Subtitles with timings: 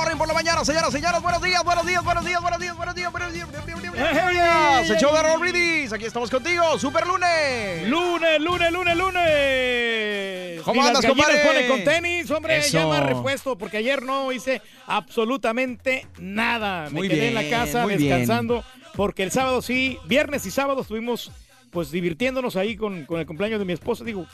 [0.00, 1.20] morning por la mañana, señoras, señores.
[1.22, 4.90] Buenos días, buenos días, buenos días, buenos días, buenos días, buenos días.
[4.90, 5.92] El show de Brindis.
[5.92, 6.78] Aquí estamos contigo.
[6.78, 7.86] Super lunes.
[7.88, 10.62] Lunes, lunes, lunes, lunes.
[10.64, 11.38] ¿Cómo Ni andas, las compadre?
[11.46, 12.78] ponen con tenis, hombre, Eso.
[12.78, 16.84] ya más repuesto, porque ayer no hice absolutamente nada.
[16.90, 17.98] Me Muy quedé en la casa bien.
[18.00, 21.30] descansando, porque el sábado sí, viernes y sábado estuvimos
[21.70, 24.04] pues divirtiéndonos ahí con, con el cumpleaños de mi esposa.
[24.04, 24.26] Digo,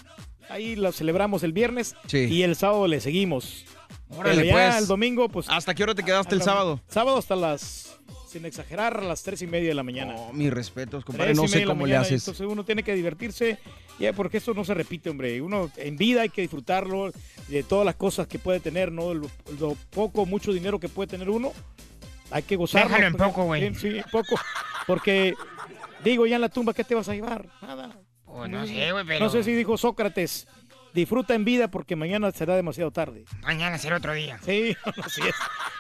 [0.49, 2.19] ahí lo celebramos el viernes Sí.
[2.31, 3.65] y el sábado le seguimos.
[4.09, 4.83] Órale, Pero ya pues.
[4.83, 5.47] el domingo, pues.
[5.49, 6.81] ¿Hasta qué hora te quedaste el sábado?
[6.89, 10.15] Sábado hasta las, sin exagerar, a las tres y media de la mañana.
[10.17, 11.35] Oh, mis respetos, compadre.
[11.35, 12.23] No sé cómo le haces.
[12.23, 13.59] Entonces uno tiene que divertirse,
[13.99, 15.41] ya porque esto no se repite, hombre.
[15.43, 17.11] Uno en vida hay que disfrutarlo
[17.49, 19.13] de todas las cosas que puede tener, ¿no?
[19.13, 19.29] Lo,
[19.59, 21.53] lo poco, mucho dinero que puede tener uno.
[22.31, 22.89] Hay que gozarlo.
[22.89, 23.75] Déjalo en porque- poco, güey.
[23.75, 24.37] Sí, sí, poco.
[24.87, 25.35] Porque,
[26.05, 27.49] digo, ya en la tumba, ¿qué te vas a llevar?
[27.61, 27.97] Nada.
[28.25, 30.47] Pues no sé, güey, pero No sé si dijo Sócrates,
[30.97, 33.25] disfruta en vida porque mañana será demasiado tarde.
[33.43, 34.41] mañana será otro día.
[34.45, 35.35] Sí, así es.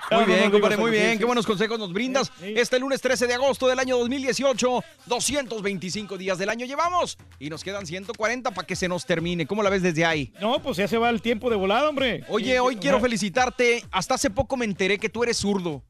[0.08, 1.18] Muy No, bien, no, compadre, muy bien.
[1.18, 2.30] Qué buenos consejos nos brindas.
[2.40, 7.64] Este lunes 13 de agosto del año 2018, 225 días del año llevamos y nos
[7.64, 9.46] quedan 140 para que se nos termine.
[9.48, 10.32] ¿Cómo la ves desde ahí?
[10.40, 12.22] No, pues ya se va el tiempo de volada, hombre.
[12.28, 13.84] Oye, Sí, hoy sí, quiero felicitarte.
[13.90, 15.82] Hasta hace poco me enteré que tú eres zurdo.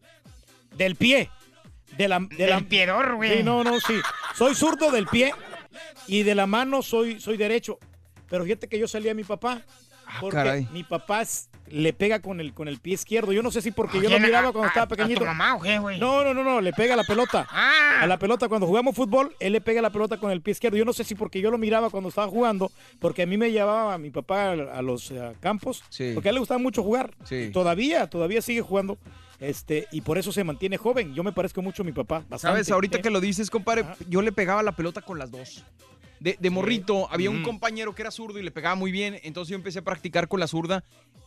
[0.77, 1.29] Del pie.
[1.99, 3.39] De la, de la- Del piedor, güey.
[3.39, 3.95] Sí, no, no, sí.
[4.35, 5.33] Soy zurdo del pie
[6.07, 7.79] y de la mano soy, soy derecho.
[8.29, 9.63] Pero fíjate que yo salí a mi papá.
[10.21, 10.69] Porque Ah, caray.
[10.73, 11.25] mi papá
[11.69, 13.33] le pega con el, con el pie izquierdo.
[13.33, 14.95] Yo no sé si porque ¿A yo lo miraba ¿A- cuando a- estaba a tu
[14.95, 15.25] pequeñito.
[15.25, 15.99] mamá o qué, güey?
[15.99, 17.45] No, no, no, no, le pega a la pelota.
[17.51, 18.03] Ah.
[18.03, 20.77] A la pelota cuando jugamos fútbol, él le pega la pelota con el pie izquierdo.
[20.77, 22.71] Yo no sé si porque yo lo miraba cuando estaba jugando,
[23.01, 26.13] porque a mí me llevaba mi papá a, a los eh, campos, Sí.
[26.15, 27.13] porque a él le gustaba mucho jugar.
[27.25, 27.51] Sí.
[27.53, 28.99] Todavía, todavía sigue jugando.
[29.41, 31.15] Este, y por eso se mantiene joven.
[31.15, 32.19] Yo me parezco mucho a mi papá.
[32.29, 32.39] bastante.
[32.43, 32.71] ¿Sabes?
[32.71, 35.65] Ahorita que lo dices, compadre, yo le pegaba la pelota con las dos.
[36.21, 39.19] De, de morrito, había un compañero que era zurdo y le pegaba muy bien.
[39.22, 40.82] Entonces yo empecé a practicar con la zurda.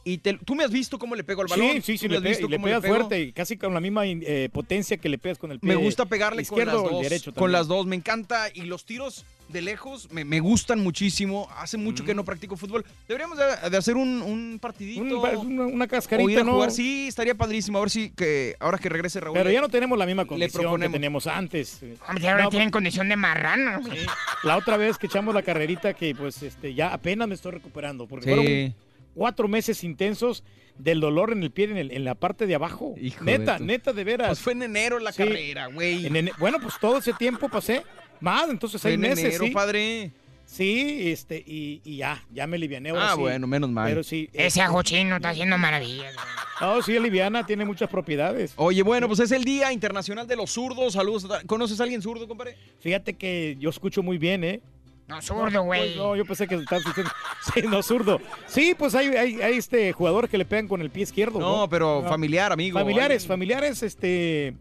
[0.06, 1.74] Y te- tú me has visto cómo le pego al balón.
[1.74, 4.98] Sí, sí, sí, le, pe- le pegas fuerte y casi con la misma eh, potencia
[4.98, 7.02] que le pegas con el pie Me gusta pegarle izquierdo con las dos.
[7.04, 8.48] derecho con las dos, me encanta.
[8.54, 11.50] Y los tiros de lejos me, me gustan muchísimo.
[11.58, 12.06] Hace mucho Mm.
[12.06, 12.86] que no practico fútbol.
[13.08, 15.02] Deberíamos de, de hacer un, un partidito.
[15.02, 15.12] Un-
[15.48, 16.54] una, una o cascarita, ir a ¿no?
[16.54, 16.72] jugar.
[16.72, 17.78] Sí, estaría padrísimo.
[17.78, 19.38] A ver si que ahora que regrese Raúl.
[19.38, 21.82] Pero ya no tenemos la misma condición que teníamos antes.
[22.08, 23.82] Hombre, ahora No, tienen condición de marrano.
[24.44, 28.08] La otra vez que echamos la carrerita que pues este ya apenas me estoy recuperando
[28.08, 28.36] porque Sí.
[28.36, 28.76] fueron
[29.16, 30.44] cuatro meses intensos
[30.78, 32.96] del dolor en el pie en, el- en la parte de abajo.
[33.02, 34.28] Hijo neta, neta de veras.
[34.30, 35.18] Pues fue en enero la Sí.
[35.24, 36.06] carrera, güey.
[36.06, 37.84] En bueno, pues todo ese tiempo pasé
[38.22, 39.52] más, entonces seis en meses, enero, sí.
[39.52, 40.12] padre.
[40.46, 43.22] Sí, este y, y ya, ya me aliviané ahora Ah, sí.
[43.22, 43.88] bueno, menos mal.
[43.88, 44.30] Pero sí.
[44.34, 46.16] Ese este, ajo chino está haciendo maravillas.
[46.16, 46.26] güey.
[46.60, 48.54] No, sí, aliviana, tiene muchas propiedades.
[48.56, 50.94] Oye, bueno, pues es el Día Internacional de los Zurdos.
[50.94, 51.28] Saludos.
[51.46, 52.58] ¿Conoces a alguien zurdo, compadre?
[52.80, 54.60] Fíjate que yo escucho muy bien, ¿eh?
[55.08, 55.82] No, zurdo, güey.
[55.82, 57.12] Pues no, yo pensé que estabas diciendo.
[57.54, 58.20] Sí, no, zurdo.
[58.48, 61.40] Sí, pues hay, hay, hay, este jugadores que le pegan con el pie izquierdo.
[61.40, 62.10] No, No, pero No.
[62.10, 62.78] familiar, amigo.
[62.80, 64.56] Familiares, alguien- familiares, este.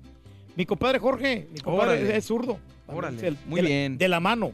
[0.58, 2.16] Mi compadre Jorge, mi compadre Órale.
[2.16, 2.58] es zurdo.
[2.88, 3.96] Órale, el- muy de la- bien.
[3.96, 4.52] de la mano.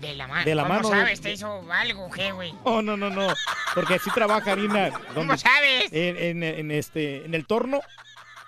[0.00, 0.44] De la mano.
[0.44, 1.20] De la ¿Cómo mano de- sabes?
[1.20, 2.52] ¿Te hizo algo, güey?
[2.64, 3.28] Oh, no, no, no.
[3.72, 4.90] Porque así trabaja Harina.
[5.14, 5.92] ¿Cómo sabes?
[5.92, 7.80] En, en- en este, en el torno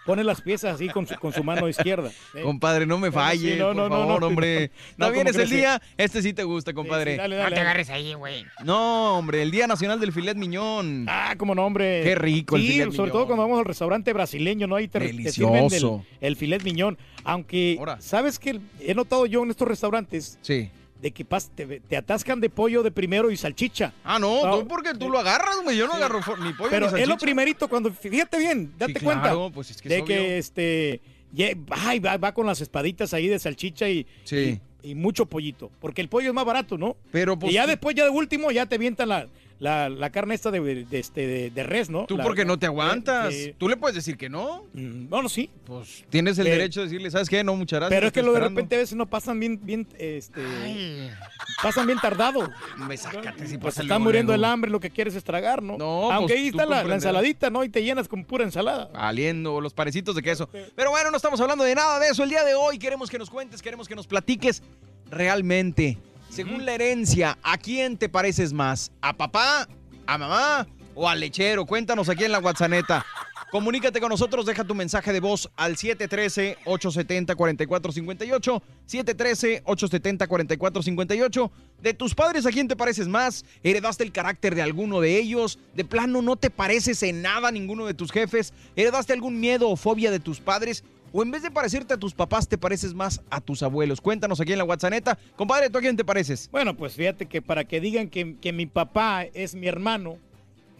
[0.06, 2.10] pone las piezas así con su, con su mano izquierda.
[2.34, 2.40] ¿eh?
[2.42, 4.70] Compadre, no me falle, sí, no, por no, no, favor, no, hombre.
[4.96, 7.16] no, No, vienes ¿cómo el día, este sí te gusta, compadre.
[7.16, 8.46] dale, No te agarres ahí, güey.
[8.64, 11.06] No, hombre, el Día Nacional del Filet Miñón.
[11.08, 12.02] Ah, como no, hombre.
[12.04, 13.10] Qué rico el filet sobre miñón.
[13.10, 14.76] todo cuando vamos al restaurante brasileño, ¿no?
[14.76, 16.04] Ahí te, te sirven del- Delicioso.
[16.20, 16.96] el filet miñón.
[17.24, 18.60] Aunque, ¿sabes qué?
[18.80, 20.70] He notado yo en estos restaurantes Sí.
[21.00, 23.92] De que pas- te, te atascan de pollo de primero y salchicha.
[24.04, 25.76] Ah, no, tú porque tú lo agarras, güey.
[25.76, 25.98] Yo no Sí.
[25.98, 27.16] agarro ni pollo Pero ni es lo salchicha.
[27.18, 29.34] primerito cuando, fíjate bien, date Sí, cuenta.
[29.52, 31.00] pues es que de que este
[31.70, 34.58] ay, va, va con las espaditas ahí de salchicha y, Sí.
[34.82, 35.70] y, y mucho pollito.
[35.80, 36.96] Porque el pollo es más barato, ¿no?
[37.12, 39.26] Pero pues y ya tú- después, ya de último, ya te avientan la,
[39.58, 42.04] la, la carne esta de, de, este, de, de res, ¿no?
[42.06, 43.34] Tú La- porque no te aguantas.
[43.56, 44.64] Tú le puedes decir que no.
[44.74, 45.48] Mm, Bueno, sí.
[45.64, 47.42] Pues tienes el derecho de decirle, ¿sabes qué?
[47.42, 47.96] No, muchas gracias.
[47.96, 48.58] Pero es que lo de esperando".
[48.60, 50.42] repente a veces no pasan bien, bien, este,
[51.62, 52.50] pasan bien tardado.
[52.86, 55.78] Me sácate si Pues está muriendo el hambre, lo que quieres es tragar, ¿no?
[55.78, 57.64] No, Aunque pues, ahí está la, la ensaladita, ¿no?
[57.64, 58.90] Y te llenas con pura ensalada.
[58.92, 60.48] Valiendo los panecitos de queso.
[60.74, 62.22] Pero bueno, no estamos hablando de nada de eso.
[62.24, 64.62] El día de hoy queremos que nos cuentes, queremos que nos platiques
[65.10, 65.98] realmente.
[66.36, 68.92] Según la herencia, ¿a quién te pareces más?
[69.00, 69.66] ¿A papá?
[70.06, 70.66] ¿A mamá?
[70.94, 71.64] ¿O al lechero?
[71.64, 73.06] Cuéntanos aquí en la WhatsApp.
[73.50, 78.62] Comunícate con nosotros, deja tu mensaje de voz al 713-870-4458.
[78.86, 81.50] 713-870-4458.
[81.80, 83.46] De tus padres, ¿a quién te pareces más?
[83.62, 85.58] ¿Heredaste el carácter de alguno de ellos?
[85.74, 88.52] ¿De plano no te pareces en nada a ninguno de tus jefes?
[88.76, 90.84] ¿Heredaste algún miedo o fobia de tus padres?
[91.12, 94.00] ¿O en vez de parecerte a tus papás, te pareces más a tus abuelos?
[94.00, 95.18] Cuéntanos aquí en la WhatsApp.
[95.36, 96.48] Compadre, ¿tú a quién te pareces?
[96.50, 100.18] Bueno, pues fíjate que para que digan que, que mi papá es mi hermano.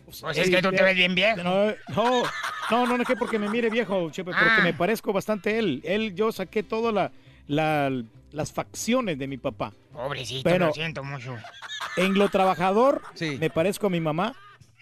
[0.05, 1.43] Pues es que tú te ves bien viejo.
[1.43, 2.23] No, no,
[2.71, 4.61] no, no, no es que porque me mire viejo, Chepe, porque Ah.
[4.63, 5.81] me parezco bastante a él.
[5.85, 7.11] Él, yo saqué todas la,
[7.49, 8.03] la-
[8.33, 9.73] las facciones de mi papá.
[9.93, 11.37] Pobrecito, Pero- lo siento mucho.
[11.97, 13.01] En lo trabajador,
[13.41, 14.35] me parezco a mi mamá,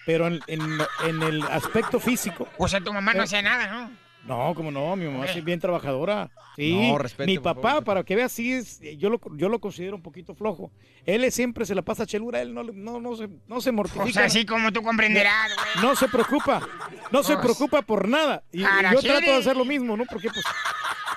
[0.04, 2.48] pero en, en- en el aspecto físico.
[2.58, 3.90] O sea, tu mamá no Eh, hacía nada, ¿no?
[4.26, 6.30] No, como no, mi mamá es bien trabajadora.
[6.56, 9.96] Sí, No, respete, mi papá, para que veas, sí, es, yo, lo, yo lo considero
[9.96, 10.70] un poquito flojo.
[11.04, 14.04] Él es- siempre se la pasa chelura, él no, no, no, se, no se mortifica.
[14.04, 15.84] O sea, así como tú comprenderás, güey.
[15.84, 16.66] No se preocupa,
[17.10, 18.44] no se preocupa por nada.
[18.52, 20.04] Y, y yo trato de hacer lo mismo, ¿no?
[20.06, 20.44] Porque, pues,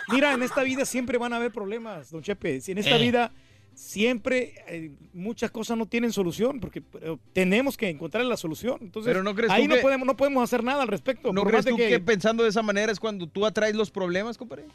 [0.09, 2.59] mira, en esta vida siempre van a haber problemas, don Chepe.
[2.61, 3.03] Si en esta Sí.
[3.03, 3.31] vida
[3.77, 8.79] siempre eh, muchas cosas no tienen solución, porque pero tenemos que encontrar la solución.
[8.81, 11.31] Entonces, Pero ¿no crees tú ahí no que- podemos, no podemos hacer nada al respecto.
[11.31, 11.99] ¿No crees tú que- que...
[11.99, 14.65] pensando de esa manera es cuando tú atraes los problemas, compadre?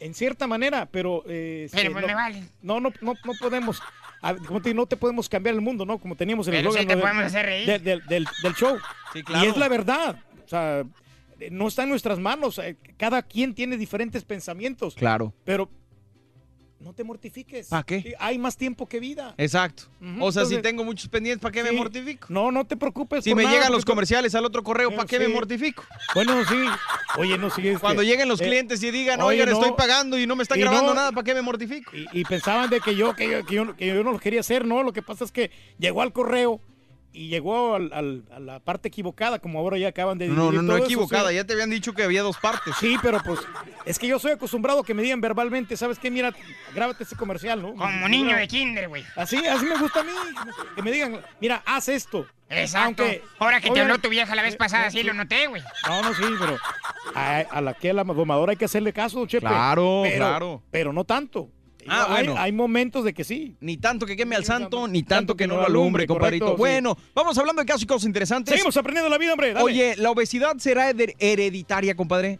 [0.00, 1.22] En cierta manera, pero...
[1.28, 2.42] eh, Pero, pues, no, me vale.
[2.60, 3.80] no, no, no, no podemos...
[4.20, 5.98] a- como te digo, no te podemos cambiar el mundo, ¿no?
[5.98, 7.66] Como teníamos en el Pero sí te podemos del- hacer reír.
[7.66, 8.76] del- del- del- del show.
[9.14, 9.46] Sí, claro.
[9.46, 10.16] Y es la verdad.
[10.44, 10.84] O sea,
[11.50, 12.58] no está en nuestras manos.
[12.58, 14.94] eh, Cada quien tiene diferentes pensamientos.
[14.94, 15.32] Claro.
[15.44, 15.70] Pero
[16.82, 17.68] no te mortifiques.
[17.68, 18.14] ¿Pa' qué?
[18.18, 19.34] Hay más tiempo que vida.
[19.38, 19.84] Exacto.
[20.20, 22.26] O sea, si tengo muchos pendientes, ¿para qué me mortifico?
[22.30, 23.24] No, no te preocupes.
[23.24, 25.84] Si por me nada, llegan los comerciales al otro correo, ¿para qué me mortifico?
[26.14, 26.56] Bueno, sí.
[27.18, 27.78] Oye, no sigues.
[27.78, 30.88] Cuando lleguen los clientes y digan, oigan, estoy pagando y no me están y grabando
[30.88, 31.96] no- nada, ¿para qué me mortifico?
[31.96, 34.40] Y, y pensaban de que yo, que, yo, que, yo, que yo no lo quería
[34.40, 34.82] hacer, ¿no?
[34.82, 36.60] Lo que pasa es que llegó al correo
[37.12, 40.62] y llegó al- al- a la parte equivocada, como ahora ya acaban de No, no,
[40.62, 41.34] no eso, equivocada, sí.
[41.36, 42.74] ya te habían dicho que había dos partes.
[42.80, 43.40] Sí, pero pues
[43.84, 46.10] es que yo soy acostumbrado a que me digan verbalmente, ¿sabes qué?
[46.10, 46.32] Mira,
[46.74, 47.74] grábate ese comercial, ¿no?
[47.74, 49.04] Como niño de kinder, güey.
[49.16, 50.12] Así, así me gusta a mí,
[50.74, 52.26] que me digan, mira, haz esto.
[52.48, 53.02] Exacto.
[53.04, 55.46] Aunque- Ahora que te habló tu vieja la vez eh, pasada, eh, sí lo noté,
[55.46, 55.62] güey.
[55.88, 56.58] No, no, sí, pero
[57.14, 59.46] a, a la que a la domadora hay que hacerle caso, Chepe.
[59.46, 60.62] Claro, Pero- claro.
[60.70, 61.48] Pero no tanto.
[61.88, 62.40] Ah, hay, bueno.
[62.40, 63.54] hay momentos de que sí.
[63.60, 66.44] Ni tanto que queme al santo, ni tanto que no lo alumbre, compadrito.
[66.46, 66.58] correcto, sí.
[66.72, 68.52] Bueno, vamos hablando de casos y cosas interesantes.
[68.54, 69.52] Seguimos aprendiendo la vida, hombre.
[69.52, 69.64] dale.
[69.64, 72.38] Oye, ¿la obesidad será her- hereditaria, compadre?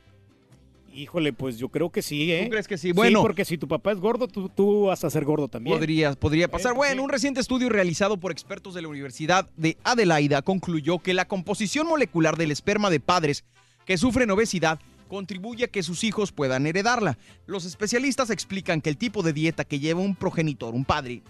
[0.95, 2.43] Híjole, pues yo creo que sí, ¿eh?
[2.45, 2.93] ¿Tú crees que sí?
[2.93, 3.23] Bueno.
[3.23, 5.75] porque si tu papá es gordo, tú, tú vas a ser gordo también.
[5.79, 6.73] Podría, podría pasar.
[6.73, 6.99] Eh, Bueno, sí.
[7.05, 11.87] un reciente estudio realizado por expertos de la Universidad de Adelaida concluyó que la composición
[11.87, 13.43] molecular del esperma de padres
[13.87, 14.79] que sufren obesidad
[15.13, 17.19] contribuye a que sus hijos puedan heredarla.
[17.45, 21.23] Los especialistas explican que el tipo de dieta que lleva un progenitor, un padre,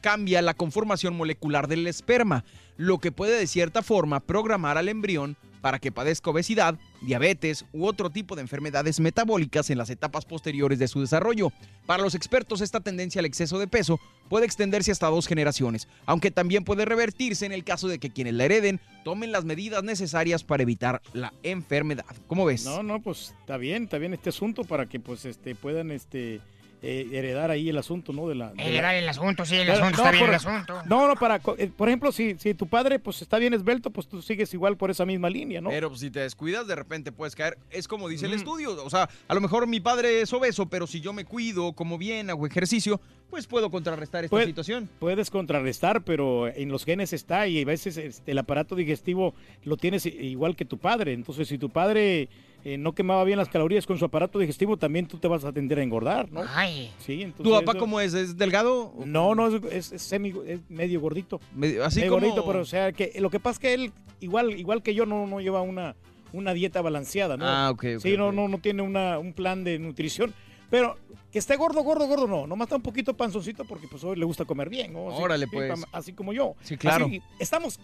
[0.00, 2.44] cambia la conformación molecular del esperma,
[2.76, 7.86] lo que puede de cierta forma programar al embrión para que padezca obesidad, diabetes u
[7.86, 11.52] otro tipo de enfermedades metabólicas en las etapas posteriores de su desarrollo.
[11.86, 16.30] Para los expertos, esta tendencia al exceso de peso puede extenderse hasta dos generaciones, aunque
[16.30, 20.44] también puede revertirse en el caso de que quienes la hereden tomen las medidas necesarias
[20.44, 22.04] para evitar la enfermedad.
[22.26, 22.64] ¿Cómo ves?
[22.64, 26.40] No, no, pues está bien, está bien este asunto para que pues este puedan este
[26.82, 28.26] eh, heredar ahí el asunto, ¿no?
[28.28, 30.34] De la, de la- Heredar el asunto, sí, el Pero, asunto no, está bien, el
[30.34, 30.82] asunto.
[30.86, 34.06] No, no, para, eh, por ejemplo, si, si tu padre pues está bien esbelto, pues
[34.08, 35.68] tú sigues igual por esa misma línea, ¿no?
[35.70, 37.58] Pero pues, si te descuidas, de repente puedes caer.
[37.70, 38.36] Es como dice el Mm.
[38.36, 38.84] estudio.
[38.84, 41.98] O sea, a lo mejor mi padre es obeso, pero si yo me cuido, como
[41.98, 44.88] bien, hago ejercicio, pues puedo contrarrestar esta situación.
[44.98, 49.34] Puedes contrarrestar, pero en los genes está y a veces este, el aparato digestivo
[49.64, 51.12] lo tienes igual que tu padre.
[51.12, 52.28] Entonces, si tu padre
[52.64, 55.52] eh, no quemaba bien las calorías con su aparato digestivo, también tú te vas a
[55.52, 56.42] tender a engordar, ¿no?
[56.54, 56.90] Ay.
[56.98, 58.14] Sí, entonces ¿Tu papá eso- cómo es?
[58.14, 58.92] ¿Es delgado?
[59.06, 61.40] No, no, es, es- es semi, es medio gordito.
[61.54, 63.92] Medio- así medio como- gordito, pero o sea, que lo que pasa es que él,
[64.20, 65.96] igual, igual que yo, no, no lleva una,
[66.32, 67.44] una dieta balanceada, ¿no?
[67.46, 70.32] Ah, ok, ok, Sí, no, no, no tiene una, un plan de nutrición.
[70.70, 70.96] Pero
[71.32, 72.46] que esté gordo, gordo, gordo, no.
[72.46, 75.10] Nomás está un poquito panzoncito porque pues hoy le gusta comer bien, ¿no?
[75.10, 75.72] Así- Órale, pues.
[75.90, 76.54] Así como yo.
[76.62, 77.06] Sí, claro.
[77.06, 77.80] Así, estamos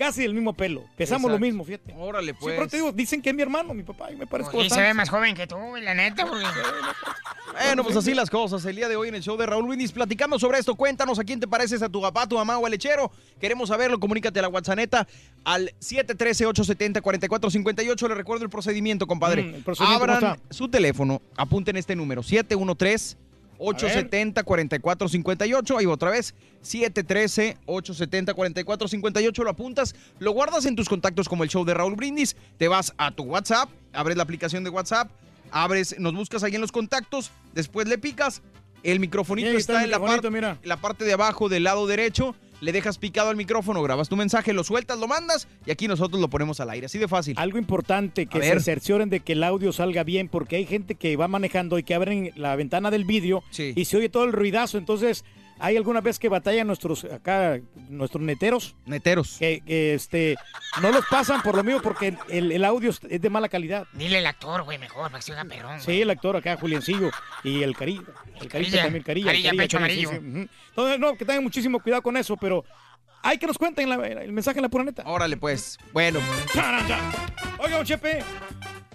[0.00, 0.86] casi del mismo pelo.
[0.96, 1.94] Pesamos lo mismo, fíjate.
[1.98, 2.54] Órale, pues.
[2.54, 4.80] pero te digo, dicen que es mi hermano, mi papá, y me parezco Y se
[4.80, 6.42] ve más joven que tú, la neta, güey.
[7.52, 8.64] Bueno, pues así las cosas.
[8.64, 10.76] El día de hoy en el show de Raúl Brindis platicando sobre esto.
[10.76, 13.10] Cuéntanos a quién te pareces, a tu papá, tu mamá o al lechero.
[13.40, 13.98] Queremos saberlo.
[13.98, 15.08] Comunícate a la WhatsApp
[15.44, 18.08] al 713-870-4458.
[18.08, 19.42] Le recuerdo el procedimiento, compadre.
[19.42, 23.16] Mm, el procedimiento, ¿cómo Abran su teléfono, apunten este número: 713
[23.60, 25.78] 870-4458.
[25.78, 29.44] Ahí otra vez, 713-870-4458.
[29.44, 32.36] Lo apuntas, lo guardas en tus contactos como el show de Raúl Brindis.
[32.58, 35.10] Te vas a tu WhatsApp, abres la aplicación de WhatsApp,
[35.50, 38.42] abres, nos buscas ahí en los contactos, después le picas.
[38.82, 40.58] El microfonito está, está en la, microfonito, par- mira.
[40.62, 42.34] la parte de abajo del lado derecho.
[42.60, 46.20] Le dejas picado al micrófono, grabas tu mensaje, lo sueltas, lo mandas y aquí nosotros
[46.20, 46.86] lo ponemos al aire.
[46.86, 47.34] Así de fácil.
[47.38, 51.16] Algo importante, que se cercioren de que el audio salga bien, porque hay gente que
[51.16, 53.72] va manejando y que abren la ventana del vídeo Sí.
[53.74, 54.76] y se oye todo el ruidazo.
[54.78, 55.24] Entonces,
[55.60, 59.36] hay alguna vez que batallan nuestros acá, nuestros neteros, Neteros.
[59.38, 60.36] que, que, este,
[60.80, 63.86] no los pasan por lo mismo porque el, el audio es de mala calidad.
[63.92, 65.72] Dile al actor, güey, mejor, perrón.
[65.76, 65.80] güey.
[65.80, 67.10] Sí, el actor acá, Juliancillo,
[67.44, 68.02] y el Carilla.
[68.40, 69.26] El Carilla también, Carilla.
[69.26, 70.48] Carilla, Carilla, pecho Carilla, sí, amarillo.
[70.70, 72.64] Entonces, no, que tengan muchísimo cuidado con eso, pero
[73.22, 75.02] hay que nos cuenten la- el mensaje en la pura neta.
[75.06, 75.76] Órale, pues.
[75.92, 76.20] Bueno.
[77.58, 78.22] Oiga, Chepe,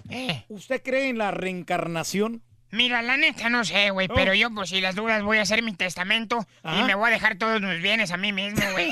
[0.08, 2.42] Eh, ¿usted cree en la reencarnación?
[2.70, 4.14] Mira, la neta no sé, güey, Oh.
[4.14, 7.12] pero yo, pues, si las dudas, voy a hacer mi testamento y me voy a
[7.12, 8.90] dejar todos mis bienes a mí mismo, güey.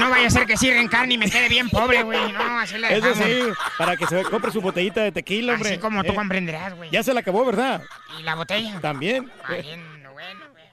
[0.00, 2.32] No vaya a ser que sí reencarne y me quede bien pobre, güey.
[2.32, 3.26] No, así la Eso dejamos.
[3.28, 3.40] sí,
[3.78, 5.70] para que se compre su botellita de tequila, hombre.
[5.70, 6.90] Así como tú Eh, comprenderás, güey.
[6.90, 7.82] Ya se la acabó, ¿verdad?
[8.18, 8.80] ¿Y la botella?
[8.80, 9.30] También.
[9.44, 10.64] Ah, bien, bueno, güey.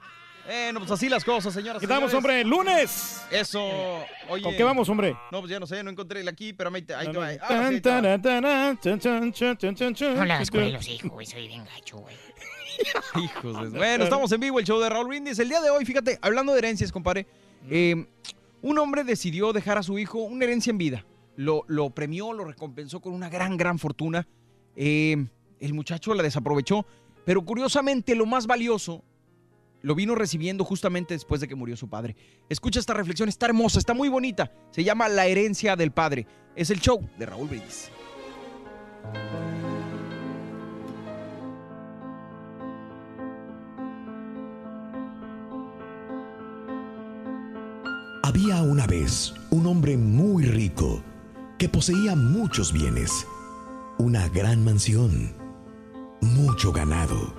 [0.43, 1.79] Bueno, pues así las cosas, señoras.
[1.79, 2.15] ¿Qué estamos, señores.
[2.15, 2.43] hombre?
[2.43, 3.23] ¡Lunes!
[3.31, 4.03] Eso.
[4.27, 4.43] Oye.
[4.43, 5.15] ¿Con qué vamos, hombre?
[5.31, 7.27] No, pues ya no sé, no encontré el aquí, pero ahí te, ahí te va.
[7.41, 8.01] Ah, Tan, sí, ahí te va.
[8.01, 10.15] tan, tan, tan, chan, chan, chan, chan, chan, chan.
[10.15, 11.25] No le hagas cuelos, hijo, güey.
[11.25, 12.15] Soy bien gacho, güey.
[13.23, 15.39] Hijos de- Bueno, estamos en vivo, el show de Raúl Brindis.
[15.39, 17.27] El día de hoy, fíjate, hablando de herencias, compadre,
[17.69, 18.05] eh,
[18.61, 21.05] un hombre decidió dejar a su hijo una herencia en vida.
[21.35, 24.27] Lo, lo premió, lo recompensó con una gran, gran fortuna.
[24.75, 25.25] Eh,
[25.59, 26.85] el muchacho la desaprovechó,
[27.25, 29.03] pero curiosamente lo más valioso
[29.83, 32.15] lo vino recibiendo justamente después de que murió su padre.
[32.49, 34.51] Escucha esta reflexión, está hermosa, está muy bonita.
[34.71, 36.27] Se llama La herencia del padre.
[36.55, 37.89] Es el show de Raúl Brindis.
[48.23, 51.01] Había una vez un hombre muy rico
[51.57, 53.25] que poseía muchos bienes,
[53.97, 55.33] una gran mansión,
[56.21, 57.33] mucho ganado,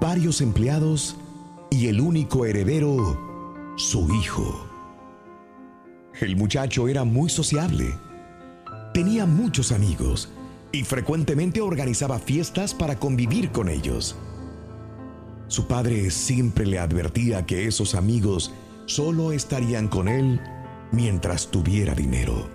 [0.00, 1.14] varios empleados
[1.70, 4.66] y el único heredero, su hijo.
[6.22, 7.94] El muchacho era muy sociable,
[8.94, 10.30] tenía muchos amigos
[10.72, 14.16] y frecuentemente organizaba fiestas para convivir con ellos.
[15.48, 18.52] Su padre siempre le advertía que esos amigos
[18.88, 20.40] solo estarían con él
[20.92, 22.48] mientras tuviera dinero.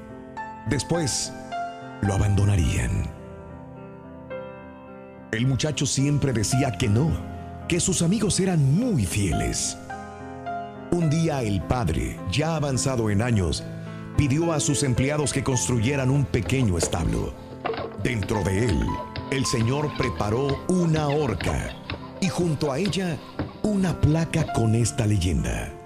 [0.68, 1.32] Después,
[2.02, 3.10] lo abandonarían.
[5.32, 7.12] El muchacho siempre decía que no,
[7.68, 9.78] que sus amigos eran muy fieles.
[10.92, 13.64] Un día el padre, ya avanzado en años,
[14.18, 17.34] pidió a sus empleados que construyeran un pequeño establo.
[18.04, 18.80] Dentro de él,
[19.32, 21.70] el señor preparó una horca
[22.22, 23.18] y junto a ella
[23.62, 25.83] una placa con esta leyenda.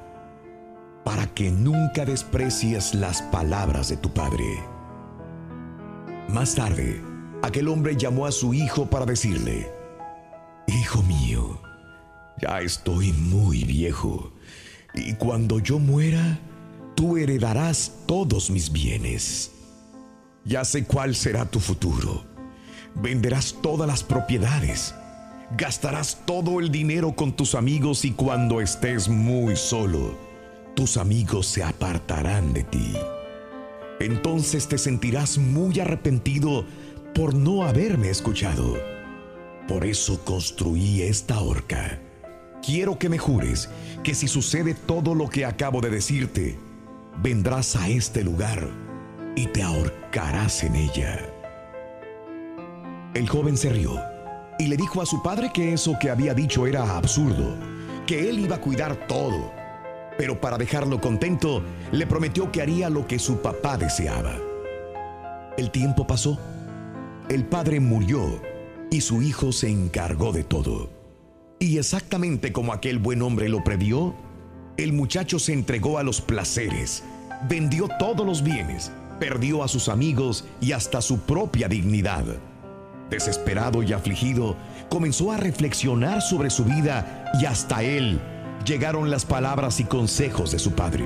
[1.07, 4.61] Para que nunca desprecies las palabras de tu padre.
[6.27, 7.01] Más tarde,
[7.41, 9.71] aquel hombre llamó a su hijo para decirle,
[10.67, 11.61] Hijo mío,
[12.41, 14.33] ya estoy muy viejo
[14.93, 16.39] y cuando yo muera,
[16.93, 19.53] tú heredarás todos mis bienes.
[20.43, 22.25] Ya sé cuál será tu futuro.
[22.95, 24.93] Venderás todas las propiedades.
[25.57, 30.26] Gastarás todo el dinero con tus amigos y cuando estés muy solo,
[30.77, 32.93] tus amigos se apartarán de ti.
[33.99, 36.65] Entonces te sentirás muy arrepentido
[37.15, 38.77] por no haberme escuchado.
[39.67, 41.99] Por eso construí esta horca.
[42.63, 43.69] Quiero que me jures
[44.03, 46.59] que si sucede todo lo que acabo de decirte,
[47.23, 48.69] vendrás a este lugar
[49.35, 51.27] y te ahorcarás en ella.
[53.15, 53.99] El joven se rió
[54.59, 57.57] y le dijo a su padre que eso que había dicho era absurdo.
[58.05, 59.51] que él iba a cuidar todo,
[60.17, 64.35] pero para dejarlo contento, le prometió que haría lo que su papá deseaba.
[65.57, 66.39] El tiempo pasó,
[67.29, 68.41] el padre murió
[68.89, 70.89] y su hijo se encargó de todo.
[71.59, 74.15] Y exactamente como aquel buen hombre lo previó,
[74.77, 77.03] el muchacho se entregó a los placeres,
[77.49, 82.23] vendió todos los bienes, perdió a sus amigos y hasta su propia dignidad.
[83.09, 84.55] Desesperado y afligido,
[84.89, 88.19] comenzó a reflexionar sobre su vida y hasta él
[88.67, 91.05] llegaron las palabras y consejos de su padre.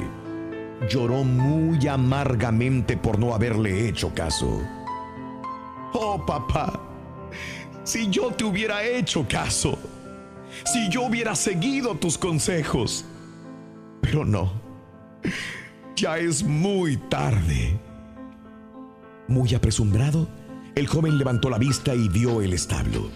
[0.89, 4.61] Lloró muy amargamente por no haberle hecho caso.
[5.93, 6.81] Oh, papá,
[7.83, 9.77] si yo te hubiera hecho caso,
[10.65, 13.05] si yo hubiera seguido tus consejos,
[14.01, 14.51] pero no,
[15.95, 17.79] ya es muy tarde.
[19.27, 20.27] Muy apresurado,
[20.73, 23.09] el joven levantó la vista y vio el establo.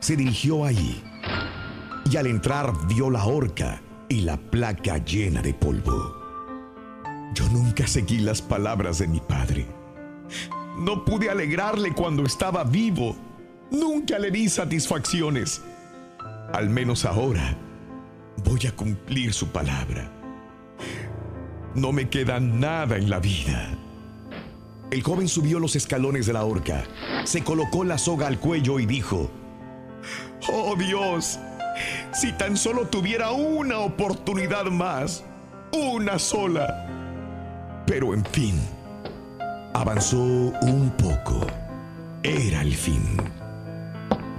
[0.00, 1.02] Se dirigió allí
[2.10, 6.16] y al entrar vio la horca y la placa llena de polvo.
[7.34, 9.66] Yo nunca seguí las palabras de mi padre.
[10.78, 13.16] No pude alegrarle cuando estaba vivo.
[13.70, 15.60] Nunca le di satisfacciones.
[16.52, 17.56] Al menos ahora
[18.44, 20.10] voy a cumplir su palabra.
[21.74, 23.68] No me queda nada en la vida.
[24.90, 26.84] El joven subió los escalones de la horca,
[27.24, 29.30] se colocó la soga al cuello y dijo,
[30.50, 31.38] Oh Dios,
[32.12, 35.24] si tan solo tuviera una oportunidad más,
[35.72, 36.86] una sola.
[37.86, 38.60] Pero en fin,
[39.74, 41.46] avanzó un poco.
[42.22, 43.02] Era el fin.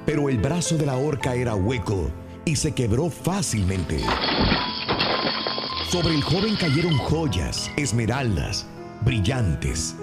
[0.05, 2.11] Pero el brazo de la horca era hueco
[2.45, 3.99] y se quebró fácilmente.
[5.89, 8.65] Sobre el joven cayeron joyas, esmeraldas,
[9.01, 9.95] brillantes.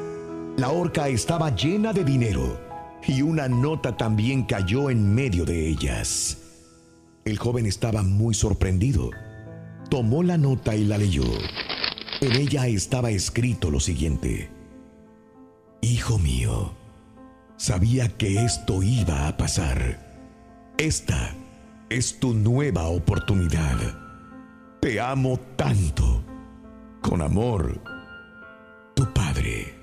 [0.57, 2.59] La horca estaba llena de dinero
[3.07, 6.46] y una nota también cayó en medio de ellas.
[7.27, 9.11] El joven estaba muy sorprendido.
[9.91, 11.25] Tomó la nota y la leyó.
[12.21, 14.49] En ella estaba escrito lo siguiente.
[15.81, 16.73] Hijo mío,
[17.57, 19.99] sabía que esto iba a pasar.
[20.79, 21.35] Esta
[21.91, 23.77] es tu nueva oportunidad.
[24.81, 26.23] Te amo tanto.
[27.03, 27.81] Con amor,
[28.95, 29.75] tu padre.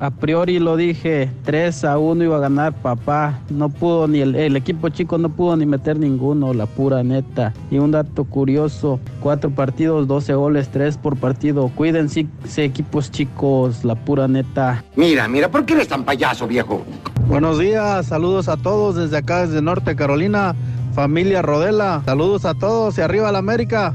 [0.01, 3.40] A priori lo dije, 3 a 1 iba a ganar papá.
[3.49, 7.55] No pudo ni el, el equipo chico no pudo ni meter ninguno, la pura neta.
[7.70, 11.70] Y un dato curioso, cuatro partidos, 12 goles, 3 por partido.
[11.75, 14.85] Cuídense equipos chicos, la pura neta.
[14.97, 16.82] Mira, mira, ¿por qué eres tan payaso, viejo?
[17.26, 20.54] Buenos días, saludos a todos desde acá, desde Norte Carolina,
[20.94, 22.02] familia Rodela.
[22.06, 23.94] Saludos a todos y arriba la América.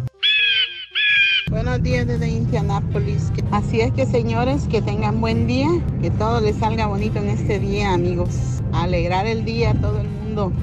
[1.50, 3.32] Buenos días desde Indianápolis.
[3.52, 5.68] Así es que señores, que tengan buen día,
[6.02, 8.30] que todo les salga bonito en este día, amigos.
[8.74, 10.54] Alegrar el día a todo el mundo.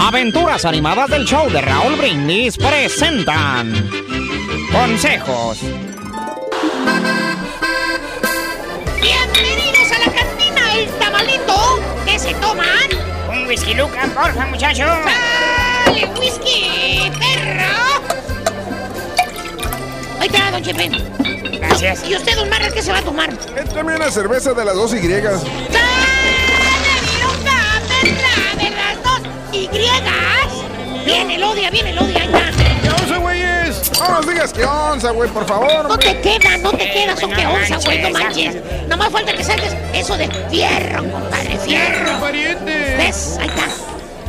[0.00, 3.70] Aventuras animadas del show de Raúl Brindis presentan
[4.72, 5.60] consejos.
[9.00, 11.80] Bienvenidos a la cantina El Tamalito.
[12.04, 12.88] ¿Qué se toman?
[13.30, 14.84] Un whisky Luca, porfa, muchacho.
[14.84, 18.02] ¡Dale, whisky, perro!
[20.20, 20.90] Ahí está, don Chepe.
[21.58, 22.04] Gracias.
[22.08, 23.30] ¿Y usted, don Marra, qué se va a tomar?
[23.56, 25.00] Échame una cerveza de las dos Y.
[25.08, 25.38] ¡Dale,
[27.22, 29.20] Luca, perra, de las dos
[29.52, 29.68] Y!
[31.04, 32.63] Viene el odia, viene el odia, ahí está.
[34.06, 35.88] No nos digas que onza, güey, por favor.
[35.88, 38.56] No te queda, no te queda, son que onza, güey, no manches.
[38.82, 42.20] Nada más falta que saques eso de fierro, compadre, fierro.
[42.20, 42.96] pariente.
[42.98, 43.38] ¿Ves?
[43.40, 43.64] Ahí está.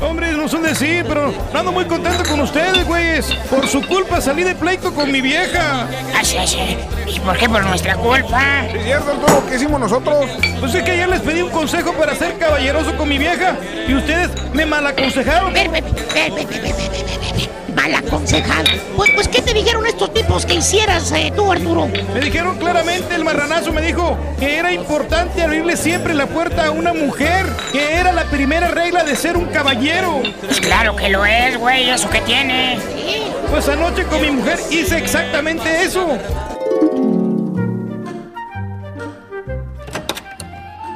[0.06, 3.34] Hombre, no son de sí, pero ando muy contento con ustedes, güeyes.
[3.50, 5.88] Por su culpa salí de pleito con mi vieja.
[6.14, 6.78] Ah, así, así.
[7.08, 8.66] ¿Y por qué por nuestra culpa?
[8.68, 10.26] ¿Es cierto todo lo que hicimos nosotros?
[10.60, 13.58] Pues es que ayer les pedí un consejo para ser caballeroso con mi vieja
[13.88, 15.54] y ustedes me malaconsejaron.
[15.54, 17.55] Ven, ven, ven, ven, ven, ven, ven, ven.
[17.76, 18.64] Mal aconsejado.
[18.96, 21.88] Pues, pues, ¿qué te dijeron estos tipos que hicieras eh, tú, Arturo?
[22.14, 26.72] Me dijeron claramente, el marranazo me dijo que era importante abrirle siempre la puerta a
[26.72, 30.22] una mujer, que era la primera regla de ser un caballero.
[30.42, 32.80] Pues claro que lo es, güey, ¿eso qué tiene?
[32.96, 33.24] Sí.
[33.52, 36.18] Pues anoche con mi mujer hice exactamente eso.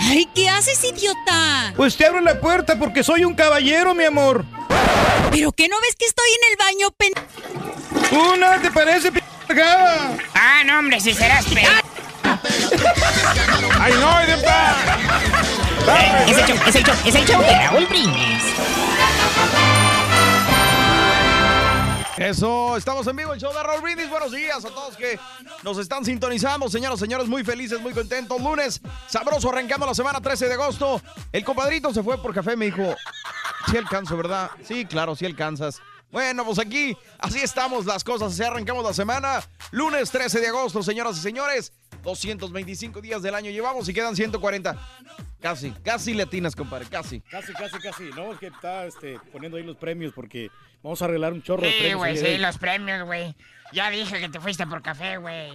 [0.01, 1.73] Ay, ¿qué haces, idiota?
[1.75, 4.43] Pues te abro la puerta porque soy un caballero, mi amor.
[5.31, 7.13] ¿Pero qué no ves que estoy en el baño, pen...
[8.11, 9.21] Una, ¿te parece, p***?
[10.33, 11.65] Ah, no, hombre, si serás pe...
[13.79, 14.75] ¡Ay, no, idiota!
[16.27, 18.43] Es el show, es el show, es el show de Raúl Brindis.
[22.19, 23.79] Eso, estamos en vivo, el show de Raúl.
[24.09, 25.17] Buenos días a todos que
[25.63, 26.67] nos están sintonizando.
[26.67, 28.41] Señoras, señores, muy felices, muy contentos.
[28.41, 31.01] Lunes, sabroso, arrancando la semana 13 de agosto.
[31.31, 32.93] El compadrito se fue por café, me dijo,
[33.71, 34.51] sí alcanzo, ¿verdad?
[34.65, 35.81] Sí, claro, sí alcanzas.
[36.11, 38.33] Bueno, pues aquí, así estamos las cosas.
[38.33, 39.41] Así arrancamos la semana.
[39.71, 41.71] Lunes 13 de agosto, señoras y señores.
[42.03, 44.77] 225 días del año llevamos y quedan 140.
[45.39, 47.21] Casi, casi latinas, compadre, casi.
[47.21, 48.03] Casi, casi, casi.
[48.15, 50.49] No, es que está este, poniendo ahí los premios porque
[50.81, 51.97] vamos a arreglar un chorro de Sí, premios.
[51.99, 53.35] güey, sí, los premios, güey.
[53.71, 55.51] Ya dije que te fuiste por café, güey.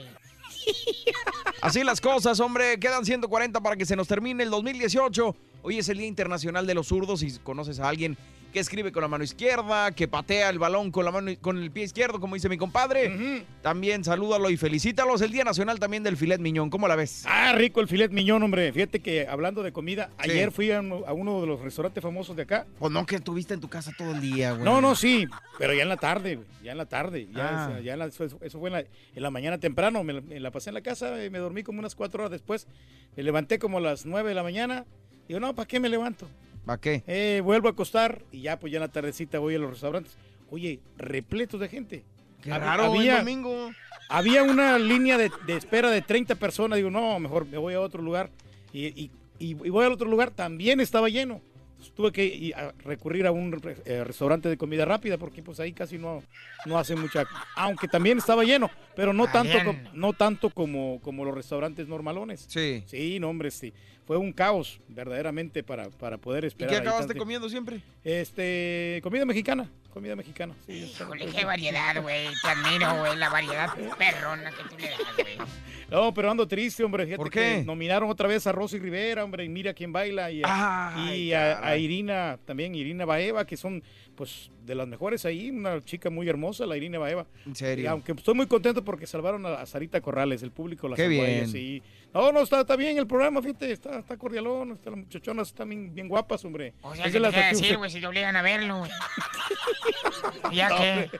[1.61, 2.79] Así las cosas, hombre.
[2.79, 5.37] Quedan 140 para que se nos termine el 2018.
[5.62, 7.21] Hoy es el Día Internacional de los Zurdos.
[7.21, 8.17] Si conoces a alguien
[8.55, 11.71] que escribe con la mano izquierda, que patea el balón con la mano con el
[11.73, 15.17] pie izquierdo, como dice mi compadre, también salúdalo y felicítalo.
[15.17, 16.71] Es el Día Nacional también del filet miñón.
[16.71, 17.25] ¿Cómo la ves?
[17.29, 18.73] Ah, rico el filet miñón, hombre.
[18.73, 20.31] Fíjate que hablando de comida, Sí.
[20.31, 22.64] ayer fui a uno, a uno de los restaurantes famosos de acá.
[22.79, 24.64] Pues no, que estuviste en tu casa todo el día, güey.
[24.64, 25.27] No, no, sí,
[25.59, 27.27] pero ya en la tarde, güey, ya en la tarde.
[27.35, 27.67] Ya, Ah.
[27.67, 30.05] o sea, ya en la- eso, eso fue en la, en la mañana temprano.
[30.05, 32.31] Me, la- me la pasé en la casa y me dormí como unas cuatro horas
[32.31, 32.69] después.
[33.17, 34.85] Me levanté como a las nueve de la mañana.
[35.27, 36.29] Digo, no, ¿para qué me levanto?
[36.64, 37.03] ¿Para qué?
[37.07, 40.16] Eh, vuelvo a acostar y ya, pues ya en la tardecita voy a los restaurantes.
[40.50, 42.05] Oye, repletos de gente.
[42.42, 43.70] Qué Hab- raro, el domingo.
[44.09, 46.77] Había una línea de, de espera de 30 personas.
[46.77, 48.31] Digo, no, mejor me voy a otro lugar.
[48.72, 51.40] Y, y- y- y voy al otro lugar, también estaba lleno.
[51.70, 55.72] Entonces, tuve que a recurrir a un eh, restaurante de comida rápida porque pues ahí
[55.72, 56.22] casi no,
[56.66, 57.24] no hace mucha...
[57.57, 59.64] Aunque también estaba lleno, pero no tanto, bien.
[59.66, 62.44] com- no tanto como, como los restaurantes normalones.
[62.48, 62.85] Sí.
[62.87, 63.72] Sí, no, hombre, sí.
[64.07, 66.71] Fue un caos verdaderamente para, para poder ¿Y esperar.
[66.71, 67.81] qué ahí acabaste tanto- comiendo siempre?
[68.05, 70.55] Este, comida mexicana, comida mexicana.
[70.67, 72.27] Sí, Híjole, qué variedad, güey.
[72.43, 75.49] Te admiro, güey, la variedad perrona que tú le das, güey.
[75.90, 77.05] No, pero ando triste, hombre.
[77.05, 77.64] Fíjate ¿Por que qué?
[77.64, 80.31] nominaron otra vez a Rosy Rivera, hombre, y mira quién baila.
[80.31, 81.77] Y a, Ay, y a-.
[81.77, 83.83] Irina, también Irina Baeva, que son,
[84.16, 85.50] pues, de las mejores ahí.
[85.50, 87.27] Una chica muy hermosa, la Irina Baeva.
[87.46, 87.85] En serio.
[87.85, 91.22] Y aunque estoy muy contento porque salvaron a, Sarita Corrales, el público la Qué salvó
[91.22, 91.48] a ella, bien.
[91.48, 91.83] sí.
[92.12, 95.68] No, no, está, está bien el programa, fíjate, está, está cordialón, está, las muchachonas están
[95.68, 96.72] bien, bien guapas, hombre.
[96.83, 98.42] O sea, Es ¿qué de te las quiere que- decir, güey, si te obligan a
[98.42, 98.90] verlo, güey?
[100.53, 100.90] ¿Ya No, qué?
[100.92, 101.11] hombre.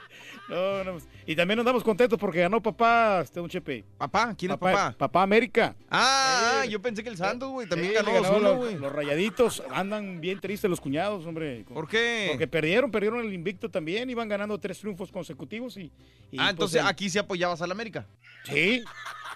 [0.47, 3.83] No, no, pues, y también andamos contentos porque ganó papá, este, un chepe.
[3.97, 4.35] ¿Papá?
[4.37, 4.93] ¿Quién es papá?
[4.97, 5.75] Papá América.
[5.89, 8.75] Ah, Eh, yo pensé que el Santos, güey, también Sí, ganó le 2-1, los, güey.
[8.77, 11.65] los rayaditos andan bien tristes los cuñados, hombre.
[11.67, 12.27] ¿Por qué?
[12.29, 15.81] Porque perdieron, perdieron el invicto también, iban ganando tres triunfos consecutivos y...
[15.83, 15.91] y,
[16.37, 18.05] Ah, pues, entonces aquí sí apoyabas al América.
[18.45, 18.83] Sí,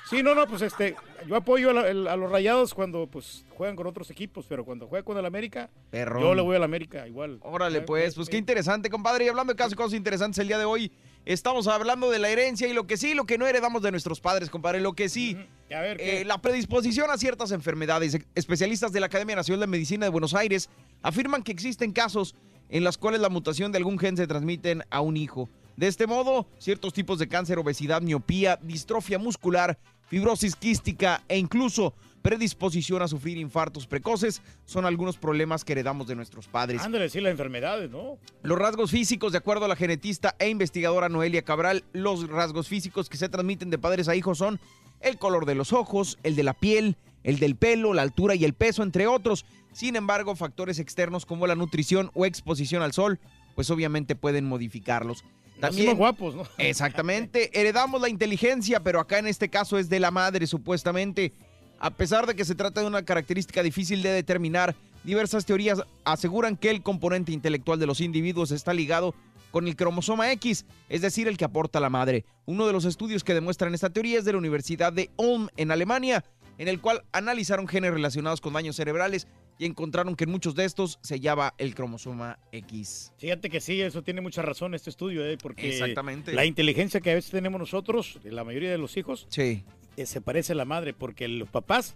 [0.09, 0.95] sí, no, no, pues este,
[1.27, 4.63] yo apoyo a, la- el- a los rayados cuando pues juegan con otros equipos, pero
[4.63, 6.21] cuando juegan con el América, Perrón.
[6.21, 7.39] yo le voy al América igual.
[7.41, 9.25] Órale, pues, pues qué interesante, compadre.
[9.25, 10.91] Y hablando de casos, cosas interesantes el día de hoy,
[11.25, 14.21] estamos hablando de la herencia y lo que sí, lo que no heredamos de nuestros
[14.21, 14.79] padres, compadre.
[14.79, 15.35] Lo que sí,
[15.75, 18.17] A ver, eh, la predisposición a ciertas enfermedades.
[18.35, 20.69] Especialistas de la Academia Nacional de Medicina de Buenos Aires
[21.01, 22.35] afirman que existen casos
[22.69, 25.49] en los cuales la mutación de algún gen se transmiten a un hijo.
[25.75, 31.93] De este modo, ciertos tipos de cáncer, obesidad, miopía, distrofia muscular, fibrosis quística e incluso
[32.21, 36.81] predisposición a sufrir infartos precoces son algunos problemas que heredamos de nuestros padres.
[36.81, 38.17] Ándale, sí, las enfermedades, ¿no?
[38.43, 43.09] Los rasgos físicos, de acuerdo a la genetista e investigadora Noelia Cabral, los rasgos físicos
[43.09, 44.59] que se transmiten de padres a hijos son
[44.99, 48.43] el color de los ojos, el de la piel, el del pelo, la altura y
[48.43, 49.45] el peso, entre otros.
[49.71, 53.19] Sin embargo, factores externos como la nutrición o exposición al sol,
[53.55, 55.23] pues obviamente pueden modificarlos.
[55.61, 56.43] Nacimos guapos, ¿no?
[56.57, 61.33] Exactamente, heredamos la inteligencia, pero acá en este caso es de la madre, supuestamente.
[61.79, 66.57] A pesar de que se trata de una característica difícil de determinar, diversas teorías aseguran
[66.57, 69.13] que el componente intelectual de los individuos está ligado
[69.51, 72.25] con el cromosoma X, es decir, el que aporta la madre.
[72.45, 75.71] Uno de los estudios que demuestran esta teoría es de la Universidad de Ulm en
[75.71, 76.23] Alemania,
[76.57, 79.27] en el cual analizaron genes relacionados con daños cerebrales
[79.59, 83.11] y encontraron que en muchos de estos se hallaba el cromosoma X.
[83.19, 85.37] Fíjate que sí, eso tiene mucha razón este estudio, ¿eh?
[85.39, 86.33] porque Exactamente.
[86.33, 89.63] la inteligencia que a veces tenemos nosotros, la mayoría de los hijos, Sí.
[89.97, 91.95] eh, se parece a la madre, porque los papás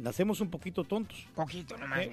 [0.00, 1.24] nacemos un poquito tontos.
[1.36, 2.00] Poquito nomás.
[2.00, 2.12] Eh,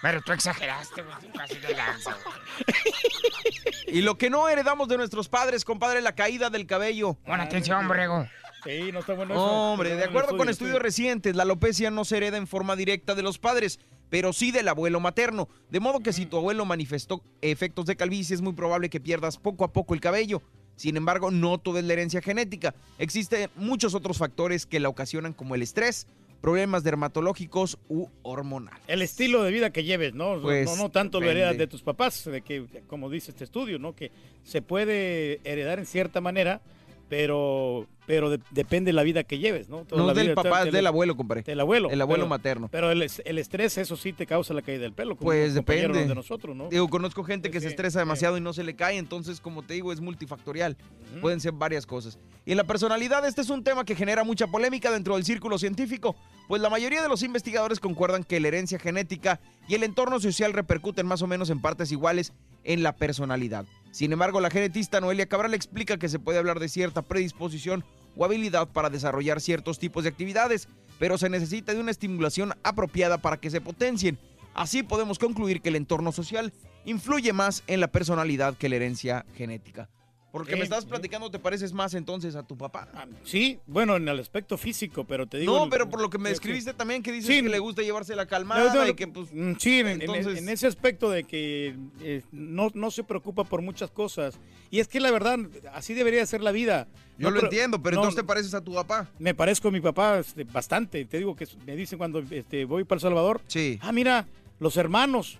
[0.00, 1.16] Pero tú exageraste, güey.
[1.20, 3.98] tú Casi de lanza, güey.
[3.98, 7.14] Y lo que no heredamos de nuestros padres, compadre, la caída del cabello.
[7.26, 8.26] Pon atención, borrego.
[8.64, 9.42] Sí, no está bueno eso.
[9.44, 13.14] Hombre, de acuerdo con estudio, estudios recientes, la alopecia no se hereda en forma directa
[13.14, 13.78] de los padres,
[14.10, 15.48] pero sí del abuelo materno.
[15.70, 19.38] De modo que si tu abuelo manifestó efectos de calvicie, es muy probable que pierdas
[19.38, 20.42] poco a poco el cabello.
[20.76, 22.74] Sin embargo, no toda es la herencia genética.
[22.98, 26.06] Existen muchos otros factores que la ocasionan, como el estrés,
[26.40, 28.82] problemas dermatológicos u hormonales.
[28.86, 30.42] El estilo de vida que lleves, ¿no?
[30.42, 33.78] Pues, no, no tanto lo heredas de tus papás, de que, como dice este estudio,
[33.78, 33.94] ¿no?
[33.94, 34.10] Que
[34.42, 36.60] se puede heredar en cierta manera,
[37.08, 39.84] pero, pero de- depende de la vida que lleves, ¿no?
[39.84, 41.42] Toda No es del papá, es del abuelo, compadre.
[41.42, 41.90] Del abuelo.
[41.90, 42.68] El abuelo pero- materno.
[42.70, 45.16] Pero el, el estrés, eso sí te causa la caída del pelo.
[45.16, 46.06] como Pues depende.
[46.06, 46.68] de nosotros, ¿no?
[46.68, 49.74] Digo, conozco gente que se estresa demasiado y no se le cae, entonces, como te
[49.74, 50.76] digo, es multifactorial.
[51.20, 52.18] Pueden ser varias cosas.
[52.44, 55.58] Y en la personalidad, este es un tema que genera mucha polémica dentro del círculo
[55.58, 56.16] científico,
[56.48, 60.52] pues la mayoría de los investigadores concuerdan que la herencia genética y el entorno social
[60.52, 62.32] repercuten más o menos en partes iguales
[62.64, 63.64] en la personalidad.
[63.92, 67.84] Sin embargo, la genetista Noelia Cabral explica que se puede hablar de cierta predisposición
[68.16, 73.18] o habilidad para desarrollar ciertos tipos de actividades, pero se necesita de una estimulación apropiada
[73.18, 74.18] para que se potencien.
[74.54, 76.52] Así podemos concluir que el entorno social
[76.84, 79.88] influye más en la personalidad que la herencia genética.
[80.34, 82.88] Porque me estás platicando, ¿te pareces más entonces a tu papá?
[83.22, 85.56] Sí, bueno, en el aspecto físico, pero te digo...
[85.56, 87.40] No, pero por lo que me sí, describiste también, que dices Sí.
[87.40, 89.28] que le gusta llevarse la calmada no, y que pues...
[89.32, 93.44] mm, sí, en, en- entonces- en ese aspecto de que eh, no, no se preocupa
[93.44, 94.40] por muchas cosas.
[94.72, 95.38] Y es que la verdad,
[95.72, 96.88] así debería ser la vida.
[97.16, 99.08] Yo No, lo entiendo, pero no, entonces te pareces a tu papá.
[99.20, 101.04] Me parezco a mi papá este, bastante.
[101.04, 103.40] Te digo que me dicen cuando este, voy para El Salvador.
[103.46, 103.78] Sí.
[103.80, 104.26] Ah, mira,
[104.58, 105.38] los hermanos.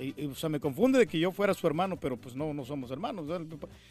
[0.00, 2.54] Y- y, o sea, me confunde de que yo fuera su hermano, pero pues no,
[2.54, 3.26] no somos hermanos.
[3.26, 3.46] ¿verdad?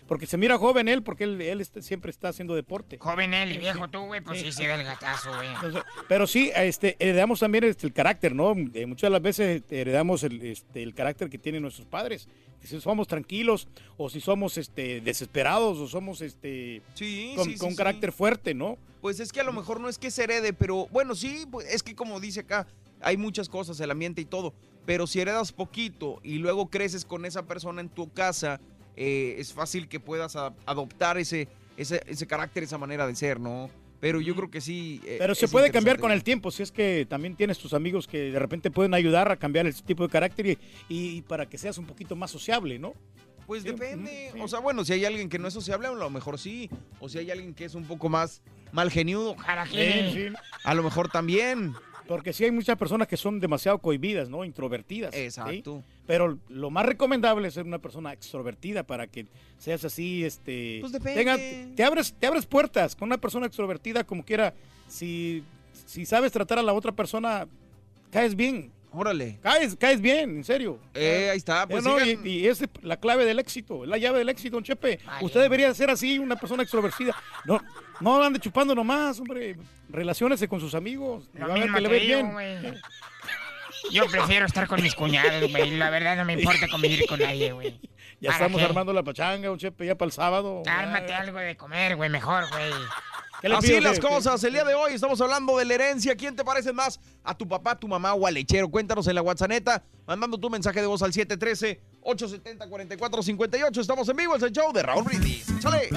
[0.07, 2.97] Porque se mira joven él, porque él, él este, siempre está haciendo deporte.
[2.99, 5.47] Joven él y viejo tú, güey, pues sí, sí da el gatazo, güey.
[5.47, 8.55] Entonces, pero sí, este, heredamos también este, el carácter, ¿no?
[8.73, 12.27] Eh, muchas de las veces este, heredamos el, este, el carácter que tienen nuestros padres.
[12.61, 17.57] Si somos tranquilos, o si somos este, desesperados, o somos este, Sí, con, sí, sí,
[17.59, 17.75] con sí.
[17.77, 18.77] carácter fuerte, ¿no?
[19.01, 21.73] Pues es que a lo mejor no es que se herede, pero bueno, sí, pues
[21.73, 22.67] es que como dice acá,
[22.99, 24.53] hay muchas cosas, el ambiente y todo.
[24.85, 28.59] Pero si heredas poquito y luego creces con esa persona en tu casa,
[28.95, 33.69] eh, es fácil que puedas adoptar ese, ese, ese carácter, esa manera de ser, ¿no?
[33.99, 35.01] Pero yo creo que sí.
[35.05, 38.07] eh, Pero se puede cambiar con el tiempo, si es que también tienes tus amigos
[38.07, 41.57] que de repente pueden ayudar a cambiar ese tipo de carácter y, y para que
[41.57, 42.93] seas un poquito más sociable, ¿no?
[43.45, 44.29] Pues Sí, depende.
[44.33, 44.39] sí.
[44.41, 46.69] O sea, bueno, si hay alguien que no es sociable, a lo mejor sí.
[46.99, 49.35] O si hay alguien que es un poco más mal geniudo,
[50.13, 50.27] sí.
[50.63, 51.73] a lo mejor también.
[52.09, 54.43] Porque sí hay muchas personas que son demasiado cohibidas, ¿no?
[54.43, 55.13] Introvertidas.
[55.13, 55.21] ¿sí?
[55.21, 55.83] Exacto.
[56.07, 59.27] Pero lo más recomendable es ser una persona extrovertida para que
[59.59, 60.79] seas así, este...
[60.81, 61.67] Pues depende.
[61.75, 64.55] te, abres, te abres puertas con una persona extrovertida como quiera.
[64.87, 65.43] Si,
[65.85, 67.47] si sabes tratar a la otra persona,
[68.09, 68.71] caes bien.
[68.91, 69.37] Órale.
[69.43, 70.79] Caes, caes bien, en serio.
[70.95, 73.89] Eh, ahí está, pues Eh, no, sigan- y, y es la clave del éxito, es
[73.89, 74.99] la llave del éxito, don Chepe.
[75.21, 77.15] Usted debería ser así, una persona extrovertida.
[77.45, 77.61] No,
[77.99, 79.57] no ande chupando nomás, hombre.
[79.89, 81.29] Relaciónese con sus amigos.
[81.33, 82.31] Lo va a ver mismo que le ve bien.
[82.31, 82.57] güey.
[83.91, 85.71] Yo prefiero estar con mis cuñados, güey.
[85.77, 87.79] La verdad no me importa convivir con nadie, güey.
[88.19, 88.65] Ya ¿Para estamos qué?
[88.65, 90.63] armando la pachanga, don Chepe, ya para el sábado.
[90.67, 92.69] Ármate algo de comer, güey, mejor, güey.
[93.41, 94.43] ¿Qué le Así pido, las cosas.
[94.43, 96.13] El día de hoy estamos hablando de la herencia.
[96.15, 96.99] ¿Quién te parece más?
[97.23, 98.69] ¿A tu papá, tu mamá o al lechero?
[98.69, 103.79] Cuéntanos en la WhatsApp, mandando tu mensaje de voz al 713-870-4458.
[103.79, 105.45] Estamos en vivo, es el show de Raúl Brindis.
[105.61, 105.87] ¡Chale!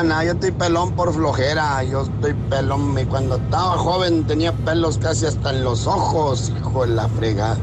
[0.02, 1.82] Nada, yo estoy pelón por flojera.
[1.84, 2.94] Yo estoy pelón.
[3.06, 7.56] Cuando estaba joven tenía pelos casi hasta en los ojos, hijo de la fregada.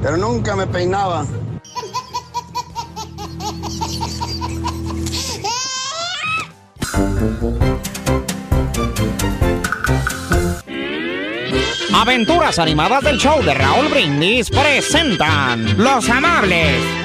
[0.00, 1.24] Pero nunca me peinaba.
[11.94, 17.02] Aventuras animadas del show de Raúl Brindis presentan Los Amables.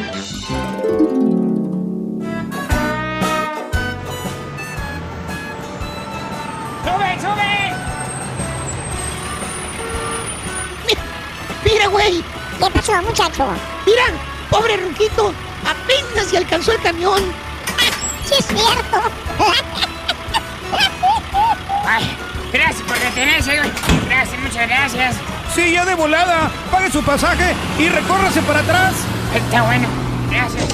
[12.68, 13.48] ¿Qué pasó, muchacho?
[13.86, 14.04] Mira,
[14.50, 15.34] pobre Ruquito.
[15.64, 17.22] Apenas se alcanzó el camión.
[18.26, 19.02] Sí, es cierto.
[21.88, 22.18] Ay,
[22.52, 23.62] gracias por detenerse.
[24.10, 25.16] Gracias, muchas gracias.
[25.56, 26.52] Sí, ya de volada.
[26.70, 28.96] Pague su pasaje y recórrase para atrás.
[29.34, 29.88] Está bueno,
[30.30, 30.66] gracias.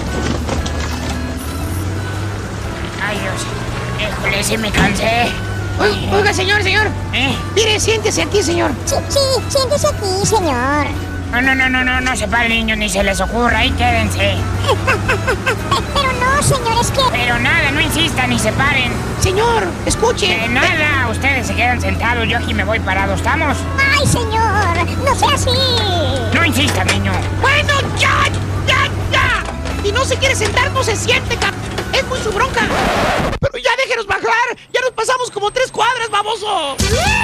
[3.08, 4.10] Ay, Dios.
[4.18, 5.32] Híjole, sí me cansé.
[5.80, 6.88] Oiga, oiga, señor, señor.
[7.14, 7.38] ¿Eh?
[7.54, 8.72] Mire, siéntese aquí, señor.
[8.86, 11.13] Sí, sí, siéntese aquí, señor.
[11.34, 13.58] No, no, no, no, no, no se paren, niños, ni se les ocurra.
[13.58, 14.36] Ahí quédense.
[15.96, 17.02] Pero no, señor, es que...
[17.12, 18.92] Pero nada, no insistan ni se paren.
[19.20, 20.28] Señor, escuche.
[20.28, 23.58] De nada, ustedes se quedan sentados, yo aquí me voy parado, ¿estamos?
[23.80, 25.50] Ay, señor, no sea así.
[26.36, 27.12] No insistan, niño.
[27.42, 28.30] Bueno, ya,
[28.68, 29.44] ya, ya.
[29.84, 31.56] Y no se quiere sentar, no se siente, cap.
[31.94, 32.62] Es muy su bronca.
[33.40, 34.56] Pero ya déjenos bajar.
[34.72, 36.78] Ya nos pasamos como tres cuadras, baboso.
[36.78, 37.24] Ya,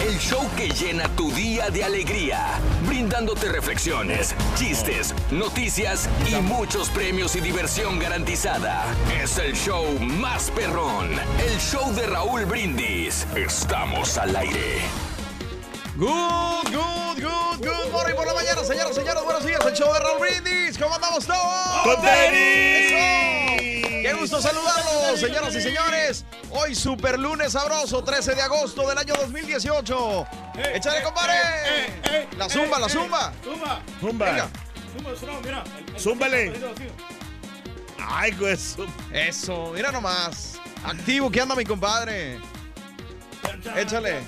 [0.00, 7.34] El show que llena tu día de alegría, brindándote reflexiones, chistes, noticias y muchos premios
[7.36, 8.84] y diversión garantizada.
[9.22, 13.26] Es el show más perrón, el show de Raúl Brindis.
[13.34, 14.82] Estamos al aire.
[15.96, 19.98] Good, good, good, good morning por la mañana, señoras, señores, buenos días, el show de
[19.98, 21.82] Raúl Brindis, ¿cómo andamos todos?
[21.84, 22.92] ¡Con tenis!
[22.92, 23.45] ¡Eso!
[24.06, 26.24] ¡Qué gusto saludarlos, señoras y señores!
[26.50, 30.26] Hoy super lunes sabroso, 13 de agosto del año 2018.
[30.74, 32.30] ¡Échale, compadre!
[32.38, 33.32] La zumba, la zumba.
[33.42, 33.82] Zumba.
[34.00, 34.26] Zumba.
[34.26, 34.48] Venga.
[35.18, 35.64] Zumba, mira.
[35.98, 36.52] Zúmbale.
[37.98, 38.76] Ay, pues.
[39.12, 40.60] Eso, mira nomás.
[40.84, 42.38] Activo que anda mi compadre.
[43.74, 44.20] Échale.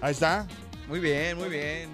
[0.00, 0.46] Ahí está.
[0.86, 1.90] Muy bien, muy bien.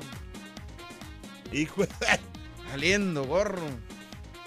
[1.51, 2.34] Hijo de-
[2.75, 3.63] Saliendo, gorro.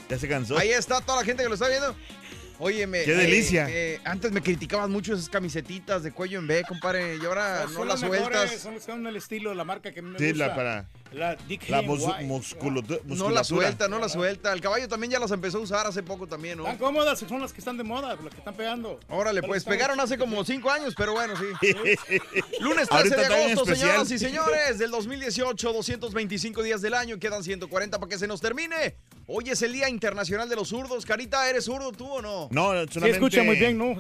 [0.10, 0.58] Ya se cansó.
[0.58, 1.96] Ahí está toda la gente que lo está viendo.
[2.60, 3.68] Oye, me, Qué delicia.
[3.70, 7.72] eh, antes me criticaban mucho esas camisetitas de cuello en B, compadre, y ahora no,
[7.72, 8.62] son las las mejores, sueltas.
[8.62, 10.48] Son las que el estilo, la marca que me Sí, gusta.
[10.48, 10.90] la para.
[11.14, 12.24] La Dick La Henry mus- White.
[12.26, 13.44] musculo- No la musculatura.
[13.44, 14.54] suelta, no la suelta.
[14.54, 16.64] El caballo también ya las empezó a usar hace poco también, ¿no?
[16.64, 19.00] Están cómodas, son las que están de moda, las que están pegando.
[19.10, 21.46] Órale, pues están- pegaron hace como cinco años, pero bueno, sí.
[22.60, 27.44] Lunes 13 Ahorita de agosto, señoras y señores, del 2018, 225 días del año, quedan
[27.44, 28.96] 140 para que se nos termine.
[29.28, 31.06] Hoy es el Día Internacional de los Zurdos.
[31.06, 32.48] Carita, ¿eres zurdo tú o no?
[32.52, 33.10] No, Sí, solamente.
[33.18, 33.98] escucha muy bien, ¿no?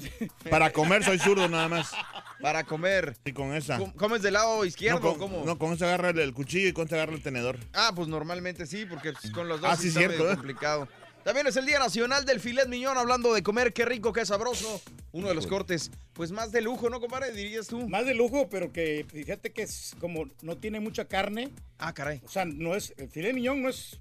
[0.49, 1.91] Para comer soy zurdo nada más.
[2.41, 3.17] Para comer.
[3.25, 3.77] Y con esa.
[3.77, 5.45] Com- ¿Comes del lado izquierdo no, o con, cómo?
[5.45, 7.57] no, con esa agarra el, el cuchillo y con esa agarra el tenedor.
[7.73, 10.35] Ah, pues normalmente sí, porque pues, con los dos Ah, sí está cierto, medio ¿eh?
[10.35, 10.87] complicado.
[11.23, 14.81] También es el Día Nacional del Filet Miñón, hablando de comer, qué rico, qué sabroso.
[15.11, 17.33] Uno de los cortes, pues más de lujo, ¿no, compadre?
[17.33, 17.89] Dirías tú.
[17.89, 21.49] Más de lujo, pero que fíjate que es como no tiene mucha carne.
[21.79, 22.21] Ah, caray.
[22.23, 22.93] O sea, no es.
[22.97, 23.99] El filet miñón no es.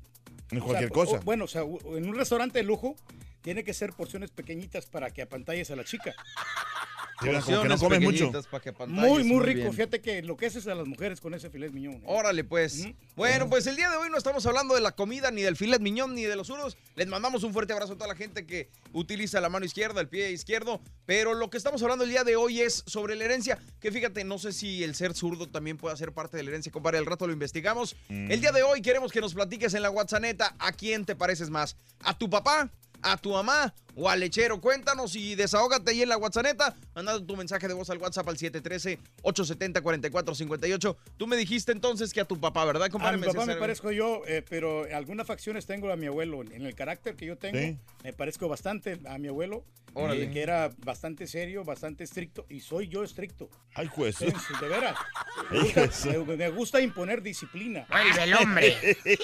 [0.50, 1.18] Sea, cualquier o- cosa.
[1.24, 2.94] bueno, o sea, en un restaurante de lujo
[3.40, 6.14] tiene que ser porciones pequeñitas para que apantalles a la chica.
[7.18, 8.32] Como que no comes mucho.
[8.88, 9.60] Muy, muy rico.
[9.60, 9.72] bien.
[9.72, 11.94] Fíjate que lo que haces a las mujeres con ese filet miñón.
[11.94, 12.02] ¿eh?
[12.04, 12.86] Órale, pues.
[13.14, 15.80] Bueno, pues el día de hoy no estamos hablando de la comida, ni del filet
[15.80, 16.76] miñón, ni de los zurdos.
[16.94, 20.08] Les mandamos un fuerte abrazo a toda la gente que utiliza la mano izquierda, el
[20.08, 20.80] pie izquierdo.
[21.06, 23.58] Pero lo que estamos hablando el día de hoy es sobre la herencia.
[23.80, 26.72] Que fíjate, no sé si el ser zurdo también puede ser parte de la herencia,
[26.72, 26.98] compadre.
[26.98, 27.96] Al rato lo investigamos.
[28.08, 28.30] Mm.
[28.30, 30.16] El día de hoy queremos que nos platiques en la WhatsApp
[30.58, 31.76] ¿A quién te pareces más?
[32.00, 32.70] ¿A tu papá?
[33.02, 33.74] ¿A tu mamá?
[33.98, 34.60] ¿O al lechero?
[34.60, 36.44] Cuéntanos y desahógate ahí en la WhatsApp
[36.94, 40.96] Mandando tu mensaje de voz al WhatsApp al 713-870-4458.
[41.16, 43.16] Tú me dijiste entonces que a tu papá, ¿verdad, A compadre?
[43.16, 46.42] mi Me papá me parezco yo, eh, pero algunas facciones tengo a mi abuelo.
[46.42, 47.78] En el carácter que yo tengo, Sí.
[48.04, 50.24] me parezco bastante a mi abuelo, Órale.
[50.24, 53.48] eh, que era bastante serio, bastante estricto, y soy yo estricto.
[53.74, 54.16] Ay, juez.
[54.16, 54.26] Sí,
[54.60, 54.94] de veras.
[55.50, 57.86] Me gusta, me- me gusta imponer disciplina.
[57.88, 58.76] Vuelve el hombre.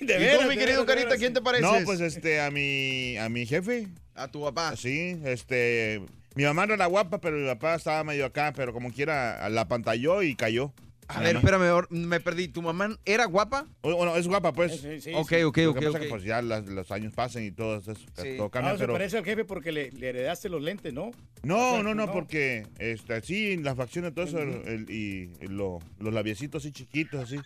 [0.00, 1.70] ¿Y veras, tú, mi querido veras, Carita, quién te pareces?
[1.70, 3.88] No, pues este, a mi, a mi jefe.
[4.14, 4.76] A tu papá.
[4.76, 6.02] Sí, este.
[6.34, 9.68] Mi mamá no era guapa, pero mi papá estaba medio acá, pero como quiera, la
[9.68, 10.72] pantalló y cayó.
[11.08, 12.48] A ver, espérame, me perdí.
[12.48, 13.66] ¿Tu mamá era guapa?
[13.82, 14.80] Bueno, es guapa, pues.
[14.80, 15.42] Sí, sí, Ok, sí.
[15.42, 16.02] ok, Lo ok, que pasa ok.
[16.04, 18.36] que, pues ya las- los años pasan y todo eso, Sí.
[18.38, 18.94] todo cambia, Ah, se pero...
[18.94, 21.10] parece al jefe porque le, le heredaste los lentes, ¿no?
[21.42, 25.80] No, O sea, no, no, porque este, sí, las facciones, todo eso, el- y lo-
[25.98, 27.36] los labiecitos así chiquitos, así.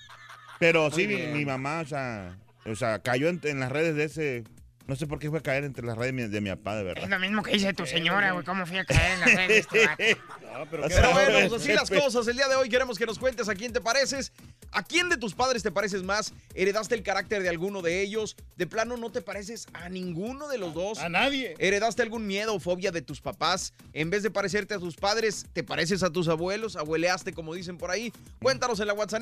[0.61, 2.39] Pero sí, mi, mi mamá, o sea,
[2.69, 4.45] o sea cayó en, las redes de ese...
[4.87, 6.77] No sé por qué fue a caer entre las redes de mi, de mi papá,
[6.77, 7.09] de Es verdad.
[7.09, 8.45] lo mismo que dice tu señora, güey.
[8.45, 9.97] ¿Cómo fui a caer en las redes de este vato?
[10.71, 12.27] pero Pero bueno, pues así las cosas.
[12.29, 14.33] El día de hoy queremos que nos cuentes a quién te pareces.
[14.73, 16.33] ¿A quién de tus padres te pareces más?
[16.55, 18.37] ¿Heredaste el carácter de alguno de ellos?
[18.57, 20.99] ¿De plano no te pareces a ninguno de los dos?
[20.99, 21.55] A nadie.
[21.59, 23.73] ¿Heredaste algún miedo o fobia de tus papás?
[23.93, 26.77] En vez de parecerte a tus padres, ¿te pareces a tus abuelos?
[26.77, 28.13] ¿Abueleaste, como dicen por ahí?
[28.41, 29.17] Cuéntanos en la WhatsApp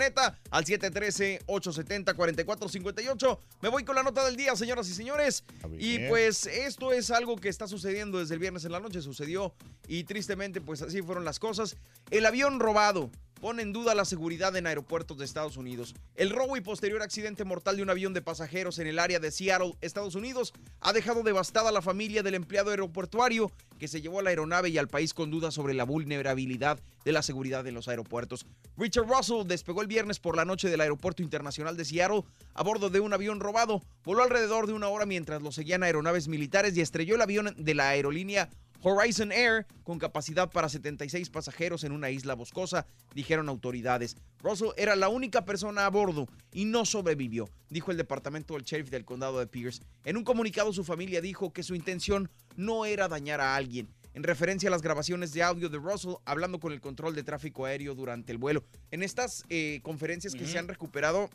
[0.50, 3.38] al 713-870-4458.
[3.62, 5.44] Me voy con la nota del día, señoras y señores.
[5.78, 9.00] Y pues esto es algo que está sucediendo desde el viernes en la noche.
[9.00, 9.54] Sucedió
[9.88, 11.76] y tristemente pues así fueron las cosas.
[12.10, 13.10] El avión robado
[13.44, 15.94] pone en duda la seguridad en aeropuertos de Estados Unidos.
[16.14, 19.30] El robo y posterior accidente mortal de un avión de pasajeros en el área de
[19.30, 24.20] Seattle, Estados Unidos, ha dejado devastada a la familia del empleado aeroportuario que se llevó
[24.20, 27.74] a la aeronave y al país con dudas sobre la vulnerabilidad de la seguridad en
[27.74, 28.46] los aeropuertos.
[28.78, 32.24] Richard Russell despegó el viernes por la noche del Aeropuerto Internacional de Seattle
[32.54, 33.82] a bordo de un avión robado.
[34.04, 37.74] Voló alrededor de una hora mientras lo seguían aeronaves militares y estrelló el avión de
[37.74, 38.48] la aerolínea
[38.86, 44.14] Horizon Air, con capacidad para 76 pasajeros en una isla boscosa, dijeron autoridades.
[44.42, 48.90] Russell era la única persona a bordo y no sobrevivió, dijo el departamento del sheriff
[48.90, 49.82] del condado de Pierce.
[50.04, 54.22] En un comunicado su familia dijo que su intención no era dañar a alguien, en
[54.22, 57.94] referencia a las grabaciones de audio de Russell hablando con el control de tráfico aéreo
[57.94, 58.64] durante el vuelo.
[58.90, 61.30] En estas eh, conferencias que se han recuperado,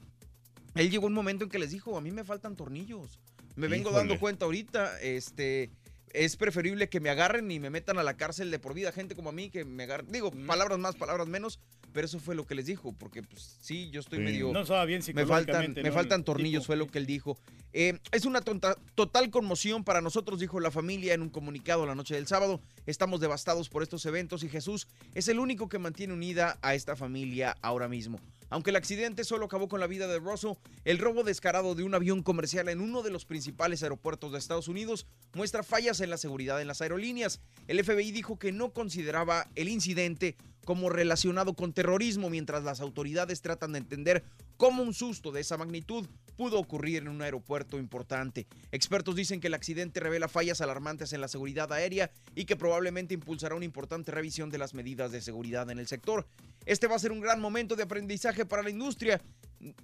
[0.76, 3.20] él llegó un momento en que les dijo, a mí me faltan tornillos.
[3.56, 5.72] Me vengo dando cuenta ahorita, este,
[6.14, 9.16] es preferible que me agarren y me metan a la cárcel de por vida, gente
[9.16, 10.12] como a mí que me agarren.
[10.12, 11.60] Digo, palabras más, palabras menos,
[11.93, 14.24] pero eso fue lo que les dijo, porque pues sí, yo estoy Sí.
[14.26, 14.51] medio...
[14.53, 15.95] No estaba bien me faltan, psicológicamente, me ¿no?
[15.95, 16.68] faltan tornillos, tipo.
[16.68, 17.38] fue lo que él dijo.
[17.74, 21.95] Eh, es una tonta- total conmoción para nosotros, dijo la familia en un comunicado la
[21.95, 22.62] noche del sábado.
[22.86, 26.95] Estamos devastados por estos eventos y Jesús es el único que mantiene unida a esta
[26.95, 28.20] familia ahora mismo.
[28.50, 31.93] Aunque el accidente solo acabó con la vida de Russell, el robo descarado de un
[31.93, 36.18] avión comercial en uno de los principales aeropuertos de Estados Unidos muestra fallas en la
[36.18, 37.41] seguridad en las aerolíneas.
[37.68, 40.36] El FBI dijo que no consideraba el incidente
[40.66, 44.24] como relacionado con terrorismo, mientras las autoridades tratan de entender
[44.57, 48.47] cómo un susto de esa magnitud pudo ocurrir en un aeropuerto importante.
[48.72, 53.14] Expertos dicen que el accidente revela fallas alarmantes en la seguridad aérea y que probablemente
[53.14, 56.28] impulsará una importante revisión de las medidas de seguridad en el sector.
[56.66, 59.22] Este va a ser un gran momento de aprendizaje para la industria.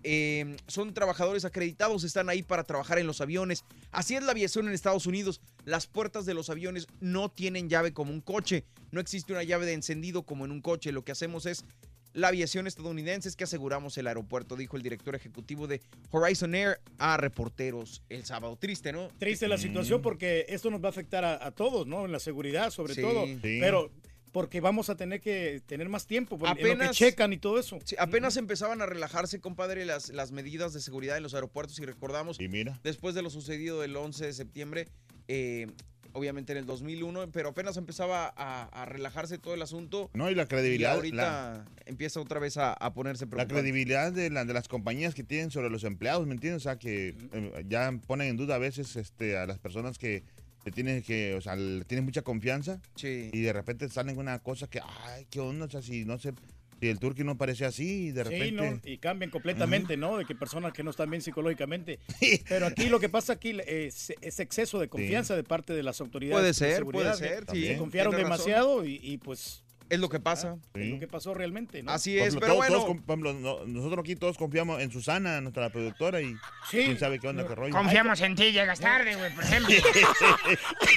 [0.04, 3.64] Eh, son trabajadores acreditados, están ahí para trabajar en los aviones.
[3.92, 5.42] Así es la aviación en Estados Unidos.
[5.66, 8.64] Las puertas de los aviones no tienen llave como un coche.
[8.92, 10.92] No existe una llave de encendido como en un coche.
[10.92, 11.66] Lo que hacemos es
[12.14, 16.80] la aviación estadounidense es que aseguramos el aeropuerto, dijo el director ejecutivo de Horizon Air
[16.98, 18.56] a reporteros el sábado.
[18.58, 19.10] Triste, ¿no?
[19.18, 22.06] Triste la situación porque esto nos va a afectar a, a todos, ¿no?
[22.06, 23.02] En la seguridad, sobre Sí.
[23.02, 23.26] todo.
[23.26, 23.40] Sí.
[23.60, 23.92] Pero
[24.36, 27.58] porque vamos a tener que tener más tiempo en lo que Apenas- checan y todo
[27.58, 27.80] eso.
[27.86, 31.86] Sí, apenas empezaban a relajarse, compadre, las, las medidas de seguridad en los aeropuertos y
[31.86, 32.78] recordamos, Y mira.
[32.84, 34.90] después de lo sucedido el 11 de septiembre,
[35.30, 35.68] eh,
[36.12, 40.10] obviamente en el 2001, pero apenas empezaba a, a relajarse todo el asunto.
[40.14, 40.96] No, y la Y credibilidad.
[40.96, 45.16] ahorita la- empieza otra vez a, a ponerse La credibilidad de, la- de las compañías
[45.16, 46.62] que tienen sobre los empleados, ¿me entiendes?
[46.62, 50.24] O sea, que eh, ya ponen en duda a veces este, a las personas que
[50.66, 54.68] le tienen que, o sea, le tienen mucha confianza y de repente salen una cosa
[54.68, 56.34] que, ay, qué onda, o sea, si no sé,
[56.80, 58.46] si el turqui no parece así y de repente...
[58.48, 58.82] Sí, ¿no?
[58.84, 60.18] Y cambian completamente, ¿no?
[60.18, 62.00] De que personas que no están bien psicológicamente.
[62.50, 66.02] Pero aquí lo que pasa aquí es, es exceso de confianza de parte de las
[66.02, 66.36] autoridades.
[66.36, 67.68] Puede de ser, seguridad, puede ser, sí.
[67.68, 69.64] Se confiaron demasiado y, y, pues...
[69.88, 70.58] Es lo que pasa.
[70.74, 71.92] Es lo que pasó realmente, ¿no?
[71.92, 72.74] Así es, pero todos- bueno.
[72.74, 76.36] todos con- ejemplo, nosotros aquí todos confiamos en Susana, nuestra productora, y
[76.72, 77.72] quién sabe qué onda, qué rollo.
[77.74, 79.76] Confiamos en ti, llegas tarde, güey, por ejemplo.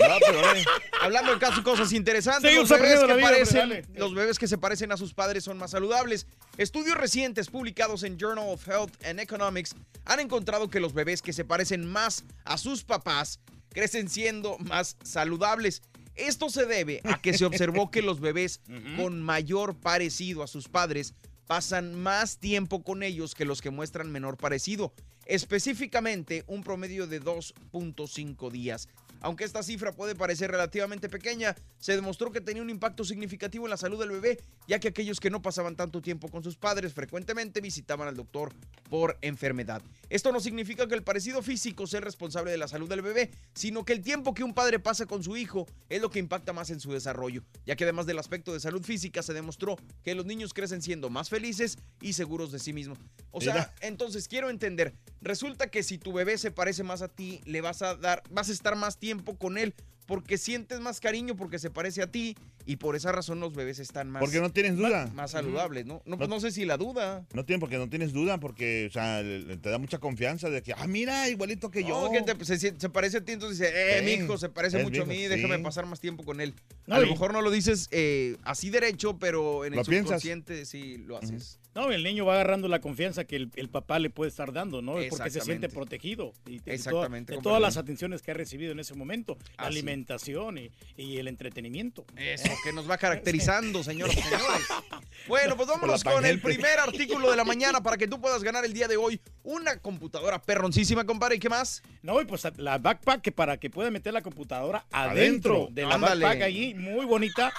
[0.08, 0.64] No, pero, eh,
[1.02, 3.82] Hablando de casos, cosas interesantes, Sí, los, bebés que vida, parecen, dale.
[3.94, 6.26] los bebés que se parecen a sus padres son más saludables.
[6.56, 9.74] Estudios recientes publicados en Journal of Health and Economics
[10.04, 14.96] han encontrado que los bebés que se parecen más a sus papás crecen siendo más
[15.02, 15.82] saludables.
[16.18, 18.60] Esto se debe a que se observó que los bebés
[18.96, 21.14] con mayor parecido a sus padres
[21.46, 24.92] pasan más tiempo con ellos que los que muestran menor parecido,
[25.24, 28.88] específicamente un promedio de 2.5 días.
[29.20, 33.70] Aunque esta cifra puede parecer relativamente pequeña, se demostró que tenía un impacto significativo en
[33.70, 36.94] la salud del bebé, ya que aquellos que no pasaban tanto tiempo con sus padres
[36.94, 38.52] frecuentemente visitaban al doctor
[38.88, 39.82] por enfermedad.
[40.08, 43.84] Esto no significa que el parecido físico sea responsable de la salud del bebé, sino
[43.84, 46.70] que el tiempo que un padre pasa con su hijo es lo que impacta más
[46.70, 50.26] en su desarrollo, ya que además del aspecto de salud física se demostró que los
[50.26, 52.98] niños crecen siendo más felices y seguros de sí mismos.
[53.30, 53.74] O sea, Mira.
[53.80, 57.82] entonces quiero entender, resulta que si tu bebé se parece más a ti, le vas
[57.82, 59.07] a dar, vas a estar más tiempo
[59.38, 59.74] con él
[60.06, 62.34] porque sientes más cariño porque se parece a ti
[62.64, 65.04] y por esa razón los bebés están más Porque no tienes duda.
[65.04, 66.00] más, más saludables, ¿no?
[66.06, 67.26] No, pues No- no sé si la duda.
[67.34, 70.72] No tiene porque no tienes duda, porque o sea, te da mucha confianza de que,
[70.72, 72.06] ah, mira, igualito que yo.
[72.06, 74.48] No, que te- se, se parece a ti, entonces dice, eh, Sí, mi hijo se
[74.48, 75.62] parece mucho a mi mí, hijo, déjame sí.
[75.62, 76.54] pasar más tiempo con él.
[76.88, 80.22] A lo mejor no lo dices eh, así derecho, pero en el Lo piensas.
[80.22, 81.58] subconsciente sí lo haces.
[81.78, 84.82] No, el niño va agarrando la confianza que el, el papá le puede estar dando,
[84.82, 84.96] ¿no?
[85.10, 86.32] Porque se siente protegido.
[86.44, 89.64] Y de, Exactamente, toda- de todas las atenciones que ha recibido en ese momento, la
[89.64, 89.78] Así.
[89.78, 92.04] alimentación y, y el entretenimiento.
[92.16, 94.44] Eso, que nos va caracterizando, señoras y señores.
[95.26, 98.64] Bueno, pues vámonos con el primer artículo de la mañana para que tú puedas ganar
[98.64, 101.36] el día de hoy una computadora perroncísima, compadre.
[101.36, 101.82] ¿Y qué más?
[102.02, 105.68] No, y pues la backpack para que pueda meter la computadora adentro, Adentro.
[105.72, 106.24] de la Ándale.
[106.24, 107.52] backpack allí, muy bonita,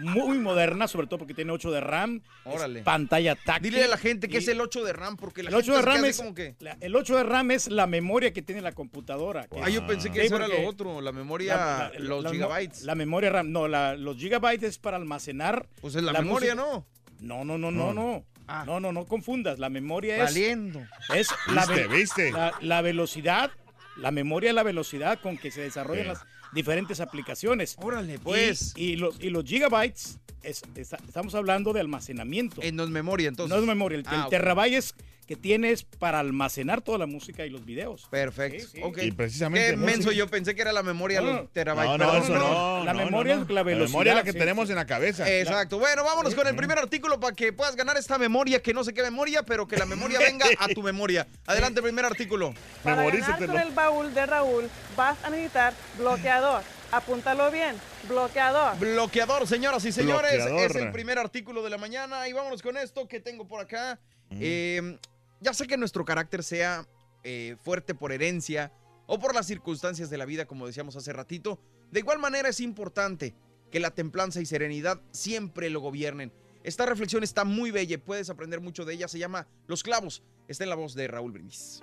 [0.00, 2.82] muy moderna, sobre todo porque tiene 8 de RAM, es Órale.
[2.82, 3.72] pantalla táctil.
[3.72, 5.72] Dile a la gente que y- es el 8 de RAM, porque la el 8
[5.72, 6.56] de gente se RAM es como que...
[6.60, 9.46] la- el 8 de RAM es la memoria que tiene la computadora.
[9.62, 12.30] Ah, yo pensé que Sí, eso era lo otro, la memoria, la- la- los la-
[12.30, 12.82] gigabytes.
[12.82, 15.66] La memoria RAM, no, la- los gigabytes es para almacenar.
[15.80, 16.86] Pues es la memoria, ¿no?
[17.20, 18.24] No, no, no, no, no.
[18.46, 18.62] Ah.
[18.64, 19.58] No, no, no confundas.
[19.58, 20.22] La memoria es.
[20.22, 20.80] Valiendo.
[21.14, 22.32] Es la, Viste, ve- viste.
[22.32, 23.50] La, la velocidad,
[23.96, 27.76] la memoria es la velocidad con que se desarrollan las diferentes aplicaciones.
[27.80, 28.72] Órale, pues.
[28.76, 32.62] Y, y los, y los gigabytes, es- estamos hablando de almacenamiento.
[32.62, 33.54] En no es memoria, entonces.
[33.54, 33.98] no es memoria.
[33.98, 34.94] El, Ah, el terabyte es
[35.28, 38.08] que tienes para almacenar toda la música y los videos.
[38.10, 38.64] Perfecto.
[38.64, 38.80] Sí, sí.
[38.82, 38.98] ok.
[39.02, 41.98] Y precisamente Qué menso, yo pensé que era la memoria, No, los terabytes.
[41.98, 42.78] No, no, eso no.
[42.78, 42.84] no.
[42.86, 44.72] La no, memoria no, es la velocidad, memoria es la que sí, tenemos sí.
[44.72, 45.30] en la cabeza.
[45.30, 45.78] Exacto.
[45.78, 48.94] Bueno, vámonos con el primer artículo para que puedas ganar esta memoria, que no sé
[48.94, 51.28] qué memoria, pero que la memoria venga a tu memoria.
[51.46, 52.54] Adelante, primer artículo.
[52.82, 56.62] Para ganar con el baúl de Raúl vas a necesitar bloqueador.
[56.90, 57.76] Apúntalo bien,
[58.08, 58.78] bloqueador.
[58.78, 60.70] Bloqueador, señoras y señores, Bloqueador.
[60.70, 62.26] es el primer artículo de la mañana.
[62.28, 64.00] Y vámonos con esto que tengo por acá.
[64.30, 64.98] Eh,
[65.40, 66.86] ya sé que nuestro carácter sea
[67.24, 68.72] eh, fuerte por herencia
[69.06, 71.60] o por las circunstancias de la vida, como decíamos hace ratito.
[71.90, 73.34] De igual manera es importante
[73.70, 76.32] que la templanza y serenidad siempre lo gobiernen.
[76.62, 79.08] Esta reflexión está muy bella y puedes aprender mucho de ella.
[79.08, 80.22] Se llama Los clavos.
[80.48, 81.80] Está en la voz de Raúl Brindis.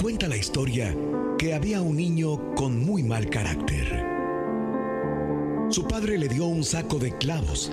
[0.00, 0.94] Cuenta la historia
[1.38, 4.23] que había un niño con muy mal carácter.
[5.74, 7.72] Su padre le dio un saco de clavos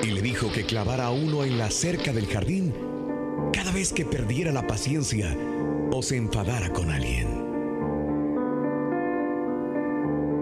[0.00, 2.72] y le dijo que clavara uno en la cerca del jardín
[3.52, 5.36] cada vez que perdiera la paciencia
[5.90, 7.26] o se enfadara con alguien.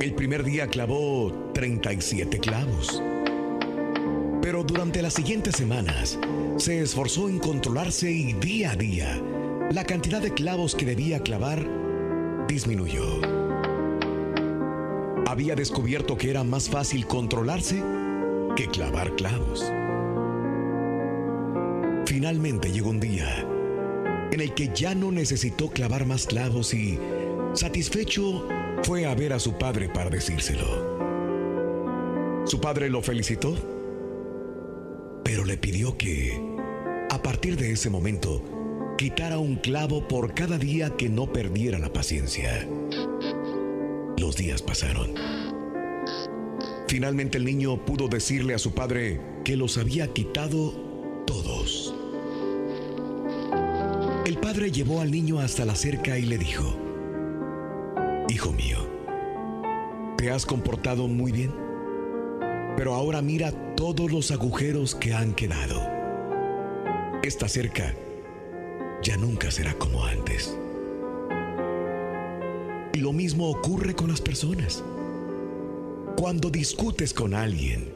[0.03, 3.03] El primer día clavó 37 clavos.
[4.43, 6.19] Pero durante las siguientes semanas
[6.59, 9.23] se esforzó en controlarse y día a día
[9.73, 11.67] la cantidad de clavos que debía clavar
[12.47, 13.40] disminuyó.
[15.31, 17.81] Había descubierto que era más fácil controlarse
[18.57, 19.65] que clavar clavos.
[22.05, 23.47] Finalmente llegó un día
[24.33, 26.99] en el que ya no necesitó clavar más clavos y,
[27.53, 28.49] satisfecho,
[28.83, 30.67] fue a ver a su padre para decírselo.
[32.45, 33.55] Su padre lo felicitó,
[35.23, 36.43] pero le pidió que,
[37.09, 38.43] a partir de ese momento,
[38.99, 42.67] quitara un clavo por cada día que no perdiera la paciencia.
[44.21, 45.15] Los días pasaron.
[46.89, 50.73] Finalmente el niño pudo decirle a su padre que los había quitado
[51.27, 51.95] todos.
[54.27, 56.77] El padre llevó al niño hasta la cerca y le dijo,
[58.29, 58.87] Hijo mío,
[60.19, 61.55] te has comportado muy bien,
[62.77, 65.81] pero ahora mira todos los agujeros que han quedado.
[67.23, 67.95] Esta cerca
[69.03, 70.60] ya nunca será como antes.
[73.01, 74.85] Lo mismo ocurre con las personas.
[76.19, 77.91] Cuando discutes con alguien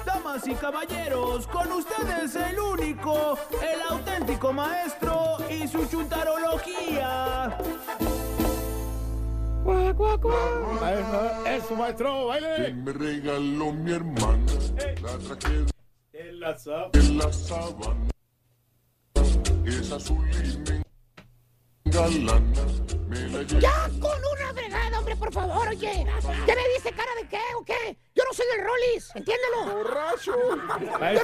[0.07, 7.59] Damas y caballeros, con ustedes el único, el auténtico maestro y su chuntarología.
[9.65, 12.73] Maestro, Eso, maestro, baile.
[12.73, 14.53] me regaló mi hermana
[15.03, 15.65] la traje
[16.13, 16.91] En la sábana.
[16.95, 18.11] en la sábana.
[19.67, 20.83] Es azul y me
[21.85, 22.41] engalana.
[23.09, 23.61] Me la llevo.
[23.61, 26.05] Ya con una fregada, hombre, por favor, oye.
[26.47, 27.97] ¿Ya me dice cara de qué o qué?
[28.15, 29.77] Yo no soy el Rollis, entiéndelo.
[29.77, 30.35] Borracho.
[30.39, 30.57] Yo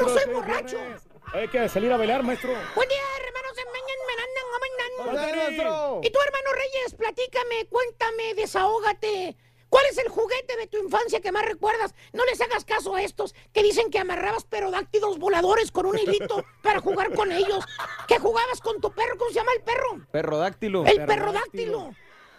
[0.02, 0.76] no soy ¿qué borracho.
[0.76, 1.02] tienes?
[1.32, 2.50] Hay que salir a bailar, maestro.
[2.74, 3.56] Buen día, hermanos
[5.12, 9.36] Y tú, hermano Reyes, platícame, cuéntame, desahógate.
[9.68, 11.92] ¿Cuál es el juguete de tu infancia que más recuerdas?
[12.12, 16.44] No les hagas caso a estos que dicen que amarrabas perodáctilos voladores con un hilito
[16.62, 17.64] para jugar con ellos.
[18.06, 20.06] Que jugabas con tu perro, ¿cómo se llama el perro?
[20.12, 20.86] Perrodáctilo.
[20.86, 21.90] El perrodáctilo.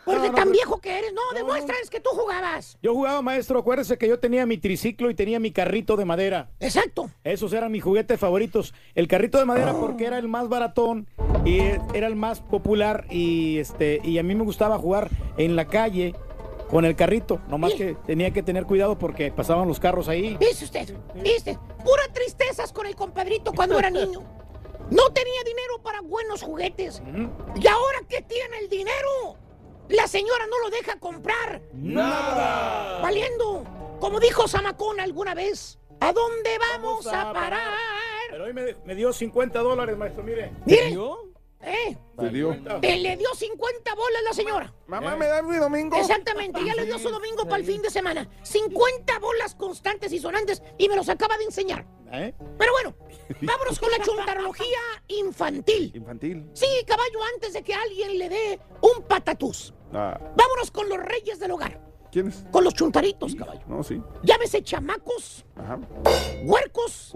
[0.06, 1.12] Porque No, no, tan pero- viejo que eres.
[1.12, 2.78] No, demuéstrales que tú jugabas.
[2.82, 6.50] Yo jugaba, maestro, acuérdese que yo tenía mi triciclo y tenía mi carrito de madera.
[6.62, 7.12] Exacto.
[7.26, 8.74] Esos eran mis juguetes favoritos.
[8.96, 11.10] El carrito de madera porque era el más baratón
[11.48, 11.60] y
[11.94, 16.14] era el más popular y este y a mí me gustaba jugar en la calle
[16.70, 17.40] con el carrito.
[17.48, 20.36] Nomás que tenía que tener cuidado porque pasaban los carros ahí.
[20.38, 20.94] ¿Viste usted?
[21.16, 21.58] ¿Viste?
[21.84, 24.22] Pura tristezas con el compadrito cuando era niño.
[24.90, 27.02] No tenía dinero para buenos juguetes.
[27.56, 29.38] Y ahora que tiene el dinero,
[29.90, 31.62] la señora no lo deja comprar.
[31.74, 33.00] ¡Nada!
[33.02, 33.64] Valiendo.
[34.00, 37.74] Como dijo Samacón alguna vez, ¿a dónde vamos, a parar?
[38.30, 40.52] Pero hoy me, me dio 50 dólares, maestro, mire.
[40.66, 40.96] Mire.
[41.62, 41.98] ¿Eh?
[42.18, 42.56] Te dio.
[42.82, 44.74] Te le dio 50 bolas la señora.
[44.88, 45.98] Mamá, ¿me da mi domingo?
[45.98, 48.30] Exactamente, ya le dio su domingo para el fin de semana.
[48.44, 51.86] 50 bolas constantes y sonantes y me los acaba de enseñar.
[52.12, 52.34] ¿Eh?
[52.58, 52.96] Pero bueno,
[53.42, 55.92] vámonos con la chuntarología infantil.
[55.94, 56.50] Infantil.
[56.54, 59.74] Sí, caballo, antes de que alguien le dé un patatús.
[59.94, 61.87] Ah, Vámonos con los reyes del hogar.
[62.12, 62.46] ¿Quiénes?
[62.52, 63.62] Con los chuntaritos, caballo.
[63.68, 64.02] No, sí.
[64.24, 65.78] Llámese chamacos, Ajá.
[66.44, 67.14] huercos,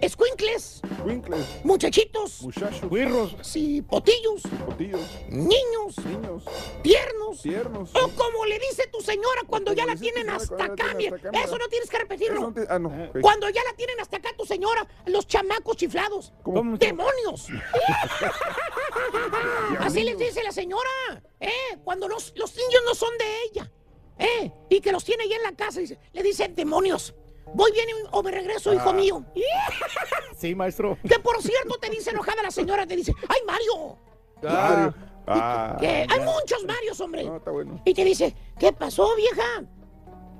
[0.00, 1.44] escuincles, Winkles.
[1.64, 2.88] muchachitos, Muchachos.
[2.90, 3.36] Guirros.
[3.42, 5.00] sí, potillos, Potillos.
[5.28, 6.44] niños, Niños.
[6.82, 7.42] tiernos.
[7.42, 7.90] Tiernos.
[7.96, 10.56] O como le dice tu señora cuando ya la le dice tu tienen señora hasta
[10.56, 11.16] cuando acá, la tiene mira.
[11.16, 11.44] hasta acá, mira.
[11.44, 12.34] Eso no tienes que repetirlo.
[12.38, 12.88] Eso no te- Ah, no.
[12.88, 13.20] ok.
[13.20, 16.32] Cuando ya la tienen hasta acá tu señora, los chamacos chiflados.
[16.44, 16.76] ¿Cómo?
[16.78, 17.48] ¡Demonios!
[19.80, 20.90] Así les dice la señora,
[21.40, 21.50] ¿eh?
[21.84, 23.70] Cuando los, los niños no son de ella,
[24.18, 24.52] ¿eh?
[24.68, 25.80] Y que los tiene ahí en la casa,
[26.12, 27.14] le dice, demonios,
[27.54, 28.92] voy bien o me regreso, hijo Ah.
[28.92, 29.24] mío.
[30.36, 30.98] Sí, maestro.
[31.08, 33.98] Que por cierto te dice enojada la señora, te dice, ¡ay, Mario!
[34.42, 34.94] Mario.
[35.26, 35.76] Ah.
[35.80, 37.24] Que hay muchos Marios, hombre.
[37.24, 37.80] No, está bueno.
[37.84, 39.64] Y te dice, ¿qué pasó, vieja?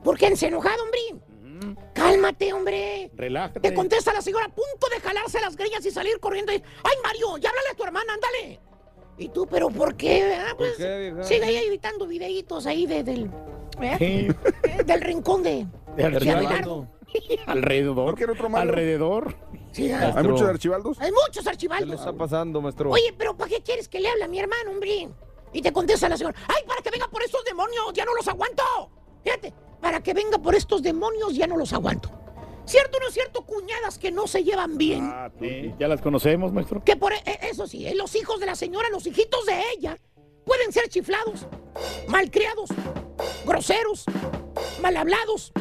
[0.05, 1.01] ¿Por qué se enojado, hombre?
[1.95, 3.11] Cálmate, hombre.
[3.15, 3.61] Relájate.
[3.61, 6.53] Te contesta la señora a punto de jalarse las greñas y salir corriendo.
[6.53, 7.39] y, ¡Ay, Mario!
[7.39, 8.61] Ya háblale a tu hermana, ándale.
[9.19, 10.35] Y tú, ¿pero por qué?
[10.39, 13.31] Ah, pues, qué, sigue ahí editando videitos ahí de- del,
[13.81, 13.97] ¿eh?
[13.99, 14.29] Sí.
[14.69, 16.87] Eh, del rincón de, De de Abelardo.
[17.47, 18.07] Alrededor.
[18.07, 18.71] ¿Por qué era otro malo?
[18.71, 19.35] Alrededor.
[19.73, 20.31] Sí, ¿Hay Maestro.
[20.33, 21.01] muchos archivaldos?
[21.01, 22.07] Hay muchos archivaldos.
[22.17, 22.91] pasando, maestro?
[22.91, 25.09] Oye, pero ¿para qué quieres que le hable a mi hermano, hombre?
[25.53, 27.93] Y te contesta la señora, ¡ay, para que venga por estos demonios!
[27.95, 28.63] ¡Ya no los aguanto!
[29.25, 32.11] Fíjate, para que venga por estos demonios ya no los aguanto.
[32.67, 35.05] ¿Cierto o no es cierto, cuñadas que no se llevan bien?
[35.05, 35.31] Ah.
[35.41, 36.83] Sí, ya las conocemos, maestro.
[36.85, 39.97] Que por e- eso sí, eh, los hijos de la señora, los hijitos de ella,
[40.45, 41.47] pueden ser chiflados,
[42.09, 42.71] malcriados,
[43.45, 44.05] groseros,
[44.83, 45.53] mal hablados.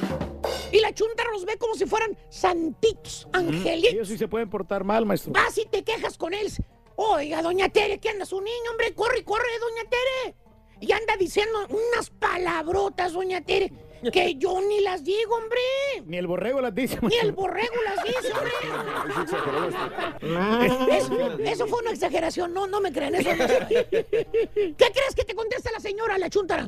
[0.72, 3.94] Y la chunta los ve como si fueran santitos, angelitos.
[3.94, 5.32] Ellos sí se pueden portar mal, maestro.
[5.32, 6.52] Vas y te quejas con él.
[6.96, 8.94] Oiga, doña Tere, ¿qué anda su niño, hombre?
[8.94, 10.36] Corre, corre, doña Tere.
[10.82, 13.72] Y anda diciendo unas palabrotas, doña Tere,
[14.12, 15.60] que yo ni las digo, hombre.
[16.06, 16.98] Ni el borrego las dice.
[17.02, 18.34] Ni el borrego las dice,
[20.22, 20.98] hombre.
[20.98, 23.30] Eso, eso fue una exageración, no, no me crean eso.
[23.70, 26.68] ¿Qué crees que te contesta la señora, la chuntara?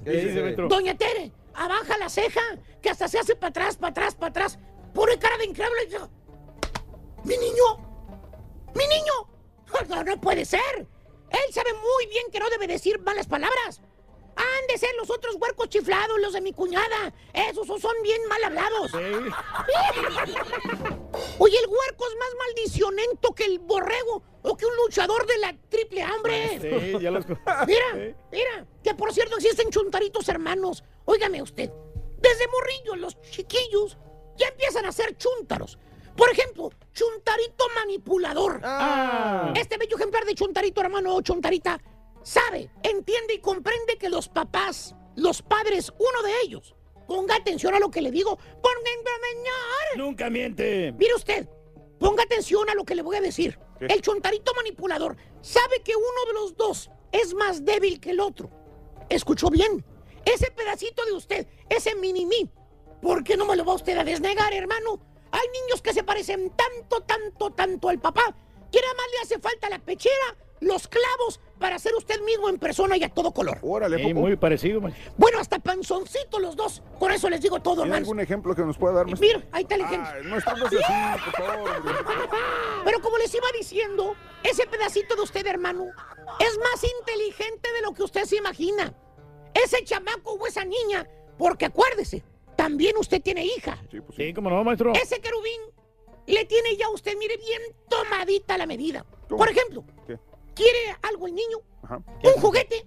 [0.68, 2.42] Doña Tere, abaja la ceja,
[2.82, 4.60] que hasta se hace para atrás, para atrás, para atrás.
[4.94, 5.90] Pone cara de increíble
[7.24, 7.64] ¡Mi niño!
[8.74, 9.14] ¡Mi niño!
[9.90, 10.88] No, no puede ser.
[11.30, 13.82] Él sabe muy bien que no debe decir malas palabras.
[14.38, 17.12] Han de ser los otros huercos chiflados, los de mi cuñada.
[17.34, 18.94] Esos son bien mal hablados.
[21.40, 25.56] Oye, el huerco es más maldicionento que el borrego o que un luchador de la
[25.70, 26.60] triple hambre.
[26.62, 27.26] Sí, ya los...
[27.28, 30.84] Mira, mira, que por cierto existen chuntaritos hermanos.
[31.06, 31.72] Óigame usted,
[32.20, 33.98] desde morrillo los chiquillos
[34.38, 35.80] ya empiezan a ser chúntaros.
[36.16, 38.60] Por ejemplo, chuntarito manipulador.
[38.64, 39.54] Ah.
[39.56, 41.80] Este bello ejemplar de chuntarito hermano o chuntarita
[42.28, 46.76] sabe, entiende y comprende que los papás, los padres, uno de ellos,
[47.08, 50.92] ponga atención a lo que le digo, ponga en Nunca miente.
[50.92, 51.48] Mire usted,
[51.98, 53.58] ponga atención a lo que le voy a decir.
[53.80, 53.86] ¿Qué?
[53.86, 58.52] El chontarito manipulador sabe que uno de los dos es más débil que el otro.
[59.10, 59.86] ¿Escuchó bien?
[60.26, 62.52] Ese pedacito de usted, ese mini mí,
[63.02, 65.00] ¿por qué no me lo va usted a desnegar, hermano?
[65.32, 68.36] Hay niños que se parecen tanto, tanto, tanto al papá,
[68.70, 72.58] que nada más le hace falta la pechera, los clavos, para ser usted mismo en
[72.60, 73.60] persona y a todo color.
[73.62, 75.12] Órale, Sí, muy parecido, maestro.
[75.18, 76.82] Bueno, hasta panzoncito los dos.
[77.00, 78.08] Por eso les digo todo, ¿Tiene hermanos.
[78.08, 79.28] algún ejemplo que nos pueda dar, maestro?
[79.28, 80.10] Mira, ahí está el ejemplo.
[80.14, 80.76] Ay, no estamos así,
[81.26, 81.70] por favor.
[82.86, 85.86] Pero como les iba diciendo, ese pedacito de usted, hermano,
[86.40, 88.94] es más inteligente de lo que usted se imagina.
[89.54, 92.24] Ese chamaco o esa niña, porque acuérdese,
[92.56, 93.78] también usted tiene hija.
[94.16, 94.94] Sí, cómo no, maestro.
[94.94, 95.62] Ese querubín
[96.28, 99.06] le tiene ya a usted, mire, bien tomadita la medida.
[99.28, 99.84] Por ejemplo.
[100.58, 101.58] ¿Quiere algo el niño?
[101.84, 102.02] Ajá.
[102.24, 102.86] ¿Un juguete?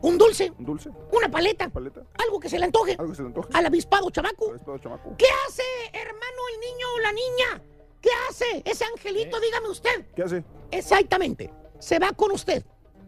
[0.00, 0.52] ¿Un dulce?
[0.58, 0.90] ¿Un dulce?
[1.12, 1.70] ¿Una paleta?
[1.70, 2.02] ¿Paleta?
[2.22, 2.96] ¿Algo que se le antoje?
[2.98, 3.48] ¿Algo que se le antoje?
[3.52, 4.50] ¿Al avispado chamaco?
[4.50, 5.14] Avispado chamaco.
[5.16, 7.62] ¿Qué hace, hermano, el niño o la niña?
[8.00, 9.40] ¿Qué hace ese angelito?
[9.40, 10.06] Dígame usted.
[10.14, 10.44] ¿Qué hace?
[10.70, 11.50] Exactamente.
[11.78, 12.64] Se va con usted.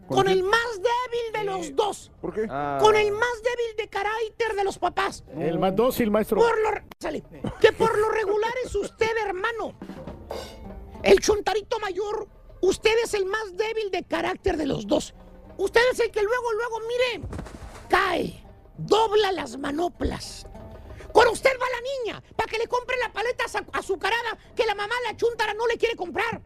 [0.07, 2.11] ¿Con el más débil de los dos.
[2.21, 2.47] ¿Por qué?
[2.47, 5.23] Con el más débil de carácter de los papás.
[5.37, 6.39] El más dócil, maestro.
[6.39, 7.23] Por lo, sale,
[7.59, 9.77] que por lo regular es usted, hermano.
[11.03, 12.27] El chontarito mayor,
[12.61, 15.13] usted es el más débil de carácter de los dos.
[15.57, 17.27] Usted es el que luego, luego, mire,
[17.89, 18.43] cae,
[18.77, 20.45] dobla las manoplas.
[21.11, 21.81] Con usted va la
[22.11, 25.65] niña, para que le compre la paleta azu- azucarada que la mamá, la chuntara, no
[25.65, 26.41] le quiere comprar.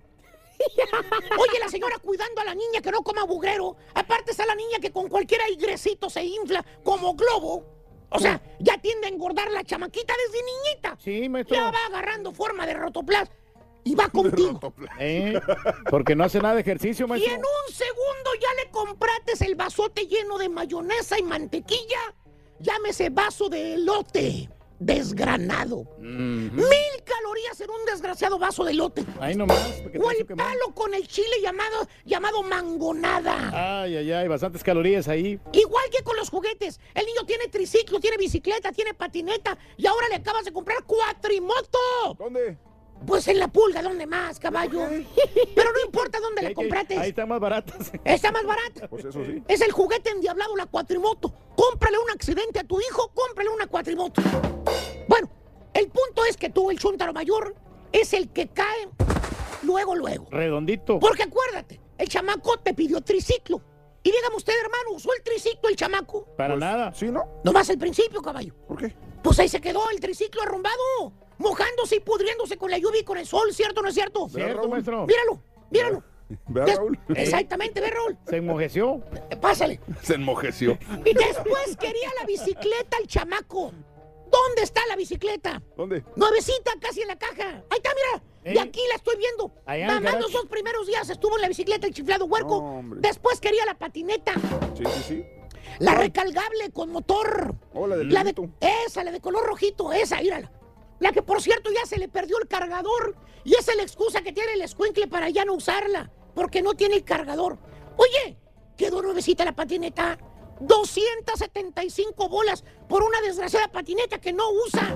[1.39, 3.75] Oye, la señora cuidando a la niña que no coma bugrero.
[3.95, 7.65] Aparte está la niña que con cualquier aigrecito se infla como globo.
[8.11, 10.97] O sea, ya tiende a engordar la chamaquita desde niñita.
[11.01, 11.55] Sí, maestro.
[11.55, 13.29] Ya va agarrando forma de rotoplas
[13.83, 14.73] y va contigo.
[14.99, 15.39] ¿Eh?
[15.89, 17.33] Porque no hace nada de ejercicio, Y maestro.
[17.33, 21.99] en un segundo ya le comprates el vasote lleno de mayonesa y mantequilla.
[22.59, 25.85] Llámese vaso de elote desgranado.
[25.99, 26.63] Mil
[27.05, 29.05] calorías en un desgraciado vaso de elote.
[29.19, 29.81] Ahí nomás.
[30.03, 33.81] O el palo con el chile llamado, llamado mangonada.
[33.83, 35.39] Ay, ay, ay, bastantes calorías ahí.
[35.53, 36.79] Igual que con los juguetes.
[36.95, 41.79] El niño tiene triciclo, tiene bicicleta, tiene patineta y ahora le acabas de comprar cuatrimoto.
[42.17, 42.57] ¿Dónde?
[43.05, 44.87] Pues en la pulga, ¿dónde más, caballo?
[45.55, 46.97] Pero no importa dónde le comprates.
[46.97, 47.91] Ahí está más baratas.
[48.05, 48.87] Está más barata.
[48.87, 49.43] Pues eso sí.
[49.47, 51.33] Es el juguete endiablado, la cuatrimoto.
[51.55, 54.21] Cómprale un accidente a tu hijo, cómprale una cuatrimoto.
[55.07, 55.29] Bueno,
[55.73, 57.55] el punto es que tú, el chuntaro mayor,
[57.91, 58.87] es el que cae
[59.63, 60.27] luego, luego.
[60.29, 60.99] Redondito.
[60.99, 63.61] Porque acuérdate, el chamaco te pidió triciclo.
[64.03, 66.25] Y dígame usted, hermano, ¿usó el triciclo el chamaco?
[66.35, 66.93] Para nada.
[66.93, 67.41] ¿Sí, no?
[67.43, 68.53] Nomás el principio, caballo.
[68.67, 68.95] ¿Por qué?
[69.21, 73.17] Pues ahí se quedó el triciclo arrumbado, mojándose y pudriéndose con la lluvia y con
[73.17, 74.29] el sol, ¿cierto o no es cierto?
[74.29, 75.05] Cierto, maestro.
[75.05, 76.03] Míralo, míralo.
[76.47, 76.99] Ve Raúl.
[77.15, 78.17] Exactamente, ve, Raúl.
[78.29, 79.01] Se enmojeció.
[79.41, 79.79] Pásale.
[80.01, 80.77] Se enmojeció.
[81.05, 83.73] Y después quería la bicicleta el chamaco.
[84.31, 85.61] ¿Dónde está la bicicleta?
[85.75, 86.05] ¿Dónde?
[86.15, 87.63] Nuevecita, casi en la caja.
[87.69, 88.23] Ahí está, mira.
[88.45, 88.53] ¿Eh?
[88.53, 89.53] De aquí la estoy viendo.
[89.67, 92.81] Nada más los dos primeros días estuvo en la bicicleta el chiflado huerco.
[92.81, 92.95] No.
[92.95, 94.33] Después quería la patineta.
[94.77, 95.25] Sí, sí, sí.
[95.79, 97.55] La recargable con motor.
[97.73, 98.33] Oh, la del La de,
[98.87, 100.49] esa, la de color rojito, esa, mírala.
[101.01, 103.15] La que por cierto ya se le perdió el cargador.
[103.43, 106.11] Y esa es la excusa que tiene el escuincle para ya no usarla.
[106.35, 107.57] Porque no tiene el cargador.
[107.97, 108.37] Oye,
[108.77, 110.19] quedó nuevecita la patineta.
[110.59, 114.95] 275 bolas por una desgraciada patineta que no usa.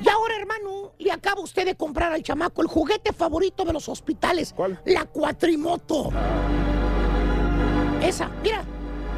[0.00, 3.88] Y ahora, hermano, le acaba usted de comprar al chamaco el juguete favorito de los
[3.88, 4.52] hospitales.
[4.56, 4.80] ¿Cuál?
[4.86, 6.10] La cuatrimoto.
[8.02, 8.64] Esa, mira,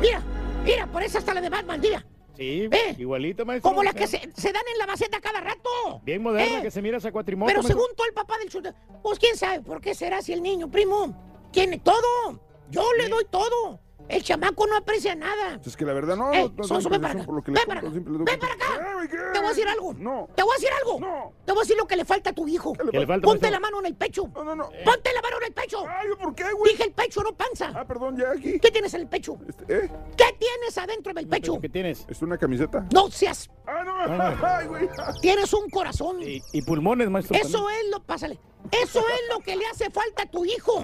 [0.03, 0.23] mira,
[0.63, 2.05] mira, por esa está la de Batman, mira.
[2.37, 2.97] Sí, ¿Eh?
[2.99, 3.71] igualito, maestro.
[3.71, 6.01] Como la que Eh, se, se dan en la maceta cada rato.
[6.03, 7.47] Bien moderna Eh, que se mira esa cuatrimoto.
[7.49, 7.81] Pero maestro.
[7.81, 10.71] según todo el papá del chuta, pues quién sabe por qué será si el niño,
[10.71, 12.41] primo, tiene todo.
[12.71, 13.81] Yo le doy todo.
[14.09, 15.61] El chamaco no aprecia nada.
[15.65, 16.33] Es que la verdad no.
[16.33, 17.27] Eh, no, ven para acá.
[17.29, 19.09] Ven para acá.
[19.33, 19.95] Te voy a decir algo.
[19.95, 20.29] No.
[20.35, 21.01] Te voy a decir algo.
[21.01, 21.33] No.
[21.45, 22.73] Te voy a decir lo que le falta a tu hijo.
[22.75, 24.29] ¿Qué le falta, Ponte la mano en el pecho.
[24.35, 24.71] No, no, no.
[24.85, 25.85] Ponte la mano en el pecho.
[25.89, 26.73] Ay, ¿por qué, güey?
[26.73, 27.73] Dije el pecho, no panza.
[27.75, 28.59] Ah, perdón, ya aquí.
[28.59, 29.39] ¿Qué tienes en el pecho?
[29.49, 29.91] Este, ¿Eh?
[30.17, 31.59] ¿Qué tienes adentro del pecho?
[31.61, 32.05] ¿Qué tienes?
[32.09, 32.87] ¿Es una camiseta?
[32.93, 33.51] No seas.
[33.67, 33.95] Ah, no.
[33.97, 34.59] Ah.
[34.61, 34.89] Ay, güey.
[35.23, 36.23] Tienes un corazón.
[36.23, 37.37] Y, y pulmones, maestro.
[37.37, 38.39] Eso es lo, pásale.
[38.71, 40.83] Eso es lo que le hace falta a tu hijo.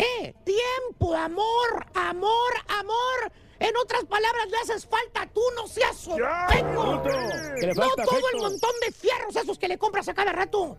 [0.00, 3.32] Eh, tiempo, amor, amor, amor.
[3.58, 6.06] En otras palabras, le haces falta, tú no seas
[7.60, 10.74] le No todo el montón de fierros esos que le compras a cada rato.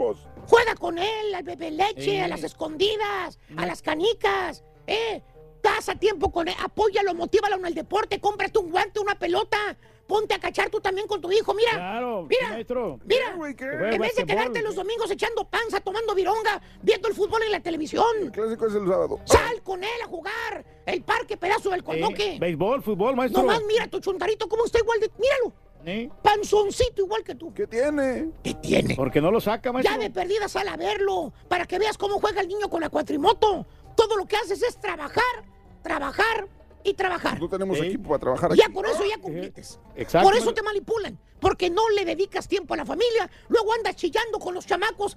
[0.48, 5.22] Juega con él, al bebé leche, a las escondidas, a las canicas, ¿eh?
[5.62, 9.78] Pasa tiempo con él, apóyalo, motívalo en el deporte, cómprate un guante, una pelota.
[10.12, 11.72] Ponte a cachar tú también con tu hijo, mira.
[11.72, 13.00] Claro, mira, maestro.
[13.06, 13.34] mira.
[13.38, 13.64] güey, ¿qué?
[13.64, 17.62] En vez de quedarte los domingos echando panza, tomando vironga, viendo el fútbol en la
[17.62, 18.04] televisión.
[18.20, 19.22] El clásico es el sábado.
[19.24, 20.66] Sal con él a jugar.
[20.86, 22.38] El parque pedazo del Eh, conoque.
[22.42, 23.42] béisbol, fútbol, maestro.
[23.42, 25.10] Nomás mira tu chuntarito cómo está igual de...
[25.18, 25.54] Míralo.
[25.86, 26.10] ¿Eh?
[26.22, 27.54] Panzoncito igual que tú.
[27.54, 28.32] ¿Qué tiene?
[28.44, 28.96] ¿Qué tiene?
[28.98, 29.96] Porque no lo saca, maestro.
[29.96, 32.90] Ya de perdida sal a verlo, para que veas cómo juega el niño con la
[32.90, 33.66] cuatrimoto.
[33.96, 35.24] Todo lo que haces es trabajar,
[35.82, 36.50] trabajar
[36.84, 37.40] y trabajar.
[37.40, 38.60] No tenemos equipo para trabajar aquí.
[38.60, 39.80] Ya con eso ya compites.
[39.96, 40.28] Exacto.
[40.28, 44.40] Por eso te manipulan, porque no le dedicas tiempo a la familia, luego andas chillando
[44.40, 45.16] con los chamacos.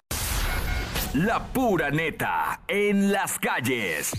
[1.15, 4.13] La pura neta en las calles.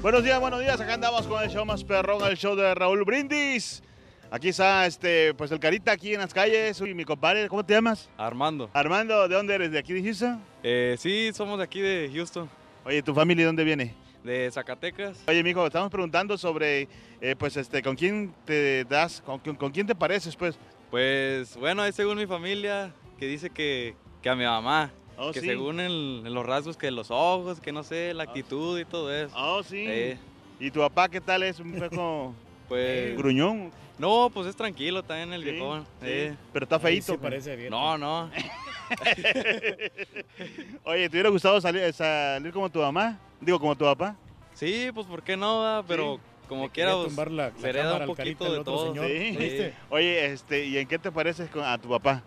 [0.00, 0.80] Buenos días, buenos días.
[0.80, 3.82] Acá andamos con el show más perrón, el show de Raúl Brindis.
[4.30, 6.80] Aquí está, este, pues el carita aquí en las calles.
[6.80, 8.08] Uy, mi compadre, ¿cómo te llamas?
[8.16, 8.70] Armando.
[8.72, 9.70] Armando, ¿de dónde eres?
[9.70, 10.42] ¿De aquí de Houston?
[10.62, 12.48] Eh, sí, somos de aquí de Houston,
[12.84, 13.94] Oye, ¿tu familia de dónde viene?
[14.26, 15.22] De Zacatecas.
[15.28, 16.88] Oye, mijo, estamos preguntando sobre,
[17.20, 20.58] eh, pues, este, ¿con quién te das, con, con- con quién te pareces, pues?
[20.90, 24.90] Pues bueno, es según mi familia que dice que, que a mi mamá.
[25.18, 25.46] Oh, que sí.
[25.46, 29.10] según el- en los rasgos, que los ojos, que no sé, la actitud y todo
[29.14, 29.34] eso.
[29.34, 29.84] Oh, sí.
[29.88, 30.18] Eh,
[30.60, 31.58] ¿Y tu papá qué tal es?
[31.60, 32.34] ¿Un poco
[32.68, 33.16] pues.
[33.16, 33.70] gruñón?
[33.98, 35.84] No, pues es tranquilo también el Sí, viejón.
[36.00, 36.06] sí.
[36.06, 36.36] eh.
[36.52, 37.06] Pero está feíto.
[37.06, 37.22] se pues.
[37.22, 37.70] parece bien.
[37.70, 38.30] No, no.
[40.84, 43.18] Oye, ¿te hubiera gustado salir, salir como tu mamá?
[43.40, 44.16] Digo, como tu papá.
[44.54, 45.60] Sí, pues ¿por qué no?
[45.60, 45.82] va?
[45.86, 46.18] Pero
[46.48, 48.86] como quiera, pues, la- la se hereda un al poquito de todo.
[48.94, 49.06] señor.
[49.06, 49.36] Sí.
[49.36, 49.74] ¿Viste?
[49.90, 52.22] Oye, este, ¿y en qué te pareces con- a tu papá?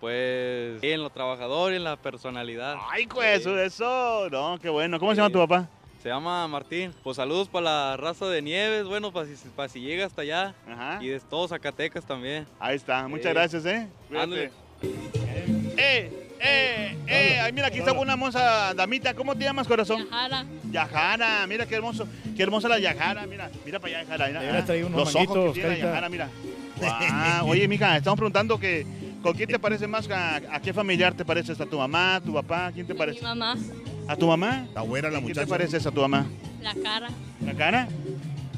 [0.00, 2.76] Pues en lo trabajador y en la personalidad.
[2.90, 4.28] Ay, pues, eso, eso.
[4.30, 4.98] No, qué bueno.
[4.98, 5.68] ¿Cómo se llama tu papá?
[6.02, 6.94] Se llama Martín.
[7.02, 10.54] Pues saludos para la raza de Nieves, bueno, para si, pa' si llega hasta allá.
[10.66, 10.98] Ajá.
[11.02, 12.46] Y de todos Zacatecas también.
[12.58, 13.06] Ahí está.
[13.06, 13.86] Muchas gracias, ¿eh?
[14.10, 14.48] Ándale.
[14.48, 14.69] Cuídate.
[14.82, 16.10] ¡Eh!
[16.40, 16.96] ¡Eh!
[17.06, 17.40] ¡Eh!
[17.42, 19.14] Ay, mira, aquí está una hermosa damita.
[19.14, 20.04] ¿Cómo te llamas, corazón?
[20.04, 20.44] Yajara.
[20.70, 21.46] Yajara.
[21.46, 22.06] Mira qué hermoso.
[22.36, 23.26] Qué hermosa la Yajara.
[23.26, 24.40] Mira, mira para allá, Yajara.
[24.40, 25.84] Mira, traído unos Los ojos que manguitos, tiene la.
[25.86, 26.28] Yajara, mira.
[26.78, 27.48] Guau.
[27.50, 28.86] Oye, mija, estamos preguntando que
[29.22, 30.08] ¿con quién te parece más?
[30.10, 31.60] ¿A, a qué familiar te pareces?
[31.60, 32.66] ¿A tu mamá, tu papá?
[32.68, 33.20] ¿A quién te Mi parece?
[33.22, 33.56] mamá,
[34.08, 34.64] ¿A tu mamá?
[34.68, 35.40] Está buena la muchacha.
[35.40, 36.26] ¿Qué te pareces a tu mamá?
[36.62, 37.08] la cara.
[37.44, 37.88] ¿La cara?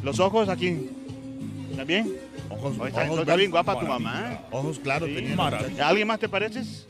[0.02, 0.88] ¿Los ojos aquí?
[1.76, 2.12] ¿También?
[2.52, 4.38] Ojos, Oye, está, ojos está bien guapa tu mamá.
[4.50, 5.14] Ojos claros Sí.
[5.14, 5.36] tenía.
[5.84, 6.86] ¿A alguien más te pareces?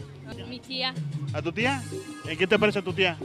[0.49, 0.95] Mi tía,
[1.33, 1.83] ¿A tu tía?
[2.27, 3.17] ¿En qué te parece a tu tía?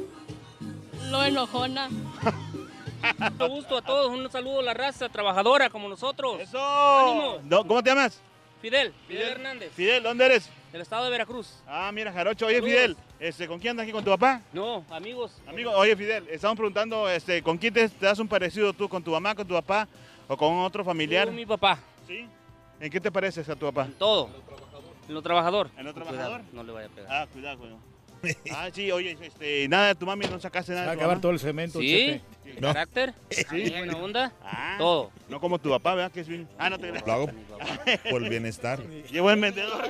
[1.09, 1.89] lo enojona.
[3.19, 6.39] Mucho gusto a todos, un saludo a la raza trabajadora como nosotros.
[6.41, 6.59] ¡Eso!
[6.59, 7.37] ¡Ánimo!
[7.43, 8.19] No, ¿Cómo te llamas?
[8.61, 10.49] Fidel, Fidel Hernández, Fidel, ¿dónde eres?
[10.71, 11.47] del estado de Veracruz.
[11.65, 12.45] Ah, mira, Jarocho.
[12.47, 12.73] Oye, Saludos.
[12.73, 13.93] Fidel, este, ¿con quién andas aquí?
[13.93, 14.41] ¿Con tu papá?
[14.51, 15.31] No, amigos.
[15.47, 18.89] Amigo, oye, Fidel, estamos preguntando, este, ¿con quién te, te das un parecido tú?
[18.89, 19.87] ¿Con tu mamá, con tu papá
[20.27, 21.27] o con otro familiar?
[21.27, 22.27] Con mi papá, ¿Sí?
[22.79, 23.87] ¿En qué te pareces a tu papá?
[23.97, 24.29] todo.
[25.07, 25.69] En lo trabajador.
[25.77, 26.41] ¿En lo Cuidado, trabajador?
[26.53, 27.11] no le vaya a pegar.
[27.11, 27.79] Ah, cuidado, cuidado.
[28.51, 31.31] Ah, sí, oye, este, nada de tu mami, no sacaste nada Va a acabar todo
[31.31, 32.59] el cemento, Sí, Chepe.
[32.59, 32.69] No.
[32.73, 33.69] carácter, Sí.
[33.69, 35.11] buena onda, Ah, todo.
[35.29, 36.11] No como tu papá, ¿verdad?
[36.11, 36.47] Que es bien...
[36.57, 37.27] Ah, no te Lo hago
[38.09, 38.81] por el bienestar.
[39.09, 39.87] Qué buen vendedor.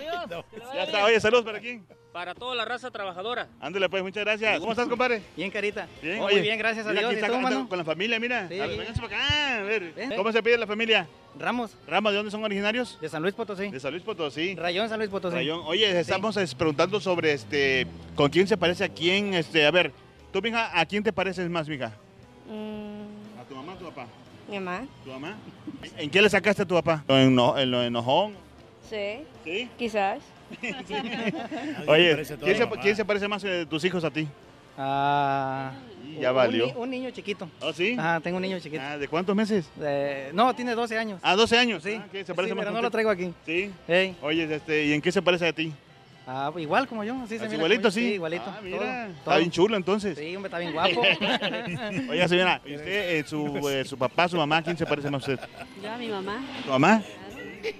[0.74, 1.88] Ya está, oye, saludos para quién.
[2.18, 3.48] Para toda la raza trabajadora.
[3.60, 4.60] Ándale, pues, muchas gracias.
[4.60, 5.22] ¿Cómo estás, compadre?
[5.36, 5.88] Bien, carita.
[6.02, 7.12] Bien, oye, muy bien, gracias a mira, Dios.
[7.12, 8.48] aquí ¿Y está con, la familia, mira.
[8.48, 8.60] Sí.
[8.60, 9.58] A ver, vénganse para acá.
[9.60, 10.16] A ver, Ven.
[10.16, 11.08] ¿cómo se pide la familia?
[11.38, 12.98] Ramos, Ramos, ¿de dónde son originarios?
[13.00, 13.70] de San Luis Potosí.
[13.70, 14.56] De San Luis Potosí.
[14.56, 15.36] Rayón, San Luis Potosí.
[15.36, 15.62] Rayón.
[15.66, 19.92] Oye, estamos es, preguntando sobre este, con quién se parece a quién, este, a ver,
[20.34, 21.94] tú, mija, ¿a quién te pareces más, mija?
[23.40, 24.08] ¿A tu mamá o a tu papá?
[24.48, 25.36] Mm, mi mamá, ¿Tu mamá?
[26.00, 27.04] ¿En qué le sacaste a tu papá?
[27.10, 28.34] ¿En lo, en lo enojón?
[28.90, 29.70] sí, ¿Sí?
[29.78, 30.18] quizás.
[31.88, 32.82] Oye, ¿quién se, mamá.
[32.82, 34.28] quién se parece más de tus hijos a ti?
[34.78, 35.72] Ah,
[36.20, 36.72] Ya valió.
[36.74, 37.50] Un, niño chiquito.
[37.62, 37.96] ¿Oh, sí?
[37.98, 38.82] Ajá, tengo un niño chiquito.
[38.86, 39.70] Ah, ¿De cuántos meses?
[39.82, 41.20] Eh, no, tiene 12 años.
[41.24, 41.84] Ah, 12 años.
[41.84, 41.98] Sí.
[42.00, 42.20] Ah, ¿qué?
[42.20, 43.34] ¿Se Sí, parece más pero no lo traigo aquí.
[43.46, 43.72] Sí.
[44.22, 45.74] Oye, este, ¿y en qué se parece a ti?
[46.30, 47.56] Ah, igual como yo, así se ¿Así mira.
[47.56, 48.02] igualito, sí?
[48.16, 48.44] igualito.
[48.48, 48.78] Ah, todo, mira.
[48.80, 49.18] todo.
[49.20, 50.18] Está bien chulo, entonces.
[50.18, 51.02] Sí, hombre, está bien guapo.
[52.12, 55.26] Oiga, señora, ¿y usted, eh, su, eh, su papá, su mamá, quién se parece más
[55.28, 55.48] a usted?
[55.82, 56.44] Yo a mi mamá.
[56.66, 57.02] ¿Tu mamá?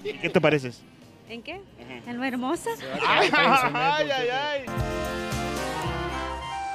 [0.04, 0.82] ¿En qué te pareces?
[1.30, 1.60] ¿En qué?
[2.06, 2.70] ¿En lo hermosa?
[3.06, 4.30] ¡Ay, ay, ay!
[4.30, 4.66] ay.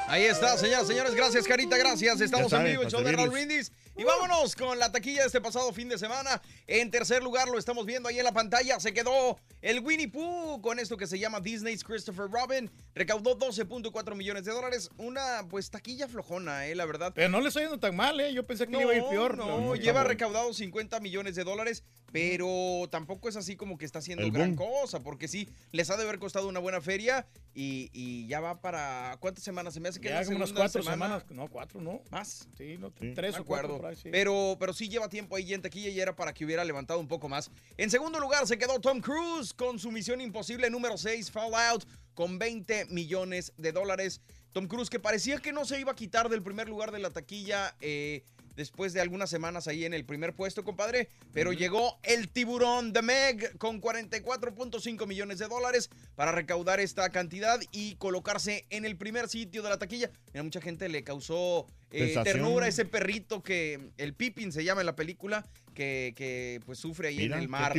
[0.08, 1.14] Ahí está, señoras, señores.
[1.14, 1.78] Gracias, Carita.
[1.78, 2.20] Gracias.
[2.20, 3.30] Estamos Ya en vivo, el show de Raúl.
[3.30, 3.72] Brindis.
[3.94, 6.40] Y vámonos con la taquilla de este pasado fin de semana.
[6.66, 8.80] En tercer lugar, lo estamos viendo ahí en la pantalla.
[8.80, 12.70] Se quedó el Winnie Pooh con esto que se llama Disney's Christopher Robin.
[12.94, 14.90] Recaudó 12.4 millones de dólares.
[14.96, 17.12] Una, pues, taquilla flojona, eh, la verdad.
[17.14, 18.32] Pero no le estoy yendo tan mal, ¿eh?
[18.32, 19.36] Yo pensé que le iba a ir peor.
[19.36, 23.98] No, no, lleva recaudado 50 millones de dólares, pero tampoco es así como que está
[23.98, 24.68] haciendo El gran boom.
[24.80, 28.60] cosa, porque sí, les ha de haber costado una buena feria y, y ya va
[28.62, 29.16] para.
[29.20, 29.74] ¿Cuántas semanas?
[29.74, 31.30] Se me hace que Ya la como unas cuatro semana- semanas.
[31.30, 32.00] No, cuatro, no.
[32.10, 32.48] Más.
[32.56, 33.12] Sí, no, Sí.
[33.14, 33.81] tres Me o cuatro.
[33.86, 34.08] Ahí, sí.
[34.10, 37.08] pero, pero sí lleva tiempo ahí en taquilla y era para que hubiera levantado un
[37.08, 37.50] poco más.
[37.76, 42.38] En segundo lugar se quedó Tom Cruise con su misión imposible número 6, Fallout, con
[42.38, 44.20] 20 millones de dólares.
[44.52, 47.10] Tom Cruise que parecía que no se iba a quitar del primer lugar de la
[47.10, 47.74] taquilla.
[47.80, 48.22] eh,
[48.56, 51.08] Después de algunas semanas ahí en el primer puesto, compadre.
[51.32, 57.58] Pero llegó el tiburón de Meg con 44.5 millones de dólares para recaudar esta cantidad
[57.72, 60.10] y colocarse en el primer sitio de la taquilla.
[60.32, 64.86] Mira, mucha gente le causó eh, ternura ese perrito que el Pippin se llama en
[64.86, 67.72] la película, que, que pues sufre ahí Mira, en el mar.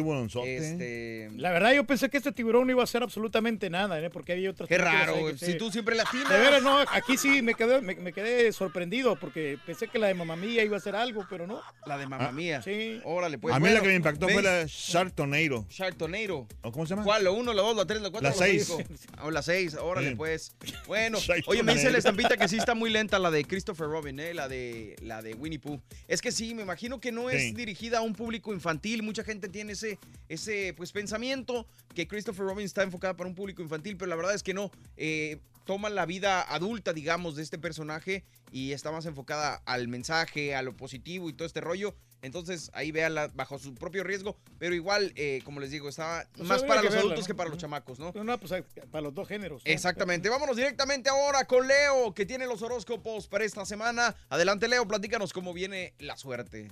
[0.46, 4.10] Este, La verdad, yo pensé que este tiburón no iba a hacer absolutamente nada, ¿eh?
[4.10, 6.30] porque había otras Qué raro, que Si tú siempre la atinas.
[6.30, 10.08] De veras, no, aquí sí me quedé, me, me quedé sorprendido porque pensé que la
[10.08, 11.62] de Mamá Mía iba a hacer algo, pero no.
[11.86, 12.32] La de Mamá Ah.
[12.32, 12.62] Mía.
[12.64, 13.00] Sí.
[13.04, 13.54] Órale, pues.
[13.54, 15.68] a mí la que me impactó fue la Sharktonado.
[15.70, 16.48] Sharktonado.
[16.64, 17.04] ¿O ¿Cómo se llama?
[17.04, 17.24] ¿Cuál?
[17.26, 18.30] ¿La 1, la 2, la 3, la 4?
[18.30, 18.74] La seis.
[19.22, 20.16] O la 6, órale Sí.
[20.16, 20.56] pues.
[20.88, 24.03] Bueno, oye, me dice la estampita que sí está muy lenta la de Christopher Robin,
[24.10, 24.34] ¿eh?
[24.34, 25.82] La de, la de Winnie Pooh.
[26.08, 29.04] Es que sí, me imagino que no es dirigida a un público infantil.
[29.04, 30.00] Mucha gente tiene ese,
[30.30, 34.36] ese pues, pensamiento que Christopher Robin está enfocada para un público infantil, pero la verdad
[34.36, 34.72] es que no.
[34.98, 40.56] Eh, toma la vida adulta, digamos, de este personaje y está más enfocada al mensaje,
[40.56, 41.96] a lo positivo y todo este rollo.
[42.24, 46.48] Entonces ahí véanla bajo su propio riesgo, pero igual, eh, como les digo, está Pues
[46.48, 47.28] más para los verla, adultos ¿no?
[47.28, 48.14] que para los chamacos, ¿no?
[48.16, 49.62] No, no, pues eh, para los dos géneros.
[49.66, 49.72] ¿no?
[49.72, 50.30] Exactamente.
[50.30, 54.16] Vámonos directamente ahora con Leo, que tiene los horóscopos para esta semana.
[54.30, 56.72] Adelante, Leo, platícanos cómo viene la suerte.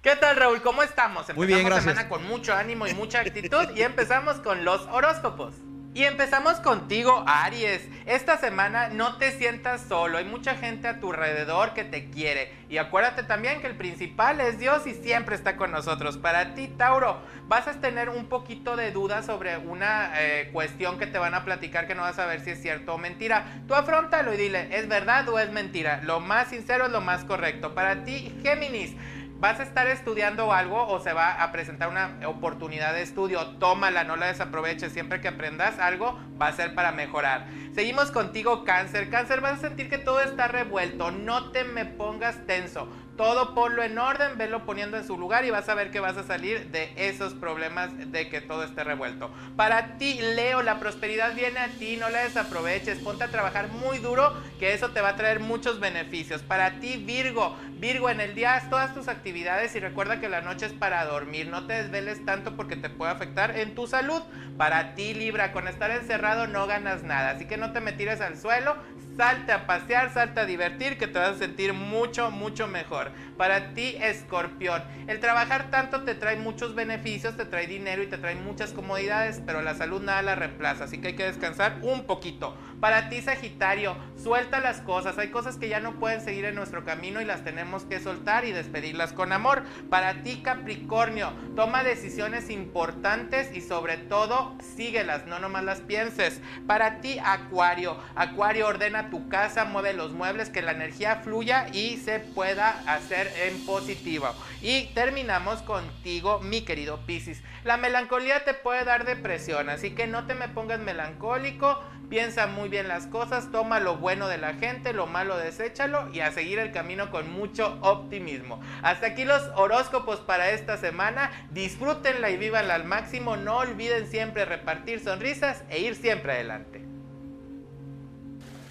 [0.00, 0.62] ¿Qué tal, Raúl?
[0.62, 1.28] ¿Cómo estamos?
[1.28, 1.84] Empezamos Muy bien, gracias.
[1.84, 5.56] semana con mucho ánimo y mucha actitud y empezamos con los horóscopos.
[5.94, 7.88] Y empezamos contigo, Aries.
[8.04, 12.52] Esta semana no te sientas solo, hay mucha gente a tu alrededor que te quiere.
[12.68, 16.18] Y acuérdate también que el principal es Dios y siempre está con nosotros.
[16.18, 21.06] Para ti, Tauro, vas a tener un poquito de duda sobre una eh, cuestión que
[21.06, 23.62] te van a platicar que no vas a ver si es cierto o mentira.
[23.68, 26.00] Tú afrontalo y dile, ¿es verdad o es mentira?
[26.02, 27.72] Lo más sincero es lo más correcto.
[27.72, 28.96] Para ti, Géminis.
[29.40, 33.44] ¿Vas a estar estudiando algo o se va a presentar una oportunidad de estudio?
[33.58, 34.92] Tómala, no la desaproveches.
[34.92, 37.46] Siempre que aprendas algo va a ser para mejorar.
[37.74, 39.10] Seguimos contigo, cáncer.
[39.10, 41.10] Cáncer, vas a sentir que todo está revuelto.
[41.10, 42.88] No te me pongas tenso.
[43.16, 46.16] Todo ponlo en orden, velo poniendo en su lugar y vas a ver que vas
[46.16, 49.30] a salir de esos problemas de que todo esté revuelto.
[49.54, 53.98] Para ti, Leo, la prosperidad viene a ti, no la desaproveches, ponte a trabajar muy
[53.98, 56.42] duro, que eso te va a traer muchos beneficios.
[56.42, 60.40] Para ti, Virgo, Virgo, en el día haz todas tus actividades y recuerda que la
[60.40, 64.22] noche es para dormir, no te desveles tanto porque te puede afectar en tu salud.
[64.58, 68.20] Para ti, Libra, con estar encerrado no ganas nada, así que no te me tires
[68.20, 68.76] al suelo,
[69.16, 73.12] salte a pasear, salte a divertir, que te vas a sentir mucho, mucho mejor.
[73.36, 78.18] Para ti, escorpión, el trabajar tanto te trae muchos beneficios, te trae dinero y te
[78.18, 82.04] trae muchas comodidades, pero la salud nada la reemplaza, así que hay que descansar un
[82.04, 82.56] poquito.
[82.84, 86.84] Para ti, Sagitario, suelta las cosas, hay cosas que ya no pueden seguir en nuestro
[86.84, 89.62] camino y las tenemos que soltar y despedirlas con amor.
[89.88, 96.42] Para ti, Capricornio, toma decisiones importantes y sobre todo síguelas, no nomás las pienses.
[96.66, 101.96] Para ti, Acuario, Acuario ordena tu casa, mueve los muebles, que la energía fluya y
[101.96, 104.26] se pueda hacer en positivo.
[104.60, 107.42] Y terminamos contigo, mi querido Piscis.
[107.64, 112.68] La melancolía te puede dar depresión, así que no te me pongas melancólico, piensa muy
[112.68, 116.58] bien las cosas, toma lo bueno de la gente, lo malo deséchalo y a seguir
[116.58, 118.60] el camino con mucho optimismo.
[118.82, 124.44] Hasta aquí los horóscopos para esta semana, disfrútenla y vívanla al máximo, no olviden siempre
[124.44, 126.84] repartir sonrisas e ir siempre adelante.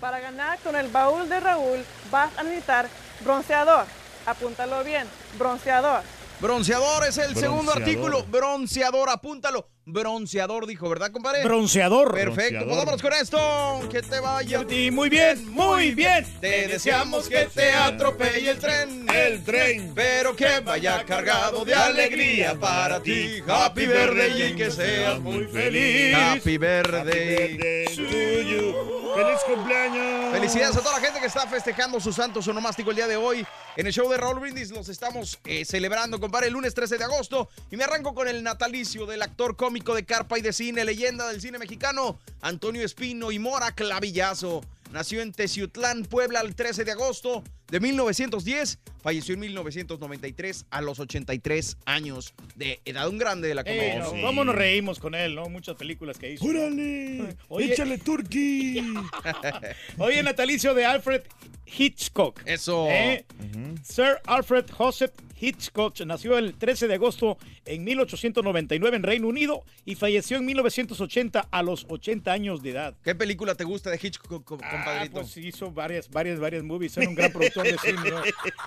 [0.01, 2.89] Para ganar con el baúl de Raúl vas a necesitar
[3.21, 3.85] bronceador.
[4.25, 6.01] Apúntalo bien, bronceador.
[6.43, 8.25] Bronceador es el segundo artículo.
[8.25, 9.69] Bronceador, apúntalo.
[9.85, 11.43] Bronceador dijo, ¿verdad, compadre?
[11.43, 12.13] Bronceador.
[12.13, 13.81] Perfecto, pues vámonos con esto.
[13.91, 14.65] Que te vaya.
[14.69, 16.25] Y muy bien, muy bien.
[16.39, 22.57] Te deseamos que te atropelle el tren, el tren, pero que vaya cargado de alegría
[22.57, 23.41] para ti.
[23.45, 26.15] Happy birthday y que seas muy feliz.
[26.15, 27.57] Happy birthday.
[29.13, 30.33] ¡Feliz cumpleaños!
[30.33, 33.45] Felicidades a toda la gente que está festejando su santo sonomástico el día de hoy.
[33.75, 37.03] En el show de Raúl Brindis los estamos eh, celebrando, compadre, el lunes 13 de
[37.03, 37.49] agosto.
[37.69, 41.27] Y me arranco con el natalicio del actor cómico de carpa y de cine, leyenda
[41.27, 44.61] del cine mexicano, Antonio Espino y Mora Clavillazo.
[44.91, 47.43] Nació en Teciutlán, Puebla, el 13 de agosto
[47.73, 48.77] de 1910.
[49.01, 53.09] Falleció en 1993 a los 83 años de edad.
[53.09, 53.99] Un grande de la Ey, comedia.
[53.99, 55.49] no, ¿Cómo nos reímos con él, no?
[55.49, 56.45] Muchas películas que hizo.
[56.45, 57.35] ¡Órale!
[57.49, 58.83] Oye- ¡Échale turkey!
[59.97, 61.23] Oye, natalicio de Alfred
[61.65, 62.41] Hitchcock.
[62.45, 62.87] Eso.
[62.89, 63.25] ¿Eh?
[63.83, 69.95] Sir Alfred Joseph Hitchcock nació el 13 de agosto en 1899 en Reino Unido y
[69.95, 72.95] falleció en 1980 a los 80 años de edad.
[73.03, 75.13] ¿Qué película te gusta de Hitchcock, co- Ah, compadrito?
[75.19, 76.95] pues hizo varias, varias, varias movies.
[76.95, 77.62] Era un gran productor.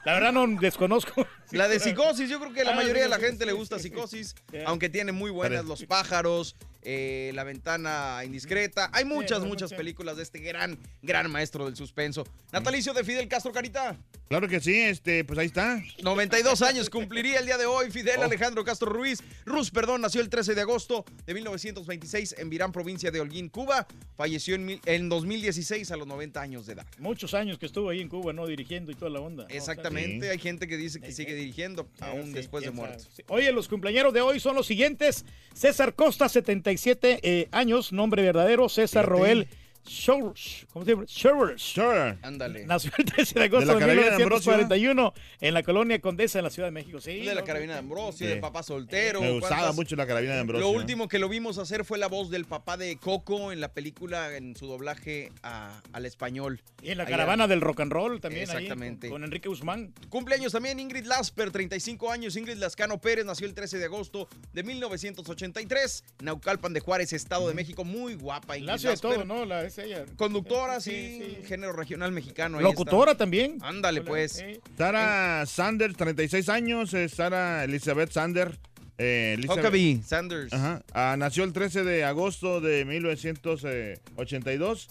[0.04, 1.26] La verdad no desconozco.
[1.52, 3.78] La de psicosis, yo creo que la Ah, mayoría de la gente sí, le gusta
[3.78, 4.58] psicosis, Sí.
[4.66, 8.90] aunque tiene muy buenas Los pájaros, eh, La ventana indiscreta.
[8.92, 12.24] Hay muchas, muchas películas de este gran, gran maestro del suspenso.
[12.52, 13.96] Natalicio de Fidel Castro Carita.
[14.28, 15.80] Claro que sí, este, pues ahí está.
[16.02, 17.90] 92 años cumpliría el día de hoy.
[17.92, 18.24] Fidel Oh.
[18.24, 19.20] Alejandro Castro Ruiz.
[19.44, 23.86] Ruz, perdón, nació el 13 de agosto de 1926 en Virán, provincia de Holguín, Cuba.
[24.16, 26.86] Falleció en, en 2016 a los 90 años de edad.
[26.98, 28.46] Muchos años que estuvo ahí en Cuba, ¿no?
[28.46, 29.46] Dirigiendo y toda la onda.
[29.48, 33.04] Exactamente, hay gente que dice que sigue dirigiendo aún Sí, después de muerto.
[33.04, 33.24] sabe.
[33.28, 35.24] Oye, los cumpleaños de hoy son los siguientes.
[35.54, 39.20] César Costa, 77 eh, años, nombre verdadero, César Fíjate.
[39.20, 39.48] Roel
[39.86, 40.66] Showers.
[40.72, 41.04] ¿Cómo se llama?
[41.06, 41.62] Showers.
[41.62, 42.18] Sure.
[42.22, 42.66] Ándale.
[42.66, 44.52] Nació el 13 de agosto De de, la carabina de Ambrosio.
[44.52, 47.00] 1941 en la colonia Condesa en la Ciudad de México.
[47.00, 48.34] Sí, de la carabina de Ambrosio, Sí.
[48.34, 49.20] de papá soltero.
[49.20, 49.76] Me gustaba ¿cuántas?
[49.76, 50.66] mucho la carabina de Ambrosio.
[50.66, 53.72] Lo último que lo vimos hacer fue la voz del papá de Coco en la
[53.72, 56.60] película, en su doblaje a- al español.
[56.82, 57.10] Y en la Allá.
[57.12, 58.48] caravana del rock and roll también.
[58.50, 59.08] ahí, Exactamente.
[59.08, 59.92] con, con Enrique Guzmán.
[60.08, 62.36] Cumpleaños también Ingrid Lasper, 35 años.
[62.36, 66.04] Ingrid Lascano Pérez nació el 13 de agosto de 1983.
[66.22, 67.84] Naucalpan de Juárez, Estado de México.
[67.84, 69.14] Muy guapa Ingrid La hace de Lasper.
[69.14, 69.44] todo, ¿no?
[69.44, 70.04] La, es ella.
[70.16, 71.46] Conductora, Sí, sí, sí.
[71.46, 72.58] género regional mexicano.
[72.58, 73.24] ahí Locutora está.
[73.24, 73.58] también.
[73.62, 74.32] Ándale, Hola, pues.
[74.32, 74.60] sí.
[74.76, 76.92] Sara Sanders, 36 años.
[76.94, 78.58] eh, Sara Elizabeth Sander.
[78.98, 80.52] Eh, Elizabeth- Huckabee Sanders.
[80.54, 80.82] Ajá.
[80.94, 84.88] Ah, nació el 13 de agosto de 1982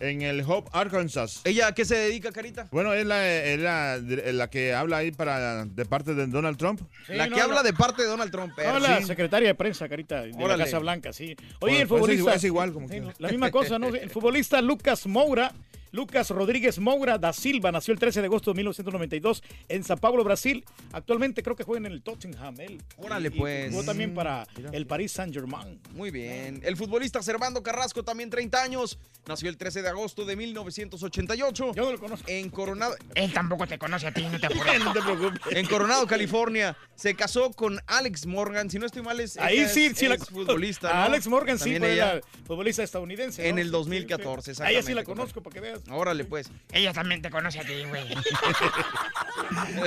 [0.00, 1.40] en el Hope, Arkansas.
[1.44, 2.68] ¿Ella a qué se dedica, Carita?
[2.70, 6.80] Bueno, es la, es la, la que habla ahí para, de parte de Donald Trump.
[7.06, 8.52] Sí, la no, que habla de parte de Donald Trump.
[8.56, 9.04] No, la sí.
[9.04, 10.58] secretaria de prensa, Carita, de Órale.
[10.58, 11.34] la Casa Blanca, sí.
[11.34, 12.20] Oye, Pues- el es futbolista...
[12.22, 13.88] igual- es igual, como Sí, que- La misma cosa, ¿no?
[13.94, 15.52] El futbolista Lucas Moura,
[15.96, 20.22] Lucas Rodríguez Moura da Silva, nació el 13 de agosto de 1992 en Sao Paulo,
[20.24, 20.62] Brasil.
[20.92, 22.82] Actualmente creo que juega en el Tottenham, él.
[22.98, 23.70] Órale, Y- y pues.
[23.70, 25.80] Jugó también para el Paris Saint-Germain.
[25.94, 26.60] Muy bien.
[26.64, 28.98] El futbolista Servando Carrasco, también 30 años.
[29.26, 31.72] Nació el 13 de agosto de 1988.
[31.74, 32.26] Yo no lo conozco.
[32.28, 32.94] En Coronado.
[33.14, 34.84] Él tampoco te conoce a ti, no te apures.
[34.84, 35.40] no te preocupes.
[35.50, 36.76] En Coronado, California.
[36.94, 38.68] Se casó con Alex Morgan.
[38.70, 39.38] Si no estoy mal, es.
[39.38, 41.04] Ahí sí, es- sí la futbolista.
[41.04, 42.16] Alex Morgan, sí, ella.
[42.16, 43.48] la futbolista estadounidense.
[43.48, 44.62] En el Sí, 2014, sí, sí.
[44.62, 45.85] A ella sí la conozco, para que veas.
[45.90, 46.50] Órale, pues.
[46.72, 48.04] Ella también te conoce a ti, güey.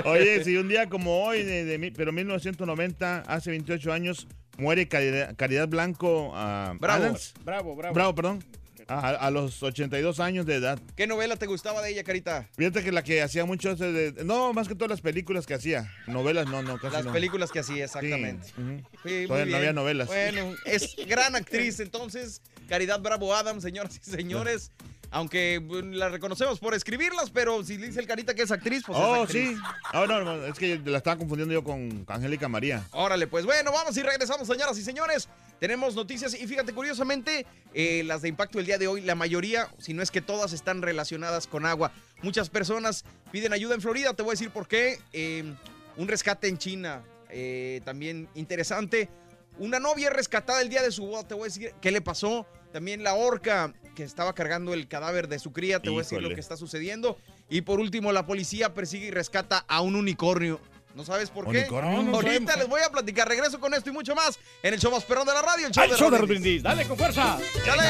[0.06, 4.28] Oye, si un día como hoy, de, de mi- pero 1990, hace 28 años,
[4.58, 7.04] muere Caridad, Caridad Blanco ah, Bravo.
[7.04, 7.34] Adams.
[7.44, 7.94] Bravo, bravo.
[7.94, 8.44] Bravo, perdón.
[8.88, 10.80] A, a los 82 años de edad.
[10.96, 12.50] ¿Qué novela te gustaba de ella, Carita?
[12.58, 15.54] Fíjate que la que hacía mucho, de- de- no, más que todas las películas que
[15.54, 15.92] hacía.
[16.08, 17.14] Novelas, no, no, casi Las no.
[17.14, 18.48] películas que hacía, exactamente.
[18.48, 18.78] Sí, ujú.
[19.04, 20.08] Sí, muy Todavía no había novelas.
[20.08, 24.72] Bueno, es gran actriz, entonces, Caridad Bravo Adams, señoras y señores.
[25.12, 28.98] Aunque bueno, la reconocemos por escribirlas, pero si dice el Carita que es actriz, pues
[28.98, 29.50] es oh, actriz.
[29.50, 29.62] sí.
[29.86, 32.86] Ah, no, no, es que la estaba confundiendo yo con Angélica María.
[32.92, 35.28] Órale, pues bueno, vamos y regresamos, señoras y señores.
[35.60, 39.68] Tenemos noticias y fíjate, curiosamente, eh, las de impacto el día de hoy, la mayoría,
[39.80, 41.92] si no es que todas, están relacionadas con agua.
[42.22, 45.00] Muchas personas piden ayuda en Florida, te voy a decir por qué.
[45.12, 45.56] Eh,
[45.98, 49.10] un rescate en China, eh, también interesante.
[49.58, 52.46] Una novia rescatada el día de su boda, te voy a decir qué le pasó.
[52.72, 56.22] También la orca que estaba cargando el cadáver de su cría, te voy a decir
[56.22, 57.18] lo que está sucediendo.
[57.50, 60.60] Y por último, la policía persigue y rescata a un unicornio.
[60.96, 61.60] ¿No sabes por qué?
[61.60, 61.98] ¿Unicornio?
[61.98, 62.58] No, no Ahorita sabemos.
[62.58, 63.28] les voy a platicar.
[63.28, 65.72] Regreso con esto y mucho más en el show más perrón de la radio, el
[65.74, 66.64] show ¡Al de show de Raúl Brindis!
[66.64, 67.38] ¡Dale con fuerza!
[67.64, 67.84] ¡Chale!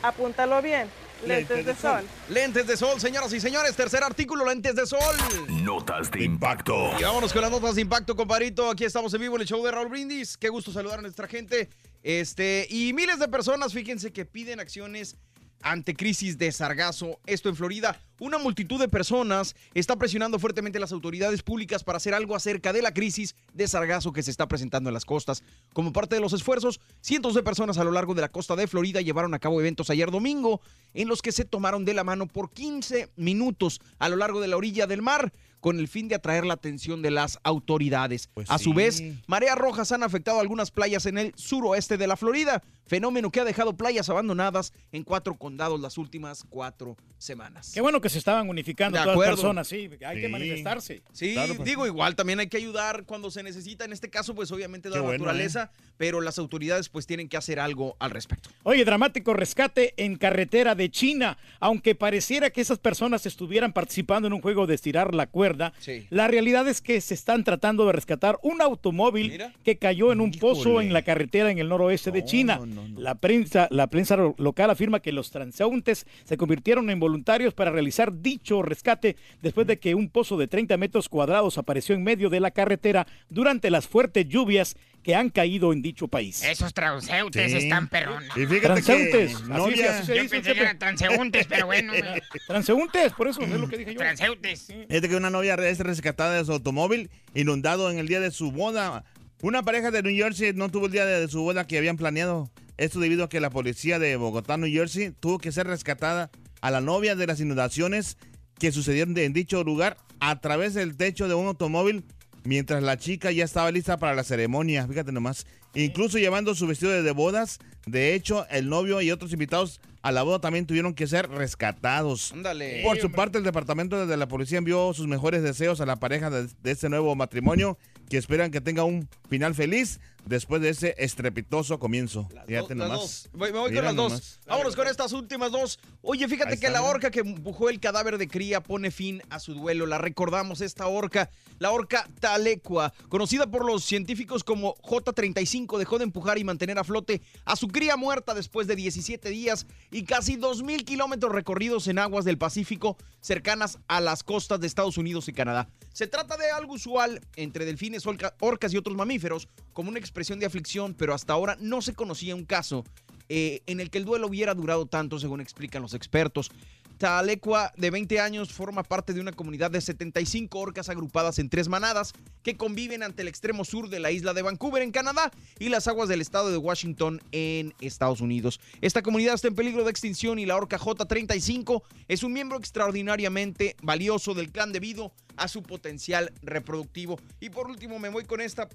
[0.03, 0.89] Apúntalo bien,
[1.27, 2.03] lentes, de, sol.
[2.29, 3.77] Lentes de sol, señoras y señores.
[3.77, 5.15] Tercer artículo, lentes de sol.
[5.49, 6.93] Notas de impacto.
[6.99, 8.71] Y vámonos con las notas de impacto, compadrito.
[8.71, 10.39] Aquí estamos en vivo en el show de Raúl Brindis.
[10.39, 11.69] Qué gusto saludar a nuestra gente.
[12.03, 15.17] Este, y miles de personas, fíjense que piden acciones
[15.63, 17.21] ante crisis de sargazo.
[17.27, 18.01] Esto en Florida.
[18.21, 22.73] Una multitud de personas está presionando fuertemente a las autoridades públicas para hacer algo acerca
[22.73, 25.45] de la crisis de sargazo que se está presentando en las costas.
[25.73, 28.67] Como parte de los esfuerzos, cientos de personas a lo largo de la costa de
[28.67, 30.61] Florida llevaron a cabo eventos ayer domingo
[30.95, 34.49] en los que se tomaron de la mano por 15 minutos a lo largo de
[34.49, 38.29] la orilla del mar con el fin de atraer la atención de las autoridades.
[38.33, 38.77] Pues a su sí.
[38.77, 43.41] vez, mareas rojas han afectado algunas playas en el suroeste de la Florida, fenómeno que
[43.41, 47.73] ha dejado playas abandonadas en cuatro condados las últimas cuatro semanas.
[47.75, 51.03] Qué bueno que se estaban unificando De todas las personas, sí, hay que manifestarse.
[51.13, 51.65] Sí, pues.
[51.65, 53.85] digo, igual también hay que ayudar cuando se necesita.
[53.85, 57.37] En este caso, pues obviamente de la bueno, naturaleza, pero las autoridades pues tienen que
[57.37, 58.51] hacer algo al respecto.
[58.63, 61.39] Oye, dramático rescate en carretera de China.
[61.61, 65.48] Aunque pareciera que esas personas estuvieran participando en un juego de estirar la cuerda,
[65.79, 66.07] Sí.
[66.11, 70.33] la realidad es que se están tratando de rescatar un automóvil que cayó en un
[70.33, 72.61] pozo en la carretera en el noroeste de China.
[72.97, 78.21] La prensa, la prensa local afirma que los transeúntes se convirtieron en voluntarios para realizar
[78.21, 82.41] dicho rescate después de que un pozo de 30 metros cuadrados apareció en medio de
[82.41, 84.77] la carretera durante las fuertes lluvias
[85.09, 86.43] que han caído en dicho país.
[86.45, 87.57] Esos transeúntes Sí.
[87.57, 88.29] están perrones.
[88.37, 91.95] Y fíjate Transeúntes, que así se Yo pensé que eran transeúntes, pero bueno.
[92.47, 94.01] Transeúntes, por eso es lo que dije yo.
[94.01, 94.67] Transeúntes.
[94.67, 98.53] Fíjate que una novia es rescatada de su automóvil inundado en el día de su
[98.53, 99.03] boda.
[99.41, 101.97] Una pareja de New Jersey no tuvo el día de, de su boda que habían
[101.97, 102.51] planeado.
[102.77, 106.31] Esto debido a que la policía de Bogotá, New Jersey, tuvo que ser rescatada
[106.61, 108.19] a la novia de las inundaciones
[108.59, 112.05] que sucedieron de- en dicho lugar a través del techo de un automóvil
[112.49, 114.89] mientras la chica ya estaba lista para la ceremonia.
[114.89, 115.47] Fíjate nomás.
[115.75, 117.59] Incluso llevando su vestido de, bodas.
[117.87, 122.33] De hecho, el novio y otros invitados a la boda también tuvieron que ser rescatados.
[122.33, 122.81] Ándale.
[122.83, 126.31] Por su parte, el departamento de la policía envió sus mejores deseos a la pareja
[126.31, 127.77] de, de este nuevo matrimonio
[128.09, 132.29] que esperan que tenga un final feliz después de ese estrepitoso comienzo.
[132.47, 132.99] Fíjate Las nomás.
[133.01, 133.29] dos.
[133.33, 134.11] Voy- Me voy Mira con las dos.
[134.13, 134.41] nomás.
[134.47, 135.79] Vámonos con estas últimas dos.
[136.03, 139.23] Oye, fíjate Ahí que está, la orca que empujó el cadáver de cría pone fin
[139.31, 139.87] a su duelo.
[139.87, 146.05] La recordamos, esta orca, la orca Talecua, conocida por los científicos como J35, dejó de
[146.05, 150.37] empujar y mantener a flote a su cría muerta después de 17 días y casi
[150.37, 155.33] 2.000 kilómetros recorridos en aguas del Pacífico cercanas a las costas de Estados Unidos y
[155.33, 155.69] Canadá.
[155.99, 160.39] Se trata de algo usual entre delfines, orca- orcas y otros mamíferos, como una expresión
[160.39, 162.85] de aflicción, pero hasta ahora no se conocía un caso
[163.29, 166.53] eh, en el que el duelo hubiera durado tanto, según explican los expertos.
[166.99, 171.69] Talecua, de 20 años, forma parte de una comunidad de 75 orcas agrupadas en tres
[171.69, 172.13] manadas
[172.43, 175.87] que conviven ante el extremo sur de la isla de Vancouver, en Canadá, y las
[175.87, 178.61] aguas del estado de Washington, en Estados Unidos.
[178.81, 183.77] Esta comunidad está en peligro de extinción y la orca J35 es un miembro extraordinariamente
[183.81, 187.21] valioso del clan debido a su potencial reproductivo.
[187.39, 188.69] Y por último, me voy con esta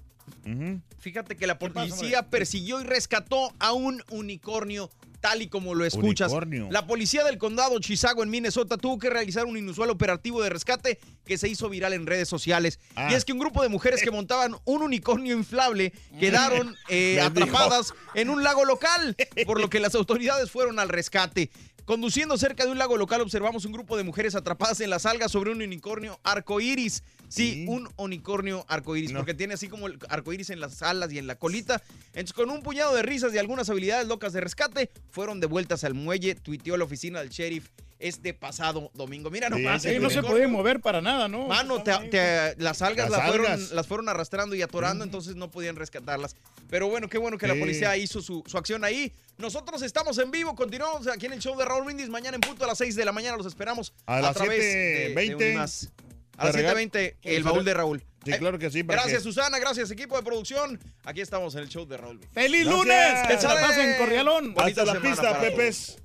[0.98, 4.90] Fíjate que la policía persiguió y rescató a un unicornio
[5.24, 6.30] tal y como lo escuchas.
[6.30, 6.68] Unicornio.
[6.70, 10.98] La policía del condado Chisago en Minnesota tuvo que realizar un inusual operativo de rescate
[11.24, 12.78] que se hizo viral en redes sociales.
[12.94, 13.08] Ah.
[13.10, 17.26] Y es que un grupo de mujeres que montaban un unicornio inflable quedaron eh, dijo.
[17.26, 21.50] atrapadas en un lago local, por lo que las autoridades fueron al rescate.
[21.86, 25.32] Conduciendo cerca de un lago local observamos un grupo de mujeres atrapadas en las algas
[25.32, 27.02] sobre un unicornio arcoíris.
[27.34, 31.26] Sí, un unicornio arcoíris, porque tiene así como el arcoíris en las alas y en
[31.26, 31.82] la colita.
[32.08, 35.94] Entonces, con un puñado de risas y algunas habilidades locas de rescate, fueron devueltas al
[35.94, 39.30] muelle, tuiteó la oficina del sheriff este pasado domingo.
[39.30, 39.82] Mira nomás.
[39.82, 41.46] Sí, el no se podía mover para nada, ¿no?
[41.46, 43.70] Mano, te- te- las algas, Las las, fueron, algas.
[43.70, 46.36] las fueron arrastrando y atorando, entonces no podían rescatarlas.
[46.68, 47.60] Pero bueno, qué bueno que la Sí.
[47.60, 49.12] policía hizo su, su acción ahí.
[49.38, 52.08] Nosotros estamos en vivo, continuamos aquí en el show de Raúl Brindis.
[52.08, 54.64] Mañana en punto a las 6 de la mañana los esperamos A las través de-
[54.66, 55.46] de 7:20.
[55.50, 55.90] Unimás.
[56.36, 58.04] A las Te regal- 7.20, el baúl de Raúl.
[58.24, 58.82] Sí, claro que sí.
[58.82, 59.58] para Gracias, que- Susana.
[59.58, 60.80] Gracias, equipo de producción.
[61.04, 62.18] Aquí estamos en el show de Raúl.
[62.18, 62.34] Brindis.
[62.34, 62.78] ¡Feliz Gracias.
[62.78, 63.28] lunes!
[63.28, 64.54] ¡Que se la pasen, Corrialón!
[64.54, 65.98] Bonita Hasta la pista, Pepes.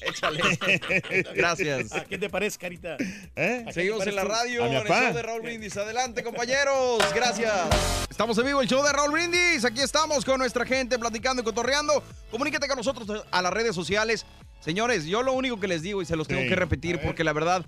[0.00, 0.40] Échale.
[1.34, 1.92] Gracias.
[1.92, 2.96] ¿A qué te parece, Carita?
[3.36, 3.62] ¿Eh?
[3.62, 5.76] ¿A qué Seguimos en la radio, en el show de Raúl Brindis.
[5.76, 7.02] Adelante, compañeros.
[7.14, 7.52] Gracias.
[8.08, 9.64] Estamos en vivo, el show de Raúl Brindis.
[9.64, 12.02] Aquí estamos con nuestra gente platicando y cotorreando.
[12.30, 14.24] Comuníquete con nosotros a las redes sociales.
[14.60, 16.48] Señores, yo lo único que les digo y se los tengo Sí.
[16.48, 17.66] que repetir porque la verdad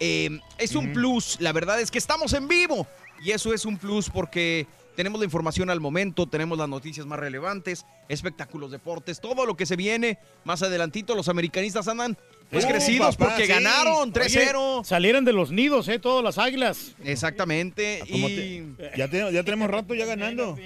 [0.00, 1.36] eh, es un plus.
[1.40, 2.86] La verdad es que estamos en vivo.
[3.22, 7.18] Y eso es un plus porque tenemos la información al momento, tenemos las noticias más
[7.18, 10.18] relevantes, espectáculos, deportes, todo lo que se viene.
[10.44, 12.16] Más adelantito, los americanistas andan
[12.50, 13.52] pues Oh, crecidos papá, porque sí.
[13.52, 14.78] ganaron 3-0.
[14.78, 15.98] Oye, salieron de los nidos, ¿eh?
[15.98, 16.92] Todas las águilas.
[17.02, 18.00] Exactamente.
[18.10, 20.56] ¿Cómo Y Ya, te- ya tenemos rato ya ganando.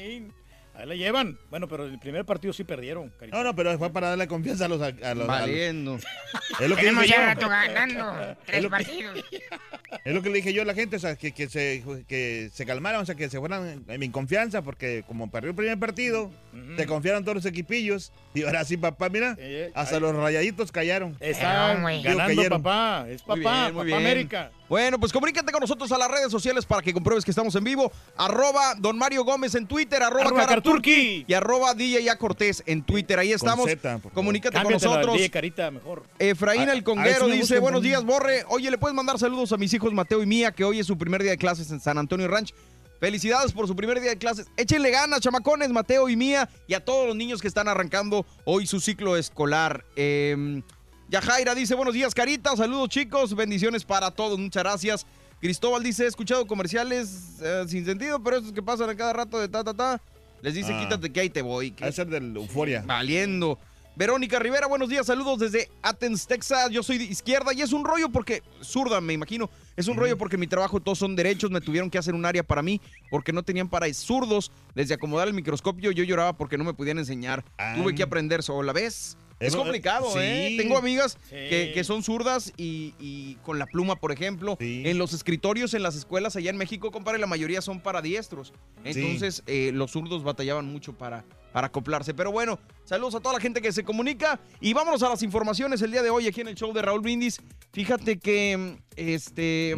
[0.81, 1.39] Ahí la llevan.
[1.51, 3.37] Bueno, pero el primer partido sí perdieron, Carita.
[3.37, 4.81] No, no, pero fue para darle confianza a los.
[4.81, 5.97] A los a los- valiendo.
[5.97, 7.27] es lo que Tenemos dije ya yo.
[7.27, 8.21] rato ganando.
[8.31, 9.25] Es Tres lo que- partidos.
[10.05, 12.49] Es lo que le dije yo a la gente, o sea, que, que, se, que
[12.53, 15.79] se calmaran, o sea, que se fueran en mi confianza, porque como perdió el primer
[15.81, 16.31] partido,
[16.77, 18.13] se confiaron todos los equipillos.
[18.33, 21.17] Y ahora sí, papá, mira, Eh, hasta ahí- los rayaditos callaron.
[21.19, 22.03] Está Pero, güey.
[22.05, 22.63] ganando, cayeron.
[22.63, 23.07] papá.
[23.11, 23.99] Es Muy papá, bien, muy papá bien.
[23.99, 24.51] América.
[24.71, 27.65] Bueno, pues comunícate con nosotros a las redes sociales para que compruebes que estamos en
[27.65, 27.91] vivo.
[28.17, 32.83] Arroba Don Mario Gómez en Twitter, arroba, Arroba Caraturki y arroba DJ A Cortés en
[32.85, 33.19] Twitter.
[33.19, 33.69] Ahí estamos.
[34.15, 35.15] Comunícate con nosotros.
[35.17, 36.05] dije, Carita, mejor.
[36.21, 37.95] Efraín A- el Conguero si dice, buenos también".
[38.01, 38.45] días, Borre.
[38.49, 40.97] Oye, ¿le puedes mandar saludos a mis hijos Mateo y Mía, que hoy es su
[40.97, 42.55] primer día de clases en San Antonio Ranch?
[43.01, 44.47] Felicidades por su primer día de clases.
[44.57, 48.69] Échenle ganas, chamacones, Mateo y Mía, y a todos los niños que están arrancando hoy
[48.69, 49.85] su ciclo escolar.
[49.97, 50.63] Eh,
[51.11, 52.57] Yajaira dice, buenos días, Carita.
[52.57, 53.35] Saludos, chicos.
[53.35, 54.39] Bendiciones para todos.
[54.39, 55.07] Muchas gracias.
[55.41, 59.39] Cristóbal dice, he escuchado comerciales eh, sin sentido, pero estos que pasan a cada rato
[59.41, 60.01] de ta, ta, ta.
[60.41, 60.81] Les dice, Ah.
[60.81, 61.73] quítate que ahí te voy.
[61.73, 62.85] Que ser del Euforia.
[62.87, 63.59] Valiendo.
[63.97, 66.71] Verónica Rivera, buenos días, saludos desde Athens, Texas.
[66.71, 70.17] Yo soy de izquierda y es un rollo porque, zurda, me imagino, es un rollo
[70.17, 72.81] porque mi trabajo todos son derechos, me tuvieron que hacer un área para mí
[73.11, 74.53] porque no tenían para zurdos.
[74.77, 77.45] Desde acomodar el microscopio yo lloraba porque no me podían enseñar.
[77.77, 79.19] Tuve que aprender sola, ¿ves?
[79.41, 80.19] Es Eh, complicado, sí.
[80.21, 80.55] ¿eh?
[80.59, 81.31] Tengo amigas Sí.
[81.31, 84.57] que, que son zurdas y, y con la pluma, por ejemplo.
[84.61, 88.53] En los escritorios, en las escuelas allá en México, compadre, la mayoría son para diestros.
[88.85, 92.13] Entonces, eh, los zurdos batallaban mucho para, para acoplarse.
[92.13, 94.39] Pero bueno, saludos a toda la gente que se comunica.
[94.61, 97.01] Y vámonos a las informaciones el día de hoy aquí en el show de Raúl
[97.01, 97.41] Brindis.
[97.73, 99.75] Fíjate que, este...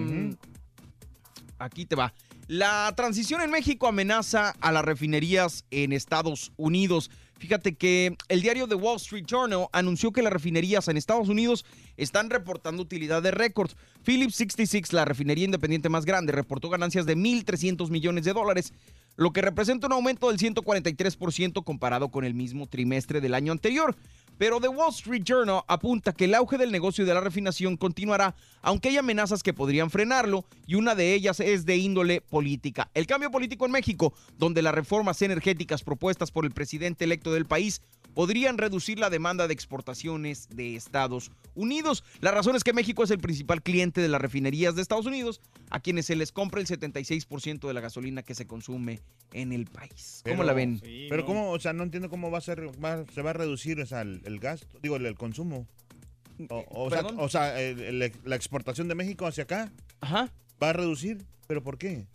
[1.59, 2.13] Aquí te va.
[2.49, 7.09] La transición en México amenaza a las refinerías en Estados Unidos.
[7.43, 11.65] Fíjate que el diario The Wall Street Journal anunció que las refinerías en Estados Unidos
[11.97, 13.73] están reportando utilidad de récord.
[14.05, 18.73] Phillips 66, la refinería independiente más grande, reportó ganancias de 1.300 millones de dólares,
[19.17, 23.97] lo que representa un aumento del 143% comparado con el mismo trimestre del año anterior.
[24.39, 28.35] Pero The Wall Street Journal apunta que el auge del negocio de la refinación continuará,
[28.61, 32.91] aunque hay amenazas que podrían frenarlo, y una de ellas es de índole política.
[32.95, 37.47] El cambio político en México, donde las reformas energéticas propuestas por el presidente electo del
[37.47, 37.83] país
[38.15, 42.05] podrían reducir la demanda de exportaciones de Estados Unidos.
[42.21, 45.41] La razón es que México es el principal cliente de las refinerías de Estados Unidos,
[45.71, 49.01] a quienes se les compra el 76% de la gasolina que se consume
[49.33, 50.21] en el país.
[50.25, 50.81] ¿Cómo Pero- la ven?
[51.09, 53.81] Pero cómo, o sea, no entiendo cómo va a ser, va- se va a reducir
[53.81, 55.67] o sea, el, el gasto, digo, el, el consumo.
[56.49, 57.17] O, o sea, Perdón.
[57.21, 59.71] o sea, el- el- la exportación de México hacia acá
[60.63, 62.07] va a reducir, pero ¿por qué?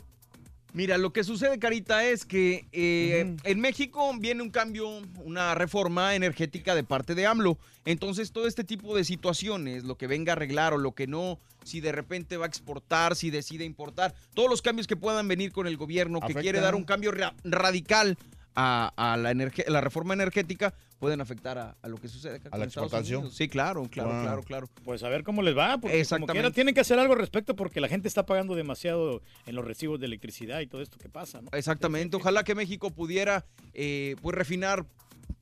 [0.73, 6.13] Mira, lo que sucede, Carita, es que eh, en México viene un cambio, una reforma
[6.13, 7.57] energética de parte de AMLO.
[7.85, 11.39] Entonces, todo este tipo de situaciones, lo que venga a arreglar o lo que no,
[11.63, 15.51] si de repente va a exportar, si decide importar, todos los cambios que puedan venir
[15.51, 18.17] con el gobierno que quiere dar un cambio ra- radical
[18.59, 22.51] a, a la, la reforma energética, pueden afectar a, a lo que sucede acá A
[22.51, 23.19] con la Estados exportación.
[23.19, 23.37] Unidos.
[23.37, 24.21] Sí, claro, claro, Wow.
[24.23, 24.69] claro, claro.
[24.83, 27.55] Pues a ver cómo les va, porque como quiera tienen que hacer algo al respecto
[27.55, 31.07] porque la gente está pagando demasiado en los recibos de electricidad y todo esto que
[31.07, 31.49] pasa, ¿no?
[31.53, 32.17] Exactamente.
[32.17, 34.87] Ojalá que México pudiera eh, pues refinar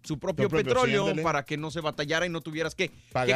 [0.05, 2.91] su propio petróleo sí, para que no se batallara y no tuvieras que,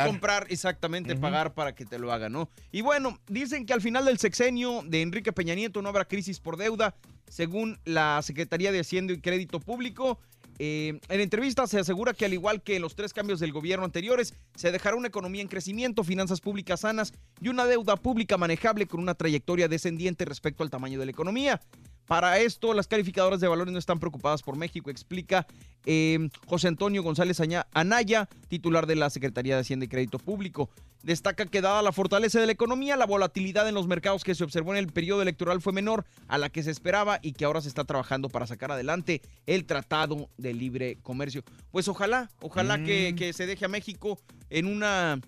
[0.05, 2.49] comprar, exactamente, pagar para que te lo hagan, ¿no?
[2.71, 6.39] Y bueno, dicen que al final del sexenio de Enrique Peña Nieto no habrá crisis
[6.39, 6.95] por deuda,
[7.27, 10.19] según la Secretaría de Hacienda y Crédito Público.
[10.61, 13.85] Eh, en entrevista se asegura que al igual que en los tres cambios del gobierno
[13.85, 18.85] anteriores, se dejará una economía en crecimiento, finanzas públicas sanas y una deuda pública manejable
[18.85, 21.61] con una trayectoria descendiente respecto al tamaño de la economía.
[22.10, 25.45] Para esto, las calificadoras de valores no están preocupadas por México, explica
[25.86, 26.18] eh,
[26.48, 27.40] José Antonio González
[27.72, 30.72] Anaya, titular de la Secretaría de Hacienda y Crédito Público.
[31.03, 34.44] Destaca que dada la fortaleza de la economía, la volatilidad en los mercados que se
[34.44, 37.61] observó en el periodo electoral fue menor a la que se esperaba y que ahora
[37.61, 41.44] se está trabajando para sacar adelante el Tratado de Libre Comercio.
[41.69, 43.15] Pues ojalá, ojalá que, Mm.
[43.18, 44.19] que se deje a México
[44.49, 45.22] en una,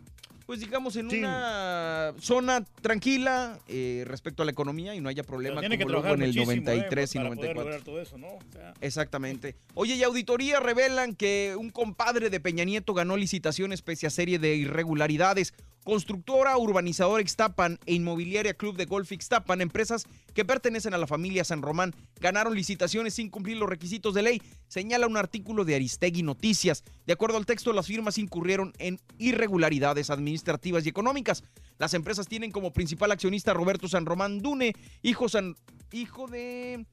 [0.52, 5.62] pues digamos, en una zona tranquila eh, respecto a la economía y no haya problema
[5.62, 6.56] que como luego trabajar en el muchísimo, ¿eh?
[6.58, 7.64] 93 y para poder 94.
[7.64, 8.28] lograr todo eso, ¿no?
[8.28, 9.56] O sea, Exactamente.
[9.76, 14.40] Oye, y auditoría revelan que un compadre de Peña Nieto ganó licitaciones pese a serie
[14.40, 15.54] de irregularidades.
[15.84, 20.06] Constructora, urbanizadora Ixtapan e inmobiliaria Club de Golf Ixtapan, empresas
[20.36, 24.42] que pertenecen a la familia San Román, ganaron licitaciones sin cumplir los requisitos de ley,
[24.68, 26.84] señala un artículo de Aristegui Noticias.
[27.08, 31.44] De acuerdo al texto, las firmas incurrieron en irregularidades administrativas y económicas.
[31.80, 35.56] Las empresas tienen como principal accionista Roberto San Román Dune, hijo, San,
[35.92, 36.86] hijo de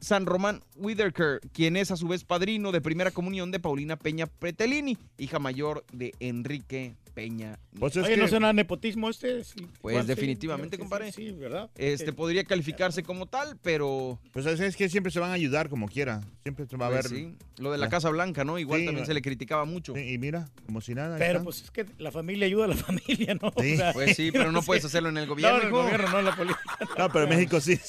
[0.00, 4.26] San Román Whitaker, quien es a su vez padrino de primera comunión de Paulina Peña
[4.26, 7.60] Pretelini, hija mayor de Enrique Peña.
[7.78, 9.44] Pues Oye, ¿no suena nepotismo este?
[9.44, 11.12] Sí, Pues definitivamente, sí, sí, compadre.
[11.12, 11.70] Sí, ¿verdad?
[11.76, 15.68] Este podría calificarse como tal, pero Pues es es que siempre se van a ayudar
[15.68, 16.20] como quiera.
[16.42, 17.20] Siempre se va a Pues ver.
[17.20, 18.58] sí, lo de la Casa Blanca, ¿no?
[18.58, 19.96] Igual Sí, también se le criticaba mucho.
[19.96, 21.16] y mira, como si nada.
[21.18, 23.52] Pero pues es que la familia ayuda a la familia, ¿no?
[23.60, 23.76] Sí.
[23.92, 26.24] Pues sí, pero no puedes hacerlo en el gobierno, No, en el gobierno, no en
[26.24, 26.78] la política.
[26.98, 27.78] No, pero en México sí.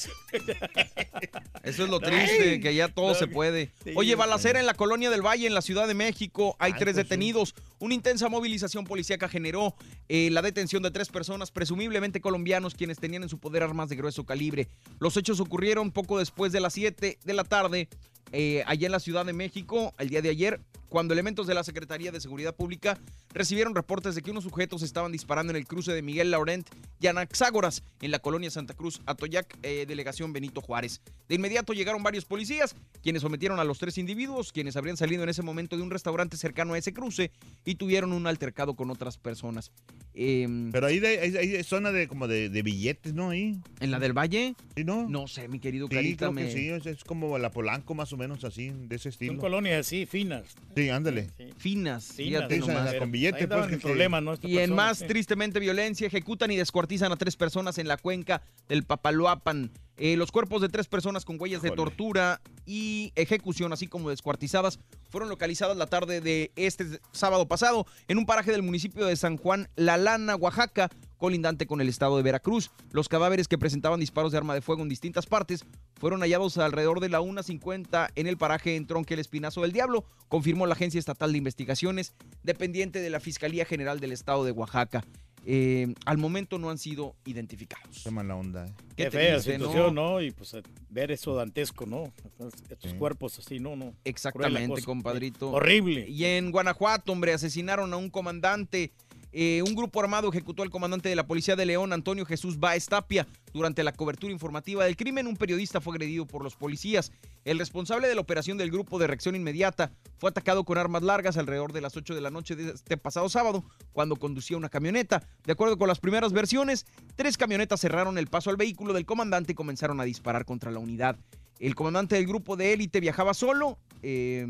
[1.62, 3.72] Eso es lo triste, que ya todo No, se puede.
[3.84, 6.56] sí, Oye, balacera en la colonia del Valle, en la Ciudad de México.
[6.58, 7.08] Hay Ay, tres pues sí.
[7.08, 7.54] detenidos.
[7.78, 9.74] Una intensa movilización policíaca generó
[10.08, 13.96] eh, la detención de tres personas, presumiblemente colombianos, quienes tenían en su poder armas de
[13.96, 14.68] grueso calibre.
[14.98, 17.88] Los hechos ocurrieron poco después de las 7 de la tarde
[18.32, 21.64] eh, allá en la Ciudad de México el día de ayer, cuando elementos de la
[21.64, 22.98] Secretaría de Seguridad Pública
[23.34, 26.66] recibieron reportes de que unos sujetos estaban disparando en el cruce de Miguel Laurent
[27.00, 31.02] y Anaxágoras en la colonia Santa Cruz, Atoyac, eh, delegación Benito Juárez.
[31.28, 35.28] De inmediato llegaron varios policías, quienes sometieron a los tres individuos, quienes habrían salido en
[35.28, 37.32] ese momento de un restaurante cercano a ese cruce
[37.64, 39.72] y tuvieron un altercado con otras personas.
[40.14, 43.30] Em, Pero ahí hay, hay zona de como de, de billetes, ¿no?
[43.30, 43.58] Ahí.
[43.80, 44.54] ¿En la del Valle?
[44.76, 45.06] Sí, ¿no?
[45.08, 46.16] No sé, mi querido Sí, Carita.
[46.30, 49.08] creo que me- sí, es, es como la Polanco más o menos así, de ese
[49.08, 49.32] estilo.
[49.32, 50.54] Son colonias así, finas.
[50.74, 51.30] Sí, ándale.
[51.56, 52.94] Finas, sí, nomás.
[52.94, 54.32] con billete, ahí andaban pues, que en problemas, ¿no?
[54.32, 55.06] Esta Y en persona, más sí.
[55.06, 59.70] tristemente violencia, ejecutan y descuartizan a tres personas en la cuenca del Papaloapan.
[59.98, 64.78] Eh, los cuerpos de tres personas con huellas de tortura y ejecución, así como descuartizadas,
[65.08, 69.38] fueron localizadas la tarde de este sábado pasado en un paraje del municipio de San
[69.38, 72.70] Juan La Lana, Oaxaca, colindante con el estado de Veracruz.
[72.92, 75.64] Los cadáveres que presentaban disparos de arma de fuego en distintas partes
[75.98, 80.04] fueron hallados alrededor de la 1.50 en el paraje en Tronque el Espinazo del Diablo,
[80.28, 85.04] confirmó la Agencia Estatal de Investigaciones, dependiente de la Fiscalía General del Estado de Oaxaca.
[85.48, 88.00] Eh, al momento no han sido identificados.
[88.02, 88.72] Qué mala onda, ¿eh?
[88.96, 90.14] Qué Qué fea triste, situación, ¿no?
[90.14, 90.20] ¿no?
[90.20, 92.12] Y pues eh, ver eso dantesco, ¿no?
[92.24, 92.52] Estos-
[92.82, 92.96] Sí.
[92.98, 93.94] cuerpos así, no, no.
[94.04, 95.50] Exactamente, compadrito.
[95.52, 96.08] Horrible.
[96.08, 98.92] Y en Guanajuato, hombre, asesinaron a un comandante.
[99.38, 102.86] Eh, un grupo armado ejecutó al comandante de la Policía de León, Antonio Jesús Baez
[102.86, 103.26] Tapia.
[103.52, 107.12] Durante la cobertura informativa del crimen, un periodista fue agredido por los policías.
[107.44, 111.36] El responsable de la operación del grupo de reacción inmediata fue atacado con armas largas
[111.36, 115.22] alrededor de las 8 de la noche de este pasado sábado, cuando conducía una camioneta.
[115.44, 119.52] De acuerdo con las primeras versiones, tres camionetas cerraron el paso al vehículo del comandante
[119.52, 121.18] y comenzaron a disparar contra la unidad.
[121.58, 123.76] El comandante del grupo de élite viajaba solo.
[124.00, 124.48] eh,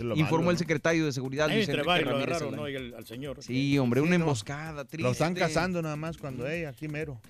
[0.00, 2.66] informó malo, el secretario de Seguridad, Ahí Luis entre Enrique varios lo Ramírez agarraron, ¿no?
[2.66, 3.42] El- al señor.
[3.42, 4.24] Sí, hombre, Sí, una no.
[4.24, 5.02] emboscada, triste.
[5.02, 7.20] Lo están cazando nada más cuando, hey, aquí mero.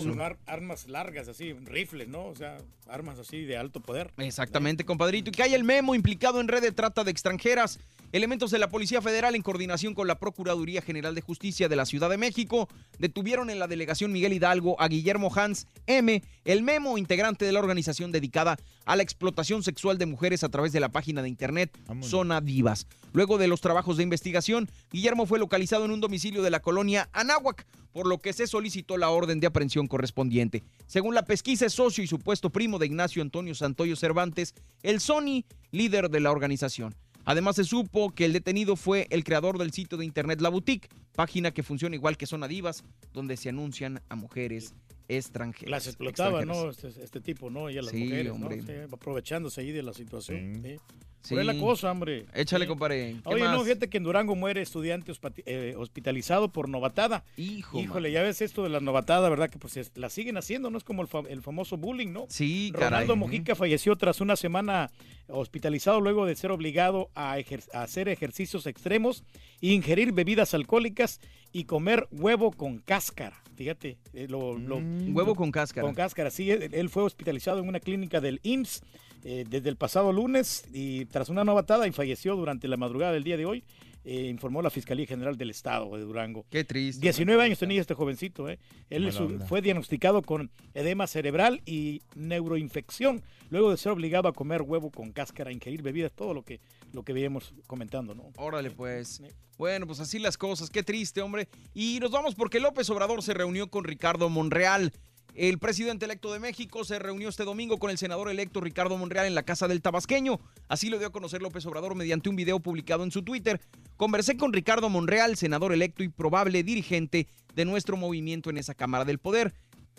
[0.00, 2.26] Son ar- armas largas, así, rifles, ¿no?
[2.26, 2.58] O sea,
[2.88, 4.12] armas así de alto poder.
[4.18, 5.30] Exactamente, compadrito.
[5.30, 7.80] Y que hay el memo implicado en red de trata de extranjeras.
[8.12, 11.86] Elementos de la Policía Federal, en coordinación con la Procuraduría General de Justicia de la
[11.86, 12.68] Ciudad de México,
[12.98, 17.58] detuvieron en la delegación Miguel Hidalgo a Guillermo Hans M., el memo integrante de la
[17.58, 21.76] organización dedicada a la explotación sexual de mujeres a través de la página de internet
[21.86, 22.10] Vámonos.
[22.10, 22.86] Zona Divas.
[23.12, 27.08] Luego de los trabajos de investigación, Guillermo fue localizado en un domicilio de la colonia
[27.12, 30.64] Anáhuac, por lo que se solicitó la orden de aprehensión correspondiente.
[30.86, 35.44] Según la pesquisa, es socio y supuesto primo de Ignacio Antonio Santoyo Cervantes, el Sony,
[35.70, 36.94] líder de la organización.
[37.24, 40.88] Además, se supo que el detenido fue el creador del sitio de internet La Boutique,
[41.14, 42.82] página que funciona igual que Zona Divas,
[43.12, 44.74] donde se anuncian a mujeres
[45.08, 45.70] extranjeras.
[45.70, 46.70] Las explotaba, ¿no?
[46.70, 47.70] Este, este tipo, ¿no?
[47.70, 48.56] Y a las Sí, mujeres, hombre.
[48.56, 48.66] ¿no?
[48.66, 50.60] Sí, aprovechándose ahí de la situación.
[50.62, 50.70] Sí.
[50.72, 50.76] Sí.
[51.22, 51.34] Sí.
[51.34, 52.26] Por ahí la cosa, hombre.
[52.34, 53.14] Échale, compadre.
[53.22, 53.62] ¿Qué Oye, no, más?
[53.62, 55.12] fíjate que en Durango muere estudiante
[55.46, 57.22] eh, hospitalizado por novatada.
[57.36, 59.48] Hijo, Híjole, ya ves esto de la novatada, ¿verdad?
[59.48, 60.78] Que pues es- la siguen haciendo, ¿no?
[60.78, 62.26] Es como el, fa- el famoso bullying, ¿no?
[62.28, 62.88] Sí, caray.
[62.90, 64.90] Ronaldo Mojica falleció tras una semana
[65.28, 69.22] hospitalizado luego de ser obligado a, ejer- a hacer ejercicios extremos,
[69.60, 71.20] ingerir bebidas alcohólicas
[71.52, 73.36] y comer huevo con cáscara.
[73.54, 75.14] Fíjate, eh, lo, lo- Mm.
[75.14, 75.86] Huevo con cáscara.
[75.86, 78.82] con cáscara, sí, él, fue hospitalizado en una clínica del IMSS
[79.24, 83.22] eh, desde el pasado lunes y tras una novatada y falleció durante la madrugada del
[83.22, 83.62] día de hoy,
[84.04, 86.44] eh, informó la Fiscalía General del Estado de Durango.
[86.50, 87.00] Qué triste.
[87.02, 88.58] 19 años tenía este jovencito, ¿eh?
[88.90, 94.62] Él su- fue diagnosticado con edema cerebral y neuroinfección, luego de ser obligado a comer
[94.62, 96.58] huevo con cáscara, ingerir bebidas, todo lo que,
[96.92, 98.30] lo que veíamos comentando, ¿no?
[98.36, 99.22] Órale, pues.
[99.58, 100.70] Bueno, pues así las cosas.
[100.70, 101.48] Qué triste, hombre.
[101.74, 104.92] Y nos vamos porque López Obrador se reunió con Ricardo Monreal.
[105.34, 109.24] El presidente electo de México se reunió este domingo con el senador electo Ricardo Monreal
[109.24, 110.38] en la casa del tabasqueño.
[110.68, 113.58] Así lo dio a conocer López Obrador mediante un video publicado en su Twitter.
[113.96, 119.06] Conversé con Ricardo Monreal, senador electo y probable dirigente de nuestro movimiento en esa Cámara
[119.06, 119.54] del Poder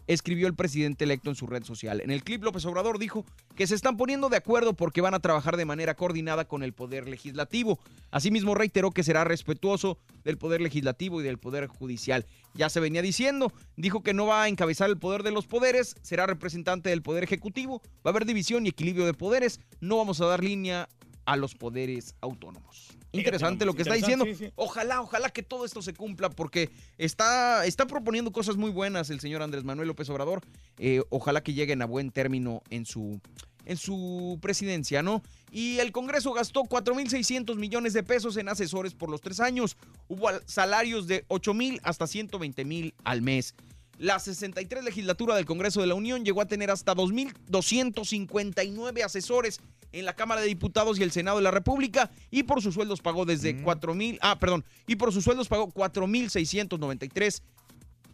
[0.07, 2.01] escribió el presidente electo en su red social.
[2.01, 3.25] En el clip López Obrador dijo
[3.55, 6.73] que se están poniendo de acuerdo porque van a trabajar de manera coordinada con el
[6.73, 7.79] Poder Legislativo.
[8.11, 12.25] Asimismo reiteró que será respetuoso del Poder Legislativo y del Poder Judicial.
[12.53, 15.95] Ya se venía diciendo, dijo que no va a encabezar el poder de los poderes,
[16.01, 20.21] será representante del Poder Ejecutivo, va a haber división y equilibrio de poderes, no vamos
[20.21, 20.87] a dar línea
[21.25, 22.97] a los poderes autónomos.
[23.19, 24.25] Interesante lo que está diciendo.
[24.25, 24.53] Interesante, sí, sí.
[24.55, 29.19] Ojalá, ojalá que todo esto se cumpla porque está, está proponiendo cosas muy buenas el
[29.19, 30.41] señor Andrés Manuel López Obrador.
[30.77, 33.21] Eh, ojalá que lleguen a buen término en su,
[33.65, 35.21] en su presidencia, ¿no?
[35.51, 39.77] Y el Congreso gastó 4.600 millones de pesos en asesores por los tres años.
[40.07, 43.53] Hubo al- salarios de 8.000 hasta 120.000 al mes.
[43.97, 49.59] La 63 legislatura del Congreso de la Unión llegó a tener hasta 2.259 asesores
[49.91, 53.01] en la Cámara de Diputados y el Senado de la República y por sus sueldos
[53.01, 57.43] pagó desde 4.000, ah, perdón, y por sus sueldos pagó 4.693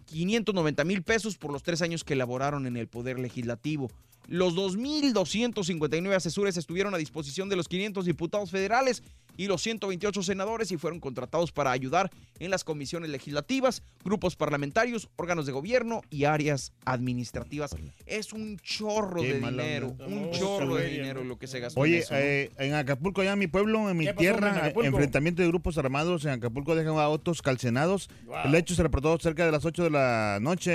[0.10, 3.90] 590 mil pesos por los tres años que elaboraron en el Poder Legislativo.
[4.30, 9.04] Los 2.259 asesores estuvieron a disposición de los 500 diputados federales
[9.38, 15.08] y los 128 senadores y fueron contratados para ayudar en las comisiones legislativas, grupos parlamentarios,
[15.16, 17.74] órganos de gobierno y áreas administrativas.
[18.06, 20.08] Es un chorro Qué de dinero, onda.
[20.08, 21.80] un No, chorro de dinero lo que se gastó.
[21.80, 22.20] Oye, en eso, ¿no?
[22.20, 24.88] eh, en Acapulco, allá en mi pueblo, en mi ¿Qué pasó, hombre, en tierra, Acapulco?
[24.90, 28.10] enfrentamiento de grupos armados en Acapulco dejan a autos calcenados.
[28.26, 28.36] Wow.
[28.46, 30.72] El hecho se reportó cerca de las 8 de la noche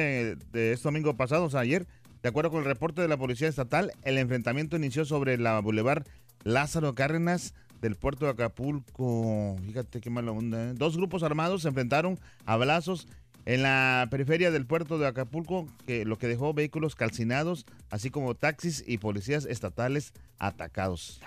[0.52, 1.86] de este domingo pasado, o sea, ayer.
[2.24, 6.06] De acuerdo con el reporte de la Policía Estatal, el enfrentamiento inició sobre la Boulevard
[6.42, 7.52] Lázaro Cárdenas
[7.82, 9.58] del puerto de Acapulco.
[9.66, 10.70] Fíjate qué mala onda.
[10.70, 10.72] ¿eh?
[10.74, 13.08] Dos grupos armados se enfrentaron a balazos
[13.44, 18.34] en la periferia del puerto de Acapulco, que, lo que dejó vehículos calcinados, así como
[18.34, 21.20] taxis y policías estatales atacados.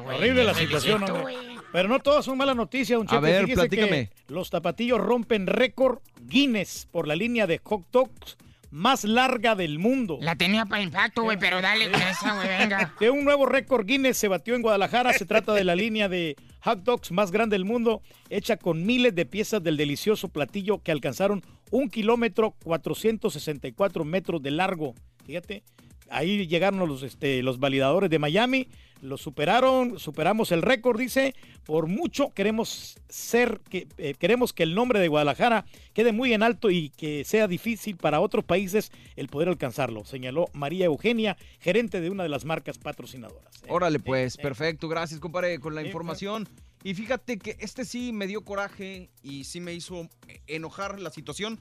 [0.00, 0.16] Güey.
[0.16, 1.36] Horrible la Felicito, situación, güey.
[1.70, 4.10] Pero no todas son malas noticias, don A ver, que platícame.
[4.26, 8.36] los tapatillos rompen récord Guinness por la línea de hot dogs
[8.76, 10.18] más larga del mundo.
[10.20, 12.94] La tenía para impacto, güey, pero dale con esa, güey, venga.
[13.00, 15.14] De un nuevo récord Guinness se batió en Guadalajara.
[15.14, 19.14] Se trata de la línea de hot dogs más grande del mundo, hecha con miles
[19.14, 24.94] de piezas del delicioso platillo que alcanzaron un kilómetro 464 metros de largo.
[25.24, 25.64] Fíjate,
[26.10, 28.68] ahí llegaron los, este, los validadores de Miami,
[29.02, 31.34] lo superaron, superamos el récord, dice.
[31.64, 36.42] Por mucho queremos ser, que, eh, queremos que el nombre de Guadalajara quede muy en
[36.42, 42.00] alto y que sea difícil para otros países el poder alcanzarlo, señaló María Eugenia, gerente
[42.00, 43.50] de una de las marcas patrocinadoras.
[43.68, 44.88] Órale, pues, perfecto.
[44.88, 46.48] Gracias, compadre, con la información.
[46.84, 50.08] Y fíjate que este sí me dio coraje y sí me hizo
[50.46, 51.58] enojar la situación.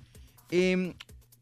[0.51, 0.93] Eh,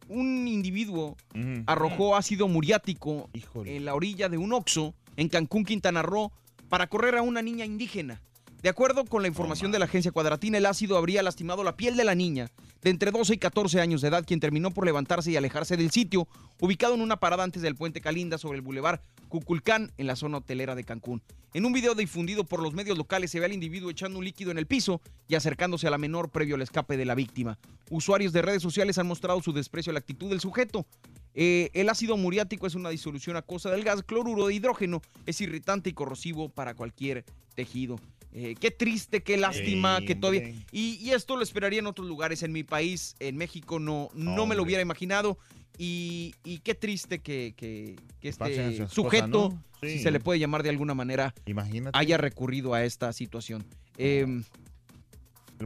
[0.07, 1.17] un individuo
[1.65, 3.30] arrojó ácido muriático
[3.65, 6.31] en la orilla de un oxo en Cancún, Quintana Roo,
[6.69, 8.21] para correr a una niña indígena.
[8.64, 11.98] De acuerdo con la información de la agencia Cuadratina, el ácido habría lastimado la piel
[11.98, 12.49] de la niña
[12.81, 15.91] de entre 12 y 14 años de edad, quien terminó por levantarse y alejarse del
[15.91, 16.30] sitio,
[16.61, 20.38] ubicado en una parada antes del puente Calinda sobre el bulevar Cuculcán, en la zona
[20.38, 21.22] hotelera de Cancún.
[21.53, 24.49] En un video difundido por los medios locales se ve al individuo echando un líquido
[24.49, 27.60] en el piso y acercándose a la menor previo al escape de la víctima.
[27.90, 30.85] Usuarios de redes sociales han mostrado su desprecio a la actitud del sujeto.
[31.34, 35.02] Eh, el ácido muriático es una disolución acuosa del gas cloruro de hidrógeno.
[35.26, 37.26] Es irritante y corrosivo para cualquier
[37.56, 37.99] tejido.
[38.35, 40.49] Eh, qué triste, qué lástima, que todavía...
[40.72, 42.41] Y, y esto lo esperaría en otros lugares.
[42.43, 45.38] En mi país, en México, no, no me lo hubiera imaginado.
[45.77, 50.69] Y, y qué triste que, que- que este sujeto, si se le puede llamar de
[50.69, 51.97] alguna manera, Imagínate.
[51.97, 53.65] haya recurrido a esta situación.
[53.97, 54.26] Eh,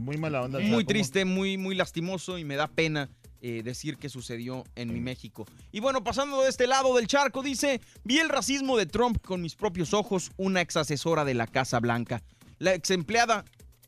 [0.00, 0.58] Muy mala onda.
[0.60, 0.84] muy ¿cómo?
[0.86, 3.08] triste, muy, muy lastimoso y me da pena
[3.42, 5.46] eh, decir que sucedió en mi México.
[5.72, 9.40] Y bueno, pasando de este lado del charco, dice, vi el racismo de Trump con
[9.42, 12.22] mis propios ojos, una ex asesora de la Casa Blanca.
[12.58, 13.44] La ex empleada,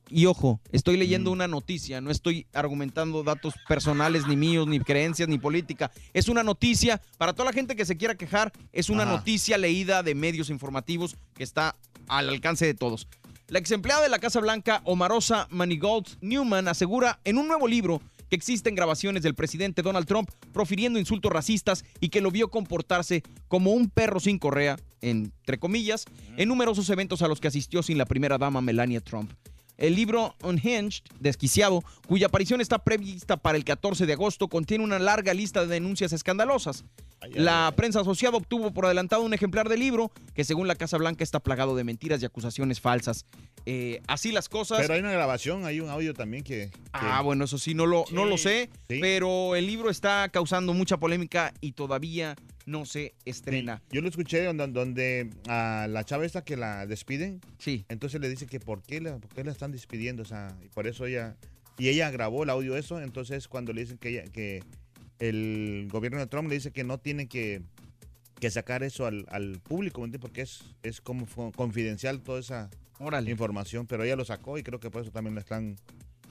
[0.09, 5.29] y ojo, estoy leyendo una noticia, no estoy argumentando datos personales, ni míos, ni creencias,
[5.29, 5.91] ni política.
[6.13, 9.13] Es una noticia, para toda la gente que se quiera quejar, es una Ajá.
[9.13, 11.77] noticia leída de medios informativos que está
[12.09, 13.09] al alcance de todos.
[13.49, 18.01] La ex empleada de la Casa Blanca, Omarosa Manigault Newman, asegura en un nuevo libro
[18.29, 23.25] que existen grabaciones del presidente Donald Trump profiriendo insultos racistas y que lo vio comportarse
[23.49, 26.05] como un perro sin correa, entre comillas,
[26.37, 29.33] en numerosos eventos a los que asistió sin la primera dama Melania Trump.
[29.77, 34.99] El libro Unhinged, Desquiciado, cuya aparición está prevista para el 14 de agosto, contiene una
[34.99, 36.85] larga lista de denuncias escandalosas.
[37.33, 41.23] La prensa asociada obtuvo por adelantado un ejemplar del libro que según la Casa Blanca
[41.25, 43.25] está plagado de mentiras y acusaciones falsas.
[43.67, 44.81] Eh, así las cosas.
[44.81, 46.71] Pero hay una grabación, hay un audio también que...
[46.93, 48.99] Ah, bueno, eso sí, no lo, no lo sé, Sí.
[49.01, 52.37] pero el libro está causando mucha polémica y todavía
[52.71, 53.83] no se estrena.
[53.91, 57.41] Yo lo escuché donde, donde a la chava esta que la despiden.
[57.59, 57.85] Sí.
[57.89, 60.23] Entonces le dice que por qué la, por qué la están despidiendo.
[60.23, 61.37] O sea, y por eso ella...
[61.79, 63.01] Y ella grabó el audio eso.
[63.01, 64.63] Entonces cuando le dicen que, ella, que
[65.19, 67.63] el gobierno de Trump le dice que no tiene que,
[68.39, 70.07] que sacar eso al, al público.
[70.21, 72.71] Porque es, es como confidencial toda esa
[73.27, 73.87] información.
[73.87, 75.77] Pero ella lo sacó y creo que por eso también le están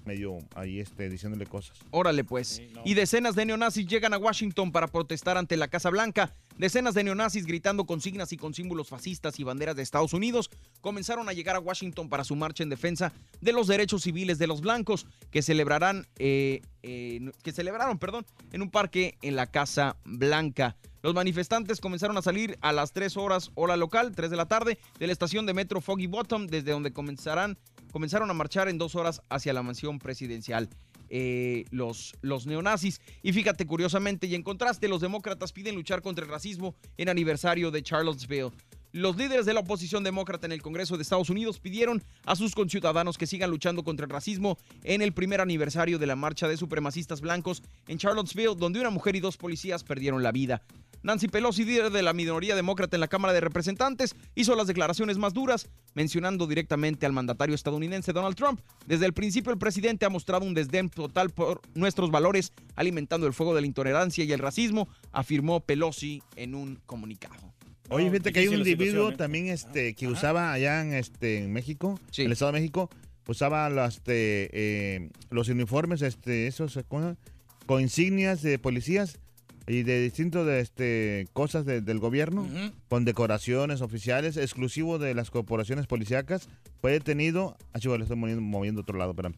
[0.05, 1.77] medio ahí este, diciéndole cosas.
[1.91, 2.61] Órale pues.
[2.85, 6.33] Y decenas de neonazis llegan a Washington para protestar ante la Casa Blanca.
[6.57, 10.49] Decenas de neonazis gritando consignas y con símbolos fascistas y banderas de Estados Unidos
[10.81, 14.47] comenzaron a llegar a Washington para su marcha en defensa de los derechos civiles de
[14.47, 19.95] los blancos que celebrarán, eh, eh, que celebraron, perdón, en un parque en la Casa
[20.03, 20.75] Blanca.
[21.01, 24.77] Los manifestantes comenzaron a salir a las 3 horas hora local, 3 de la tarde,
[24.99, 27.57] de la estación de metro Foggy Bottom, desde donde comenzarán,
[27.91, 30.69] comenzaron a marchar en dos horas hacia la mansión presidencial.
[31.09, 33.01] eh, los, los neonazis.
[33.21, 37.71] Y fíjate, curiosamente, y en contraste, los demócratas piden luchar contra el racismo en aniversario
[37.71, 38.51] de Charlottesville.
[38.91, 42.55] Los líderes de la oposición demócrata en el Congreso de Estados Unidos pidieron a sus
[42.55, 46.57] conciudadanos que sigan luchando contra el racismo en el primer aniversario de la marcha de
[46.57, 50.63] supremacistas blancos en Charlottesville, donde una mujer y dos policías perdieron la vida.
[51.03, 55.19] Nancy Pelosi, líder de la minoría demócrata en la Cámara de Representantes, hizo las declaraciones
[55.19, 58.59] más duras, mencionando directamente al mandatario estadounidense Donald Trump.
[58.87, 63.33] Desde el principio, el presidente ha mostrado un desdén total por nuestros valores, alimentando el
[63.33, 67.58] fuego de la intolerancia y el racismo, afirmó Pelosi en un comunicado.
[67.89, 69.17] Oye, fíjate que hay un individuo ¿eh?
[69.17, 72.89] también este, que usaba allá en, este, en México, en el Estado de México,
[73.27, 79.19] usaba las, este, eh, los uniformes, este, esos, con insignias de policías
[79.67, 82.47] y de distintas este, cosas de- del gobierno,
[82.87, 86.49] con decoraciones oficiales, exclusivo de las corporaciones policíacas.
[86.81, 87.55] Fue detenido.
[87.73, 89.35] Ah, chivo, le estoy moviendo, moviendo otro lado, espérame.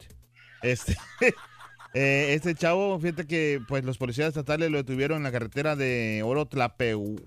[0.64, 0.96] Este,
[1.94, 6.22] eh, este chavo, fíjate que pues los policías estatales lo detuvieron en la carretera de
[6.24, 7.18] Oro Tlapeu.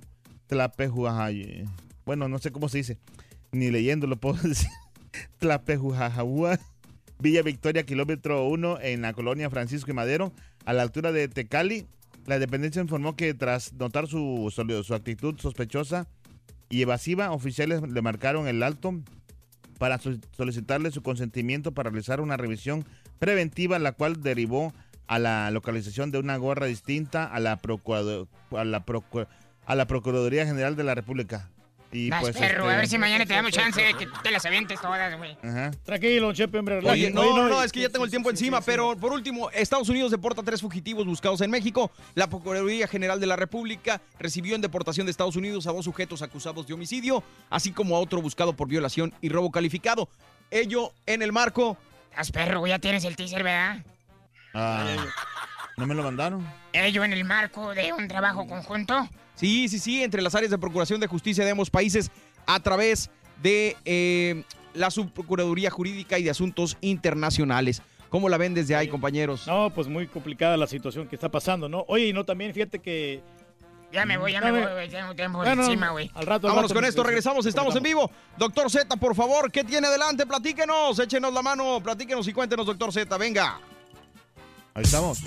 [0.48, 1.64] Tlapejuajay.
[2.06, 2.98] Bueno, no sé cómo se dice.
[3.52, 4.68] Ni leyendo lo puedo decir.
[5.38, 6.58] Tlapejujajahua.
[7.20, 10.32] Villa Victoria, kilómetro 1, en la colonia Francisco y Madero,
[10.64, 11.86] a la altura de Tecali.
[12.26, 14.52] La dependencia informó que tras notar su,
[14.84, 16.08] su actitud sospechosa
[16.70, 19.00] y evasiva, oficiales le marcaron el alto
[19.78, 22.84] para so- solicitarle su consentimiento para realizar una revisión
[23.18, 24.72] preventiva, la cual derivó
[25.06, 27.60] a la localización de una gorra distinta a la,
[29.66, 31.48] a la Procuraduría General de la República.
[31.94, 34.32] Y Vas, pues, perro, este, a ver si mañana te damos chance de que te
[34.32, 35.38] las avientes todas, güey.
[35.44, 35.70] Ajá.
[35.84, 36.78] Tranquilo, Chepe, hombre.
[36.78, 39.88] Oye, no, no, no, es que ya tengo el tiempo encima, pero por último, Estados
[39.88, 41.92] Unidos deporta a tres fugitivos buscados en México.
[42.16, 46.20] La Procuraduría General de la República recibió en deportación de Estados Unidos a dos sujetos
[46.22, 50.08] acusados de homicidio, así como a otro buscado por violación y robo calificado.
[50.50, 51.78] Ello en el marco...
[52.16, 53.84] Haz perro, güey, ya tienes el teaser, ¿verdad?
[54.52, 54.96] Ah,
[55.76, 56.44] ¿No me lo mandaron?
[56.72, 59.08] Ello en el marco de un trabajo conjunto.
[59.34, 62.10] Sí, sí, sí, entre las áreas de Procuración de Justicia de ambos países
[62.46, 63.10] a través
[63.42, 64.44] de eh,
[64.74, 67.82] la Subprocuraduría Jurídica y de Asuntos Internacionales.
[68.10, 69.46] ¿Cómo la ven desde ahí, compañeros?
[69.48, 71.84] No, pues muy complicada la situación que está pasando, ¿no?
[71.88, 73.22] Oye, y no también, fíjate que...
[73.92, 74.88] Ya me voy, ya me voy, güey.
[74.88, 76.10] Tengo tiempo Bueno, encima, güey.
[76.14, 78.10] Al rato, al Vámonos rato, con esto, regresamos, estamos en vivo.
[78.36, 80.26] Doctor Z, por favor, ¿qué tiene adelante?
[80.26, 83.60] Platíquenos, échenos la mano, platíquenos y cuéntenos, doctor Z, venga.
[84.74, 85.18] Ahí estamos.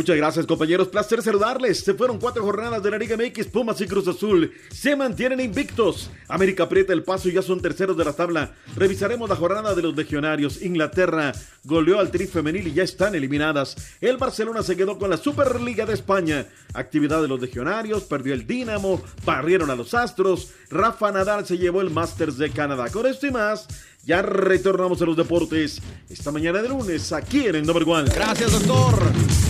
[0.00, 1.80] Muchas gracias compañeros, placer saludarles.
[1.80, 4.50] Se fueron cuatro jornadas de la Liga MX, Pumas y Cruz Azul.
[4.70, 6.10] Se mantienen invictos.
[6.26, 8.54] América aprieta el paso y ya son terceros de la tabla.
[8.76, 10.62] Revisaremos la jornada de los legionarios.
[10.62, 13.76] Inglaterra goleó al Tri femenil y ya están eliminadas.
[14.00, 16.46] El Barcelona se quedó con la Superliga de España.
[16.72, 20.52] Actividad de los legionarios, perdió el Dinamo, barrieron a los Astros.
[20.70, 22.88] Rafa Nadal se llevó el Masters de Canadá.
[22.88, 23.68] Con esto y más,
[24.06, 25.82] ya retornamos a los deportes.
[26.08, 28.10] Esta mañana de lunes, aquí en el Number One.
[28.10, 29.49] Gracias, doctor.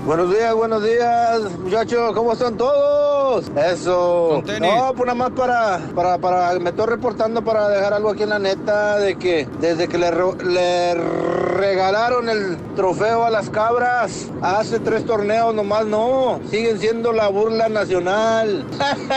[0.00, 3.50] Buenos días, buenos días, muchachos, ¿cómo están todos?
[3.56, 4.42] Eso.
[4.60, 8.28] No, pues nada más para, para, para, me estoy reportando para dejar algo aquí en
[8.30, 14.28] la neta de que desde que le, ro- le regalaron el trofeo a las cabras
[14.42, 18.66] hace tres torneos nomás no, siguen siendo la burla nacional.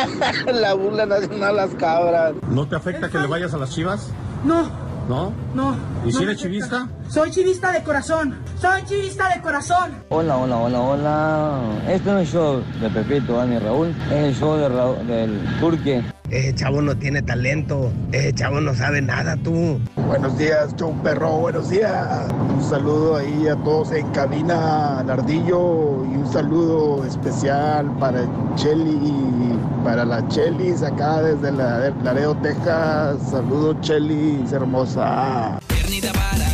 [0.54, 2.34] la burla nacional las cabras.
[2.49, 4.08] ¿No te afecta que le vayas a las chivas?
[4.45, 4.70] No,
[5.10, 5.34] ¿No?
[5.54, 5.76] no.
[6.06, 6.88] ¿Y si eres chivista?
[7.10, 8.36] Soy chivista de corazón.
[8.60, 9.92] Soy chivista de corazón.
[10.10, 11.62] Hola, hola, hola, hola.
[11.88, 13.96] Este no es el show de Pepito, Dani Raúl.
[14.08, 16.04] Es el show de Raúl, del Turque.
[16.30, 17.92] Ese chavo no tiene talento.
[18.12, 19.80] Ese chavo no sabe nada, tú.
[19.96, 22.28] Buenos días, Chau Perro, buenos días.
[22.54, 30.04] Un saludo ahí a todos en cabina, Nardillo, y un saludo especial para Cheli, para
[30.04, 33.18] la Chelis acá desde la, de Laredo, Texas.
[33.32, 35.60] Saludo Chelis, hermosa.
[35.68, 36.47] Piernita para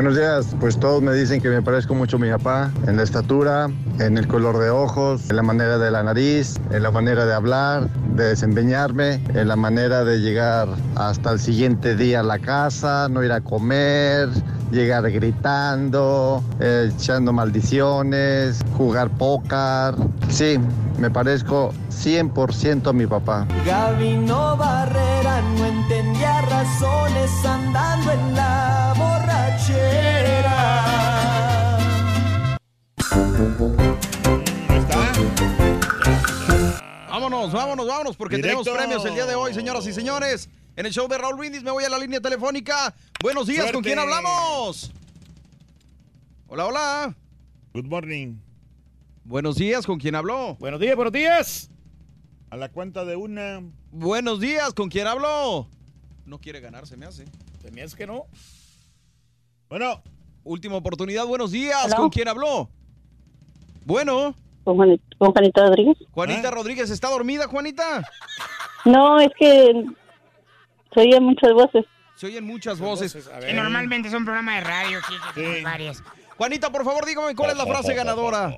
[0.00, 3.02] Buenos días, pues todos me dicen que me parezco mucho a mi papá en la
[3.02, 3.68] estatura,
[3.98, 7.34] en el color de ojos, en la manera de la nariz, en la manera de
[7.34, 7.86] hablar,
[8.16, 13.22] de desempeñarme, en la manera de llegar hasta el siguiente día a la casa, no
[13.22, 14.30] ir a comer,
[14.70, 19.94] llegar gritando, eh, echando maldiciones, jugar póker.
[20.28, 20.58] Sí,
[20.98, 23.46] me parezco 100% a mi papá.
[23.66, 30.80] Gabino Barrera no entendía razones andando en la borrachera.
[37.08, 38.62] Vámonos, vámonos, vámonos, porque Directo.
[38.62, 40.48] tenemos premios el día de hoy, señoras y señores.
[40.80, 42.94] En el show de Raúl Brindis me voy a la línea telefónica.
[43.22, 44.90] Buenos días, ¿con quién hablamos?
[46.48, 47.14] Hola, hola.
[47.74, 48.36] Good morning.
[49.24, 50.54] Buenos días, ¿con quién habló?
[50.54, 51.70] Buenos días, buenos días.
[52.48, 53.60] A la cuenta de una.
[53.92, 55.68] Buenos días, ¿con quién habló?
[56.24, 57.26] No quiere ganar, se me hace.
[57.60, 58.24] Se me hace que no.
[59.68, 60.02] Bueno.
[60.44, 61.96] Última oportunidad, buenos días, Hello.
[61.96, 62.70] ¿con quién habló?
[63.84, 64.34] Bueno,
[64.64, 65.98] ¿Con, Juan- con Juanita Rodríguez?
[66.10, 68.02] Juanita Rodríguez, ¿está dormida, Juanita?
[68.86, 69.84] No, es que
[70.92, 71.84] se oyen muchas voces.
[72.14, 73.28] Se oyen muchas voces.
[73.40, 76.02] Que normalmente es un programa de radio aquí que varias.
[76.36, 78.52] Juanita, por favor, dígame cuál es la frase ganadora.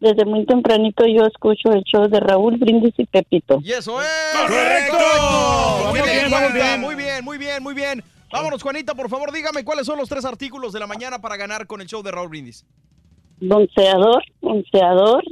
[0.00, 3.60] Desde muy tempranito yo escucho el show de Raúl Brindis y Pepito.
[3.62, 4.08] Y eso es.
[4.36, 4.96] ¡Correcto!
[5.90, 6.80] Muy bien, vamos Juanita, bien.
[6.80, 8.04] Muy bien, muy bien, muy bien.
[8.32, 11.66] Vámonos, Juanita, por favor, dígame cuáles son los tres artículos de la mañana para ganar
[11.66, 12.64] con el show de Raúl Brindis.
[13.40, 15.22] Bronceador, bronceador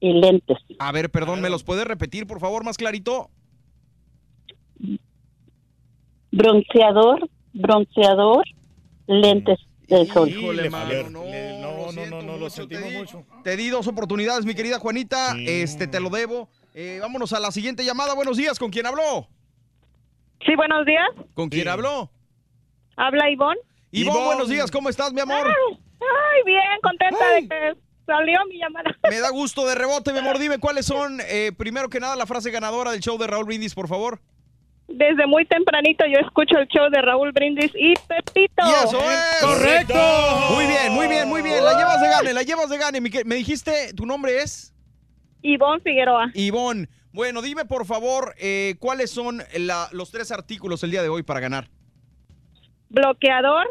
[0.00, 0.58] y lentes.
[0.78, 3.30] A ver, perdón, ¿me los puede repetir, por favor, más clarito?
[6.32, 8.44] Bronceador, bronceador,
[9.06, 9.58] lentes
[9.88, 10.28] del sol.
[10.28, 13.24] Híjole, mano, no, No, no, no, no, lo sentimos mucho.
[13.42, 15.34] Te di dos oportunidades, mi querida Juanita.
[15.46, 16.48] Este, te lo debo.
[16.74, 18.14] Eh, vámonos a la siguiente llamada.
[18.14, 19.28] Buenos días, ¿con quién habló?
[20.46, 21.08] Sí, buenos días.
[21.34, 22.10] ¿Con quién habló?
[22.96, 23.60] Habla Ivonne.
[23.92, 25.46] Ivonne, buenos días, ¿cómo estás, mi amor?
[25.46, 28.96] Ay, ay, bien, contenta de que salió mi llamada.
[29.10, 30.38] Me da gusto de rebote, mi amor.
[30.38, 33.74] Dime cuáles son, eh, primero que nada, la frase ganadora del show de Raúl Brindis,
[33.74, 34.20] por favor.
[34.92, 38.62] Desde muy tempranito yo escucho el show de Raúl Brindis y Pepito.
[38.66, 39.36] ¡Y eso es!
[39.40, 39.94] ¡Correcto!
[40.54, 41.64] Muy bien, muy bien, muy bien.
[41.64, 43.00] La llevas de gane, la llevas de gane.
[43.00, 44.74] Me dijiste, ¿tu nombre es?
[45.42, 46.30] Ivonne Figueroa.
[46.34, 46.88] Ivonne.
[47.12, 51.22] Bueno, dime por favor, eh, ¿cuáles son la- los tres artículos el día de hoy
[51.22, 51.68] para ganar?
[52.88, 53.66] Bloqueador,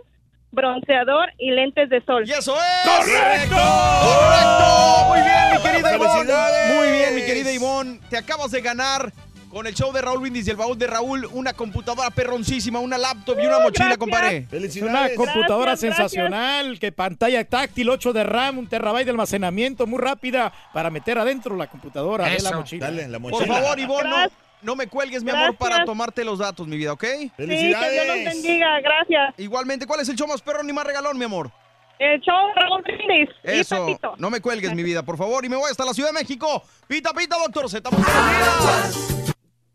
[0.52, 2.24] bronceador y lentes de sol.
[2.28, 2.90] ¡Y eso es!
[2.90, 3.56] ¡Correcto!
[3.56, 5.06] ¡Correcto!
[5.10, 6.76] Muy bien, mi querida Ivonne.
[6.76, 8.00] Muy bien, mi querida Ivonne.
[8.10, 9.12] Te acabas de ganar
[9.50, 12.98] con el show de Raúl Brindis y el baúl de Raúl una computadora perroncísima, una
[12.98, 13.98] laptop y una mochila, gracias.
[13.98, 14.38] compadre.
[14.38, 15.18] Es una Felicidades.
[15.18, 20.54] computadora Gracias, sensacional, que pantalla táctil, 8 de RAM, un terabyte de almacenamiento muy rápida
[20.74, 22.54] para meter adentro la computadora de la Eso.
[22.54, 22.86] mochila.
[22.86, 23.56] Dale, la Por mochila.
[23.56, 24.18] favor, Ivonne, no,
[24.62, 27.04] no me cuelgues, mi amor, para tomarte los datos, mi vida, ¿ok?
[27.04, 28.26] Sí, que Dios los Felicidades.
[28.26, 29.34] bendiga, gracias.
[29.40, 31.52] Igualmente, ¿cuál es el show más perrón y más regalón, mi amor?
[31.98, 35.44] El show de Raúl Brindis Eso, no me cuelgues, mi vida, por favor.
[35.44, 36.64] Y me voy hasta la Ciudad de México.
[36.88, 37.90] Pita, pita, doctor Z.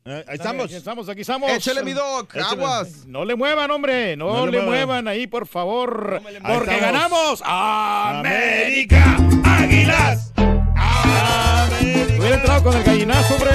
[0.07, 0.67] Eh, ahí estamos.
[0.67, 1.51] Aquí estamos, aquí estamos.
[1.51, 2.63] Échale mi doc, Échale.
[2.63, 3.07] aguas.
[3.07, 4.17] No le muevan, hombre.
[4.19, 4.87] No, No le le muevan.
[4.87, 6.21] muevan ahí, por favor.
[6.27, 7.41] Ahí porque estamos.
[7.41, 7.43] ganamos.
[7.43, 10.33] América, Águilas.
[10.37, 12.15] América.
[12.19, 13.51] Hubiera entrado con el gallinazo, hombre.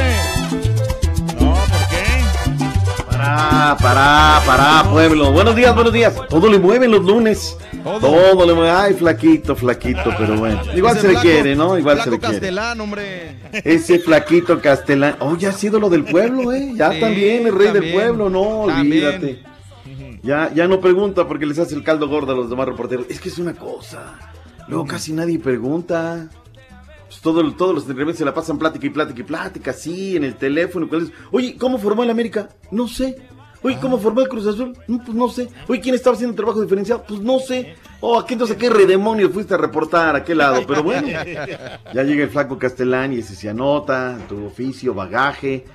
[3.19, 5.33] Pará, pará, pará, pueblo.
[5.33, 6.13] Buenos días, buenos días.
[6.29, 7.57] Todo le mueven los lunes.
[7.83, 8.71] Todo, le mueve.
[8.71, 10.61] Ay, flaquito, flaquito, pero bueno.
[10.73, 11.77] Igual Ese se le flaco- quiere, ¿no?
[11.77, 12.33] Igual se le quiere.
[12.35, 13.35] Castelán, hombre.
[13.51, 15.17] Ese flaquito castelán.
[15.19, 16.71] Oh, ya ha sido lo del pueblo, ¿eh?
[16.75, 17.73] Ya Sí, también es rey también.
[17.73, 19.05] del pueblo, no, También.
[19.05, 19.43] olvídate.
[20.23, 23.05] Ya, ya no pregunta porque les hace el caldo gordo a los demás reporteros.
[23.09, 24.17] Es que es una cosa.
[24.69, 26.29] Luego casi nadie pregunta.
[27.21, 30.23] Pues todo, todos los entrevistas se la pasan plática y plática y plática, así, en
[30.23, 30.87] el teléfono.
[31.31, 32.47] Oye, ¿cómo formó el América?
[32.71, 33.17] No sé.
[33.61, 34.77] Oye, ¿cómo formó el Cruz Azul?
[34.87, 35.49] No, pues no sé.
[35.67, 37.03] Oye, ¿quién estaba haciendo trabajo diferenciado?
[37.05, 37.75] Pues no sé.
[37.99, 40.15] Oh, ¿a qué entonces qué redemonio fuiste a reportar?
[40.15, 40.61] ¿A qué lado?
[40.65, 41.07] Pero bueno,
[41.93, 45.65] ya llega el flaco Castellán y ese se anota, tu oficio, bagaje.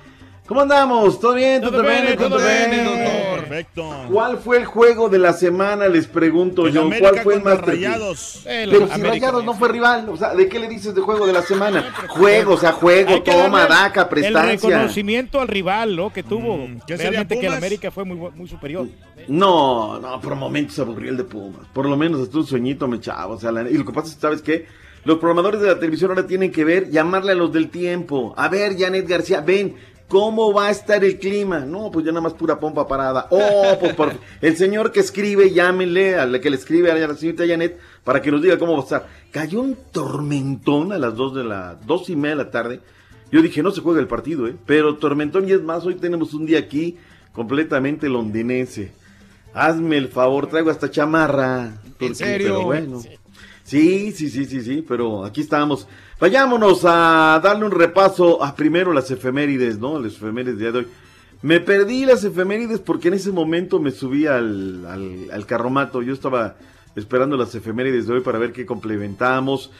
[0.47, 1.19] ¿Cómo andamos?
[1.19, 1.59] ¿Todo bien?
[1.59, 2.15] ¿Todo, Todo bien?
[2.17, 2.85] ¿Todo todo bien, bien?
[2.85, 3.39] doctor.
[3.39, 3.89] Perfecto.
[4.11, 5.87] ¿Cuál fue el juego de la semana?
[5.87, 6.81] Les pregunto El yo.
[6.83, 7.61] América ¿Cuál fue el más?
[7.61, 8.45] Rayados.
[8.45, 9.09] El Pero si América.
[9.11, 11.91] Rayados no fue rival, o sea, ¿de qué le dices de juego de la semana?
[12.09, 14.69] Juego, o sea, juego, toma, daca, El prestancia.
[14.69, 16.13] reconocimiento al rival, ¿no?
[16.13, 16.57] Que tuvo.
[16.67, 17.53] Mm, ¿qué sería, Realmente que el?
[17.53, 18.85] América fue muy, muy superior.
[19.27, 21.65] No, no, por momentos se aburrió el de Pumas.
[21.73, 23.33] Por lo menos hasta un sueñito me echaba.
[23.33, 24.67] O sea, la- y lo que pasa es que, ¿sabes qué?
[25.05, 28.33] Los programadores de la televisión ahora tienen que ver, llamarle a los del tiempo.
[28.37, 29.75] A ver, Janet García, ven,
[30.07, 31.59] ¿cómo va a estar el clima?
[31.59, 33.27] No, pues ya nada más pura pompa parada.
[33.29, 37.15] Oh, pues por El señor que escribe, llámenle a la que le escribe a la
[37.15, 39.07] señorita Janet para que nos diga cómo va a estar.
[39.31, 42.79] Cayó un tormentón a las dos de la, dos y media de la tarde.
[43.31, 44.55] Yo dije, no se juega el partido, ¿eh?
[44.65, 46.97] Pero tormentón y es más, hoy tenemos un día aquí
[47.33, 48.91] completamente londinense.
[49.53, 51.81] Hazme el favor, traigo hasta chamarra.
[51.97, 52.47] Porque- serio?
[52.47, 53.01] Pero bueno.
[53.63, 55.87] Sí, sí, sí, sí, sí, pero aquí estamos.
[56.19, 59.99] Vayámonos a darle un repaso a primero las efemérides, ¿no?
[59.99, 60.87] Las efemérides de hoy.
[61.41, 66.01] Me perdí las efemérides porque en ese momento me subí al, al, al carromato.
[66.01, 66.55] Yo estaba
[66.95, 69.71] esperando las efemérides de hoy para ver qué complementamos.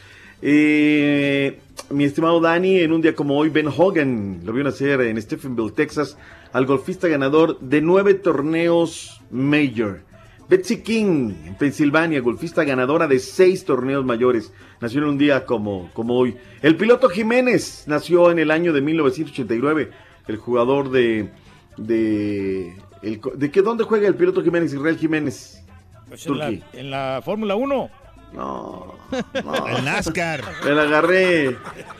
[0.42, 1.58] Eh,
[1.88, 5.72] mi estimado Dani, en un día como hoy, Ben Hogan lo vio nacer en Stephenville,
[5.72, 6.18] Texas,
[6.52, 10.00] al golfista ganador de nueve torneos Major.
[10.48, 14.52] Betsy King, en Pensilvania, golfista ganadora de seis torneos mayores.
[14.80, 16.36] Nació en un día como, como hoy.
[16.62, 19.90] El piloto Jiménez nació en el año de 1989.
[20.28, 21.30] El jugador de.
[21.76, 24.72] ¿De, el, ¿de qué, dónde juega el piloto Jiménez?
[24.72, 25.64] Israel Jiménez.
[26.08, 27.90] Pues en la, en la Fórmula 1.
[28.36, 28.94] No,
[29.66, 30.44] El NASCAR.
[30.64, 31.56] Me la agarré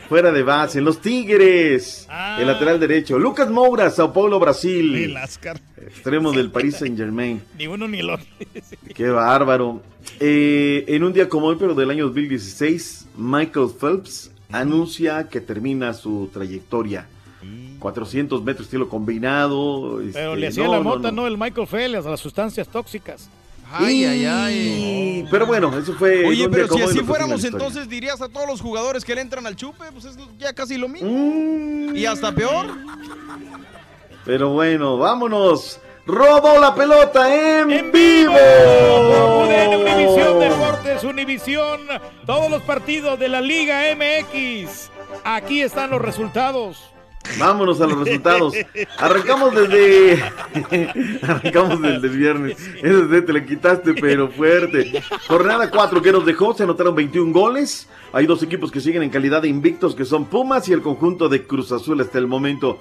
[0.07, 0.79] fuera de base.
[0.79, 2.07] En los Tigres.
[2.39, 3.17] El lateral derecho.
[3.17, 4.95] Lucas Moura, Sao Paulo, Brasil.
[4.95, 5.59] El NASCAR.
[5.77, 7.41] Extremo del Paris Saint Germain.
[7.57, 8.25] Ni uno ni el otro.
[8.93, 9.81] Qué bárbaro.
[10.19, 15.93] Eh, en un día como hoy, pero del año 2016, Michael Phelps anuncia que termina
[15.93, 17.07] su trayectoria.
[17.79, 19.97] 400 metros estilo combinado.
[20.13, 21.21] Pero este, le hacía no, la no, mota, no.
[21.21, 23.29] no, el Michael Phelps, a las sustancias tóxicas.
[23.71, 25.27] Ay, ay, Y- ay.
[25.29, 26.25] Pero bueno, eso fue.
[26.25, 29.55] Oye, pero si así fuéramos, entonces dirías a todos los jugadores que le entran al
[29.55, 31.09] chupe, pues es ya casi lo mismo.
[31.09, 31.95] Mm.
[31.95, 32.67] Y hasta peor.
[34.25, 35.79] Pero bueno, vámonos.
[36.05, 38.31] Robó la pelota en, vivo.
[38.31, 41.81] UDN Univisión Deportes, Univisión,
[42.25, 44.89] todos los partidos de la Liga MX.
[45.25, 46.81] Aquí están los resultados.
[47.39, 48.53] Vámonos a los resultados.
[48.97, 50.23] Arrancamos desde.
[51.21, 52.57] Arrancamos desde viernes.
[52.77, 55.01] Ese de te le quitaste, pero fuerte.
[55.27, 57.87] Jornada 4 que nos dejó, se anotaron 21 goles.
[58.13, 61.29] Hay dos equipos que siguen en calidad de invictos, que son Pumas y el conjunto
[61.29, 62.79] de Cruz Azul hasta el momento.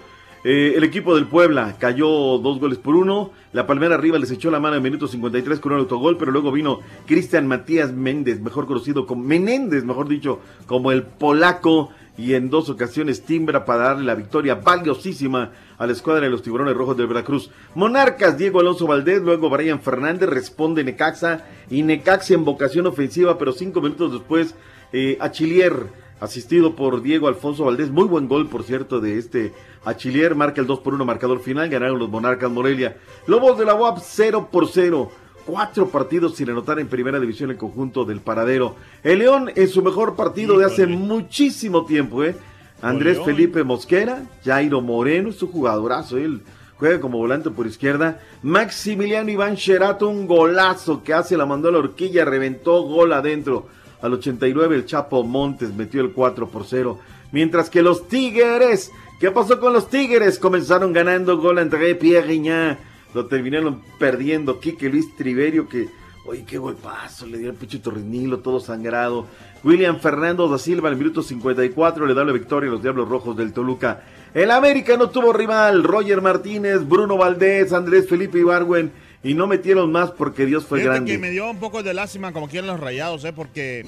[0.49, 2.07] Eh, el equipo del Puebla cayó
[2.39, 3.33] dos goles por uno.
[3.53, 6.53] La Palmera arriba les echó la mano en minuto 53 con un autogol, pero luego
[6.53, 12.51] vino Cristian Matías Méndez, mejor conocido como Menéndez, mejor dicho, como el polaco, y en
[12.51, 16.97] dos ocasiones timbra para darle la victoria valiosísima a la escuadra de los tiburones rojos
[16.97, 17.51] del Veracruz.
[17.75, 23.53] Monarcas, Diego Alonso Valdés, luego Brian Fernández, responde Necaxa, y Necaxa en vocación ofensiva, pero
[23.53, 24.55] cinco minutos después,
[24.93, 27.91] eh, Achillier asistido por Diego Alfonso Valdés.
[27.91, 29.53] Muy buen gol, por cierto, de este
[29.85, 30.35] Achillier.
[30.35, 31.69] Marca el 2 por 1 marcador final.
[31.69, 32.97] Ganaron los Monarcas Morelia.
[33.27, 35.11] Lobos de la UAP 0 por 0.
[35.47, 38.75] Cuatro partidos sin anotar en primera división el conjunto del paradero.
[39.05, 42.35] El León en su mejor partido de hace muchísimo tiempo, ¿eh?
[42.83, 43.27] Andrés León.
[43.27, 46.43] Felipe Mosquera, Jairo Moreno, es un jugadorazo, él
[46.79, 48.21] juega como volante por izquierda.
[48.43, 53.69] Maximiliano Iván Sherato, un golazo que hace, la mandó a la horquilla, reventó gol adentro.
[54.03, 56.99] Al 89 el Chapo Montes metió el 4 por 0.
[57.31, 58.91] Mientras que los Tigres,
[59.21, 60.41] ¿qué pasó con los Tigres?
[60.41, 62.77] Comenzaron ganando gol entre Pierre.
[63.17, 65.89] Lo terminaron perdiendo Quique Luis Triverio que,
[66.27, 69.27] oye, qué golpazo, le dio el pinche torrinilo todo sangrado.
[69.65, 73.09] William Fernando da Silva en el minuto 54 le da la victoria a los Diablos
[73.09, 74.03] Rojos del Toluca.
[74.35, 78.93] El América no tuvo rival, Roger Martínez, Bruno Valdés, Andrés Felipe Ibargüen
[79.25, 81.13] y no metieron más porque Dios fue Fíjate grande.
[81.13, 83.33] que me dio un poco de lástima como quieren los rayados, ¿eh?
[83.33, 83.83] Porque...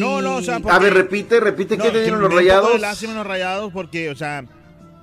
[0.00, 0.56] No, no, o sea...
[0.70, 2.72] A ver, repite, repite, No, ¿qué te que dieron me los dio un poco rayados?
[2.72, 4.46] de lástima en los rayados porque, o sea...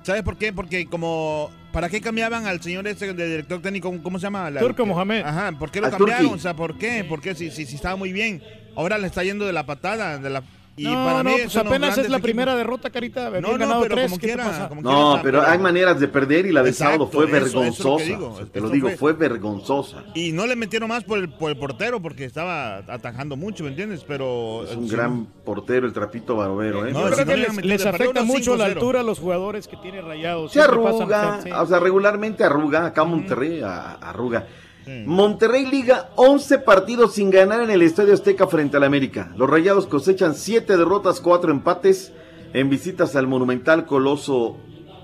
[0.02, 0.52] ¿Sabes por qué?
[0.52, 1.50] Porque como...
[1.74, 3.92] ¿Para qué cambiaban al señor este de director técnico?
[4.02, 4.48] ¿Cómo se llama?
[4.48, 5.22] La- Turco Mohamed.
[5.24, 6.22] Ajá, ¿por qué lo Al cambiaron?
[6.26, 6.38] Turqui.
[6.38, 7.04] O sea, ¿por qué?
[7.06, 8.40] Porque si, si, si estaba muy bien.
[8.76, 10.42] Ahora le está yendo de la patada, de la...
[10.76, 12.20] Y no, para no, mí pues son los apenas es la equipos.
[12.22, 13.30] primera derrota, Carita.
[13.30, 14.68] No, no, ganado pero tres, como ¿qué te quiera, pasa?
[14.68, 17.36] como No, quiera, pero hay maneras de perder y la del Exacto, sábado fue eso-
[17.36, 18.18] eso es lo vergonzosa.
[18.18, 20.02] O sea, te lo digo, fue- fue vergonzosa.
[20.14, 23.70] Y no le metieron más por el, por el portero porque estaba atajando mucho, ¿me
[23.70, 24.04] entiendes?
[24.06, 24.64] Pero...
[24.68, 26.92] Es un si gran no- portero, el trapito barbero, ¿eh?
[26.92, 28.72] No, si creo no que le les, les afecta mucho la 5-0.
[28.72, 30.52] altura a los jugadores que tiene rayados.
[30.52, 31.50] Se pasan- arruga, sí.
[31.52, 34.46] o sea, regularmente arruga, acá Monterrey arruga.
[34.86, 39.32] Monterrey Liga 11 partidos sin ganar en el Estadio Azteca frente al América.
[39.36, 42.12] Los Rayados cosechan 7 derrotas, 4 empates
[42.52, 44.58] en visitas al monumental Coloso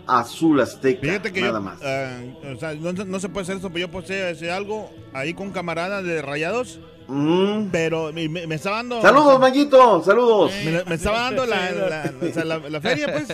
[0.06, 1.00] Azul Azteca.
[1.00, 1.80] Fíjate que nada yo, más.
[1.82, 2.20] ah,
[2.54, 5.52] o sea, no, no se puede hacer esto, pero yo posee algo ahí con un
[5.52, 6.80] camarada de Rayados.
[7.72, 9.02] Pero me, me- estaba dando.
[9.02, 10.52] Saludos, Mayito, saludos.
[10.64, 13.26] Me, me estaba dando la, la- la- la feria, pues.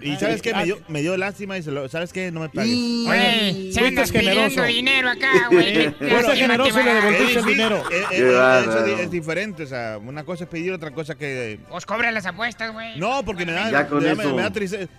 [0.00, 2.30] Y sabes qué, me dio, me dio lástima y se lo, ¿sabes qué?
[2.30, 3.76] No me pagues.
[3.78, 4.62] Andas Fuiste generoso.
[4.64, 5.88] dinero acá, güey.
[6.00, 7.76] Bueno, generoso y le devolviste es el dinero.
[7.90, 11.14] eh, eh, eh, eso es, es diferente, o sea, una cosa es pedir, otra cosa
[11.14, 11.60] que...
[11.70, 12.98] Os cobran las apuestas, güey.
[12.98, 14.90] No, porque me da, Ya con me, me da tristeza.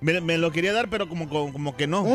[0.00, 2.06] Me, me lo quería dar, pero como, como, como que no.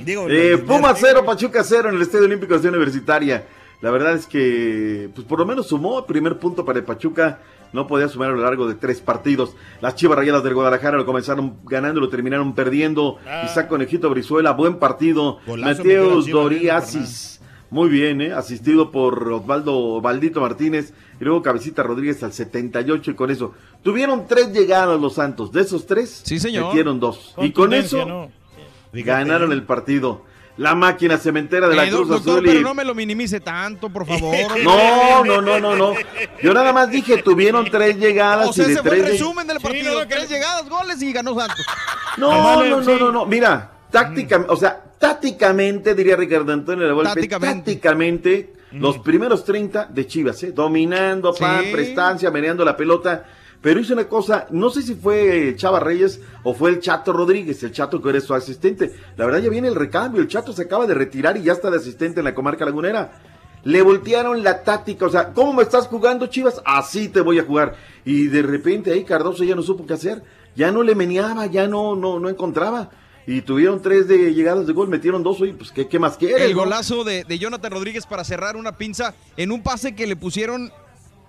[0.00, 3.44] Digo, Eh, Puma dinero- 0, Pachuca 0 en el Estadio Olímpico de Universitaria.
[3.80, 7.40] La verdad es que, pues por lo menos sumó primer punto para el Pachuca.
[7.72, 9.54] No podía sumar a lo largo de tres partidos.
[9.82, 13.18] Las Chivas Rayadas del Guadalajara lo comenzaron ganando, lo terminaron perdiendo.
[13.44, 15.38] Isaac Conejito Brizuela, buen partido.
[15.46, 17.40] Golazo Mateus Doriasis,
[17.70, 18.32] muy bien, ¿eh?
[18.32, 20.94] asistido por Osvaldo Valdito Martínez.
[21.20, 23.52] Y luego Cabecita Rodríguez al 78 y con eso.
[23.82, 25.52] Tuvieron tres llegadas los Santos.
[25.52, 26.68] De esos tres, Sí, señor.
[26.68, 27.34] metieron dos.
[27.38, 28.30] Y con eso, ¿no?
[28.92, 30.22] ganaron el partido.
[30.58, 32.44] La máquina cementera de la Eh, Cruz doctor, Azul.
[32.46, 34.34] y- pero no me lo minimice tanto, por favor.
[34.62, 35.94] No, no, no, no, no.
[36.42, 39.12] Yo nada más dije, tuvieron tres llegadas O sea, y de ese fue el tres.
[39.12, 39.94] de- resumen del partido.
[39.94, 41.64] no, no, que- Tres llegadas, goles y ganó Santos.
[42.16, 42.96] No, no, no, sí.
[42.98, 43.24] no, no.
[43.26, 47.70] Mira, tácticamente, o sea, tácticamente, diría Ricardo Antonio de la Volpe, Tácticamente.
[47.72, 50.52] tácticamente, los primeros 30 de Chivas, ¿eh?
[50.52, 51.72] dominando, pan, Sí.
[51.72, 53.24] prestancia, meneando la pelota.
[53.60, 57.60] Pero hizo una cosa, no sé si fue Chava Reyes o fue el Chato Rodríguez,
[57.64, 58.92] el Chato que era su asistente.
[59.16, 61.70] La verdad ya viene el recambio, el Chato se acaba de retirar y ya está
[61.70, 63.20] de asistente en la comarca lagunera.
[63.64, 66.62] Le voltearon la táctica, o sea, ¿cómo me estás jugando, Chivas?
[66.64, 67.74] Así te voy a jugar.
[68.04, 70.22] Y de repente ahí Cardoso ya no supo qué hacer,
[70.54, 72.90] ya no le meneaba, ya no, no, no encontraba.
[73.26, 76.40] Y tuvieron tres de llegadas de gol, metieron dos, oye, pues ¿qué, qué más quieres?
[76.40, 80.16] El golazo de, de Jonathan Rodríguez para cerrar una pinza en un pase que le
[80.16, 80.72] pusieron,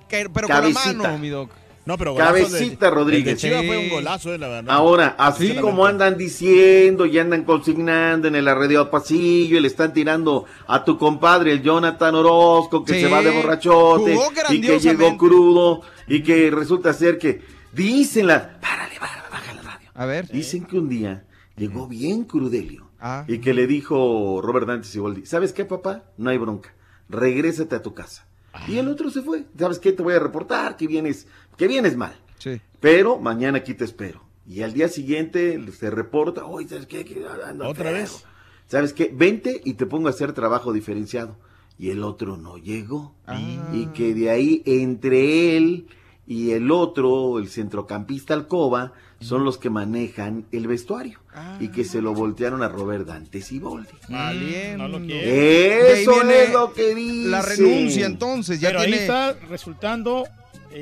[0.07, 0.83] pero Cabecita.
[0.83, 1.49] con la mano, mi doc.
[1.85, 3.41] No, pero Cabecita el de Rodríguez.
[3.41, 4.71] Fue un golazo, eh, la verdad.
[4.75, 9.91] Ahora, así como andan diciendo y andan consignando en el arredeo pasillo y le están
[9.93, 13.01] tirando a tu compadre, el Jonathan Orozco, que Sí.
[13.01, 14.15] se va de borrachote
[14.51, 17.41] y que llegó crudo y que resulta ser que
[17.73, 18.59] dicen la...
[18.59, 19.89] Párale, párale, baja la radio.
[19.95, 20.27] A ver.
[20.27, 21.25] Dicen que un día
[21.57, 23.23] llegó bien crudelio Ah.
[23.27, 26.03] y que le dijo Robert Dante Siboldi, ¿sabes qué, papá?
[26.17, 26.73] No hay bronca,
[27.07, 28.25] regrésate a tu casa.
[28.67, 29.45] Y el otro se fue.
[29.57, 29.93] ¿Sabes qué?
[29.93, 31.27] Te voy a reportar que vienes,
[31.59, 32.15] que vienes mal.
[32.39, 32.59] Sí.
[32.79, 34.23] Pero mañana aquí te espero.
[34.47, 37.05] Y al día siguiente se reporta, oye, ¿sabes qué?
[37.45, 37.93] Ando ¿Otra feo".
[37.93, 38.23] vez?
[38.67, 39.11] ¿Sabes qué?
[39.13, 41.37] Vente y te pongo a hacer trabajo diferenciado.
[41.77, 43.13] Y el otro no llegó.
[43.27, 43.39] Ah.
[43.73, 45.87] Y que de ahí entre él
[46.25, 51.19] y el otro, el centrocampista Alcoba, son los que manejan el vestuario.
[51.59, 53.89] Y que se lo voltearon a Robert Dante Siboldi.
[54.09, 54.87] Valiendo.
[54.87, 57.29] No lo Eso es lo que dice.
[57.29, 58.95] La renuncia, entonces, ya Pero tiene...
[58.97, 60.25] ahí está resultando,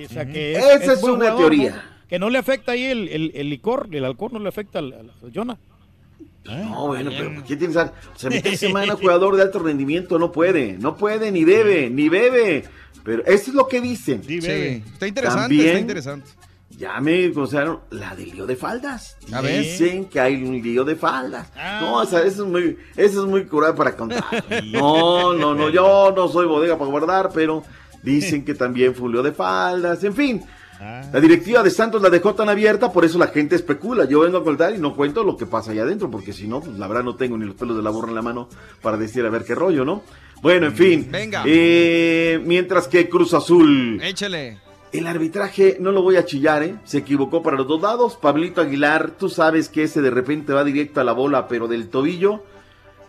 [0.05, 1.69] o sea, que Esa es una jugador, teoría.
[1.71, 1.97] ¿no?
[2.07, 4.93] Que no le afecta ahí el, el, el licor, el alcohol no le afecta al,
[4.93, 5.57] al Jonah.
[6.45, 7.75] No, bueno, pero ¿qué tienes?
[7.75, 11.89] O sea, mitad de semana jugador de alto rendimiento no puede, no puede, ni debe,
[11.89, 12.63] ni bebe.
[13.03, 14.23] Pero eso es lo que dicen.
[14.23, 14.83] Sí, Sí, bebe.
[14.93, 16.29] está interesante, También- está interesante.
[16.77, 19.17] Ya me consideraron la del lío de faldas.
[19.33, 19.63] A ver.
[19.63, 21.49] Dicen que hay un lío de faldas.
[21.55, 21.79] Ah.
[21.81, 24.23] No, o sea, eso es muy, eso es muy curado para contar.
[24.65, 27.63] No, no, no, yo no soy bodega para guardar, pero
[28.07, 30.03] dicen que también lío de faldas.
[30.03, 30.43] En fin,
[30.79, 31.01] Ah.
[31.11, 34.05] la directiva de Santos la dejó tan abierta, por eso la gente especula.
[34.05, 36.61] Yo vengo a contar y no cuento lo que pasa allá adentro, porque si no,
[36.61, 38.47] pues la verdad no tengo ni los pelos de la borra en la mano
[38.81, 40.03] para decir a ver qué rollo, ¿no?
[40.43, 41.07] Bueno, en fin.
[41.09, 41.41] Venga.
[41.47, 43.99] Eh, mientras que Cruz Azul.
[44.03, 44.59] Échale.
[44.91, 46.75] El arbitraje, no lo voy a chillar, ¿eh?
[46.85, 48.15] Se equivocó para los dos lados.
[48.15, 51.89] Pablito Aguilar, tú sabes que ese de repente va directo a la bola, pero del
[51.89, 52.43] tobillo.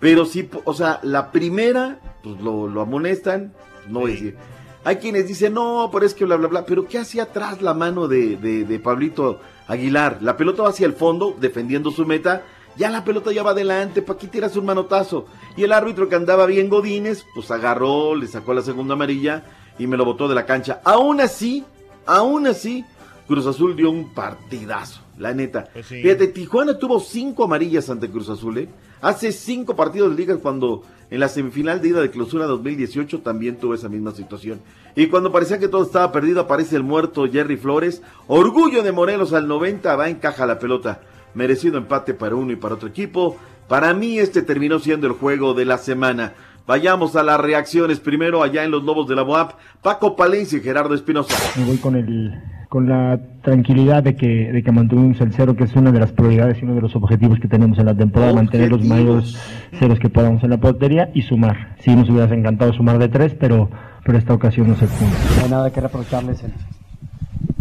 [0.01, 3.53] Pero sí, o sea, la primera, pues lo, lo amonestan,
[3.89, 4.37] no voy a decir.
[4.85, 6.67] Hay quienes dicen, no, pero es que bla, bla, bla.
[6.67, 10.19] Pero ¿qué hacía atrás la mano de, de, Pablito Aguilar?
[10.21, 12.43] La pelota va hacia el fondo, defendiendo su meta.
[12.77, 15.27] Ya la pelota ya va adelante, ¿para qué tiras un manotazo?
[15.57, 19.43] Y el árbitro que andaba bien Godínez, pues agarró, le sacó la segunda amarilla
[19.81, 20.81] y me lo botó de la cancha.
[20.85, 21.65] Aún así,
[22.07, 22.85] aún así,
[23.27, 25.69] Cruz Azul dio un partidazo, la neta.
[25.73, 26.03] Pues sí.
[26.03, 28.69] Fíjate, Tijuana tuvo cinco amarillas ante Cruz Azul, ¿eh?
[29.01, 33.57] Hace cinco partidos de liga cuando en la semifinal de ida de clausura 2018 también
[33.57, 34.61] tuvo esa misma situación.
[34.95, 38.03] Y cuando parecía que todo estaba perdido, aparece el muerto Jerry Flores.
[38.27, 41.01] Orgullo de Morelos al 90, va encaja la pelota.
[41.35, 43.37] Merecido empate para uno y para otro equipo.
[43.69, 46.35] Para mí este terminó siendo el juego de la semana.
[46.69, 47.99] Vayamos a las reacciones.
[47.99, 51.35] Primero allá en los Lobos de la Boap, Paco Palencia y Gerardo Espinosa.
[51.59, 52.35] Me voy con el
[52.69, 56.13] con la tranquilidad de que, de que mantuvimos el cero, que es una de las
[56.13, 59.35] prioridades y uno de los objetivos que tenemos en la temporada, mantener los mayores
[59.79, 61.77] ceros que podamos en la portería y sumar.
[61.81, 63.71] Sí, nos hubiera encantado sumar de tres, pero,
[64.05, 65.09] pero esta ocasión no se pudo.
[65.39, 66.53] No hay nada que reprocharles en,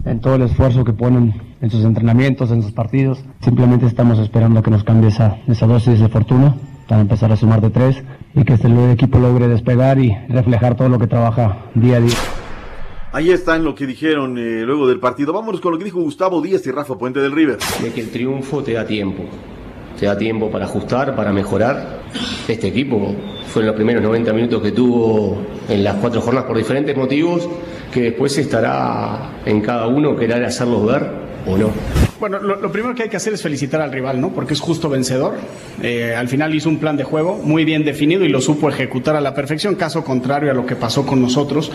[0.03, 3.23] en todo el esfuerzo que ponen en sus entrenamientos, en sus partidos.
[3.39, 6.55] Simplemente estamos esperando que nos cambie esa, esa dosis de fortuna
[6.89, 8.03] para empezar a sumar de tres
[8.38, 12.15] y que este equipo logre despegar y reflejar todo lo que trabaja día a día.
[13.11, 15.34] Ahí están lo que dijeron eh, luego del partido.
[15.34, 17.57] Vámonos con lo que dijo Gustavo Díaz y Rafa Puente del River.
[17.81, 19.23] de que el triunfo te da tiempo.
[19.99, 22.01] Te da tiempo para ajustar, para mejorar.
[22.47, 23.15] Este equipo
[23.47, 27.49] fue en los primeros 90 minutos que tuvo en las cuatro jornadas por diferentes motivos,
[27.91, 31.09] que después estará en cada uno querer hacerlos ver
[31.47, 32.06] o no.
[32.19, 34.31] Bueno, lo, primero que hay que hacer es felicitar al rival, ¿no?
[34.31, 35.35] Porque es justo vencedor.
[35.84, 39.15] Eh, al final hizo un plan de juego muy bien definido y lo supo ejecutar
[39.15, 41.72] a la perfección, caso contrario a lo que pasó con nosotros,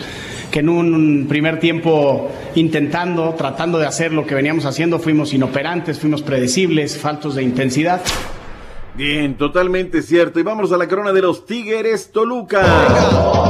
[0.51, 5.99] que en un primer tiempo intentando, tratando de hacer lo que veníamos haciendo, fuimos inoperantes,
[5.99, 8.01] fuimos predecibles, faltos de intensidad.
[8.95, 10.39] Bien, totalmente cierto.
[10.39, 13.42] Y vámonos a la corona de los Tigres Toluca.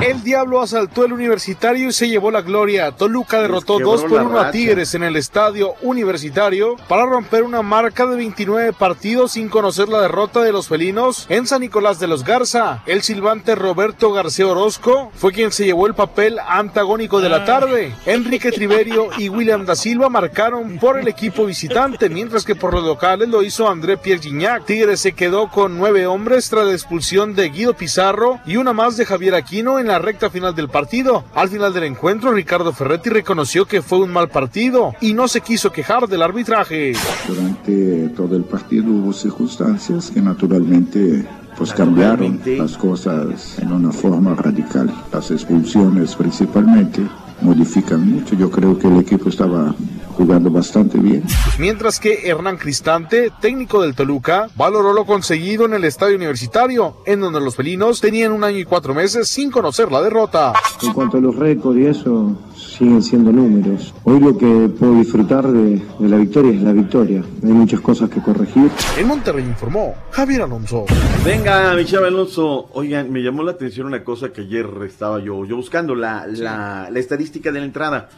[0.00, 2.92] El Diablo asaltó el universitario y se llevó la gloria.
[2.92, 4.50] Toluca derrotó quebró 2 por la 1 a.
[4.52, 10.00] Tigres en el estadio universitario para romper una marca de 29 partidos sin conocer la
[10.00, 12.80] derrota de los felinos en San Nicolás de los Garza.
[12.86, 17.92] El silbante Roberto García Orozco fue quien se llevó el papel antagónico de la tarde.
[18.06, 22.84] Enrique Triverio y William da Silva marcaron por el equipo visitante, mientras que por los
[22.84, 24.64] locales lo hizo André Pierre Gignac.
[24.64, 28.96] Tigres se quedó con nueve hombres tras la expulsión de Guido Pizarro y una más
[28.96, 31.24] de Javier Aquino en la recta final del partido.
[31.34, 35.40] Al final del encuentro, Ricardo Ferretti reconoció que fue un mal partido y no se
[35.40, 36.92] quiso quejar del arbitraje.
[37.26, 44.34] Durante todo el partido hubo circunstancias que naturalmente pues cambiaron las cosas en una forma
[44.34, 44.92] radical.
[45.12, 47.02] Las expulsiones principalmente
[47.40, 48.34] modifican mucho.
[48.34, 49.74] Yo creo que el equipo estaba
[50.18, 51.22] jugando bastante bien.
[51.58, 57.20] Mientras que Hernán Cristante, técnico del Toluca, valoró lo conseguido en el estadio universitario, en
[57.20, 60.54] donde los felinos tenían un año y cuatro meses sin conocer la derrota.
[60.82, 62.36] En cuanto a los récords y eso,
[62.78, 63.92] siguen siendo números.
[64.04, 67.24] Hoy lo que puedo disfrutar de, de la victoria es la victoria.
[67.42, 68.70] Hay muchas cosas que corregir.
[68.96, 70.84] En Monterrey informó Javier Alonso.
[71.24, 72.68] Venga, mi chava Alonso.
[72.74, 76.88] Oigan, me llamó la atención una cosa que ayer estaba yo, yo buscando, la, la,
[76.90, 78.08] la estadística de la entrada.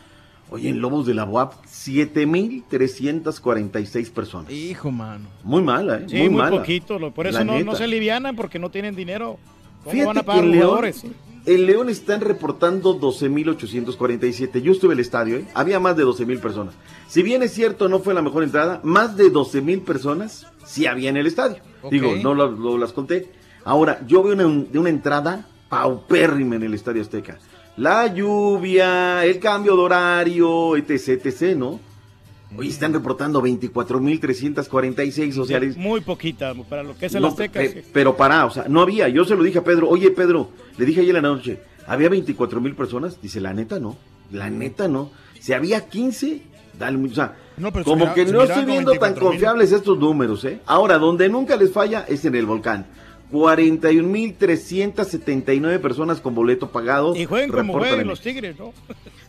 [0.50, 4.52] Oye, en Lobos de la UAP, 7.346 personas.
[4.52, 5.28] Hijo, mano.
[5.44, 6.06] Muy mala, ¿eh?
[6.08, 6.56] Sí, muy, muy, mala.
[6.58, 6.98] poquito.
[7.12, 9.38] Por eso no, se alivianan porque no tienen dinero.
[9.84, 10.80] ¿Cómo Fíjate van a pagar León,
[11.46, 14.60] en León están reportando 12.847.
[14.62, 15.46] Yo estuve en el estadio, ¿eh?
[15.54, 16.74] había más de 12.000 personas.
[17.08, 21.10] Si bien es cierto, no fue la mejor entrada, más de 12.000 personas sí había
[21.10, 21.56] en el estadio.
[21.90, 23.30] Digo, no lo, lo- las conté.
[23.64, 27.38] Ahora, yo veo una, de una entrada paupérrima en el Estadio Azteca.
[27.76, 31.80] La lluvia, el cambio de horario, etc, etc, ¿no?
[32.56, 35.76] Hoy están reportando 24.346 sociales.
[35.76, 37.60] Muy poquita para lo que es el No, Azteca.
[37.60, 39.06] pe- pero para, o sea, no había.
[39.08, 42.08] Yo se lo dije a Pedro, oye Pedro, le dije ayer en la noche, ¿había
[42.08, 43.20] 24 mil personas?
[43.22, 43.96] Dice, la neta no,
[44.32, 45.12] la neta no.
[45.38, 46.42] Si había 15,
[46.78, 47.12] dale mucho.
[47.12, 49.30] O sea, No, pero se como mira- que se no estoy viendo tan 24,000.
[49.30, 50.58] confiables estos números, ¿eh?
[50.66, 52.86] Ahora, donde nunca les falla es en el volcán.
[53.30, 57.14] 41.379 personas con boleto pagado.
[57.14, 58.72] Y jueguen como en- los Tigres, ¿no?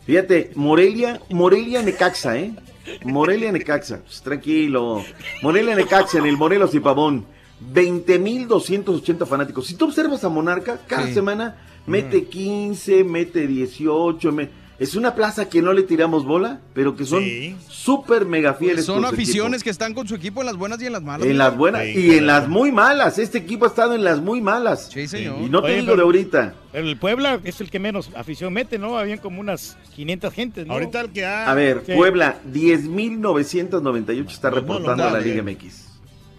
[0.06, 2.50] Fíjate, Morelia, Morelia Necaxa, ¿eh?
[3.04, 5.02] Morelia Necaxa, pues, tranquilo.
[5.42, 7.26] Morelia Necaxa en el Morelos y Pavón.
[7.60, 9.66] 20.280 fanáticos.
[9.66, 11.14] Si tú observas a Monarca, cada Sí.
[11.14, 11.56] semana
[11.86, 14.32] mete 15, mete 18.
[14.32, 14.50] me-
[14.82, 17.22] Es una plaza que no le tiramos bola, pero que son
[17.68, 18.84] súper mega fieles.
[18.84, 19.64] Son aficiones equipo.
[19.64, 21.26] que están con su equipo en las buenas y en las malas.
[21.26, 23.18] En las buenas y en las muy malas.
[23.18, 24.88] Este equipo ha estado en las muy malas.
[24.92, 25.36] Sí, señor.
[25.40, 26.54] Y no te Oye, digo pero- de ahorita.
[26.72, 28.98] El Puebla es el que menos afición mete, ¿no?
[28.98, 30.72] Habían como unas 500 gentes, ¿no?
[30.72, 31.48] Ahorita el que ha...
[31.50, 31.92] A ver, Sí.
[31.94, 35.42] Puebla, 10.998 está reportando a la Liga.
[35.42, 35.91] MX.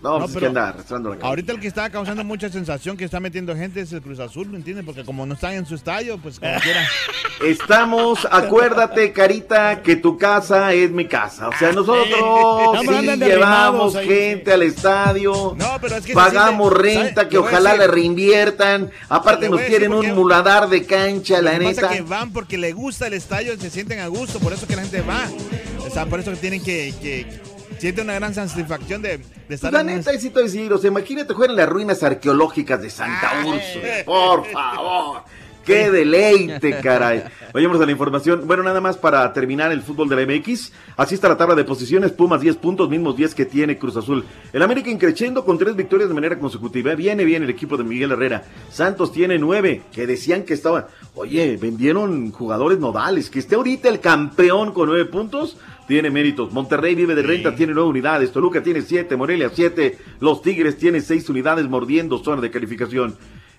[0.04, 1.28] No, No, pues es que anda arrastrando la cabeza.
[1.30, 4.50] Ahorita el que está causando mucha sensación que está metiendo gente es el Cruz Azul,
[4.50, 4.86] ¿me entiendes?
[4.86, 6.86] Porque como no están en su estadio, pues como quiera.
[7.42, 11.48] Estamos, acuérdate, Carita, que tu casa es mi casa.
[11.48, 16.14] O sea, nosotros No, pero sí llevamos ahí, gente al estadio, No, pero es que
[16.14, 18.92] pagamos renta que ojalá le reinviertan.
[19.08, 21.88] Aparte nos quieren un muladar de cancha, la pasa neta.
[21.88, 24.76] es que van porque le gusta el estadio, se sienten a gusto, por eso que
[24.76, 25.28] la gente va.
[25.80, 27.53] O sea, por eso que tienen que, que
[27.84, 29.18] sienten una gran satisfacción de,
[29.50, 31.68] de estar la neta, sí te voy a decir, o sea, imagínate jugar en las
[31.68, 35.24] ruinas arqueológicas de Santa Úrsula, por favor.
[35.66, 37.24] ¡Qué deleite, caray!
[37.54, 38.46] Vayamos a la información.
[38.46, 40.74] Bueno, nada más para terminar el fútbol de la MX.
[40.98, 42.12] Así está la tabla de posiciones.
[42.12, 44.26] Pumas 10 puntos, mismos 10 que tiene Cruz Azul.
[44.52, 46.94] El América increciendo con tres victorias de manera consecutiva.
[46.96, 48.44] Viene bien el equipo de Miguel Herrera.
[48.70, 50.86] Santos tiene nueve, que decían que estaban...
[51.16, 53.30] Oye, vendieron jugadores nodales.
[53.30, 55.56] Que esté ahorita el campeón con nueve puntos,
[55.88, 56.52] tiene méritos.
[56.52, 58.32] Monterrey vive de renta, tiene nueve unidades.
[58.32, 59.98] Toluca tiene siete, Morelia siete.
[60.20, 63.16] Los Tigres tienen seis unidades mordiendo zona de calificación.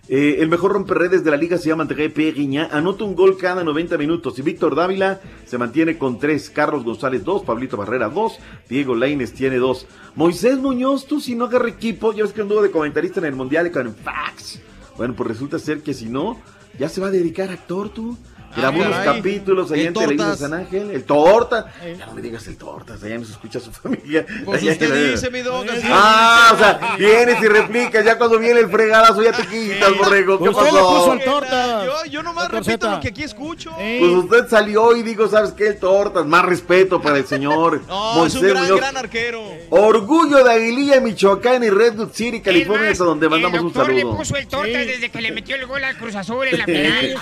[0.07, 2.69] Eh, el mejor romperredes de la liga se llama André Perriña.
[2.71, 4.39] Anota un gol cada 90 minutos.
[4.39, 6.51] Y Víctor Dávila se mantiene con tres.
[6.51, 7.43] Carlos González dos.
[7.43, 8.39] Pablito Barrera dos.
[8.69, 9.87] Diego Laines tiene dos.
[10.15, 12.13] Moisés Muñoz, tú si no agarra equipo.
[12.13, 14.61] Ya ves que anduvo de comentarista en el Mundial con Fax.
[14.97, 16.39] Bueno, pues resulta ser que si no,
[16.79, 18.17] ya se va a dedicar a actor tú.
[18.56, 19.16] Grabó unos caray.
[19.16, 20.39] capítulos allá El en Televisa Tortas.
[20.39, 20.90] San Ángel.
[20.90, 21.72] El Torta.
[21.98, 23.02] Ya no me digas el Tortas.
[23.02, 24.24] Allá no se escucha su familia.
[24.44, 28.05] Pues Allá usted la- dice, mi así Ah, o sea, vienes y replicas.
[28.05, 30.39] Ya cuando viene el fregadazo ya te quitas, borrego.
[30.39, 30.89] ¿Qué Usted pasó?
[30.98, 31.85] puso al torta.
[31.85, 33.72] Yo, yo nomás repito lo que aquí escucho.
[33.76, 35.68] Pues usted salió y digo, ¿sabes qué?
[35.68, 39.43] El Tortas, más respeto para el señor No, es un Moisés gran, gran arquero.
[39.70, 43.93] Orgullo de Aguililla, Michoacán y Redwood City, California, es a donde mandamos el un doctor
[43.93, 44.16] le saludo.
[44.16, 47.16] puso el torta desde que le metió el gol al Cruz Azul en la penal.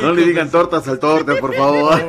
[0.00, 2.00] No le digan tortas al torta, por favor.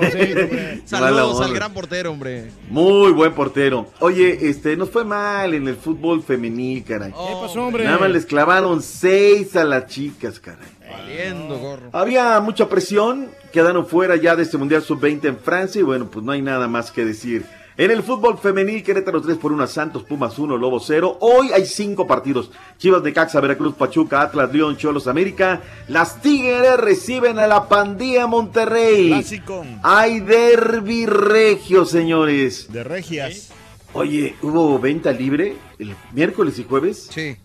[0.86, 2.52] Saludos al gran portero, hombre.
[2.70, 3.88] Muy buen portero.
[4.00, 7.12] Oye, este, nos fue mal en el fútbol femenil, caray.
[7.12, 7.86] ¿Qué pasó, hombre?
[7.86, 10.68] Nada más les clavaron seis a las chicas, caray.
[10.90, 11.90] Valiendo, gorro.
[11.92, 16.24] Había mucha presión, quedaron fuera ya de este Mundial Sub-20 en Francia y bueno, pues
[16.24, 17.46] no hay nada más que decir.
[17.76, 21.18] En el fútbol femenil, Querétaro 3 por 1 a Santos, Pumas 1, Lobo 0.
[21.22, 22.52] Hoy hay cinco partidos.
[22.78, 25.60] Chivas de Caxa, Veracruz, Pachuca, Atlas, León, Cholos, América.
[25.88, 29.08] Las Tigres reciben a la Pandilla Monterrey.
[29.08, 29.66] Clásico.
[29.82, 32.72] Hay derbi regio, señores.
[32.72, 33.50] De regias.
[33.94, 37.10] Oye, ¿hubo venta libre el miércoles y jueves?
[37.12, 37.38] Sí.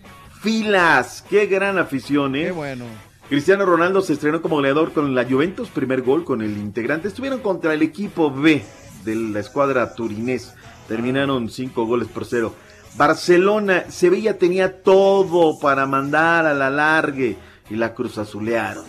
[0.42, 2.46] Filas, qué gran afición, ¿eh?
[2.46, 2.84] Qué bueno.
[3.30, 7.08] Cristiano Ronaldo se estrenó como goleador con la Juventus, primer gol con el integrante.
[7.08, 8.62] Estuvieron contra el equipo B
[9.04, 10.54] de la escuadra turinés.
[10.86, 12.54] Terminaron cinco goles por cero.
[12.96, 17.36] Barcelona, Sevilla tenía todo para mandar a la largue
[17.70, 18.84] y la cruz azulearon.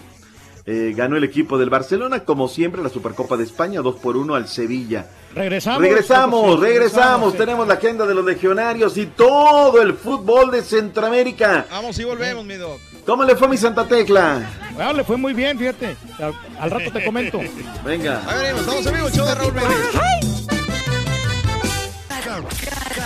[0.65, 4.35] Eh, ganó el equipo del Barcelona, como siempre, la Supercopa de España, 2 por 1
[4.35, 5.09] al Sevilla.
[5.33, 5.81] Regresamos.
[5.81, 7.31] Regresamos, regresamos.
[7.31, 7.37] sí.
[7.39, 11.65] Tenemos la agenda de los legionarios y todo el fútbol de Centroamérica.
[11.71, 12.79] Vamos y volvemos, mi doc.
[13.09, 14.39] ¿Cómo le fue a mi Santa Tecla?
[14.75, 15.97] Bueno, le fue muy bien, fíjate.
[16.19, 17.39] Al, al rato te comento.
[17.83, 18.21] Venga.
[18.27, 19.77] Ahí venimos, estamos en vivo, el show de Raúl Brindis.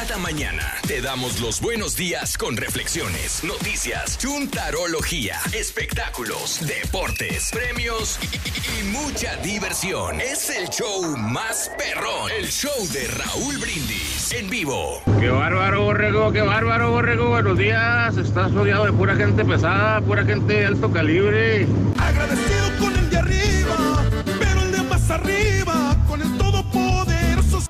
[0.05, 8.25] Cada mañana te damos los buenos días con reflexiones, noticias, chuntarología, espectáculos, deportes, premios y,
[8.35, 10.19] y- y mucha diversión.
[10.19, 15.01] Es el show más perrón, el show de Raúl Brindis en vivo.
[15.21, 17.29] Qué bárbaro, Borrego, qué bárbaro, Borrego.
[17.29, 18.17] Buenos días.
[18.17, 21.65] Estás rodeado de pura gente pesada, pura gente de alto calibre.
[21.97, 24.03] Agradecido con el de arriba,
[24.37, 26.42] pero el de más arriba, con el.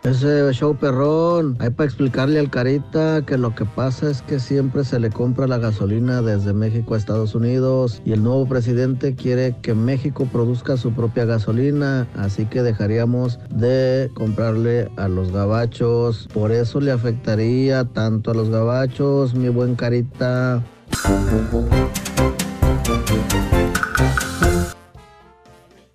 [0.04, 4.84] Ese show perrón, hay para explicarle al Carita que lo que pasa es que siempre
[4.84, 9.56] se le compra la gasolina desde México a Estados Unidos y el nuevo presidente quiere
[9.62, 16.28] que México produzca su propia gasolina, así que dejaríamos de comprarle a los gabachos.
[16.34, 20.62] Por eso le afectaría tanto a los gabachos, mi buen Carita.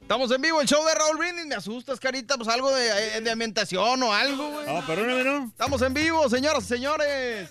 [0.08, 1.44] Estamos en vivo, el show de Raúl Brindis.
[1.44, 4.64] Me asustas, carita, pues algo de, de ambientación o algo, güey.
[4.64, 5.48] No, perdóname, ¿no?
[5.48, 7.50] Estamos en vivo, señoras y señores.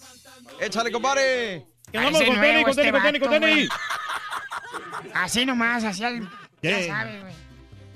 [0.60, 1.68] Échale, compadre.
[1.92, 3.70] Que vamos con Tenny, con Tenny, con Tenny, con Tenny.
[5.14, 6.22] Así nomás, así al...
[6.24, 6.30] Ya
[6.64, 6.88] ¿Qué?
[6.88, 7.34] sabes, güey.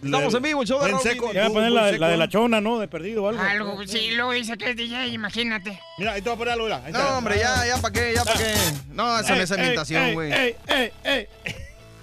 [0.03, 1.29] Estamos en vivo, el show de Raúl seco.
[1.29, 1.41] Brindis.
[1.41, 2.77] Va a poner la, de la chona, ¿no?
[2.77, 3.41] De perdido o algo.
[3.41, 5.79] Algo, sí, luego dice que es DJ, imagínate.
[5.97, 6.77] Mira, ahí te voy a poner algo, mira.
[6.85, 7.09] Ahí está.
[7.09, 8.13] No, hombre, ya, ya, ¿para qué?
[8.13, 8.53] Ya, ¿para qué?
[8.91, 10.31] No, esa no es ambientación, ey, güey.
[10.31, 11.27] ey, ey, ey.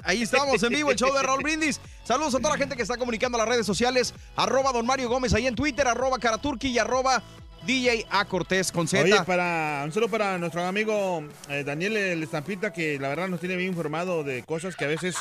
[0.09, 1.80] Ahí estamos en vivo, el show de Raúl Brindis.
[2.02, 4.14] Saludos a toda la gente que está comunicando a las redes sociales.
[4.36, 7.22] Arroba Don Mario Gómez ahí en Twitter, arroba Caraturki y arroba
[7.66, 9.02] DJ A Cortés con Z.
[9.05, 13.40] Oye, para, un saludo para nuestro amigo eh, Daniel el Estampita, que la verdad nos
[13.40, 15.14] tiene bien informado de cosas que a veces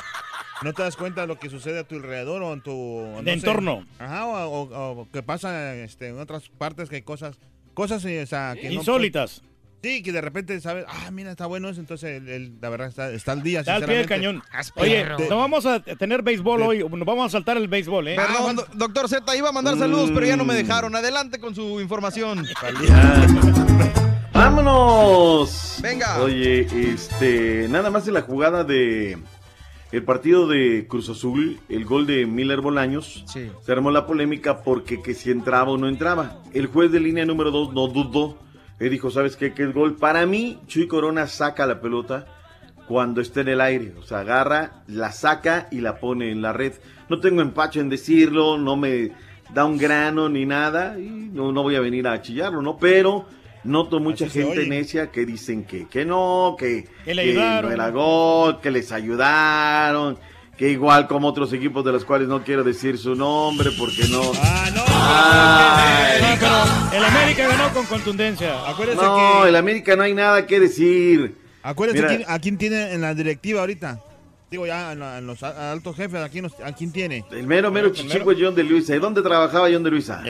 [0.62, 3.18] no te das cuenta de lo que sucede a tu alrededor o en tu no
[3.24, 3.34] De sé.
[3.40, 3.86] entorno.
[4.00, 7.36] Ajá, o, o- o que pasa este, en otras partes que hay cosas,
[7.74, 9.42] cosas eh, o sea, que no- Insólitas.
[9.84, 12.88] Sí, que de repente sabes, ah, mira, está bueno eso, entonces él, él, la verdad
[12.88, 14.42] está, está al día, Está al pie del cañón.
[14.76, 16.80] Oye, no vamos a tener béisbol hoy.
[16.80, 18.16] Nos vamos a saltar el béisbol, ¿eh?
[18.16, 20.96] Perdón, do- doctor Z, iba a mandar saludos, pero ya no me dejaron.
[20.96, 22.46] Adelante con su información.
[24.34, 25.78] ¡Vámonos!
[25.82, 26.22] Venga.
[26.22, 26.62] Oye,
[26.94, 29.18] este, nada más en la jugada de
[29.92, 33.50] el partido de Cruz Azul, el gol de Miller Bolaños, Sí.
[33.66, 36.38] se armó la polémica porque que si entraba o no entraba.
[36.54, 38.38] El juez de línea número 2 no dudó.
[38.80, 39.54] Él dijo, ¿sabes qué?
[39.54, 39.96] Que es gol.
[39.96, 42.26] Para mí, Chuy Corona saca la pelota
[42.88, 43.94] cuando está en el aire.
[44.00, 46.74] O sea, agarra, la saca y la pone en la red.
[47.10, 49.12] No tengo empacho en decirlo, no me
[49.54, 50.98] da un grano ni nada.
[51.00, 52.78] Y no, no voy a venir a chillarlo, ¿no?
[52.78, 53.26] Pero
[53.64, 54.70] noto mucha gente oye.
[54.70, 60.18] necia que dicen que, que no, que, Que no era gol, que les ayudaron.
[60.58, 64.22] Que igual como otros equipos de los cuales no quiero decir su nombre porque no.
[64.42, 64.84] Ah, no.
[64.88, 66.22] Ay.
[66.22, 68.68] No, pero el América ganó con contundencia.
[68.68, 71.38] Acuérdese No, que, el América no hay nada que decir.
[71.62, 72.16] acuérdese Mira.
[72.18, 74.00] quién- a quién tiene en la directiva ahorita.
[74.50, 77.24] Digo, ya en, la- en los altos jefes, ¿a quién, nos- a quién tiene?
[77.32, 78.96] El mero, mero chichico es John de Luisa.
[78.96, 80.24] ¿Y dónde trabajaba John de Luisa?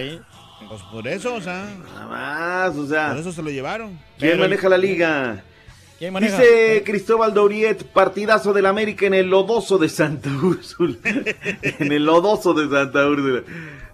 [0.68, 3.10] Pues por eso, o sea, Nada más, o sea.
[3.12, 3.92] por eso se lo llevaron.
[4.18, 5.44] ¿Quién Pero- maneja la liga?
[6.00, 10.96] Dice Cristóbal Doriet, partidazo del América en el lodoso de Santa Úrsula.
[11.04, 13.42] en el lodoso de Santa Úrsula.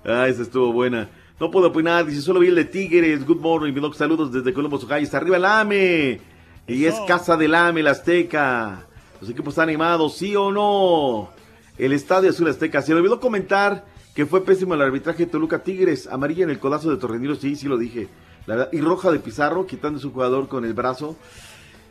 [0.03, 1.09] Ah, esa estuvo buena.
[1.39, 3.25] No puedo opinar, dice, solo vi el de Tigres.
[3.25, 4.97] Good morning, saludos desde Columbus, Ohio.
[4.97, 6.19] Está arriba el AME.
[6.67, 8.85] Y es casa del AME, la Azteca.
[9.21, 11.30] Los equipos están animados, ¿sí o no?
[11.77, 12.81] El Estadio Azul Azteca.
[12.81, 16.07] Se me olvidó comentar que fue pésimo el arbitraje de Toluca Tigres.
[16.07, 18.09] Amarilla en el codazo de Torrenilo, sí, sí lo dije.
[18.45, 18.73] La verdad.
[18.73, 21.15] Y roja de Pizarro, quitando a su jugador con el brazo.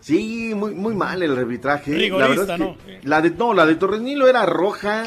[0.02, 1.92] Sí, muy, muy mal el arbitraje.
[1.92, 2.76] la Rigorista, verdad es ¿no?
[3.08, 5.04] la de no, la de Torrenilo era roja,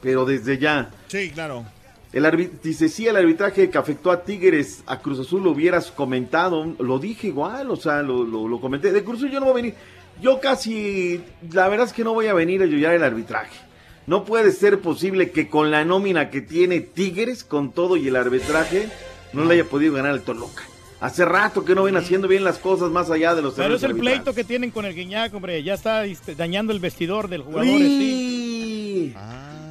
[0.00, 0.90] pero desde ya.
[1.08, 1.64] Sí, claro.
[2.12, 5.90] El arbi- dice, sí, el arbitraje que afectó a Tigres, a Cruz Azul lo hubieras
[5.90, 8.92] comentado, lo dije igual, o sea, lo, lo, lo comenté.
[8.92, 9.74] De Cruz Azul yo no voy a venir.
[10.20, 13.56] yo casi, la verdad es que no voy a venir a ayudar el arbitraje.
[14.06, 18.14] No puede ser posible que con la nómina que tiene Tigres, con todo y el
[18.16, 18.88] arbitraje,
[19.32, 20.62] no le haya podido ganar el Toluca.
[21.00, 23.82] Hace rato que no ven haciendo bien las cosas más allá de los Pero es
[23.82, 25.62] el pleito que tienen con el Guiñac, hombre.
[25.62, 27.66] Ya está este, dañando el vestidor del jugador.
[27.66, 29.14] sí.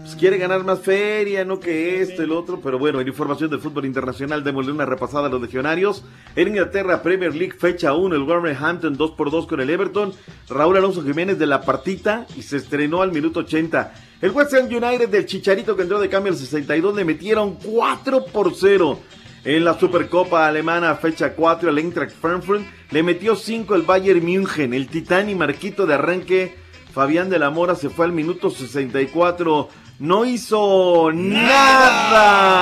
[0.04, 2.60] Pues quiere ganar más feria, no que esto, el otro.
[2.62, 6.04] Pero bueno, en información del fútbol internacional, démosle una repasada a los legionarios.
[6.36, 10.14] En Inglaterra, Premier League, fecha 1, el Wolverhampton 2 por 2 con el Everton.
[10.50, 13.94] Raúl Alonso Jiménez de la partita y se estrenó al minuto 80.
[14.22, 18.26] El West Ham United del Chicharito que entró de cambio al 62 le metieron 4
[18.26, 19.00] por 0.
[19.46, 24.74] En la Supercopa Alemana, fecha 4, el Eintracht Frankfurt le metió 5 el Bayern München.
[24.74, 26.56] El Titán y Marquito de arranque,
[26.94, 29.68] Fabián de la Mora se fue al minuto 64.
[30.00, 32.54] No hizo nada.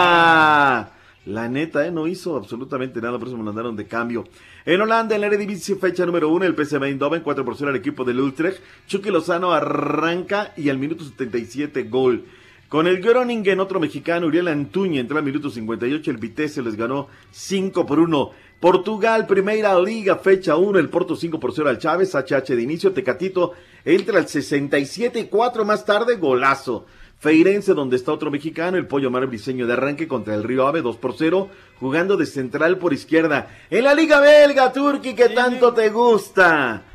[1.28, 1.92] La neta, ¿eh?
[1.92, 4.24] no hizo absolutamente nada, por eso me mandaron de cambio.
[4.66, 7.76] En Holanda, en la Eredivisie, fecha número 1, el PSV Eindhoven, 4 por 0 al
[7.76, 8.60] equipo del Utrecht.
[8.88, 12.26] Chucky Lozano arranca y al minuto 77 gol.
[12.72, 17.10] Con el Groningen, otro mexicano, Uriel Antuña, entró al minuto 58, el Vitesse les ganó
[17.32, 18.32] 5 por 1.
[18.62, 22.94] Portugal, Primera Liga, fecha 1, el Porto 5 por 0 al Chávez, HH de inicio,
[22.94, 23.52] Tecatito
[23.84, 26.86] entra al 67 y 4 más tarde, golazo.
[27.20, 30.82] Feirense, donde está otro mexicano, el Pollo Mar Briseño de arranque contra el Río Ave,
[30.82, 33.50] 2 por 0, jugando de central por izquierda.
[33.70, 36.86] En la Liga Belga, Turki, que tanto te gusta.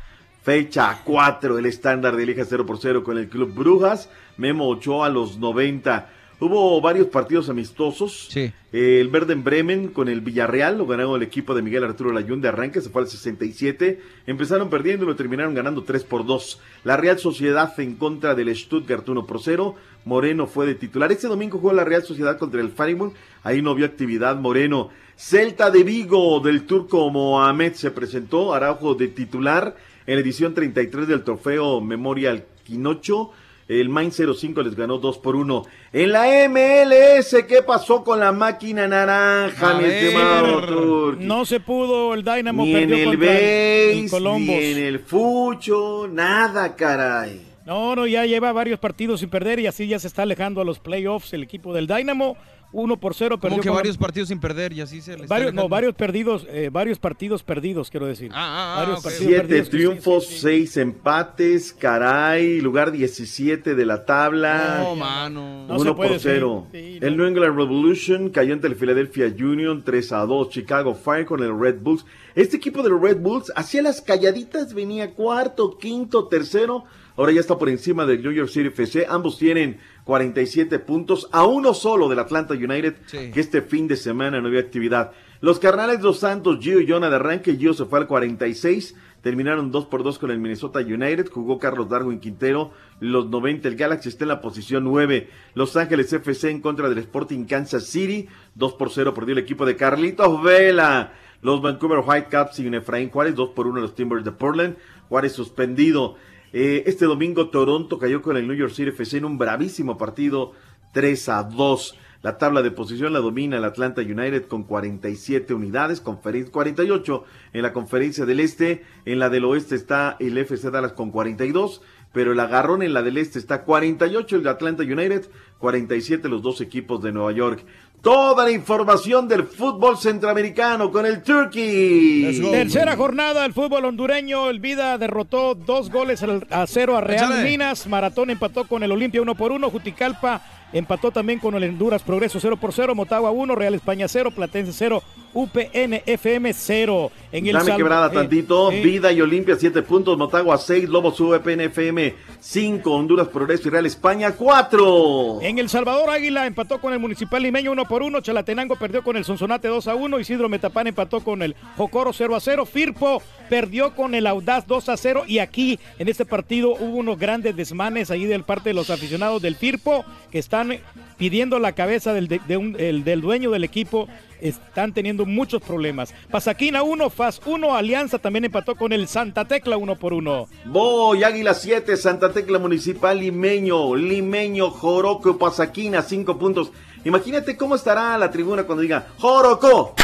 [0.47, 4.09] Fecha 4, el estándar de Liga 0 por 0 con el Club Brujas.
[4.37, 6.09] Memo Ochoa a los 90.
[6.39, 8.29] Hubo varios partidos amistosos.
[8.31, 8.53] Sí.
[8.71, 12.39] Eh, el Verden Bremen con el Villarreal, lo ganaron el equipo de Miguel Arturo Layún
[12.39, 13.99] de arranque, se fue al 67.
[14.25, 16.61] Empezaron perdiendo y lo terminaron ganando 3 por 2.
[16.85, 19.75] La Real Sociedad en contra del Stuttgart 1 por 0.
[20.05, 21.11] Moreno fue de titular.
[21.11, 23.11] Este domingo jugó la Real Sociedad contra el Freiburg.
[23.43, 24.91] Ahí no vio actividad Moreno.
[25.17, 28.53] Celta de Vigo del turco Mohamed se presentó.
[28.53, 29.75] Araujo de titular
[30.07, 33.31] en la edición 33 del trofeo Memorial Quinocho.
[33.67, 35.65] El Main 05 les ganó 2 por 1.
[35.91, 41.11] En la MLS, ¿qué pasó con la máquina naranja, mi estimado?
[41.19, 46.07] No se pudo, el Dynamo Ni en perdió contra el, base, ni en el fucho,
[46.09, 47.41] nada, caray.
[47.65, 50.63] No, no, ya lleva varios partidos sin perder y así ya se está alejando a
[50.63, 52.37] los playoffs el equipo del Dynamo.
[52.73, 55.27] 1 por 0 perdió Como que con- varios partidos sin perder y así se les
[55.29, 58.29] varios, no, varios perdidos, eh, varios partidos perdidos, quiero decir.
[58.33, 59.03] Ah, ah, varios ok.
[59.05, 59.69] partidos Siete perdidos.
[59.69, 64.81] triunfos, seis empates, caray, lugar 17 de la tabla.
[64.83, 65.65] No, mano.
[65.67, 66.67] No se Uno puede, por cero.
[66.73, 70.49] sí, sí, el New England Revolution cayó ante el Philadelphia Union 3 a 2.
[70.49, 72.05] Chicago Fire con el Red Bulls.
[72.35, 76.83] Este equipo de los Red Bulls hacía las calladitas, venía cuarto, quinto, tercero.
[77.15, 79.05] Ahora ya está por encima del New York City FC.
[79.09, 83.31] Ambos tienen 47 puntos, a uno solo del Atlanta United, Sí.
[83.31, 85.11] que este fin de semana no había actividad.
[85.41, 87.55] Los Carnales dos Santos, Gio y Jonah de arranque.
[87.57, 88.95] Gio se fue al 46.
[89.21, 91.29] Terminaron 2 por 2 con el Minnesota United.
[91.29, 92.71] Jugó Carlos Darwin Quintero.
[93.01, 95.29] Los 90, el Galaxy está en la posición 9.
[95.53, 98.27] Los Ángeles FC en contra del Sporting Kansas City.
[98.55, 101.13] 2 por 0 perdió el equipo de Carlitos Vela.
[101.43, 103.35] Los Vancouver Whitecaps sin Efraín Juárez.
[103.35, 104.75] 2 por 1 los Timbers de Portland.
[105.09, 106.15] Juárez suspendido.
[106.53, 110.53] Eh, este domingo Toronto cayó con el New York City FC en un bravísimo partido
[110.93, 111.97] 3 a 2.
[112.23, 117.61] La tabla de posición la domina el Atlanta United con 47 unidades, conferen- 48 en
[117.61, 118.83] la conferencia del Este.
[119.05, 121.81] En la del Oeste está el FC Dallas con 42,
[122.13, 125.27] pero el agarrón en la del Este está 48 el Atlanta United,
[125.59, 127.63] 47 los dos equipos de Nueva York.
[128.01, 132.39] Toda la información del fútbol centroamericano con el Turkey.
[132.51, 134.49] Tercera jornada del fútbol hondureño.
[134.49, 137.49] El Vida derrotó dos goles a cero a Real Échale.
[137.49, 137.87] Minas.
[137.87, 139.69] Maratón empató con el Olimpia 1 por 1.
[139.69, 140.41] Juticalpa
[140.73, 142.95] empató también con el Honduras Progreso 0 por 0.
[142.95, 143.55] Motagua 1.
[143.55, 144.31] Real España 0.
[144.31, 145.01] Platense 0.
[145.33, 147.11] UPN FM 0.
[147.31, 148.71] En el Dame quebrada eh, tantito.
[148.71, 150.17] eh, Vida y Olimpia 7 puntos.
[150.17, 150.89] Motagua 6.
[150.89, 152.91] Lobos VPN FM 5.
[152.91, 155.39] Honduras Progreso y Real España 4.
[155.41, 158.21] En El Salvador Águila empató con el Municipal Limeño 1 por 1.
[158.21, 160.19] Chalatenango perdió con el Sonsonate 2 a 1.
[160.19, 162.65] Isidro Metapán empató con el Jocoro 0 a 0.
[162.65, 165.23] Firpo perdió con el Audaz 2 a 0.
[165.27, 169.41] Y aquí en este partido hubo unos grandes desmanes ahí del parte de los aficionados
[169.41, 170.79] del Firpo que están
[171.17, 174.07] pidiendo la cabeza del, del dueño del equipo.
[174.41, 176.13] Están teniendo muchos problemas.
[176.29, 177.75] Pasaquina 1, FAS 1.
[177.75, 180.47] Alianza también empató con el Santa Tecla 1 por 1.
[180.65, 186.71] Boy, Águila 7, Santa Tecla Municipal, Limeño, Limeño, Joroco, Pasaquina, 5 puntos.
[187.03, 189.95] Imagínate cómo estará la tribuna cuando diga Joroco,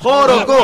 [0.00, 0.54] Joroco,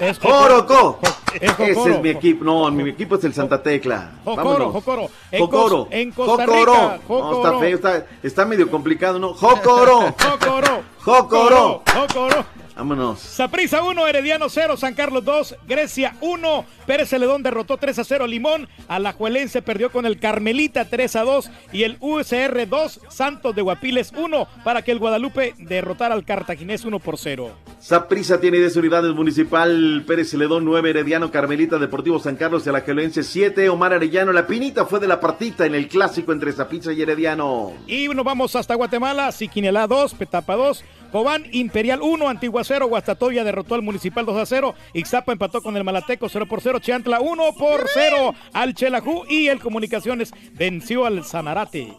[0.00, 0.98] Es Joroco.
[1.40, 4.12] Es Ese es mi equipo, no, mi equipo es el Santa Tecla.
[4.24, 4.72] Vámonos.
[4.72, 5.08] Jocoro.
[5.38, 6.98] Jocoro, en Costa Jocoro.
[7.08, 9.34] No, está feo, está, está medio complicado, ¿no?
[9.34, 10.82] Jocoro, Jocoro.
[11.00, 11.82] Jocoro.
[11.94, 12.57] Jocoro.
[12.78, 13.18] Vámonos.
[13.18, 18.28] Saprisa 1, Herediano 0, San Carlos 2, Grecia 1, Pérez Celedón derrotó 3 a 0
[18.28, 23.62] Limón, Alajuelense perdió con el Carmelita 3 a 2 y el USR 2, Santos de
[23.62, 27.50] Guapiles 1 para que el Guadalupe derrotara al Cartaginés 1 por 0.
[27.80, 33.24] Saprisa tiene 10 unidades municipal, Pérez Celedón 9, Herediano, Carmelita, Deportivo San Carlos y Alajuelense
[33.24, 37.02] 7, Omar Arellano, la pinita fue de la partita en el clásico entre Saprisa y
[37.02, 37.72] Herediano.
[37.88, 43.44] Y nos vamos hasta Guatemala, Siquinelá 2, Petapa 2, Cobán Imperial 1, Antigua 0, Guastatoya
[43.44, 47.20] derrotó al Municipal 2 a 0, Ixtapa empató con el Malateco 0 por 0, Chiantla
[47.20, 51.96] 1 por 0 al Chelajú y el Comunicaciones venció al Sanarate.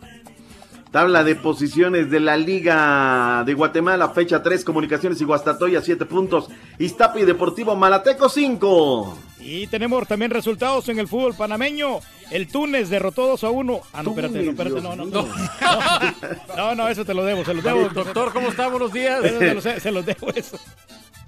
[0.91, 6.49] Tabla de posiciones de la Liga de Guatemala, fecha 3, Comunicaciones y Guastatoya 7 puntos,
[6.79, 9.17] Iztapa y Deportivo Malateco 5.
[9.39, 11.99] Y tenemos también resultados en el fútbol panameño.
[12.31, 13.81] El Túnez derrotó 2 a 1.
[13.93, 15.27] Ah, no, espérate, no, espérate, no, no, no.
[16.57, 17.89] No, no, eso te lo debo, se los debo.
[17.89, 18.67] Doctor, ¿cómo está?
[18.67, 19.21] Buenos días.
[19.21, 20.59] Se los, se los debo eso.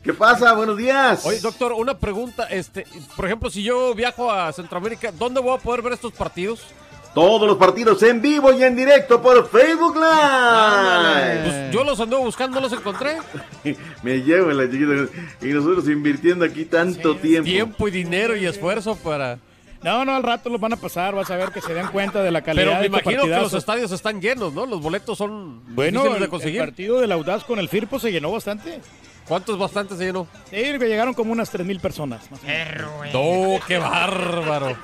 [0.03, 0.53] ¿Qué pasa?
[0.53, 1.23] Buenos días.
[1.25, 2.45] Oye, doctor, una pregunta.
[2.45, 6.65] Este, por ejemplo, si yo viajo a Centroamérica, ¿dónde voy a poder ver estos partidos?
[7.13, 11.41] Todos los partidos en vivo y en directo por Facebook Live.
[11.43, 13.17] Pues yo los ando buscando, no los encontré.
[14.03, 15.11] Me llevo en la chiquita.
[15.41, 17.49] Y nosotros invirtiendo aquí tanto tiempo.
[17.49, 19.39] Tiempo y dinero y esfuerzo para.
[19.83, 22.21] No, no, al rato los van a pasar, vas a ver que se den cuenta
[22.21, 24.65] de la calidad Pero me de imagino que los estadios están llenos, ¿no?
[24.65, 26.59] Los boletos son Bueno, difíciles el, de el conseguir.
[26.59, 28.79] partido del Audaz con el Firpo se llenó bastante.
[29.27, 30.27] ¿Cuántos bastantes se llenó?
[30.49, 32.29] Sí, llegaron como unas 3.000 personas.
[32.29, 32.91] más menos.
[33.13, 34.75] ¡No, qué bárbaro!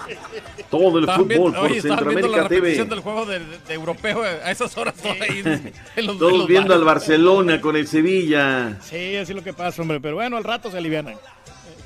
[0.69, 2.55] Todo el También- fútbol por oye, estaban viendo Centroamérica la TV.
[2.61, 5.39] repetición del juego de, de europeo a esas horas por ahí.
[5.43, 7.07] en los- en Todos los viendo al bares.
[7.07, 8.77] Barcelona con el Sevilla.
[8.81, 9.99] Sí, así es lo que pasa, hombre.
[9.99, 11.15] Pero bueno, al rato se alivianan.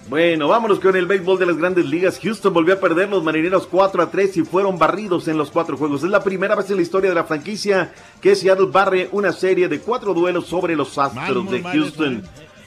[0.10, 2.20] Bueno, vámonos con el béisbol de las grandes ligas.
[2.22, 5.78] Houston volvió a perder los marineros 4 a 3 y fueron barridos en los cuatro
[5.78, 6.04] juegos.
[6.04, 9.68] Es la primera vez en la historia de la franquicia que Seattle barre una serie
[9.68, 12.24] de cuatro duelos sobre los Astros de mal Houston.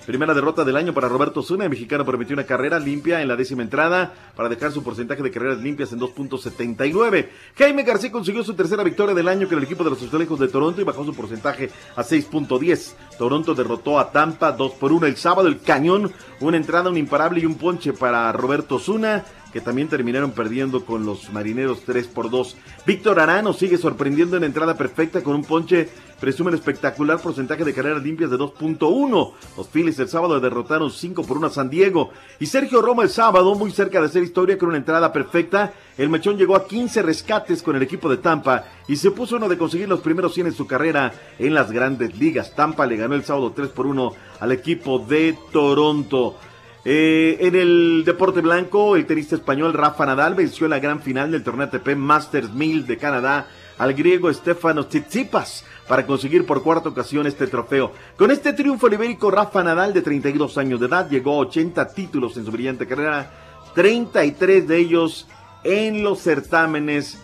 [0.07, 1.65] Primera derrota del año para Roberto Zuna.
[1.65, 5.31] El mexicano permitió una carrera limpia en la décima entrada para dejar su porcentaje de
[5.31, 7.29] carreras limpias en 2.79.
[7.57, 10.49] Jaime García consiguió su tercera victoria del año con el equipo de los Azulejos de
[10.49, 12.93] Toronto y bajó su porcentaje a 6.10.
[13.17, 15.49] Toronto derrotó a Tampa 2 por 1 el sábado.
[15.49, 19.25] El cañón, una entrada, un imparable y un ponche para Roberto Zuna
[19.55, 22.57] que también terminaron perdiendo con los marineros 3 por 2.
[22.87, 25.89] Víctor Arano sigue sorprendiendo en entrada perfecta con un ponche,
[26.25, 29.33] presumen espectacular porcentaje de carreras limpias de 2.1.
[29.59, 32.13] Los Phillies el sábado derrotaron 5 por 1 a San Diego.
[32.41, 35.75] Y Sergio Roma el sábado, muy cerca de hacer historia con una entrada perfecta.
[35.99, 39.51] El mechón llegó a 15 rescates con el equipo de Tampa y se puso uno
[39.51, 42.55] de conseguir los primeros 100 en su carrera en las grandes ligas.
[42.55, 46.39] Tampa le ganó el sábado 3 por 1 al equipo de Toronto.
[46.87, 51.31] Eh, en el deporte blanco, el tenista español Rafa Nadal venció en la gran final
[51.31, 53.47] del torneo ATP Masters 1000 de Canadá
[53.79, 57.93] al griego Stefanos Tsitsipas para conseguir por cuarta ocasión este trofeo.
[58.17, 61.95] Con este triunfo el ibérico Rafa Nadal de 32 años de edad llegó a 80
[61.95, 63.31] títulos en su brillante carrera,
[63.75, 65.29] 33 de ellos
[65.65, 67.21] en los certámenes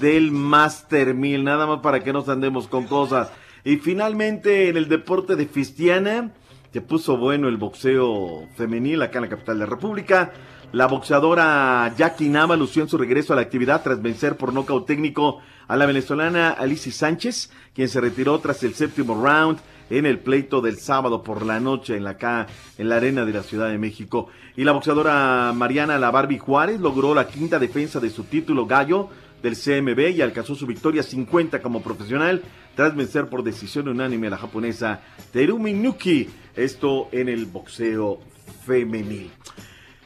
[0.00, 3.30] del Master 1000, nada más para que nos andemos con cosas.
[3.64, 6.32] Y finalmente en el deporte de Fistiana,
[6.72, 10.32] se puso bueno el boxeo femenil acá en la capital de la República.
[10.74, 14.84] La boxeadora Jackie Nava lució en su regreso a la actividad tras vencer por nocaut
[14.84, 15.38] técnico
[15.68, 20.60] a la venezolana Alicia Sánchez, quien se retiró tras el séptimo round en el pleito
[20.60, 24.26] del sábado por la noche en la, en la arena de la Ciudad de México.
[24.56, 29.10] Y la boxeadora Mariana La Barbie Juárez logró la quinta defensa de su título gallo
[29.44, 32.42] del CMB y alcanzó su victoria 50 como profesional
[32.74, 38.18] tras vencer por decisión unánime a la japonesa Terumi Nuki, esto en el boxeo
[38.66, 39.30] femenil.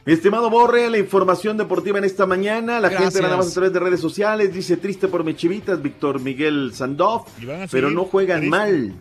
[0.09, 2.79] Mi estimado Borre, la información deportiva en esta mañana.
[2.79, 3.13] La Gracias.
[3.13, 6.71] gente nada más a través de redes sociales dice triste por mis chivitas, Víctor Miguel
[6.73, 7.27] Sandoff,
[7.69, 8.49] pero no juegan triste.
[8.57, 8.95] mal.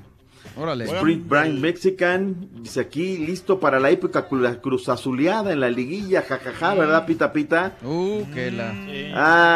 [0.58, 0.84] Órale.
[0.86, 6.74] Sprint Brand Mexican, dice aquí, listo para la época cru- cruzazuleada en la liguilla, jajaja,
[6.74, 7.76] ¿verdad, Pita Pita?
[7.84, 8.72] Uh, que la.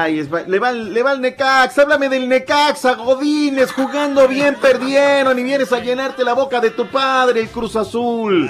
[0.05, 5.39] Ay, es le, va, le va al Necax, háblame del Necaxa, Godines, jugando bien, perdieron
[5.39, 8.49] y vienes a llenarte la boca de tu padre, el Cruz Azul.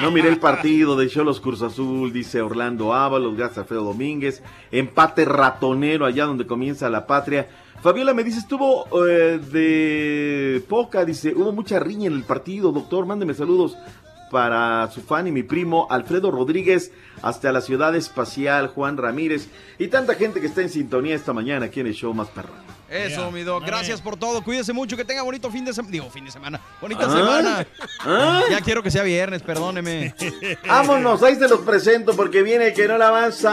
[0.00, 4.42] No miré el partido de Cholos Cruz Azul, dice Orlando Ábalos, gracias a Feo Domínguez.
[4.70, 7.48] Empate ratonero allá donde comienza la patria.
[7.82, 13.06] Fabiola me dice, estuvo eh, de poca, dice, hubo mucha riña en el partido, doctor,
[13.06, 13.76] mándeme saludos
[14.30, 16.92] para su fan y mi primo Alfredo Rodríguez
[17.22, 19.48] hasta la ciudad espacial Juan Ramírez
[19.78, 22.50] y tanta gente que está en sintonía esta mañana aquí en el show más perro.
[22.90, 23.64] Eso, mi doc.
[23.66, 24.42] Gracias por todo.
[24.42, 24.96] Cuídese mucho.
[24.96, 25.92] Que tenga bonito fin de semana.
[25.92, 26.58] Digo, fin de semana.
[26.80, 27.66] Bonita Ah, semana.
[28.00, 28.42] ah.
[28.50, 30.14] Ya quiero que sea viernes, perdóneme.
[30.66, 33.48] Vámonos, ahí se los presento porque viene el que no la avanza.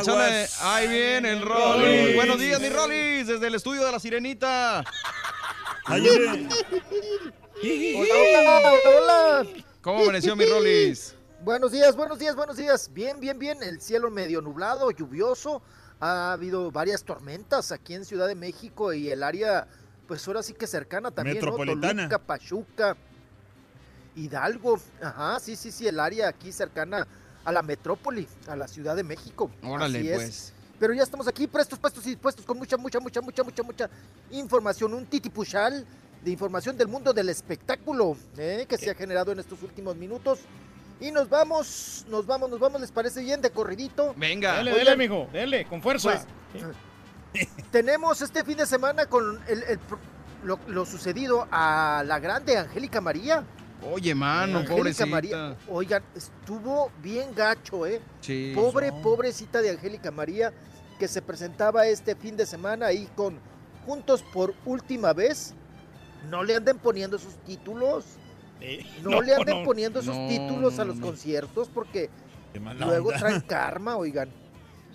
[0.00, 2.14] Échale, ahí viene el Rolly.
[2.14, 3.22] Buenos días, mi Rolly.
[3.24, 4.84] Desde el estudio de la Sirenita.
[5.88, 6.10] Hola,
[7.96, 9.46] hola, hola, hola.
[9.80, 11.14] ¿Cómo amaneció mi Rolis?
[11.42, 12.90] Buenos días, buenos días, buenos días.
[12.92, 13.62] Bien, bien, bien.
[13.62, 15.62] El cielo medio nublado, lluvioso.
[16.00, 19.66] Ha habido varias tormentas aquí en Ciudad de México y el área,
[20.06, 21.44] pues ahora sí que cercana también, ¿no?
[21.44, 22.08] Metropolitana.
[22.08, 22.96] Toluca, Pachuca,
[24.14, 24.78] Hidalgo.
[25.00, 27.06] Ajá, sí, sí, sí, el área aquí cercana
[27.46, 29.50] a la metrópoli, a la Ciudad de México.
[29.62, 30.14] Órale, Así es.
[30.16, 30.52] pues.
[30.78, 33.90] Pero ya estamos aquí prestos, puestos y dispuestos con mucha, mucha, mucha, mucha, mucha, mucha
[34.30, 34.92] información.
[34.92, 35.86] Un titipuchal
[36.22, 38.66] de información del mundo del espectáculo ¿eh?
[38.68, 40.40] que se ha generado en estos últimos minutos.
[41.00, 43.40] Y nos vamos, nos vamos, nos vamos, ¿les parece bien?
[43.40, 44.12] De corridito.
[44.16, 44.56] Venga.
[44.56, 46.22] Dele, Oigan, dele, amigo, dele, con fuerza.
[46.52, 49.98] pues, tenemos este fin de semana con el- el pro-
[50.44, 53.44] lo, lo sucedido a la grande Angélica María.
[53.82, 55.06] Oye, mano, Angélica pobrecita.
[55.06, 58.00] María, oigan, estuvo bien gacho, ¿eh?
[58.20, 58.52] Sí.
[58.54, 60.52] Pobre, pobrecita de Angélica María,
[60.98, 63.38] que se presentaba este fin de semana ahí con
[63.86, 65.54] Juntos por última vez.
[66.28, 68.04] No le anden poniendo sus títulos.
[69.02, 71.06] No, no, le anden no, poniendo sus no, títulos a los no.
[71.06, 72.10] conciertos porque
[72.54, 73.20] luego onda.
[73.20, 74.28] traen karma, oigan.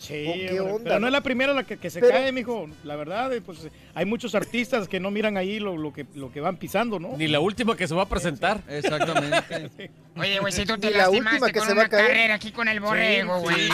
[0.02, 2.12] Sí, ¿O qué hombre, onda, pero no es la primera la que, que se Pero-
[2.14, 2.68] cae, mijo.
[2.84, 6.32] La verdad, eh, pues hay muchos artistas que no miran ahí lo, lo que, lo
[6.32, 7.16] que van pisando, ¿no?
[7.18, 8.64] Ni la última que se va a presentar.
[8.68, 9.92] Exactamente.
[10.18, 12.08] Oye, güey, si tú te la última lastimaste que con se va a una caer.
[12.08, 13.56] carrera aquí con el borrego, güey.
[13.56, 13.70] sí.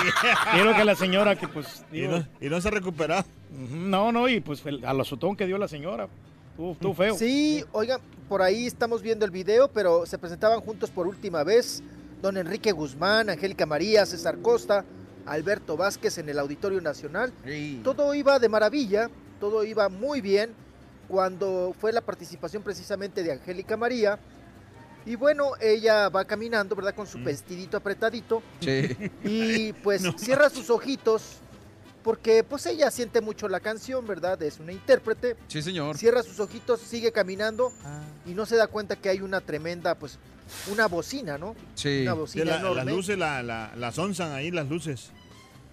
[0.52, 1.86] Quiero que la señora que pues...
[1.94, 3.26] Y no, y no se recupera.
[3.52, 6.10] ujú, no, no, y pues el- al azotón que dio la señora.
[6.52, 7.16] Estuvo, estuvo feo.
[7.18, 11.82] Sí, oigan, por ahí estamos viendo el video, pero se presentaban juntos por última vez
[12.22, 14.84] don Enrique Guzmán, Angélica María, César Costa,
[15.28, 17.32] Alberto Vázquez en el Auditorio Nacional.
[17.84, 19.10] Todo iba de maravilla,
[19.40, 20.52] todo iba muy bien
[21.08, 24.20] cuando fue la participación precisamente de Angélica María.
[25.06, 26.94] Y bueno, ella va caminando, ¿verdad?
[26.94, 28.44] Con su vestidito apretadito.
[28.60, 28.96] Sí.
[29.24, 31.38] Y pues cierra sus ojitos
[32.04, 34.42] porque pues ella siente mucho la canción, ¿verdad?
[34.42, 35.36] Es una intérprete.
[35.48, 35.98] Sí, señor.
[35.98, 37.72] Cierra sus ojitos, sigue caminando
[38.26, 40.18] y no se da cuenta que hay una tremenda, pues,
[40.72, 41.54] una bocina, ¿no?
[41.76, 42.04] Sí.
[42.04, 42.76] Una bocina la- enorme.
[42.86, 45.12] las luces la, la, las onzan ahí, las luces.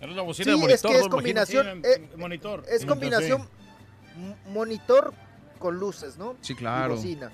[0.05, 1.07] Era una Sí, bocina de es monitor, que es ¿no?
[1.07, 1.11] Imagínate.
[1.55, 2.65] combinación, Sí, eh, monitor.
[2.69, 3.49] es Sí, combinación
[4.49, 5.15] monitor
[5.59, 6.37] con luces, ¿no?
[6.43, 6.95] Sí, Y claro.
[6.97, 7.33] bocina.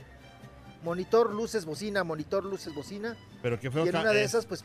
[0.83, 3.17] Monitor, luces, bocina, monitor, luces, bocina.
[3.43, 4.65] Pero qué feo Y en una de eh, esas, pues,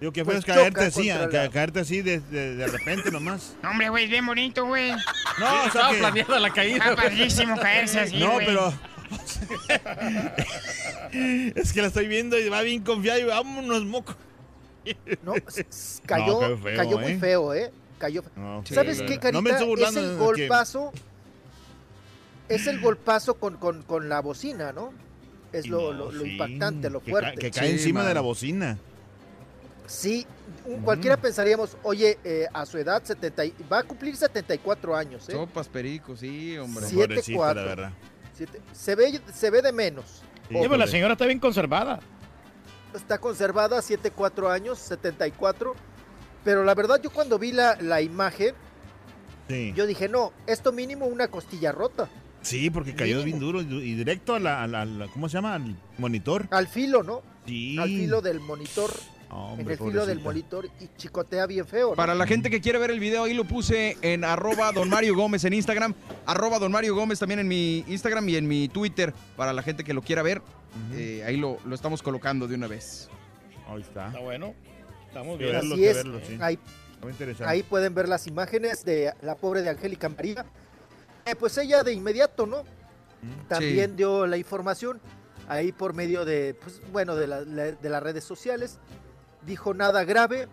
[0.00, 3.54] Digo, qué feo pues es caerte así, ca- caerte así de, de, de repente nomás.
[3.62, 4.90] No, Hombre, güey, es bien bonito, güey.
[4.92, 5.02] No, Sí,
[5.42, 6.76] o sea estaba que- planeada la caída.
[6.76, 8.72] Está padrísimo caerse así, no, pero.
[11.12, 14.14] es que la estoy viendo y va bien confiado y vámonos, moco.
[15.22, 15.34] no,
[16.06, 17.18] cayó, feo, cayó muy ¿eh?
[17.18, 17.70] feo, ¿eh?
[17.98, 19.40] Cayó No, ¿Sabes la- qué, no Carita?
[19.42, 20.92] me estoy es el que- golpazo.
[22.48, 24.92] Es el golpazo con, con, con la bocina, ¿no?
[25.52, 27.34] Es lo, no, lo- lo sí, impactante, lo que fuerte.
[27.34, 28.08] ca- Que, cae Sí, encima man.
[28.08, 28.78] de la bocina.
[29.86, 30.26] Sí,
[30.66, 35.28] un- cualquiera pensaríamos, oye, eh, a su edad 70, y- va a cumplir 74 años,
[35.28, 35.32] ¿eh?
[35.32, 36.86] Sopas, pericos, sí, hombre.
[36.86, 37.62] Siete, Pobrecita, cuatro.
[37.62, 37.92] la verdad.
[38.34, 40.04] Siete- se, ve, se ve de menos.
[40.48, 40.86] Sí, pues la pobre.
[40.88, 42.00] señora está bien conservada.
[42.94, 45.74] Está conservada, 7, 4 años, 74.
[46.44, 48.54] Pero la verdad, yo cuando vi la, la imagen,
[49.48, 49.72] Sí.
[49.76, 52.08] yo dije, no, esto mínimo una costilla rota.
[52.42, 53.24] Sí, porque cayó Mínimo.
[53.24, 55.54] bien duro y y directo a la, a la- a la- ¿cómo se llama?
[55.54, 56.46] Al monitor.
[56.50, 57.22] Al filo, ¿no?
[57.46, 57.76] Sí.
[57.78, 58.90] Al filo del monitor.
[59.36, 61.90] Hombre, en el filo del monitor y chicotea bien feo.
[61.90, 61.96] ¿no?
[61.96, 65.16] Para la gente que quiere ver el video, ahí lo puse en arroba don Mario
[65.16, 65.92] Gómez en Instagram,
[66.24, 69.82] arroba don Mario Gómez también en mi Instagram y en mi Twitter, para la gente
[69.82, 70.40] que lo quiera ver,
[70.92, 73.08] eh, ahí lo, lo estamos colocando de una vez.
[73.68, 74.06] Ahí está.
[74.08, 74.54] Está bueno.
[75.08, 75.52] Estamos bien.
[75.52, 75.96] verlo, Así es.
[75.96, 76.38] verlo, sí.
[76.40, 76.58] Ahí,
[77.02, 77.50] Muy interesante.
[77.52, 80.44] ahí pueden ver las imágenes de la pobre de Angélica María.
[81.26, 82.62] Eh, pues ella de inmediato, ¿no?
[83.48, 83.96] También Sí.
[83.96, 85.00] dio la información
[85.48, 88.78] ahí por medio de, pues, bueno, de, la- la- de las redes sociales.
[89.46, 90.48] Dijo nada grave.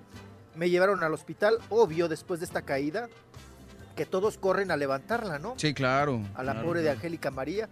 [0.55, 3.07] Me llevaron al hospital, obvio, después de esta caída,
[3.95, 5.53] que todos corren a levantarla, ¿no?
[5.57, 6.21] Sí, claro.
[6.35, 6.89] a la claro, pobre de.
[6.89, 7.69] Angélica María.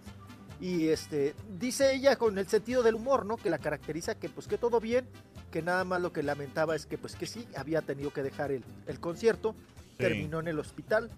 [0.60, 3.36] Y este, dice ella con el sentido del humor, ¿no?
[3.36, 5.06] Que la caracteriza que pues que todo bien,
[5.50, 8.50] que nada más lo que lamentaba es que pues que sí, había tenido que dejar
[8.52, 9.54] el, el concierto,
[9.96, 10.06] Sí.
[10.06, 11.10] terminó en el hospital,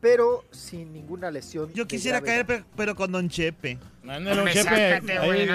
[0.00, 1.70] pero sin ninguna lesión.
[1.74, 3.78] Yo quisiera caer, pero, pero con Don Chepe.
[4.02, 4.64] Ándale, don Hombre, Chepe.
[4.94, 5.54] sácate, ahí, güey, no.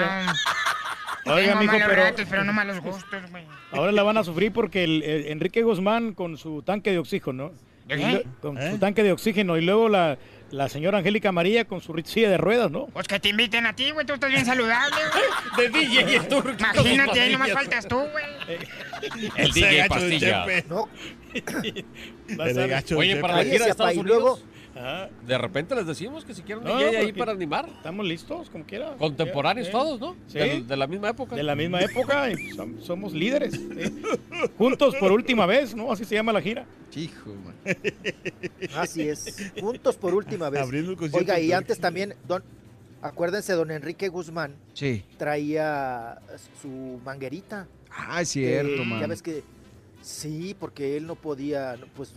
[1.34, 3.44] Oiga, Tengo mijo, malos pero ratos, pero no malos gustos, güey.
[3.72, 7.32] ahora la van a sufrir porque el, el Enrique Guzmán con su tanque de oxígeno,
[7.32, 7.52] ¿no?
[7.86, 8.72] ¿De Y lue- Con ¿Eh?
[8.72, 10.18] su tanque de oxígeno y luego la,
[10.50, 12.86] la señora Angélica María con su silla de ruedas, ¿no?
[12.88, 14.96] Pues que te inviten a ti, güey, tú estás bien saludable,
[15.56, 15.70] güey.
[15.72, 16.50] De DJ el turco.
[16.74, 18.58] Imagínate, ahí nomás faltas tú, güey.
[19.36, 20.44] El DJ Pastilla.
[20.68, 20.88] No,
[22.96, 24.38] Oye, para la gira de Estados y Unidos, luego-
[24.80, 27.68] Ah, de repente les decimos que si quieren No, DJ ahí para animar.
[27.68, 28.94] estamos listos, como quiera.
[28.96, 30.14] Contemporáneos Eh, todos, ¿no?
[30.28, 30.38] Sí.
[30.38, 31.34] De la misma época.
[31.34, 33.54] De la misma época, y som- somos líderes.
[33.54, 34.02] ¿sí?
[34.56, 35.90] Juntos por última vez, ¿no?
[35.90, 36.64] Así se llama la gira.
[36.94, 37.54] Hijo, man.
[38.76, 39.52] así es.
[39.60, 40.62] Juntos por última vez.
[40.62, 42.42] Abriendo el concierto Oiga, y antes también, don,
[43.00, 45.04] Acuérdense, don Enrique Guzmán Sí.
[45.18, 46.18] traía
[46.60, 47.68] su manguerita.
[47.90, 49.00] Ah, es cierto, que man.
[49.00, 49.44] Ya ves que
[50.08, 52.12] sí, porque él no podía, pues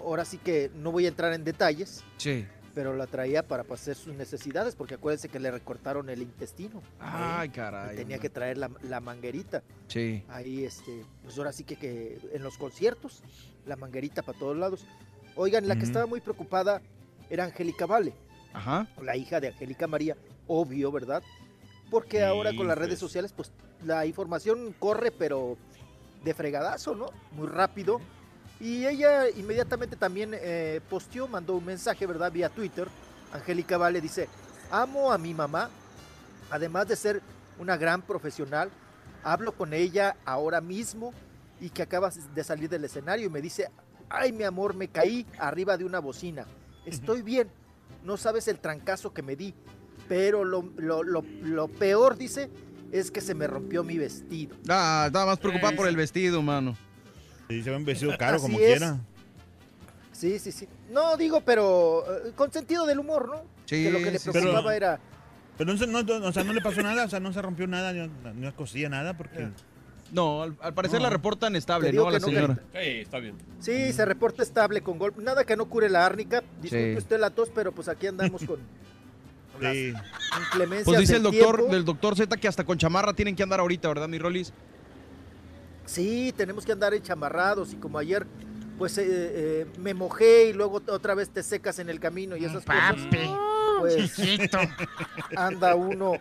[0.00, 2.46] ahora sí que no voy a entrar en detalles, Sí.
[2.74, 6.82] pero la traía para hacer sus necesidades, porque acuérdense que le recortaron el intestino.
[6.98, 7.52] Ay, ¿eh?
[7.54, 8.22] caray, Y tenía man.
[8.22, 9.62] que traer la, la manguerita.
[9.88, 10.24] Sí.
[10.28, 13.22] Ahí, este, pues ahora sí que, que en los conciertos,
[13.66, 14.86] la manguerita para todos lados.
[15.36, 16.80] Oigan, la que estaba muy preocupada
[17.30, 18.14] era Angélica Vale,
[18.52, 18.88] Ajá.
[19.02, 20.16] la hija de Angélica María,
[20.46, 21.22] obvio, ¿verdad?
[21.90, 23.52] Porque ahora con las redes sociales, pues
[23.84, 25.56] la información corre, pero
[26.24, 27.10] de fregadazo, ¿no?
[27.32, 28.00] Muy rápido.
[28.60, 32.32] Y ella inmediatamente también eh, posteó, mandó un mensaje, ¿verdad?
[32.32, 32.88] Vía Twitter.
[33.32, 34.28] Angélica Vale dice,
[34.70, 35.68] amo a mi mamá,
[36.50, 37.20] además de ser
[37.58, 38.70] una gran profesional,
[39.24, 41.12] hablo con ella ahora mismo
[41.60, 43.70] y que acaba de salir del escenario y me dice,
[44.08, 46.46] ay mi amor, me caí arriba de una bocina.
[46.86, 47.48] Estoy bien,
[48.04, 49.52] no sabes el trancazo que me di,
[50.08, 52.50] pero lo, lo- lo- lo peor, dice,
[52.98, 54.56] es que se me rompió mi vestido.
[54.68, 56.76] Ah, estaba más preocupado por el vestido, mano.
[57.48, 58.64] Sí, se ve un vestido caro Así como es.
[58.66, 58.98] quiera.
[60.12, 60.68] Sí, sí, sí.
[60.90, 63.42] No digo, pero eh, con sentido del humor, ¿no?
[63.66, 65.00] Sí, que lo que le sí, preocupaba pero- era...
[65.58, 67.92] Pero no, no, o sea, no le pasó nada, o sea, no se rompió nada,
[67.92, 69.48] no, no cosía nada, porque...
[70.12, 71.04] No, al, al parecer No.
[71.04, 72.06] la reportan estable, ¿no?
[72.08, 72.54] A la no, señora.
[72.72, 73.36] Sí, está bien.
[73.60, 75.22] Sí, se reporta estable con golpe.
[75.22, 76.42] Nada que no cure la árnica.
[76.60, 76.98] Disculpe Sí.
[76.98, 78.58] usted la tos, pero pues aquí andamos con
[79.60, 79.74] las
[80.46, 81.72] inclemencias Pues dice el doctor, tiempo.
[81.74, 84.52] del doctor Z que hasta con chamarra tienen que andar ahorita, ¿verdad, mi Rolis?
[85.86, 88.26] Sí, tenemos que andar enchamarrados y como ayer,
[88.78, 92.44] pues eh, eh, me mojé y luego otra vez te secas en el camino y
[92.44, 92.96] esas cosas.
[93.80, 94.18] Pues
[95.36, 96.14] anda uno.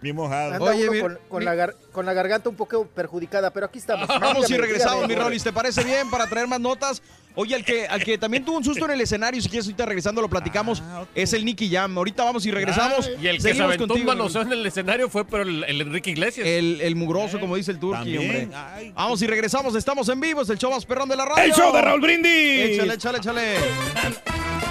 [0.00, 0.54] Bien mojado.
[0.54, 3.50] Anda Oye, uno mi- con, con mi- la gar- con la garganta un poco perjudicada,
[3.52, 4.06] pero aquí estamos.
[4.06, 5.14] Vamos y regresamos, dígame.
[5.16, 5.42] mi Rolis.
[5.42, 7.02] ¿Te parece bien para traer más notas?
[7.34, 9.86] Oye, al que, al que también tuvo un susto en el escenario, si quieres ahorita
[9.86, 10.82] regresando lo platicamos,
[11.14, 11.96] es el Nicky Jam.
[11.96, 13.08] Ahorita vamos y regresamos.
[13.20, 15.80] Y el que se aventó un contigo, manoseo en el escenario fue pero el, el
[15.80, 16.46] Enrique Iglesias.
[16.46, 18.48] El, el mugroso, como dice el Turqui, hombre.
[18.94, 21.44] Vamos y regresamos, estamos en vivo, es el show más perrón de la radio.
[21.44, 22.70] ¡El show de Raúl Brindis!
[22.70, 23.54] Échale, échale, échale.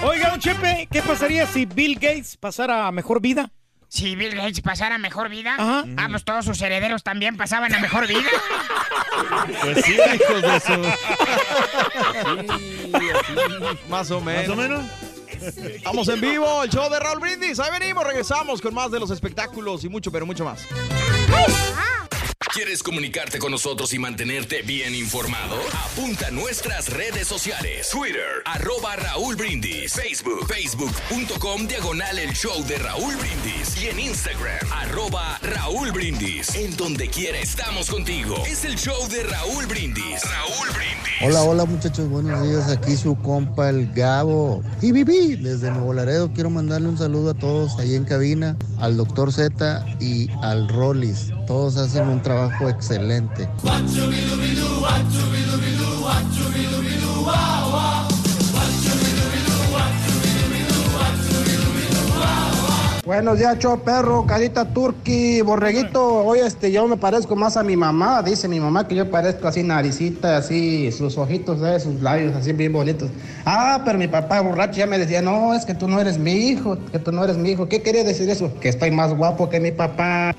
[0.04, 3.50] Oiga, don Chepe, ¿qué pasaría si Bill Gates pasara a mejor vida?
[3.88, 5.84] Si Bill Gates pasara mejor vida, Ajá.
[5.96, 8.20] ah, pues todos sus herederos también pasaban a mejor vida.
[9.62, 10.80] Pues sí, hijos de su...
[13.88, 14.48] Más o menos.
[14.48, 14.84] Más o menos.
[15.74, 17.58] Estamos en vivo, el show de Raúl Brindis.
[17.58, 20.66] Ahí venimos, regresamos con más de los espectáculos y mucho, pero mucho más.
[22.54, 25.56] ¿Quieres comunicarte con nosotros y mantenerte bien informado?
[25.92, 27.90] Apunta a nuestras redes sociales.
[27.90, 29.92] Twitter, arroba Raúl Brindis.
[29.92, 33.82] Facebook, facebook.com, diagonal el show de Raúl Brindis.
[33.82, 36.54] Y en Instagram, arroba Raúl Brindis.
[36.54, 38.36] En donde quiera estamos contigo.
[38.46, 40.22] Es el show de Raúl Brindis.
[40.22, 40.98] Raúl Brindis.
[41.22, 42.70] Hola, hola muchachos, buenos días.
[42.70, 44.62] Aquí su compa el Gabo.
[44.80, 46.32] Y viví desde Nuevo Laredo.
[46.32, 51.30] Quiero mandarle un saludo a todos ahí en cabina, al doctor Z y al Rollis.
[51.46, 52.37] Todos hacen un trabajo
[52.68, 53.48] excelente.
[63.08, 66.26] Buenos días, show perro, carita turqui, borreguito.
[66.26, 68.22] Oye, este, yo me parezco más a mi mamá.
[68.22, 71.84] Dice mi mamá que yo parezco así naricita, así, sus ojitos, ¿sabes?
[71.84, 73.08] sus labios así bien bonitos.
[73.46, 76.32] Ah, pero mi papá borracho ya me decía, no, es que tú no eres mi
[76.32, 77.66] hijo, que tú no eres mi hijo.
[77.66, 78.52] ¿Qué quería decir eso?
[78.60, 80.34] Que estoy más guapo que mi papá.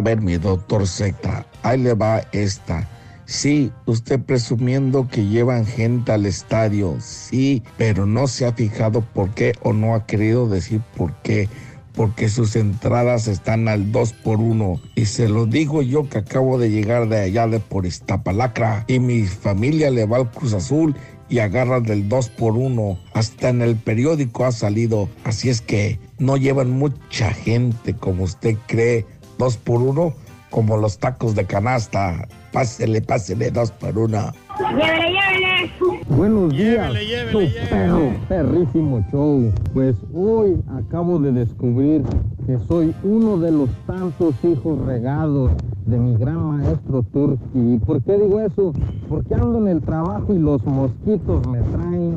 [0.00, 2.88] A ver, mi doctor Z, ahí le va esta.
[3.26, 9.28] Sí, usted presumiendo que llevan gente al estadio, sí, pero no se ha fijado por
[9.34, 11.50] qué o no ha querido decir por qué.
[11.92, 16.56] Porque sus entradas están al 2 por 1 Y se lo digo yo que acabo
[16.56, 18.84] de llegar de allá de por Iztapalacra.
[18.86, 20.94] Y mi familia le va al Cruz Azul
[21.28, 25.10] y agarran del 2 por 1 Hasta en el periódico ha salido.
[25.24, 29.04] Así es que no llevan mucha gente como usted cree.
[29.40, 30.12] 2 por 1
[30.50, 32.28] como los tacos de canasta.
[32.52, 36.04] Pásele, pásele 2 por 1 Llévele, llévele.
[36.08, 36.92] Buenos días,
[37.32, 37.40] show
[37.70, 39.50] perro, perrísimo show.
[39.72, 42.02] Pues hoy acabo de descubrir
[42.46, 45.52] que soy uno de los tantos hijos regados
[45.86, 47.40] de mi gran maestro Turki.
[47.54, 48.74] ¿Y por qué digo eso?
[49.08, 52.16] Porque ando en el trabajo y los mosquitos me traen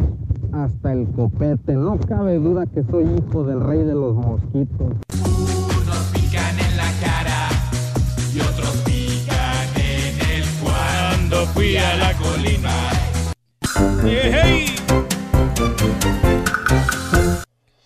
[0.51, 1.73] hasta el copete.
[1.75, 4.91] No cabe duda que soy hijo del rey de los mosquitos.
[11.33, 12.71] Cuando fui a la colina.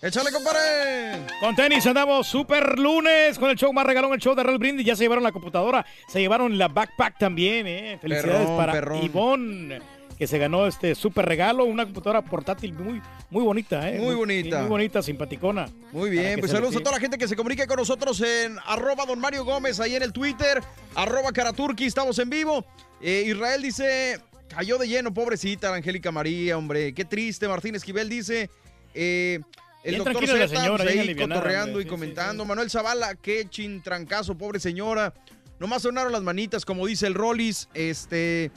[0.00, 1.26] ¡Échale, compadre!
[1.40, 4.86] Con tenis andamos super lunes con el show más regalón, el show de Real Brindis.
[4.86, 7.98] Ya se llevaron la computadora, se llevaron la backpack también, ¿eh?
[8.00, 9.02] Felicidades Perrón, para perrón.
[9.02, 9.80] Ivonne,
[10.18, 13.98] que se ganó este super regalo, una computadora portátil muy, muy bonita, ¿eh?
[13.98, 14.60] Muy bonita.
[14.60, 15.68] Muy bonita, simpaticona.
[15.92, 19.06] Muy bien, pues saludos a toda la gente que se comunique con nosotros en arroba
[19.06, 20.62] don Mario Gómez, ahí en el Twitter,
[20.94, 22.64] arroba Karaturki, estamos en vivo.
[23.00, 27.46] Eh, Israel dice, cayó de lleno, pobrecita la Angélica María, hombre, qué triste.
[27.48, 28.50] Martín Esquivel dice,
[28.94, 29.40] eh,
[29.84, 32.44] el Bien doctor Z, señora, pues, ahí cotorreando hombre, y sí, comentando.
[32.44, 35.14] Manuel Zavala, qué chintrancazo, pobre señora.
[35.60, 38.50] Nomás sonaron las manitas, como dice el Rollis, este...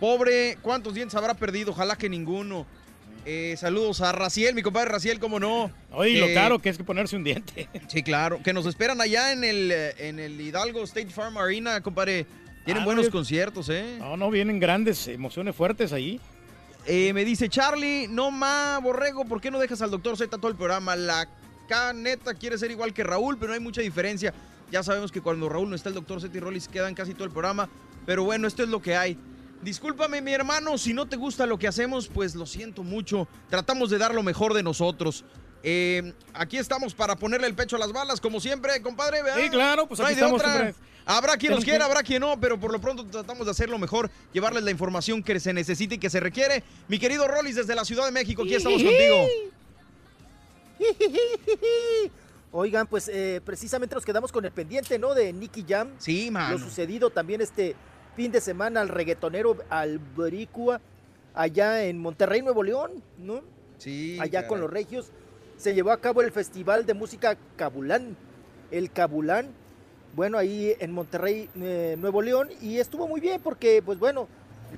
[0.00, 1.72] Pobre, ¿cuántos dientes habrá perdido?
[1.72, 2.66] Ojalá que ninguno.
[3.26, 5.70] Eh, saludos a Raciel, mi compadre Raciel, cómo no.
[5.90, 7.68] Oye, lo Eh, caro que es que ponerse un diente.
[7.88, 8.40] Sí, claro.
[8.42, 12.24] Que nos esperan allá en el, en el Hidalgo State Farm Arena, compadre.
[12.70, 13.10] Tienen Ah, buenos oye.
[13.10, 13.96] conciertos, ¿eh?
[13.98, 16.20] No, no, vienen grandes emociones fuertes ahí.
[16.86, 20.48] Eh, me dice Charlie, no ma, Borrego, ¿por qué no dejas al doctor Z todo
[20.48, 20.94] el programa?
[20.94, 21.28] La
[21.68, 24.32] K neta quiere ser igual que Raúl, pero no hay mucha diferencia.
[24.70, 27.24] Ya sabemos que cuando Raúl no está, el doctor Z y Rollis quedan casi todo
[27.24, 27.68] el programa.
[28.06, 29.18] Pero bueno, esto es lo que hay.
[29.62, 33.26] Discúlpame, mi hermano, si no te gusta lo que hacemos, pues lo siento mucho.
[33.48, 35.24] Tratamos de dar lo mejor de nosotros.
[35.62, 39.22] Eh, aquí estamos para ponerle el pecho a las balas, como siempre, compadre.
[39.22, 39.40] ¿verdad?
[39.42, 40.42] Sí, claro, pues aquí estamos.
[41.06, 43.78] Habrá quien nos quiera, habrá quien no, pero por lo pronto tratamos de hacer lo
[43.78, 46.62] mejor, llevarles la información que se necesita y que se requiere.
[46.88, 49.26] Mi querido Rollis desde la Ciudad de México, aquí estamos contigo.
[52.52, 55.14] Oigan, pues eh, precisamente nos quedamos con el pendiente, ¿no?
[55.14, 55.90] De Nicky Jam.
[55.98, 56.58] Sí, mano.
[56.58, 57.76] Lo sucedido también este
[58.16, 60.80] fin de semana al reggaetonero Albricua,
[61.34, 63.42] allá en Monterrey, Nuevo León, ¿no?
[63.78, 64.18] Sí.
[64.20, 64.48] allá caray.
[64.48, 65.10] con los regios.
[65.60, 68.16] Se llevó a cabo el Festival de Música Cabulán,
[68.70, 69.50] el Cabulán,
[70.16, 74.26] bueno, ahí en Monterrey, eh, Nuevo León, y estuvo muy bien porque, pues bueno,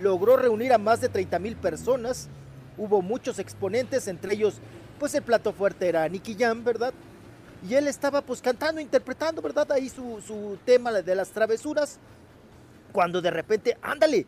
[0.01, 2.29] logró reunir a más de 30 mil personas,
[2.77, 4.57] hubo muchos exponentes, entre ellos,
[4.99, 6.93] pues el plato fuerte era Nicky Jam, ¿verdad?
[7.65, 9.71] Y él estaba pues cantando, interpretando, ¿verdad?
[9.71, 12.01] Ahí su, su tema de las travesuras,
[12.91, 14.27] cuando de repente, ándale,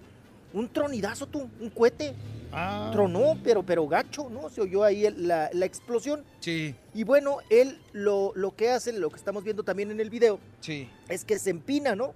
[0.52, 2.15] un tronidazo tú, un cohete,
[2.57, 2.91] Ah.
[2.92, 4.49] tronó, pero, pero gacho, ¿no?
[4.49, 6.24] Se oyó ahí el- la, la explosión.
[6.41, 6.74] Sí.
[6.94, 10.39] Y bueno, él lo, lo que hace, lo que estamos viendo también en el video,
[10.60, 10.89] Sí.
[11.08, 12.15] es que se empina, ¿no?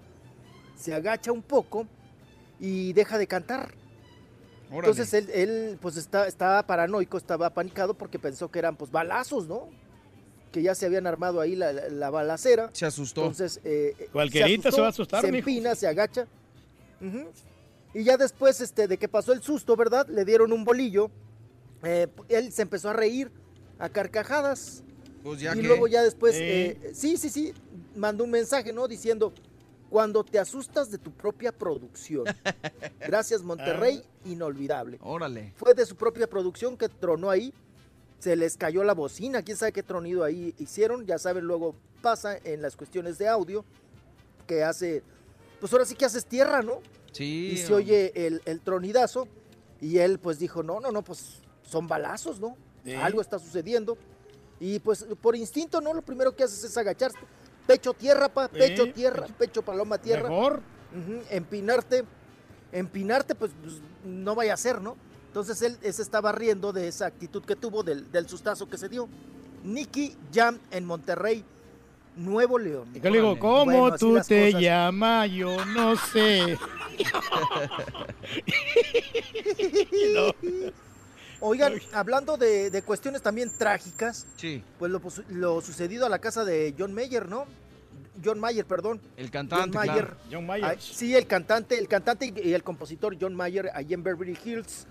[0.76, 1.86] Se agacha un poco
[2.60, 3.74] y deja de cantar.
[4.70, 4.90] Órale.
[4.90, 9.46] Entonces él, él, pues está, estaba paranoico, estaba apanicado porque pensó que eran pues balazos,
[9.48, 9.68] ¿no?
[10.52, 12.70] Que ya se habían armado ahí la, la- la balacera.
[12.72, 13.22] Se asustó.
[13.22, 15.48] Entonces, eh, Cualquierita se va a asustar, Se mijo.
[15.48, 16.26] empina, se agacha.
[17.98, 20.06] Y ya después este, de que pasó el susto, ¿verdad?
[20.06, 21.10] Le dieron un bolillo.
[21.82, 23.28] eh, él se empezó a reír
[23.76, 24.84] a carcajadas.
[25.24, 27.52] Pues ya y que- luego ya después, eh, sí, sí, sí,
[27.96, 28.86] mandó un mensaje, ¿no?
[28.86, 29.32] Diciendo,
[29.90, 32.24] cuando te asustas de tu propia producción.
[33.00, 34.98] Gracias, Monterrey, inolvidable.
[35.02, 35.52] Órale.
[35.56, 37.52] Fue de su propia producción que tronó ahí.
[38.20, 41.04] Se les cayó la bocina, quién sabe qué tronido ahí hicieron.
[41.04, 43.64] Ya saben, luego pasa en las cuestiones de audio
[44.46, 45.02] que hace,
[45.58, 46.80] pues ahora sí que haces tierra, ¿no?
[47.12, 47.50] Sí.
[47.52, 49.28] y se oye el, el tronidazo.
[49.80, 52.56] Y él pues dijo, no, no, no, pues son balazos, ¿no?
[53.00, 53.96] Algo está sucediendo.
[54.60, 55.92] Y pues por instinto, ¿no?
[55.92, 57.18] Lo primero que haces es agacharte.
[57.66, 60.28] Pecho tierra, pa, pecho tierra, pecho paloma tierra.
[60.28, 60.62] Mejor.
[61.30, 62.04] Empinarte.
[62.72, 64.96] Empinarte, pues, pues, no vaya a ser, ¿no?
[65.26, 68.78] Entonces él, él se estaba riendo de esa actitud que tuvo, del, del sustazo que
[68.78, 69.08] se dio.
[69.64, 71.44] Nicky Jam en Monterrey,
[72.18, 72.88] Nuevo León.
[72.94, 74.60] Y que le digo, ¿cómo Bueno, tú te cosas.
[74.62, 75.30] llamas?
[75.30, 76.58] Yo no sé.
[81.40, 84.62] Oigan, hablando de, de cuestiones también trágicas, Sí.
[84.78, 87.46] pues lo, lo sucedido a la casa de John Mayer, ¿no?
[88.24, 89.00] John Mayer, perdón.
[89.16, 90.04] El cantante, John Mayer.
[90.06, 90.20] claro.
[90.32, 90.64] John Mayer.
[90.64, 94.36] Ah, sí, el cantante, el cantante y y el compositor John Mayer allí en Beverly
[94.44, 94.86] Hills.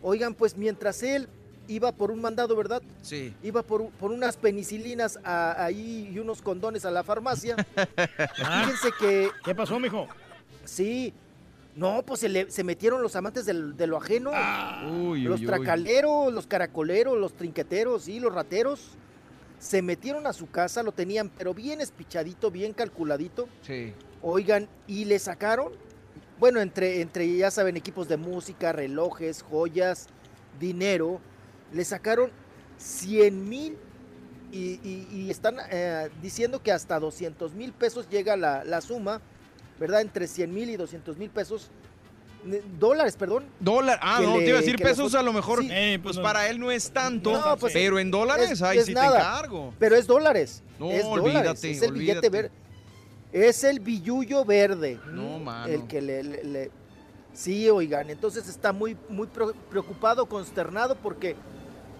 [0.00, 1.28] Oigan, pues mientras él
[1.74, 2.82] iba por un mandado, ¿verdad?
[3.02, 3.34] Sí.
[3.42, 7.56] Iba por, por unas penicilinas a- ahí y unos condones a la farmacia.
[8.36, 9.30] Fíjense que...
[9.32, 9.36] Ah.
[9.44, 10.06] ¿Qué pasó, mijo?
[10.64, 11.12] Sí.
[11.74, 14.30] No, pues se, le- se metieron los amantes del- de lo ajeno.
[14.90, 15.46] Uy, los uy, uy.
[15.46, 18.90] tracaleros, los caracoleros, los trinqueteros, sí, los rateros.
[19.58, 23.48] Se metieron a su casa, lo tenían, pero bien espichadito, bien calculadito.
[23.66, 23.92] Sí.
[24.20, 25.72] Oigan, y le sacaron,
[26.38, 30.08] bueno, entre, entre, ya saben, equipos de música, relojes, joyas,
[30.60, 31.20] dinero,
[31.72, 32.30] le sacaron
[32.78, 33.76] 100 mil
[34.50, 39.20] y, y- y están eh, diciendo que hasta 200 mil pesos llega la, la suma,
[39.80, 40.00] ¿verdad?
[40.02, 41.70] Entre 100 mil y 200 mil pesos,
[42.78, 43.44] dólares, perdón.
[43.60, 43.98] Dólar.
[44.02, 45.62] Ah, no, le- te iba a decir pesos, a lo mejor.
[45.62, 45.68] Sí.
[45.70, 47.32] eh, pues para él no es tanto.
[47.32, 49.74] No, pues, pero en dólares, es- ahí es sí nada, te encargo.
[49.78, 50.62] Pero es dólares.
[50.78, 52.50] No, es dólares, olvídate, Es el billete verde.
[53.32, 55.00] Es el billullo verde.
[55.06, 55.72] No, mano.
[55.72, 56.70] El que le, le- le-
[57.32, 59.26] Sí, oigan, entonces está muy, muy
[59.70, 61.34] preocupado, consternado porque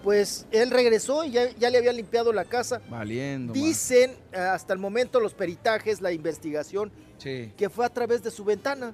[0.03, 2.81] pues él regresó y ya, ya le había limpiado la casa.
[2.89, 3.53] Valiendo.
[3.53, 7.51] Dicen eh, hasta el momento los peritajes, la investigación, Sí.
[7.57, 8.93] que fue a través de su ventana,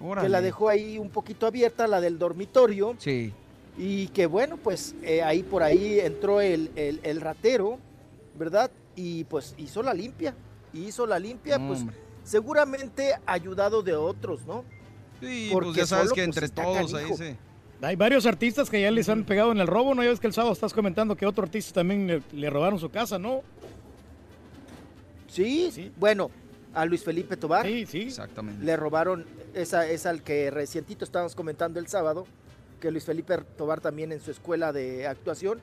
[0.00, 0.26] Órale.
[0.26, 3.32] que la dejó ahí un poquito abierta, la del dormitorio, Sí.
[3.76, 7.78] y que bueno, pues eh, ahí por ahí entró el, el- el ratero,
[8.38, 8.70] ¿verdad?
[8.94, 10.34] Y pues hizo la limpia,
[10.72, 11.80] hizo la limpia, pues
[12.22, 14.64] seguramente ayudado de otros, ¿no?
[15.20, 17.36] Sí, Porque pues ya sabes solo, que pues, entre todos ahí se...
[17.80, 20.02] Hay varios artistas que ya les han pegado en el robo, ¿no?
[20.02, 22.90] Ya ves que el sábado estás comentando que otro artista también le, le robaron su
[22.90, 23.42] casa, ¿no?
[25.28, 26.30] Sí, bueno,
[26.74, 27.66] a Luis Felipe Tobar.
[27.66, 28.02] Sí, sí.
[28.02, 28.64] Exactamente.
[28.64, 29.24] Le robaron,
[29.54, 32.26] esa es al que recientito estábamos comentando el sábado,
[32.80, 35.60] que Luis Felipe Tobar también en su escuela de actuación,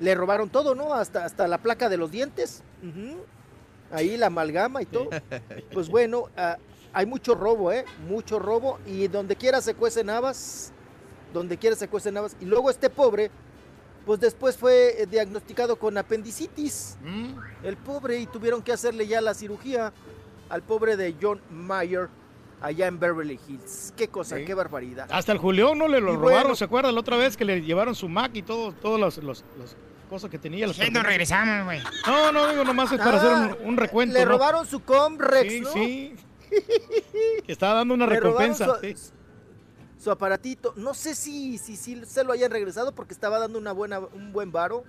[0.00, 0.94] le robaron todo, ¿no?
[0.94, 2.62] Hasta, hasta la placa de los dientes.
[3.92, 5.10] Ahí la amalgama y todo.
[5.72, 6.58] Pues bueno, ah,
[6.92, 7.84] hay mucho robo, ¿eh?
[8.08, 10.72] Mucho robo y donde quiera se cuecen habas,
[11.32, 12.36] donde quiera se cuecen habas.
[12.40, 13.30] Y luego este pobre,
[14.06, 16.96] pues después fue eh, diagnosticado con apendicitis.
[17.62, 19.92] El pobre y tuvieron que hacerle ya la cirugía
[20.48, 22.08] al pobre de John Mayer
[22.60, 23.92] allá en Beverly Hills.
[23.96, 24.44] Qué cosa, Sí.
[24.44, 25.08] qué barbaridad.
[25.10, 26.56] Hasta el Julián no le lo Y robaron, bueno.
[26.56, 26.92] ¿se acuerda?
[26.92, 29.76] La otra vez que le llevaron su Mac y todo, todas las, los- las
[30.10, 30.66] cosas que tenía.
[30.66, 31.06] nos pertenencias.
[31.06, 31.80] regresamos, güey.
[32.06, 34.12] No, no, digo, nomás es para Ah, hacer un, un recuento.
[34.12, 34.32] Le ¿no?
[34.32, 35.72] robaron su Comrex, Sí, ¿no?
[35.72, 36.14] sí.
[37.46, 38.74] Que estaba dando una Le recompensa.
[38.74, 38.94] su- sí.
[40.02, 43.72] Su aparatito, no sé si, si, si se lo hayan regresado porque estaba dando una
[43.72, 44.82] buena, un buen varo,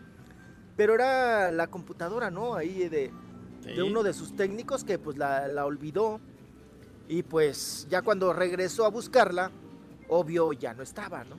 [0.77, 2.55] pero era la computadora, ¿no?
[2.55, 3.11] Ahí de,
[3.63, 3.73] Sí.
[3.73, 6.19] de uno de sus técnicos que pues la, la olvidó
[7.07, 9.51] y pues ya cuando regresó a buscarla,
[10.07, 11.35] obvio ya no estaba, ¿no?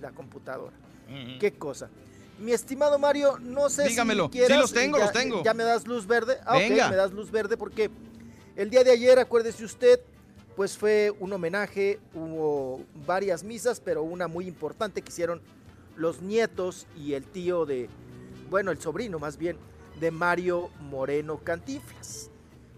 [0.00, 0.74] La computadora.
[1.38, 1.90] Qué cosa.
[2.38, 4.24] Mi estimado Mario, no sé Dígamelo.
[4.24, 5.42] si quieras, Sí, los tengo, ya, los tengo.
[5.44, 6.38] Ya me das luz verde.
[6.46, 6.88] Ah, Venga.
[6.88, 7.90] me das luz verde porque
[8.56, 10.00] el día de ayer, acuérdese usted,
[10.56, 15.40] pues fue un homenaje, hubo varias misas, pero una muy importante que hicieron
[15.96, 17.88] los nietos y el tío de,
[18.48, 19.56] bueno, el sobrino más bien,
[20.00, 22.30] de Mario Moreno Cantinflas.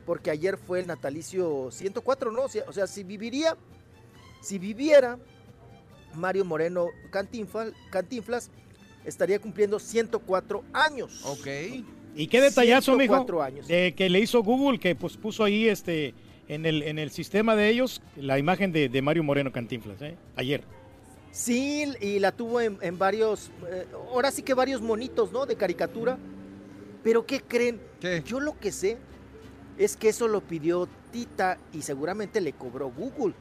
[0.05, 2.42] Porque ayer fue el natalicio 104, ¿no?
[2.42, 3.57] O sea, o sea, si viviría,
[4.41, 5.18] si viviera
[6.15, 8.51] Mario Moreno Cantinflas, Cantinflas
[9.05, 11.25] estaría cumpliendo 104 años.
[11.25, 11.47] Ok.
[12.15, 13.68] Y qué detallazo, mijo, 104 años.
[13.68, 16.15] de que le hizo Google, que pues puso ahí este
[16.55, 20.16] en el, en el sistema de ellos la imagen de, de Mario Moreno Cantinflas, ¿eh?
[20.36, 20.64] Ayer.
[21.31, 25.47] Sí, y la tuvo en, en varios, eh, ahora sí que varios monitos, ¿no?
[25.47, 26.18] De caricatura.
[27.02, 27.81] Pero ¿qué creen?
[28.26, 28.98] Yo lo que sé
[29.78, 33.34] es que eso lo pidió Tita y seguramente le cobró Google,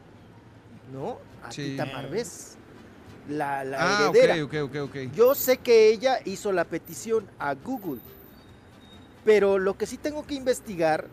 [0.93, 1.19] ¿no?
[1.43, 1.71] A Sí.
[1.71, 2.55] Tita Marvés,
[3.29, 4.43] la, la Ah, ok, heredera.
[4.45, 4.95] ok, ok, ok.
[5.13, 7.99] Yo sé que ella hizo la petición a Google,
[9.25, 11.07] pero lo que sí tengo que investigar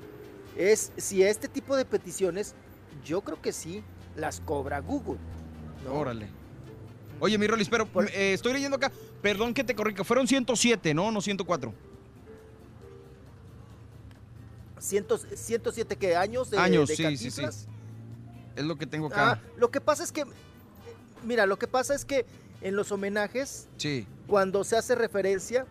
[0.58, 2.54] es si este tipo de peticiones,
[3.04, 3.82] yo creo que sí
[4.16, 5.18] las cobra Google.
[5.84, 5.94] ¿no?
[5.94, 6.28] Órale.
[7.20, 11.10] Oye, mi Rolis, pero eh, estoy leyendo acá, perdón que te corrija, fueron 107, ¿no?
[11.10, 11.72] No 104.
[14.78, 17.42] Cientos, 107 que años de, Años, de sí, sí, sí.
[18.54, 19.32] Es lo que tengo acá.
[19.32, 20.24] Ah, lo que pasa es que,
[21.24, 22.26] mira, lo que pasa es que
[22.60, 24.06] en los homenajes, Sí.
[24.26, 25.66] cuando se hace referencia,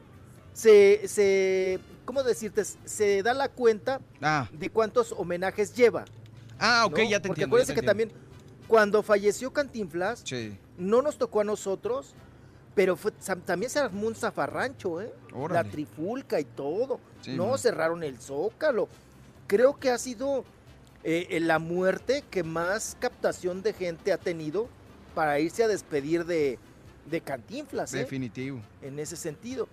[0.53, 2.63] se, se ¿cómo decirte?
[2.85, 4.49] Se da la cuenta Ah.
[4.51, 6.05] de cuántos homenajes lleva.
[6.57, 7.03] Ah, ok, ¿no?
[7.03, 7.41] ya te Porque entiendo.
[7.41, 8.11] ya acuérdense que también,
[8.67, 10.57] cuando falleció Cantinflas, Sí.
[10.77, 12.15] no nos tocó a nosotros,
[12.73, 13.11] pero fue-
[13.45, 15.13] también se armó un zafarrancho, ¿eh?
[15.33, 15.63] Órale.
[15.67, 16.99] La trifulca y todo.
[17.21, 17.57] Sí, no, man.
[17.59, 18.87] cerraron el zócalo.
[19.47, 20.45] Creo que ha sido
[21.03, 24.67] eh, eh, la muerte que más captación de gente ha tenido
[25.15, 26.59] para irse a despedir de,
[27.09, 27.99] de Cantinflas, ¿eh?
[27.99, 28.59] Definitivo.
[28.81, 29.67] en ese sentido.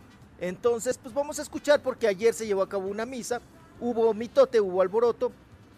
[0.45, 3.41] Entonces, pues vamos a escuchar, porque ayer se llevó a cabo una misa,
[3.81, 5.33] hubo mitote, hubo alboroto.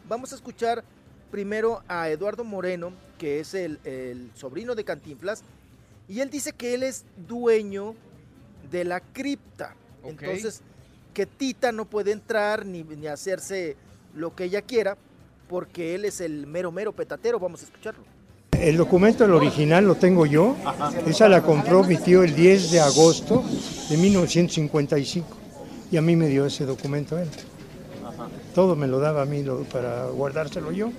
[0.09, 0.83] Vamos a escuchar
[1.31, 5.45] primero a Eduardo Moreno, que es el, el sobrino de Cantinflas,
[6.09, 7.95] y él dice que él es dueño
[8.69, 9.77] de la cripta.
[10.03, 10.63] Entonces,
[11.15, 13.77] que Tita no puede entrar ni, ni hacerse
[14.17, 14.99] lo que ella quiera,
[15.49, 17.39] porque él es el mero, mero petatero.
[17.39, 18.03] Vamos a escucharlo.
[18.61, 20.57] El documento, el original, lo tengo yo.
[21.07, 23.45] Esa la compró mi tío el 10 de agosto
[23.89, 25.27] de 1955.
[25.91, 27.29] Y a mí me dio ese documento él.
[28.55, 30.91] Todo me lo daba a mí lo- para guardárselo yo.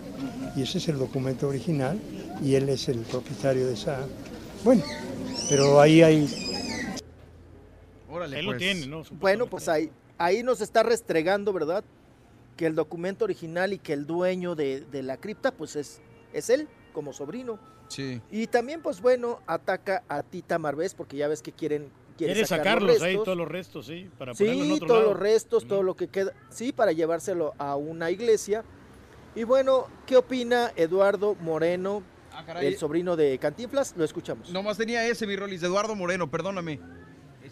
[0.55, 1.99] Y ese es el documento original.
[2.43, 3.99] Y él es el propietario de esa.
[4.63, 4.83] Bueno,
[5.49, 6.27] pero ahí hay
[8.09, 8.59] Órale, Él lo pues.
[8.59, 9.03] tiene, ¿no?
[9.19, 11.83] Bueno, pues ahí, ahí nos está restregando, ¿verdad?
[12.55, 15.99] Que el documento original y que el dueño de, de la cripta, pues es,
[16.33, 17.59] es él, como sobrino.
[17.89, 18.19] Sí.
[18.31, 22.47] Y también, pues bueno, ataca a Tita Marvés, porque ya ves que quieren, quiere Quiere
[22.47, 25.11] sacar sacarlos los ahí, todos los restos, sí, para ponerlo en Sí, otro todos lado.
[25.13, 28.63] los restos, todo lo que queda, sí, para llevárselo a una iglesia.
[29.35, 32.01] Y bueno, ¿qué opina Eduardo Moreno,
[32.31, 33.93] Ah, el sobrino de Cantinflas?
[33.95, 34.49] Lo escuchamos.
[34.49, 36.79] Nomás tenía ese, mi Rolis, Eduardo Moreno, perdóname.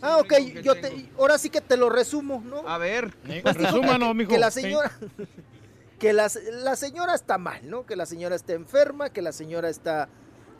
[0.01, 0.33] Ah, ok,
[0.63, 2.67] yo te, ahora sí que te lo resumo, ¿no?
[2.67, 4.31] A ver, Pues resúmanos, que- mijo.
[4.31, 4.61] Que la Sí.
[5.99, 6.29] que la,
[6.63, 7.85] la señora está mal, ¿no?
[7.85, 10.09] Que la señora está enferma, que la señora está,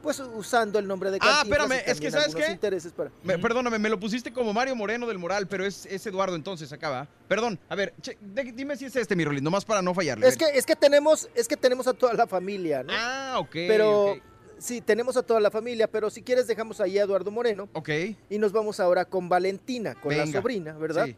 [0.01, 2.51] pues, usando el nombre de Ah, Cantinflas espérame, y es que, ¿sabes qué?
[2.51, 6.05] intereses para- Me- perdóname, me lo pusiste como Mario Moreno del Moral, pero es, es
[6.07, 7.07] Eduardo entonces acá, ¿va?
[7.27, 10.27] Perdón, a ver, che, de- dime si es este, mi Rolín, nomás para no fallarle.
[10.27, 12.93] Es que, es que tenemos, es que tenemos a toda la familia, ¿no?
[12.95, 13.51] Ah, ok.
[13.53, 14.17] Pero, ok.
[14.57, 17.67] sí, tenemos a toda la familia, pero si quieres dejamos ahí a Eduardo Moreno.
[17.73, 17.89] Ok.
[18.30, 21.07] Y nos vamos ahora con Valentina, con la sobrina, ¿verdad?
[21.07, 21.15] Sí.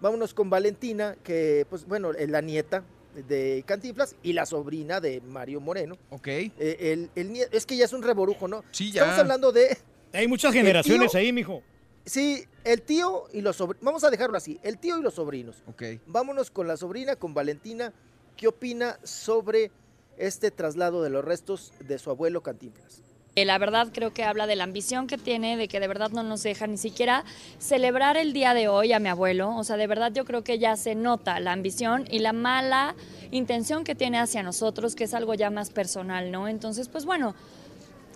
[0.00, 2.84] Vámonos con Valentina, que, pues, bueno, es la nieta
[3.26, 5.96] de Cantinflas y la sobrina de Mario Moreno.
[6.10, 6.26] Ok.
[6.28, 8.64] Eh, el, el es que ya es un reborujo, ¿no?
[8.70, 9.02] Sí, ya.
[9.02, 9.76] Estamos hablando de...
[10.12, 11.62] Hay muchas generaciones tío- ahí, mijo.
[12.06, 13.84] Sí, el tío y los sobrinos.
[13.84, 15.62] Vamos a dejarlo así, el tío y los sobrinos.
[15.66, 15.82] Ok.
[16.06, 17.92] Vámonos con la sobrina, con Valentina.
[18.36, 19.70] ¿Qué opina sobre
[20.16, 23.02] este traslado de los restos de su abuelo Cantinflas?
[23.44, 26.22] La verdad creo que habla de la ambición que tiene, de que de verdad no
[26.22, 27.24] nos deja ni siquiera
[27.58, 29.54] celebrar el día de hoy a mi abuelo.
[29.56, 32.94] O sea, de verdad yo creo que ya se nota la ambición y la mala
[33.30, 36.48] intención que tiene hacia nosotros, que es algo ya más personal, ¿no?
[36.48, 37.34] Entonces, pues bueno,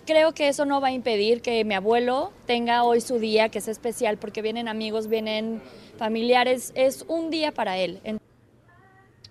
[0.05, 3.59] creo que eso no va a impedir que mi abuelo tenga hoy su día, que
[3.59, 5.61] es especial, porque vienen amigos, vienen
[5.97, 7.99] familiares, es un día para él.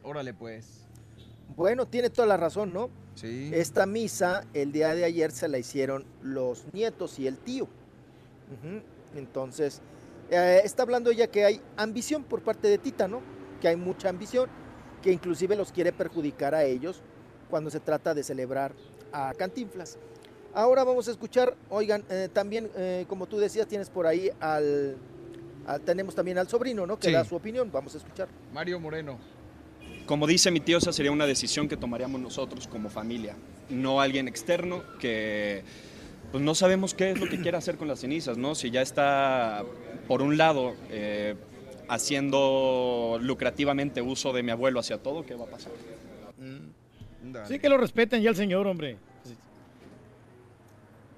[0.02, 0.84] Órale, pues.
[1.56, 3.01] Bueno, tiene toda la razón, ¿no?
[3.14, 3.50] Sí.
[3.54, 7.68] Esta misa el día de ayer se la hicieron los nietos y el tío.
[9.16, 9.80] Entonces,
[10.30, 13.20] eh, está hablando ella que hay ambición por parte de Tita, ¿no?
[13.60, 14.48] Que hay mucha ambición,
[15.02, 17.02] que inclusive los quiere perjudicar a ellos
[17.50, 18.72] cuando se trata de celebrar
[19.12, 19.98] a Cantinflas.
[20.54, 24.96] Ahora vamos a escuchar, oigan, eh, también, eh, como tú decías, tienes por ahí al,
[25.66, 26.98] al- tenemos también al sobrino, ¿no?
[26.98, 27.12] Que Sí.
[27.14, 28.28] da su opinión, vamos a escuchar.
[28.52, 29.18] Mario Moreno.
[30.06, 33.36] Como dice mi tío, esa sería una decisión que tomaríamos nosotros como familia,
[33.70, 35.62] no alguien externo que
[36.32, 38.54] pues no sabemos qué es lo que quiere hacer con las cenizas, ¿no?
[38.54, 39.64] Si ya está,
[40.08, 41.34] por un lado, eh,
[41.88, 45.72] haciendo lucrativamente uso de mi abuelo hacia todo, ¿qué va a pasar?
[47.46, 48.96] Sí, que lo respeten ya el señor, hombre.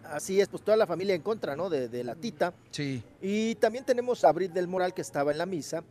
[0.03, 1.71] Así es, pues toda la familia en contra, ¿no?
[1.71, 2.53] De, de la tita.
[2.73, 3.03] Sí.
[3.23, 5.85] Y también tenemos a Brit del Moral que estaba en la misa,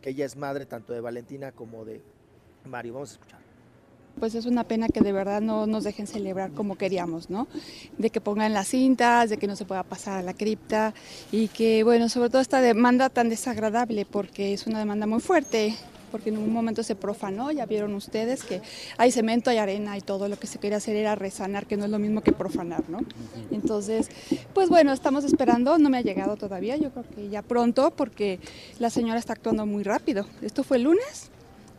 [0.00, 2.00] que ella es madre tanto de Valentina como de
[2.64, 2.94] Mario.
[2.94, 3.40] Vamos a.
[4.18, 7.48] Pues es una pena que de verdad no nos dejen celebrar como queríamos, ¿no?
[7.96, 10.92] De que pongan las cintas, de que no se pueda pasar a la cripta
[11.32, 15.74] y que, bueno, sobre todo esta demanda tan desagradable porque es una demanda muy fuerte,
[16.10, 18.60] porque en un momento se profanó, ya vieron ustedes que
[18.98, 21.84] hay cemento, hay arena y todo lo que se quería hacer era resanar, que no
[21.84, 22.98] es lo mismo que profanar, ¿no?
[23.50, 24.10] Entonces,
[24.52, 28.38] pues bueno, estamos esperando, no me ha llegado todavía, yo creo que ya pronto porque
[28.78, 30.26] la señora está actuando muy rápido.
[30.42, 31.29] Esto fue el lunes,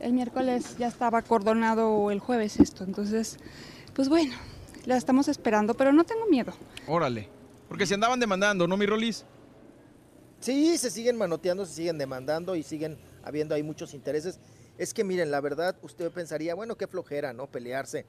[0.02, 3.38] el miércoles ya estaba acordonado o el jueves esto, entonces,
[3.94, 4.36] pues bueno,
[4.86, 6.54] la estamos esperando, pero no tengo miedo.
[6.88, 7.30] Órale.
[7.70, 9.24] Porque se andaban demandando, ¿no, mi Rolis?
[10.40, 14.40] Sí, se siguen manoteando, se siguen demandando y siguen habiendo ahí muchos intereses.
[14.78, 17.48] Es que miren, la verdad, usted pensaría, bueno, qué flojera, ¿no?
[17.48, 18.06] Pelearse.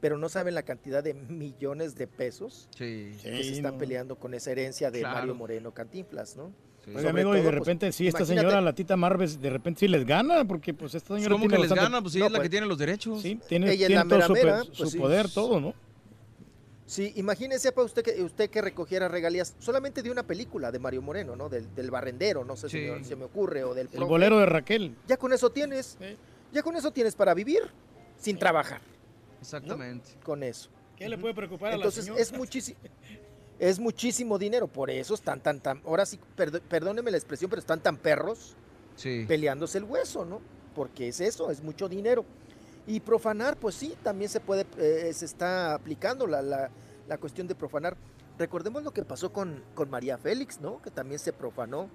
[0.00, 3.16] Pero no saben la cantidad de millones de pesos Sí.
[3.22, 5.14] que se están peleando con esa herencia de Claro.
[5.16, 6.52] Mario Moreno Cantinflas, ¿no?
[6.84, 9.88] Amigo, y de pues, repente, sí, esta imagínate- señora, la tita Marves, de repente sí
[9.88, 12.02] les gana, porque pues esta señora ¿Cómo tiene que les bastante- gana?
[12.02, 13.22] Pues sí, es la que tiene los derechos.
[13.22, 14.98] Sí, tiene, Ella tiene la todo mera su, mera, su pues sí.
[14.98, 15.74] poder, todo, ¿no?
[16.86, 21.00] Sí, imagínese para usted que usted que recogiera regalías solamente de una película de Mario
[21.02, 21.48] Moreno, ¿no?
[21.48, 22.90] Del, del barrendero, no sé si Sí.
[22.90, 24.94] me- se me ocurre, o del El bolero de Raquel.
[25.06, 25.96] Ya con eso tienes,
[26.52, 27.62] ya con eso tienes para vivir
[28.18, 28.80] sin trabajar.
[29.40, 30.10] Exactamente.
[30.24, 30.68] Con eso.
[30.96, 32.20] ¿Qué le puede preocupar a la Entonces señora?
[32.22, 32.78] es muchísimo,
[33.62, 36.18] es muchísimo dinero, por eso están tan, tan, ahora sí,
[36.68, 38.56] perdóneme la expresión, pero están tan perros
[38.96, 39.24] Sí.
[39.28, 40.40] peleándose el hueso, ¿no?
[40.74, 42.24] Porque es eso, es mucho dinero.
[42.88, 46.70] Y profanar, pues sí, también se puede, eh, se está aplicando la, la-
[47.08, 47.96] la cuestión de profanar.
[48.36, 50.82] Recordemos lo que pasó con, con María Félix, ¿no?
[50.82, 51.88] Que también se profanó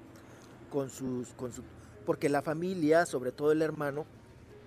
[0.72, 1.64] con sus, con su,
[2.06, 4.06] porque la familia, sobre todo el hermano,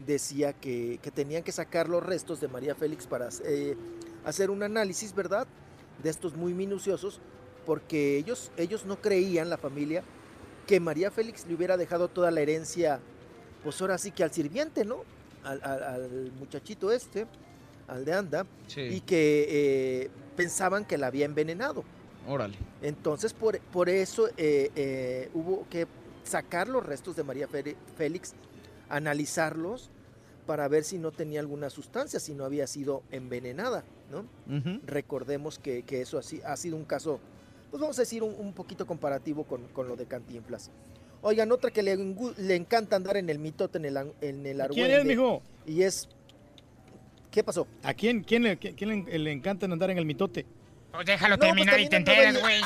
[0.06, 3.74] decía que, que tenían que sacar los restos de María Félix para eh,
[4.26, 5.46] hacer un análisis, ¿verdad?
[6.02, 7.20] De estos muy minuciosos,
[7.66, 10.02] porque ellos, ellos no creían, la familia,
[10.66, 13.00] que María Félix le hubiera dejado toda la herencia,
[13.62, 15.04] pues ahora sí que al sirviente, ¿no?
[15.44, 17.26] Al, al- al muchachito este,
[17.88, 18.80] al de Anda, Sí.
[18.82, 19.46] y que
[20.04, 21.84] eh, pensaban que la había envenenado.
[22.28, 22.56] Órale.
[22.82, 25.86] Entonces, por, por eso eh, eh, hubo que
[26.22, 27.48] sacar los restos de María
[27.96, 28.34] Félix,
[28.88, 29.90] analizarlos
[30.50, 34.26] para ver si no tenía alguna sustancia, si no había sido envenenada, ¿no?
[34.84, 37.20] Recordemos que, que eso así, ha sido un caso,
[37.70, 40.72] pues vamos a decir, un, un poquito comparativo con, con lo de Cantinflas.
[41.22, 44.60] Oigan, otra que le, le encanta andar en el mitote, en el, en el ¿Quién
[44.60, 45.40] argüende, es, mijo?
[45.66, 46.08] Y es...
[47.30, 47.68] ¿Qué pasó?
[47.84, 50.46] ¿A quién, quién, le, quién le, le encanta andar en el mitote?
[50.90, 52.60] Pues déjalo No, pues terminar y te enteras, güey.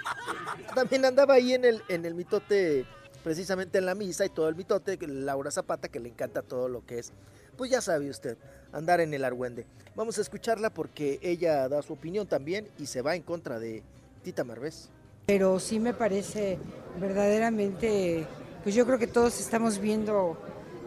[0.74, 2.86] También andaba ahí en el, en el mitote,
[3.22, 6.84] precisamente en la misa y todo el mitote, Laura Zapata, que le encanta todo lo
[6.84, 7.12] que es,
[7.56, 8.36] pues ya sabe usted,
[8.72, 9.66] andar en el argüende.
[9.94, 13.82] Vamos a escucharla porque ella da su opinión también y se va en contra de
[14.22, 14.88] Tita Marvés.
[15.26, 16.58] Pero sí me parece
[17.00, 18.26] verdaderamente,
[18.62, 20.36] pues yo creo que todos estamos viendo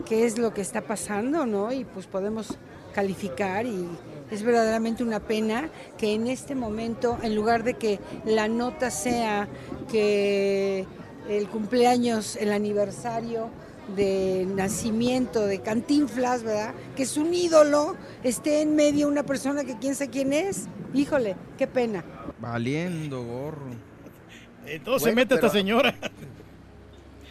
[0.05, 1.71] qué es lo que está pasando, ¿no?
[1.71, 2.57] Y pues podemos
[2.93, 3.87] calificar y
[4.31, 9.47] es verdaderamente una pena que en este momento, en lugar de que la nota sea
[9.91, 10.85] que
[11.29, 13.49] el cumpleaños, el aniversario
[13.95, 16.73] de nacimiento de Cantinflas, ¿verdad?
[16.95, 20.67] Que es un ídolo, esté en medio una persona que quién sabe quién es.
[20.93, 22.03] Híjole, qué pena.
[22.39, 23.67] Valiendo gorro.
[24.65, 25.95] Entonces Bueno, mete esta señora.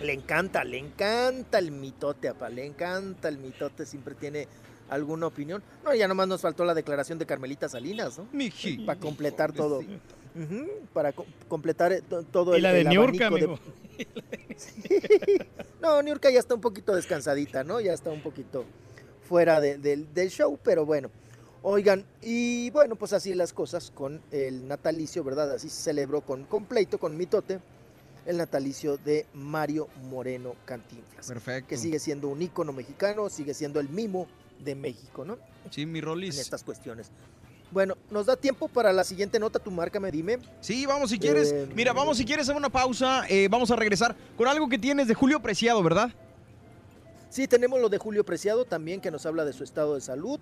[0.00, 4.48] Le encanta, le encanta el mitote, apa, le encanta el mitote, siempre tiene
[4.90, 5.62] alguna opinión.
[5.84, 8.26] No, ya nomás nos faltó la declaración de Carmelita Salinas, ¿no?
[8.84, 9.82] Para completar todo.
[10.92, 13.58] Para co- completar eh, to- todo Y el la de el Niurka, amigo.
[15.80, 17.80] No, Niurka ya está un poquito descansadita, ¿no?
[17.80, 18.64] Ya está un poquito
[19.28, 21.10] fuera de- del- del show, pero bueno.
[21.62, 25.52] Oigan, y bueno, pues así las cosas con el natalicio, ¿verdad?
[25.52, 27.60] Así se celebró con completo, con mitote,
[28.26, 31.26] el natalicio de Mario Moreno Cantinflas.
[31.26, 31.68] Perfecto.
[31.68, 34.26] Que sigue siendo un ícono mexicano, sigue siendo el mimo
[34.62, 35.38] de México, ¿no?
[35.70, 36.38] Sí, mi En Rolis.
[36.38, 37.10] estas cuestiones.
[37.74, 40.38] Bueno, nos da tiempo para la siguiente nota, tu márcame, dime.
[40.60, 41.50] Sí, vamos si quieres.
[41.50, 43.24] Eh, Mira, vamos si quieres a una pausa.
[43.28, 46.12] eh, vamos a regresar con algo que tienes de Julio Preciado, ¿verdad?
[47.30, 50.38] Sí, tenemos lo de Julio Preciado también que nos habla de su estado de salud.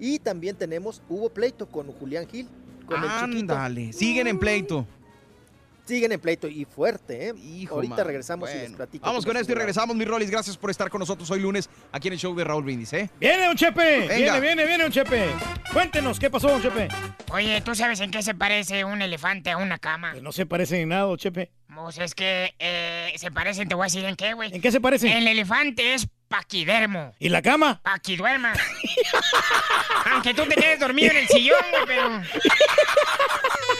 [0.00, 2.48] Y también tenemos, hubo pleito con Julián Gil,
[2.84, 2.96] con.
[3.04, 4.84] Ándale, siguen en pleito.
[5.84, 7.34] Siguen en pleito y fuerte, ¿eh?
[7.36, 8.06] Hijo, Ahorita man.
[8.06, 9.04] regresamos y les platico.
[9.04, 10.30] Vamos con esto y regresamos, mi Rolis.
[10.30, 13.10] Gracias por estar con nosotros hoy lunes aquí en el show de Raúl Brindis, ¿eh?
[13.18, 14.06] Viene, don Chepe.
[14.06, 14.16] Venga.
[14.16, 15.30] Viene, viene, viene, don Chepe.
[15.72, 16.88] Cuéntenos, ¿qué pasó, don Chepe?
[17.32, 20.14] Oye, ¿tú sabes en qué se parece un elefante a una cama?
[20.22, 21.50] No se parecen en nada, don Chepe.
[21.74, 24.54] Pues es que eh, se parecen, te voy a decir en qué, güey.
[24.54, 25.10] ¿En qué se parecen?
[25.10, 27.14] El elefante es paquidermo.
[27.18, 27.78] ¿Y la cama?
[27.82, 28.54] Paquiduerma.
[30.10, 32.08] Aunque tú te quedes dormido en el sillón, güey, pero...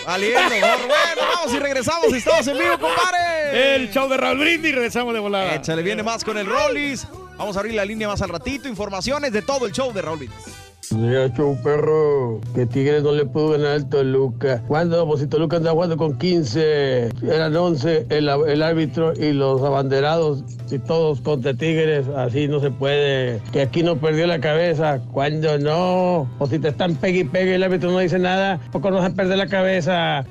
[0.07, 0.87] Valiendo, gorro.
[0.87, 2.13] Bueno, vamos y regresamos.
[2.13, 3.77] Estamos en vivo, compadre.
[3.77, 5.55] El show de Raúl Brindis, regresamos de volada.
[5.55, 7.07] Échale, viene más con el Rollis.
[7.39, 8.69] Vamos a abrir la línea más al ratito.
[8.69, 10.72] Informaciones de todo el show de Raúl Brindis.
[10.91, 14.63] Ya, show perro, que Tigres no le pudo ganar al Toluca.
[14.67, 15.07] ¿Cuándo?
[15.07, 20.43] Pues si Toluca anda jugando con 15, eran 11 el, el árbitro y los abanderados
[20.71, 23.41] y todos contra Tigres, así no se puede.
[23.53, 26.29] Que aquí no perdió la cabeza, ¿cuándo no?
[26.39, 28.91] O si te están pegue y pegue y el árbitro no dice nada, ¿por qué
[28.91, 30.25] no se perder la cabeza?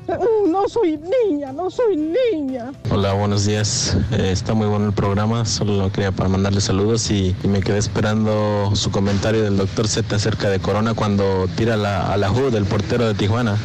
[0.48, 2.72] No soy niña, no soy niña.
[2.92, 3.98] Hola, buenos días.
[4.12, 5.46] Eh, está muy bueno el programa.
[5.46, 9.88] Solo lo quería para mandarle saludos y, y me quedé esperando su comentario del doctor
[9.88, 13.58] Z acerca de Corona cuando tira la, a la Ju del portero de Tijuana.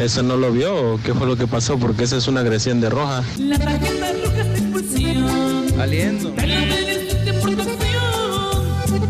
[0.00, 1.78] ¿Eso no lo vio qué fue lo que pasó?
[1.78, 3.22] Porque esa es una agresión de roja.
[3.38, 5.66] La tarjeta roja expulsión.
[5.76, 6.34] Valiendo.
[6.36, 6.44] La.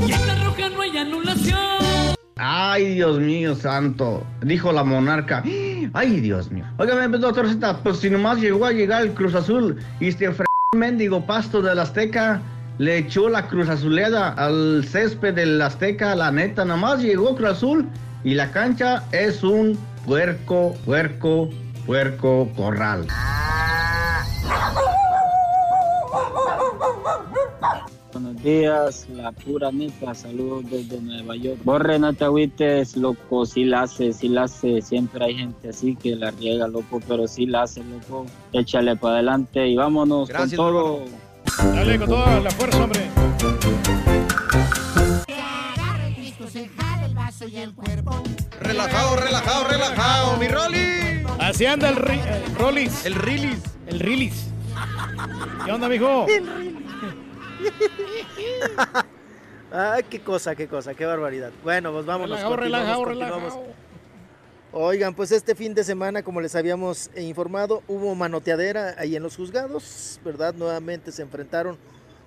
[0.07, 1.59] Y la no hay anulación.
[2.37, 4.25] Ay, Dios mío, santo.
[4.43, 5.43] Dijo la monarca.
[5.93, 6.65] Ay, Dios mío.
[6.79, 10.47] Óigame, doctor Z, pues si nomás llegó a llegar el Cruz Azul y este fre-
[10.77, 12.41] mendigo pasto del Azteca
[12.79, 17.89] le echó la Cruz Azuleda al césped del Azteca, la neta, nomás llegó Cruz Azul
[18.25, 19.77] y la cancha es un
[20.07, 21.51] puerco, puerco,
[21.87, 23.07] puerco corral.
[28.13, 31.59] Buenos días, la pura neta, saludos desde Nueva York.
[31.65, 34.81] Borre, no te agüites, loco, sí la hace, sí la hace.
[34.83, 38.27] Siempre hay gente así que la riega, loco, pero sí la hace, loco.
[38.53, 41.28] Échale para adelante y vámonos Gracias, con todo.
[41.63, 43.09] Dale con toda la fuerza, hombre.
[48.61, 51.25] Relajado, relajado, relajado, mi Rolly.
[51.39, 53.05] Así anda el, ri- el Rollis.
[53.07, 53.61] El Rilis.
[53.87, 54.49] El Rilis.
[55.65, 56.27] ¿Qué onda, mijo?
[59.73, 61.51] Ay, qué cosa, qué cosa, qué barbaridad.
[61.63, 62.39] Bueno, pues vámonos.
[62.39, 63.65] Relajado, relajado, relajado.
[64.73, 69.37] Oigan, pues este fin de semana, como les habíamos informado, hubo manoteadera ahí en los
[69.37, 70.55] juzgados, ¿verdad?
[70.55, 71.79] Nuevamente se enfrentaron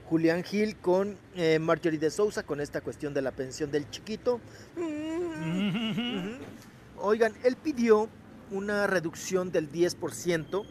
[0.10, 4.42] Julián Gil con eh, Marjorie de Sousa con esta cuestión de la pensión del chiquito.
[6.98, 8.10] Oigan, él pidió
[8.50, 10.66] una reducción del 10%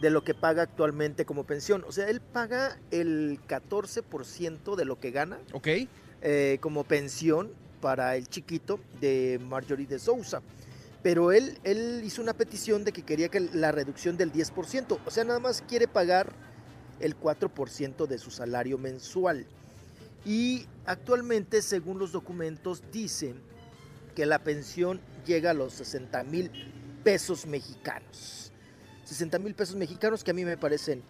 [0.00, 1.84] de lo que paga actualmente como pensión.
[1.86, 5.68] O sea, él paga el 14% de lo que gana Ok.
[6.22, 7.50] eh, como pensión
[7.82, 10.40] para el chiquito de Marjorie de Sousa.
[11.02, 15.10] Pero él, él hizo una petición de que quería que la reducción del 10%, o
[15.10, 16.32] sea, nada más quiere pagar
[17.00, 19.46] el 4% de su salario mensual.
[20.24, 23.34] Y actualmente, según los documentos, dice
[24.14, 26.50] que la pensión llega a los 60 mil
[27.02, 28.52] pesos mexicanos.
[29.04, 31.02] 60 mil pesos mexicanos que a mí me parecen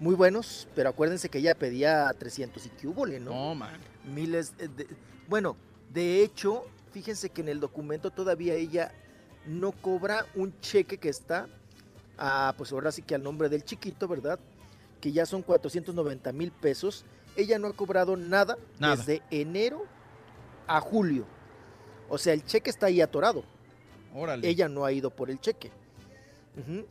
[0.00, 3.18] muy buenos, pero acuérdense que ella pedía 300 y que hubo, ¿no?
[3.20, 3.78] No, man.
[4.04, 4.88] Miles eh, de-
[5.28, 5.56] bueno,
[5.92, 8.92] de hecho, fíjense que en el documento todavía ella
[9.48, 11.48] no cobra un cheque que está,
[12.18, 14.38] a, pues ahora sí que al nombre del chiquito, ¿verdad?
[15.00, 17.04] Que ya son 490 mil pesos.
[17.36, 18.96] Ella no ha cobrado nada, Nada.
[18.96, 19.84] desde enero
[20.66, 21.24] a julio.
[22.08, 23.44] O sea, el cheque está ahí atorado.
[24.14, 24.48] Órale.
[24.48, 25.70] Ella no ha ido por el cheque.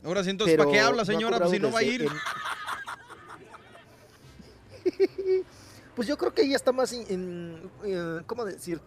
[0.02, 1.38] Ahora sí, entonces, ¿para qué habla, no señora?
[1.38, 2.02] Pues si no va a ir.
[2.02, 2.08] en-
[5.94, 8.80] Pues yo creo que ella está más, en- eh, ¿cómo decir?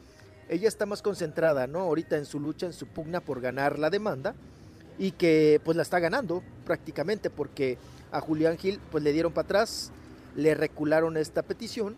[0.51, 1.80] Ella está más concentrada, ¿no?
[1.80, 4.35] Ahorita en su lucha, en su pugna por ganar la demanda
[4.99, 7.77] y que pues la está ganando prácticamente porque
[8.11, 9.93] a Julián Gil pues le dieron para atrás,
[10.35, 11.95] le recularon esta petición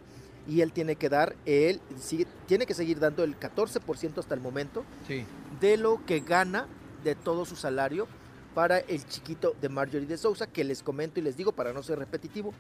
[0.48, 4.40] y él tiene que dar, él sigue- tiene que seguir dando el 14% hasta el
[4.42, 5.26] momento Sí.
[5.60, 6.68] de lo que gana
[7.04, 8.08] de todo su salario
[8.54, 11.82] para el chiquito de Marjorie de Sousa, que les comento y les digo para no
[11.82, 12.54] ser repetitivo,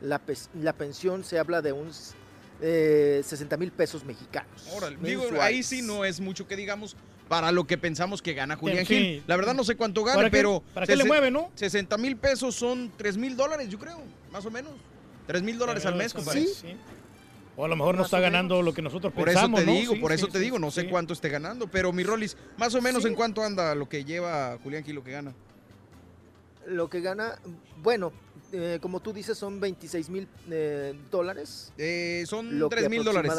[0.00, 0.20] la,
[0.60, 2.14] la pensión se habla de uns
[2.60, 4.66] eh, 60 mil pesos mexicanos.
[4.74, 6.96] Órale, Digo, ahí sí no es mucho que digamos
[7.28, 8.94] para lo que pensamos que gana Julián Sí.
[8.94, 9.24] Gil.
[9.26, 10.62] La verdad no sé cuánto gana, ¿Para qué- pero...
[10.74, 11.50] para qué le mueve, no?
[11.56, 14.00] 60 mil pesos son 3 mil dólares, yo creo,
[14.32, 14.72] más o menos.
[15.26, 16.46] 3 mil dólares al mes, compadre.
[17.56, 19.78] O a lo mejor no está ganando lo que nosotros Por pensamos, eso te ¿no?
[19.80, 20.88] digo, Sí, por sí, eso te sí, digo, no sé sí.
[20.88, 23.08] cuánto esté ganando, pero mi Rolis, más o menos Sí.
[23.08, 25.32] en cuánto anda lo que lleva Julián Gil, lo que gana.
[26.66, 27.38] Lo que gana,
[27.78, 28.12] bueno,
[28.52, 31.72] eh, como tú dices, son 26 mil eh, dólares.
[31.78, 33.32] Eh, son Lo que 3 mil dólares.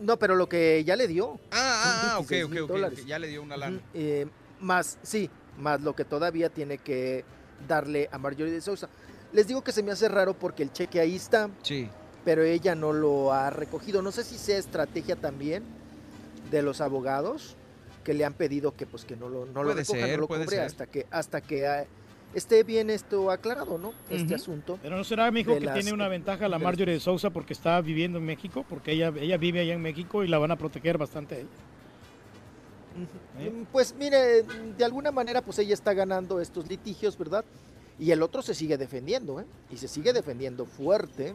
[0.00, 1.38] No, pero lo que ya le dio.
[1.50, 3.80] Ah, ah, ah, son ok, 26,000 ok, ya le dio una lana.
[3.94, 4.26] Eh,
[4.60, 7.24] más, sí, más lo que todavía tiene que
[7.68, 8.88] darle a Marjorie de Sousa.
[9.32, 11.88] Les digo que se me hace raro porque el cheque ahí está, Sí.
[12.24, 14.02] pero ella no lo ha recogido.
[14.02, 15.62] No sé si sea estrategia también
[16.50, 17.56] de los abogados
[18.04, 20.46] que le han pedido que pues que no lo, no lo ser, no lo puede
[20.48, 20.60] ser.
[20.60, 21.86] hasta que hasta que ah,
[22.34, 23.92] esté bien esto aclarado, ¿no?
[24.10, 24.78] Este asunto.
[24.82, 27.80] Pero no será, mijo, que las- tiene una ventaja la Marjorie de Sousa porque está
[27.80, 30.98] viviendo en México, porque ella, ella vive allá en México y la van a proteger
[30.98, 31.34] bastante.
[31.34, 31.48] a ella.
[33.50, 34.42] Mm, Pues mire,
[34.76, 37.44] de alguna manera pues ella está ganando estos litigios, ¿verdad?
[37.98, 39.44] Y el otro se sigue defendiendo, ¿eh?
[39.70, 41.34] Y se sigue defendiendo fuerte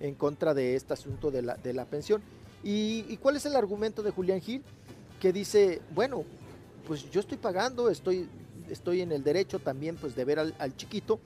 [0.00, 2.22] en contra de este asunto de la, de la pensión.
[2.64, 4.62] ¿Y, y cuál es el argumento de Julián Gil?
[5.20, 6.24] Que dice, bueno,
[6.86, 8.28] pues yo estoy pagando, estoy,
[8.70, 11.20] estoy en el derecho también pues de ver al, al chiquito.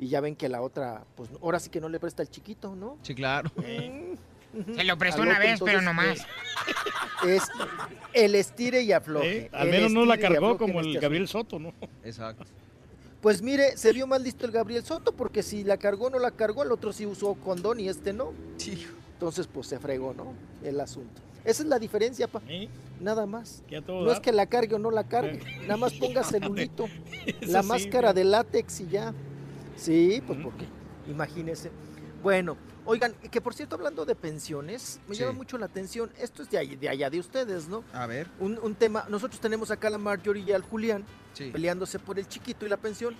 [0.00, 2.76] Y ya ven que la otra, pues ahora sí que no le presta al chiquito,
[2.76, 2.98] ¿no?
[3.02, 3.50] Sí, claro.
[4.74, 6.26] Se lo prestó una vez, pero entonces, no más.
[7.26, 7.42] Es
[8.14, 9.36] el estire y afloje.
[9.38, 11.74] Eh, Al menos no la cargó como el este Gabriel Soto, ¿no?
[12.02, 12.44] Exacto.
[13.20, 16.30] Pues mire, se vio más listo el Gabriel Soto porque si la cargó no la
[16.30, 18.32] cargó, el otro sí usó condón y este no.
[19.14, 20.32] Entonces pues se fregó, ¿no?
[20.62, 21.20] El asunto.
[21.44, 22.42] Esa es la diferencia, pa.
[23.00, 23.62] Nada más.
[23.86, 25.40] No es que la cargue o no la cargue.
[25.62, 26.86] Nada más ponga celulito.
[27.42, 29.14] la sí, máscara de látex y ya.
[29.76, 30.64] Sí, pues porque,
[31.08, 31.70] imagínese.
[32.22, 35.20] Bueno, oigan, que por cierto, hablando de pensiones, me Sí.
[35.20, 36.10] llama mucho la atención.
[36.18, 37.84] Esto es de, ahí- de allá de ustedes, ¿no?
[37.92, 38.26] A ver.
[38.40, 41.04] Un, un tema, nosotros tenemos acá a la Marjorie y al Julián
[41.52, 43.14] peleándose por el chiquito y la pensión.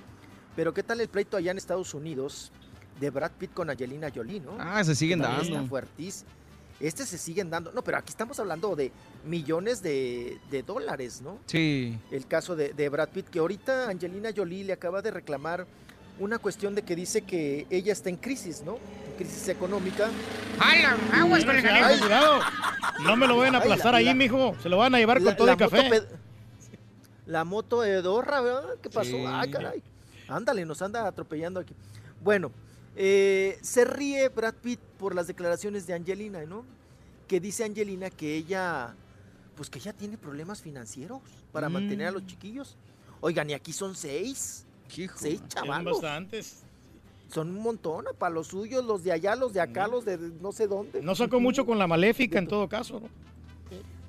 [0.57, 2.51] Pero ¿qué tal el pleito allá en Estados Unidos
[2.99, 4.57] de Brad Pitt con Angelina Jolie, no?
[4.59, 5.43] Ah, se siguen dando.
[5.43, 6.29] Está fuertísimo.
[6.81, 7.73] Este se siguen dando.
[7.73, 8.93] No, pero aquí estamos hablando de
[9.25, 11.39] millones de, de dólares, ¿no?
[11.47, 11.99] Sí.
[12.11, 15.67] El caso de, de Brad Pitt, que ahorita Angelina Jolie le acaba de reclamar
[16.21, 18.75] una cuestión de que dice que ella está en crisis, ¿no?
[18.77, 20.09] En crisis económica.
[20.61, 20.97] ¡Hala!
[21.13, 22.41] ¡Aguas con el Ay, cuidado.
[23.05, 24.55] No me lo vayan a Ay, aplastar la- ahí, la- mijo.
[24.63, 25.89] Se lo van a llevar La- con todo el café.
[25.91, 26.07] moto
[27.27, 28.65] La moto Edorra, ¿verdad?
[28.83, 29.11] ¿Qué pasó?
[29.11, 29.25] Sí.
[29.27, 29.83] Ay, caray.
[30.29, 31.75] Ándale, nos anda atropellando aquí.
[32.21, 32.51] Bueno,
[33.01, 36.65] eh, se ríe Brad Pitt por las declaraciones de Angelina, ¿no?
[37.28, 38.94] Que dice Angelina que ella,
[39.57, 41.20] pues que ella tiene problemas financieros
[41.52, 42.27] para mantener a los Mm.
[42.27, 42.77] chiquillos.
[43.20, 44.65] Oigan, y aquí son seis.
[44.89, 46.01] Seis Son chavalos.
[46.02, 46.62] bastantes.
[47.28, 50.51] Son un montón, para los suyos, los de allá, los de acá, los de no
[50.51, 51.01] sé dónde.
[51.02, 53.01] No sacó mucho con la maléfica en todo caso.
[53.01, 53.09] ¿no?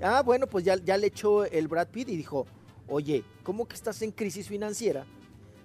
[0.01, 2.47] Ah, bueno, pues ya, ya le echó el Brad Pitt y dijo,
[2.87, 5.05] oye, ¿cómo que estás en crisis financiera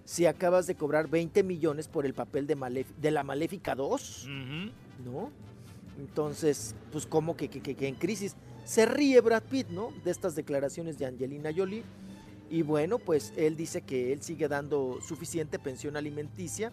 [0.05, 4.29] si acabas de cobrar 20 millones por el papel de, Malef- de la Maléfica 2?
[5.05, 5.31] ¿No?
[5.99, 8.37] Entonces, pues ¿cómo que, que- que- que en crisis?
[8.65, 9.93] Se ríe Brad Pitt, ¿no?
[10.05, 11.83] De estas declaraciones de Angelina Jolie.
[12.51, 16.73] Y bueno, pues él dice que él sigue dando suficiente pensión alimenticia,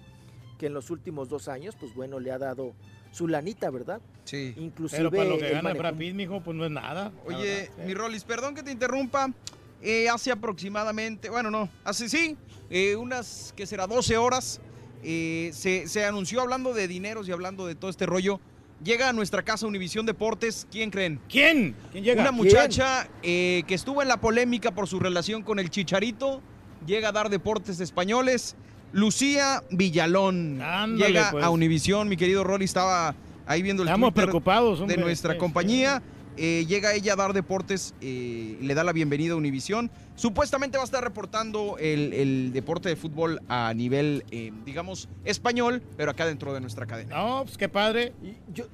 [0.57, 2.73] que en los últimos dos años, pues bueno, le ha dado
[3.11, 3.99] su lanita, ¿verdad?
[4.25, 4.53] Sí.
[4.57, 7.11] Inclusive Pero para lo que gana manejó Brad Pitt, mijo, pues no es nada.
[7.25, 7.85] Oye, verdad.
[7.85, 9.33] mi Rolis, perdón que te interrumpa.
[9.81, 12.37] Eh, hace aproximadamente, bueno, no, hace sí,
[12.69, 13.87] eh, unas, que será?
[13.87, 14.61] 12 horas,
[15.03, 18.39] eh, se, se anunció hablando de dineros y hablando de todo este rollo.
[18.83, 21.19] Llega a nuestra casa Univisión Deportes, ¿quién creen?
[21.29, 21.75] ¿Quién?
[21.91, 22.21] ¿Quién llega?
[22.23, 26.41] Una muchacha que estuvo en la polémica por su relación con el Chicharito
[26.87, 28.55] llega a dar deportes españoles.
[28.91, 31.43] Lucía Villalón Ándale, llega pues.
[31.43, 32.09] a Univisión.
[32.09, 34.95] Mi querido Rolly estaba ahí viendo el Estamos preocupados, hombre.
[34.97, 36.01] de nuestra Sí, compañía.
[36.37, 39.91] Eh, llega ella a dar deportes eh, y le da la bienvenida a Univisión.
[40.15, 45.83] Supuestamente va a estar reportando el, el deporte de fútbol a nivel, eh, digamos, español,
[45.97, 47.17] pero acá dentro de nuestra cadena.
[47.17, 48.13] No, pues qué padre.
[48.53, 48.65] Yo,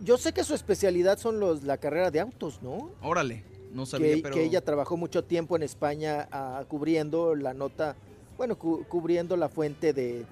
[0.00, 2.90] yo sé que su especialidad son los la carrera de autos, ¿no?
[3.02, 3.42] Órale,
[3.74, 4.34] no sabía, que, pero...
[4.34, 7.96] que ella trabajó mucho tiempo en España ah, cubriendo la nota,
[8.38, 10.24] bueno, cu- cubriendo la fuente de,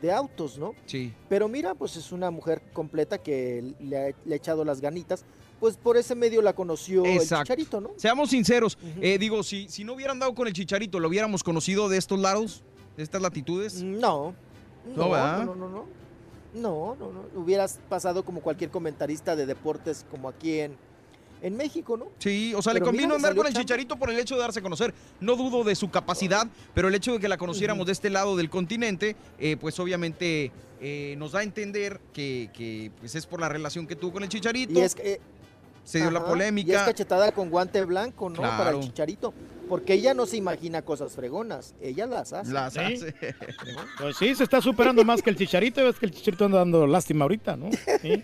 [0.00, 0.74] de autos, ¿no?
[0.86, 1.12] Sí.
[1.28, 5.24] Pero mira, pues es una mujer completa que le ha, le ha echado las ganitas.
[5.60, 7.44] Pues por ese medio la conoció el Exacto.
[7.44, 7.90] Chicharito, ¿no?
[7.96, 11.88] Seamos sinceros, eh, digo, si, si no hubieran dado con el Chicharito, ¿lo hubiéramos conocido
[11.88, 12.62] de estos lados,
[12.96, 13.82] de estas latitudes?
[13.82, 14.34] No.
[14.94, 15.96] No, No, no, no, no, no.
[16.54, 17.40] No, no, no.
[17.40, 20.76] Hubieras pasado como cualquier comentarista de deportes como aquí en,
[21.42, 22.06] en México, ¿no?
[22.18, 23.52] Sí, o sea, le Pero convino mira, andar con el.
[23.52, 24.94] Chicharito por el hecho de darse a conocer.
[25.20, 28.36] No dudo de su capacidad, pero el hecho de que la conociéramos de este lado
[28.36, 33.40] del continente, eh, pues obviamente eh, nos da a entender que, que, pues es por
[33.40, 34.78] la relación que tuvo con el Chicharito.
[34.78, 35.20] Y es que, eh,
[35.86, 36.72] se dio la polémica.
[36.72, 38.42] Y es cachetada con guante blanco, ¿no?
[38.42, 38.80] Para el.
[38.80, 39.32] Chicharito.
[39.68, 42.52] Porque ella no se imagina cosas fregonas, ella las hace.
[42.52, 42.78] Las Sí.
[42.80, 43.14] hace.
[43.98, 45.82] Pues sí, se está superando más que el Chicharito.
[45.84, 47.70] Ves que el Chicharito anda dando lástima ahorita, ¿no?
[48.02, 48.22] Sí.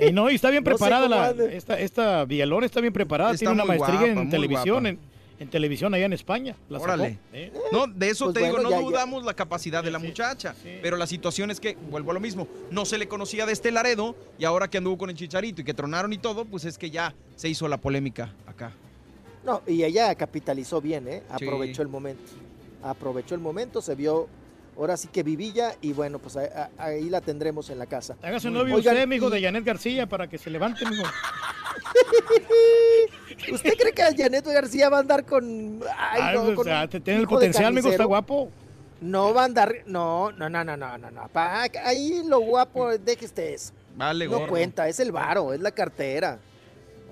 [0.00, 3.32] Y no, y está bien No sé preparada la, esta, esta Villalón está bien preparada,
[3.32, 4.88] Está tiene una maestría guapa, en televisión, guapa.
[4.88, 4.98] en,
[5.42, 6.56] en televisión allá en España.
[6.68, 6.92] La sacó.
[6.92, 7.18] Órale.
[7.32, 7.50] Sí.
[7.70, 8.82] No, de eso Pues te digo, no ya- ya.
[8.82, 10.54] dudamos la capacidad de la muchacha.
[10.82, 13.70] Pero la situación es que, vuelvo a lo mismo, no se le conocía de este
[13.70, 16.78] Laredo y ahora que anduvo con el Chicharito y que tronaron y todo, pues es
[16.78, 18.72] que ya se hizo la polémica acá.
[19.44, 21.22] No, y ella capitalizó bien, ¿eh?
[21.38, 21.44] Sí.
[21.44, 22.22] Aprovechó el momento.
[22.82, 24.28] Aprovechó el momento, se vio
[24.76, 28.16] ahora sí que vivilla y bueno, pues a- a- ahí la tendremos en la casa.
[28.22, 31.04] Hágase novio Oigan, usted, amigo, y- de Janet García, para que se levante, amigo.
[33.52, 35.80] ¿Usted cree que Janet García va a andar con...
[35.98, 38.50] Ay, Ah, no, o con sea, un te- tiene el potencial, amigo, está guapo.
[39.00, 39.74] No va a andar...
[39.86, 41.28] No, no, no, no, no, no, no.
[41.28, 43.72] pa- ahí lo guapo, deje usted eso.
[43.96, 44.46] Vale, No gordo.
[44.48, 46.38] cuenta, es el varo, es la cartera.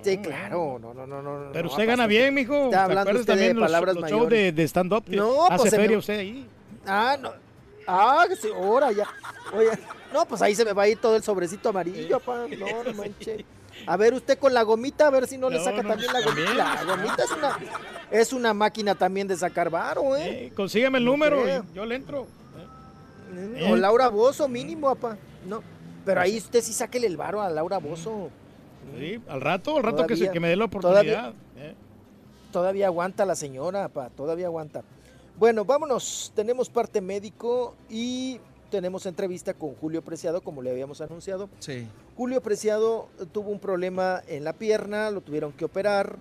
[0.03, 1.51] Sí, claro, no, no, no, no.
[1.53, 2.55] Pero no, usted gana bien, mijo.
[2.67, 4.39] Está ¿Te hablando usted también de los, palabras los shows mayores.
[4.45, 5.05] de, de stand-up?
[5.09, 6.47] No, hace pues feria me- usted ahí.
[6.87, 7.33] Ah, no.
[7.87, 9.07] Ah, sí, ahora ya.
[9.53, 9.71] Oye,
[10.13, 12.47] no, pues ahí se me va a ir todo el sobrecito amarillo, pa.
[12.47, 13.45] No, no manche.
[13.87, 16.21] A ver, usted con la gomita, a ver si no, le saca no, también la
[16.21, 16.55] gomita.
[16.55, 17.59] La gomita es una,
[18.11, 20.47] es una máquina también de sacar varo, ¿eh?
[20.47, 21.65] Eh, consígueme el No número creo.
[21.75, 22.27] yo le entro.
[23.33, 23.79] O ¿Eh?
[23.79, 25.17] Laura Bozo, mínimo, apa.
[25.47, 25.63] No.
[26.05, 28.29] Pero ahí usted sí sáquele el varo a Laura Bozo.
[28.99, 31.35] Sí, al rato, al rato que, se, Todavía- que me dé la todavía- oportunidad.
[31.57, 31.75] eh.
[32.53, 34.83] Todavía aguanta la señora, pa, todavía aguanta.
[35.41, 36.33] Bueno, vámonos.
[36.37, 38.39] Tenemos parte médico y
[38.71, 41.49] tenemos entrevista con Julio Preciado, como le habíamos anunciado.
[41.61, 41.89] Sí.
[42.15, 46.19] Julio Preciado tuvo un problema en la pierna, lo tuvieron que operar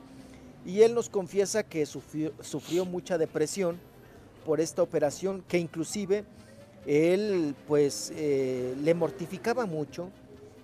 [0.65, 3.77] y él nos confiesa que sufrió, sufrió mucha depresión
[4.45, 6.23] por esta operación, que inclusive
[6.87, 10.11] él pues eh, le mortificaba mucho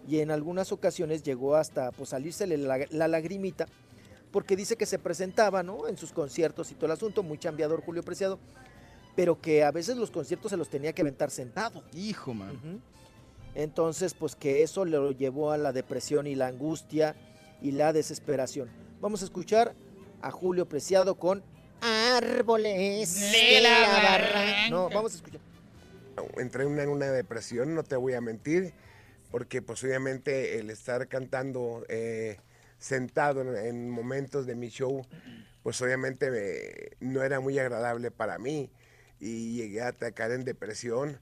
[0.07, 3.67] y en algunas ocasiones llegó hasta pues salírsele la, la lagrimita
[4.35, 5.87] porque dice que se presentaba ¿no?
[5.87, 8.37] en sus conciertos y todo el asunto, muy chambeador Julio Preciado,
[9.15, 11.85] pero que a veces los conciertos se los tenía que aventar sentado.
[11.93, 12.81] Hijo, man.
[13.53, 17.15] Entonces, pues que eso lo llevó a la depresión y la angustia
[17.61, 18.67] y la desesperación.
[18.99, 19.73] Vamos a escuchar
[20.21, 21.41] a Julio Preciado con
[21.79, 24.69] Árboles de la Barranca.
[24.69, 25.39] No, vamos a escuchar.
[26.35, 28.73] entré en una, en una depresión, no te voy a mentir,
[29.31, 32.35] porque pues obviamente el estar cantando eh,
[32.77, 35.05] sentado en, en momentos de mi show,
[35.63, 38.69] pues obviamente me- no era muy agradable para mí
[39.19, 41.19] y llegué a atacar en depresión.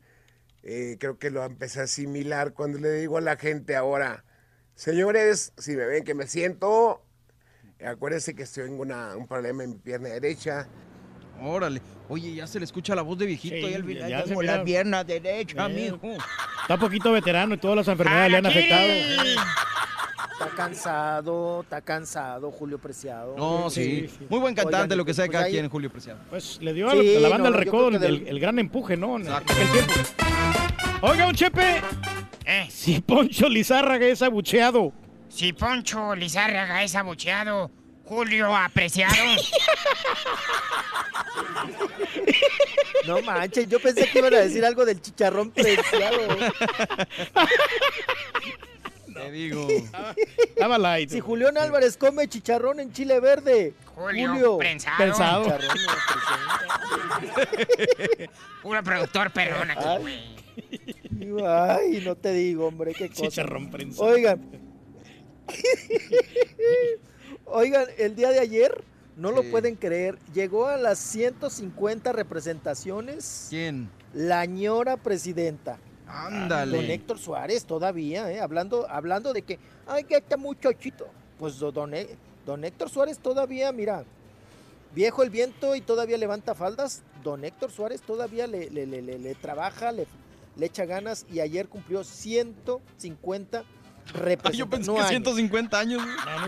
[0.63, 4.23] Eh, creo que lo empecé a asimilar cuando le digo a la gente ahora,
[4.75, 7.05] señores, si me ven que me siento,
[7.85, 10.67] acuérdense que tengo una- un problema en mi pierna derecha.
[11.41, 11.81] Órale.
[12.09, 13.55] Oye, ya se le escucha la voz de viejito.
[13.55, 14.57] Sí, ya el- ya ya tengo mira.
[14.57, 16.17] la pierna derecha, Eh, mijo.
[16.61, 18.87] Está poquito veterano y todas las enfermedades le han afectado.
[20.43, 23.35] Está cansado, está cansado Julio Preciado.
[23.37, 24.09] No, sí.
[24.29, 26.19] Muy buen cantante, lo que sea de pues cada ahí- quien, Julio Preciado.
[26.29, 28.39] Pues le dio a Sí, la- a la banda no, el recodo el, del- el
[28.39, 29.17] gran empuje, ¿no?
[29.17, 29.93] En aquel tiempo.
[31.01, 31.81] Oiga, un Chepe.
[32.45, 32.67] Eh.
[32.69, 34.91] Si Poncho Lizárraga es abucheado.
[35.29, 37.71] Si Poncho Lizárraga es abucheado,
[38.05, 39.15] Julio apreciado.
[43.07, 46.19] No manches, yo pensé que iban a decir algo del chicharrón preciado.
[49.25, 49.67] Te digo.
[50.47, 51.09] Estaba light.
[51.09, 53.73] Si Julián Álvarez come chicharrón en chile verde.
[53.95, 54.97] Julio prensado.
[54.97, 55.43] Pensado.
[55.43, 55.77] Chicharrón,
[58.61, 59.99] Puro productor perrón aquí, Ay.
[60.01, 61.45] güey.
[61.45, 63.23] Ay, no te digo, hombre, qué cosa.
[63.23, 64.09] Chicharrón prensado.
[64.09, 64.41] Oigan.
[67.45, 68.83] Oigan, el día de ayer
[69.15, 70.17] No lo pueden creer.
[70.33, 73.47] Llegó a las 150 representaciones.
[73.49, 73.89] ¿Quién?
[74.13, 75.77] La ñora presidenta.
[76.07, 76.77] Ándale.
[76.77, 78.39] Don Héctor Suárez todavía, ¿eh?
[78.39, 81.07] hablando, hablando de que, ay, que este muchachito.
[81.39, 82.09] Pues do- don, Hé-
[82.45, 84.03] don Héctor Suárez todavía, mira,
[84.93, 87.01] viejo el viento y todavía levanta faldas.
[87.23, 90.05] Don Héctor Suárez todavía le, le- le- trabaja, le,
[90.57, 93.65] le echa ganas y ayer cumplió 150 Ay,
[94.13, 94.57] representaciones.
[94.57, 95.09] yo pensé no que años.
[95.09, 96.01] 150 años.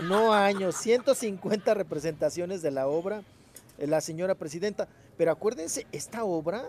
[0.04, 3.22] No años, 150 representaciones de la obra,
[3.78, 4.86] eh, la señora presidenta.
[5.16, 6.64] Pero acuérdense, esta obra,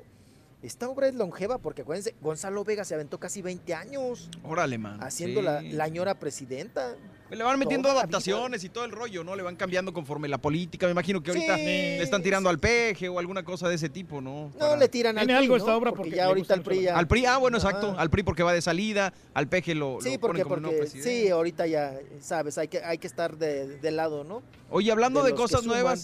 [0.63, 5.01] esta obra es longeva, porque acuérdense, Gonzalo Vega se aventó casi 20 años Órale, man.
[5.03, 5.45] haciendo Sí.
[5.45, 6.95] la, la señora presidenta.
[7.29, 9.35] Le van metiendo Toda adaptaciones y todo el rollo, ¿no?
[9.35, 10.85] Le van cambiando conforme la política.
[10.87, 11.63] Me imagino que ahorita Sí.
[11.65, 14.49] le están tirando al peje o alguna cosa de ese tipo, ¿no?
[14.57, 15.63] No le tiran al Tiene PRI, algo ¿no?
[15.63, 16.97] esta obra porque, porque ya ahorita mucho PRI ya...
[16.97, 17.91] Al PRI, ah, bueno, exacto.
[17.91, 18.01] Ajá.
[18.01, 20.77] Al PRI porque va de salida, al peje lo, Sí, lo porque, ponen como nuevo
[20.77, 21.21] porque presidente.
[21.25, 24.41] sí, ahorita ya, sabes, hay que, hay que estar de, de lado, ¿no?
[24.69, 25.97] Oye, hablando de cosas suman.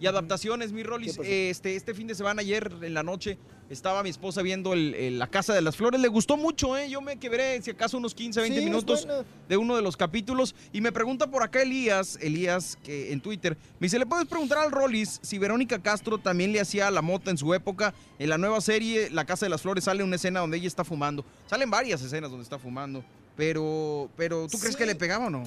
[0.00, 1.30] Y adaptaciones, mi Rolis, ¿Qué pasó?
[1.30, 3.38] este, este fin de semana, ayer en la noche,
[3.70, 6.00] estaba mi esposa viendo el- el- La Casa de las Flores.
[6.00, 6.88] Le gustó mucho, ¿eh?
[6.88, 9.06] Yo me quebré, si acaso, unos 15, 20 Sí, es minutos
[9.48, 10.54] de uno de los capítulos.
[10.72, 14.58] Y me pregunta por acá Elías, Elías, que en Twitter, me dice, ¿le puedes preguntar
[14.58, 17.92] al Rolis si Verónica Castro también le hacía la mota en su época?
[18.18, 20.82] En la nueva serie, La Casa de las Flores, sale una escena donde ella está
[20.84, 21.24] fumando.
[21.46, 23.04] Salen varias escenas donde está fumando.
[23.36, 25.42] Pero, pero ¿tú crees que le pegaba o no?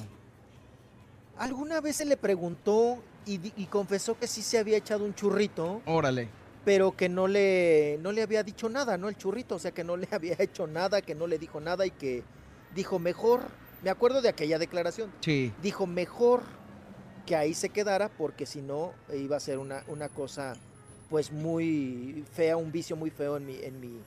[1.38, 5.82] Alguna vez se le preguntó y, y confesó que sí se había echado un churrito.
[5.86, 6.28] Órale.
[6.64, 9.08] pero que no le, no le había dicho nada, ¿no?
[9.08, 11.84] El churrito, o sea, que no le había hecho nada, que no le dijo nada
[11.86, 12.22] y que
[12.74, 13.40] dijo mejor,
[13.82, 15.52] me acuerdo de aquella declaración, Sí.
[15.62, 16.42] dijo mejor
[17.26, 20.54] que ahí se quedara porque si no iba a ser una, una cosa
[21.10, 23.98] pues muy fea, un vicio muy feo en mi, en mi,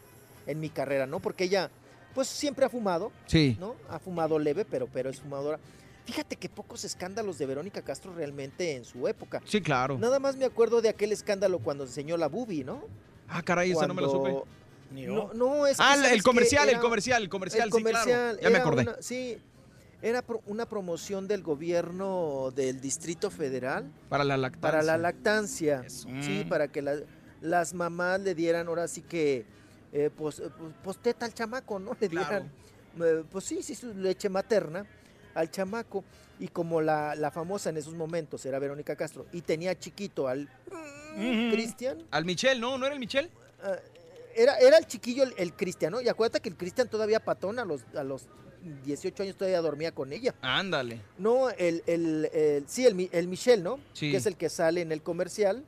[0.48, 1.19] en mi carrera, ¿no?
[1.19, 1.69] Porque ella
[2.14, 3.58] pues siempre ha fumado, Sí.
[3.60, 3.76] ¿no?
[3.90, 5.60] Ha fumado leve, pero, pero es fumadora.
[6.06, 9.42] Fíjate que pocos escándalos de Verónica Castro realmente en su época.
[9.45, 9.98] Sí, claro.
[9.98, 12.84] Nada más me acuerdo de aquel escándalo cuando enseñó la bubi, ¿no?
[13.27, 14.30] Ah, caray, esa no me la supe.
[14.30, 14.45] Cuando-
[14.92, 17.82] No, no, es que Ah, el- ¿sabes el comercial, el comercial, el comercial, el sí,
[17.84, 17.98] claro.
[18.06, 18.84] comercial, Ya me acordé.
[18.84, 19.38] una- sí,
[20.01, 24.61] era pro- una promoción del gobierno del Distrito Federal Para la lactancia.
[24.72, 25.84] para la lactancia.
[25.90, 26.50] Sí, Mm.
[26.50, 27.00] para que la-
[27.42, 29.45] las mamás le dieran ahora sí que,
[29.92, 31.92] eh, pues, pues, pues, teta al chamaco, ¿no?
[32.00, 32.51] Le dieran,
[33.03, 34.85] eh, pues sí, sí, su leche materna
[35.36, 36.04] al chamaco.
[36.40, 40.50] Y como la, la famosa en esos momentos era Verónica Castro y tenía chiquito al
[41.16, 42.78] mm, Cristian, Al Michel, ¿no?
[42.78, 43.30] ¿No era el Michel?
[43.64, 43.76] Ah,
[44.36, 46.02] era, era el chiquillo el, el Cristian, ¿no?
[46.02, 48.24] Y acuérdate que el Cristian todavía patón a los, a los
[48.84, 50.36] 18 años todavía dormía con ella.
[50.42, 51.00] Ándale.
[51.18, 53.80] No, el, el, el- sí, el, el Michel, ¿no?
[53.94, 54.12] Sí.
[54.12, 55.64] Que es el que sale en el comercial.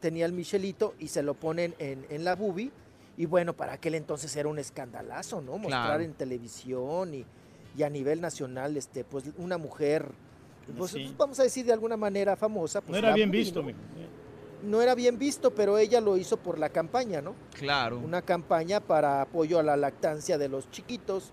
[0.00, 2.70] Tenía el Michelito y se lo ponen en, en la bubi.
[3.16, 5.58] Y bueno, para aquel entonces era un escandalazo, ¿no?
[5.58, 6.02] Mostrar Claro.
[6.04, 7.24] en televisión y,
[7.76, 10.06] y a nivel nacional, este, pues una mujer,
[10.78, 11.14] pues, Sí.
[11.16, 12.80] vamos a decir de alguna manera famosa.
[12.80, 13.70] pues, No era bien visto, ¿no?
[14.64, 17.34] no era bien visto, pero ella lo hizo por la campaña, ¿no?
[17.58, 17.98] Claro.
[17.98, 21.30] Una campaña para apoyo a la lactancia de los chiquitos.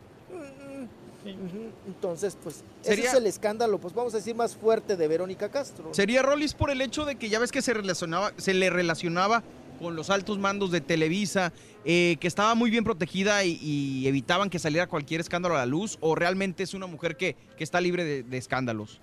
[1.87, 5.49] Entonces, pues, Sería- ese es el escándalo, pues vamos a decir más fuerte de Verónica
[5.49, 5.93] Castro.
[5.93, 9.41] Sería Rollis por el hecho de que ya ves que se relacionaba, se le relacionaba
[9.79, 11.53] con los altos mandos de Televisa,
[11.85, 15.65] eh, que estaba muy bien protegida y, y evitaban que saliera cualquier escándalo a la
[15.65, 19.01] luz, o realmente es una mujer que, que está libre de, de escándalos.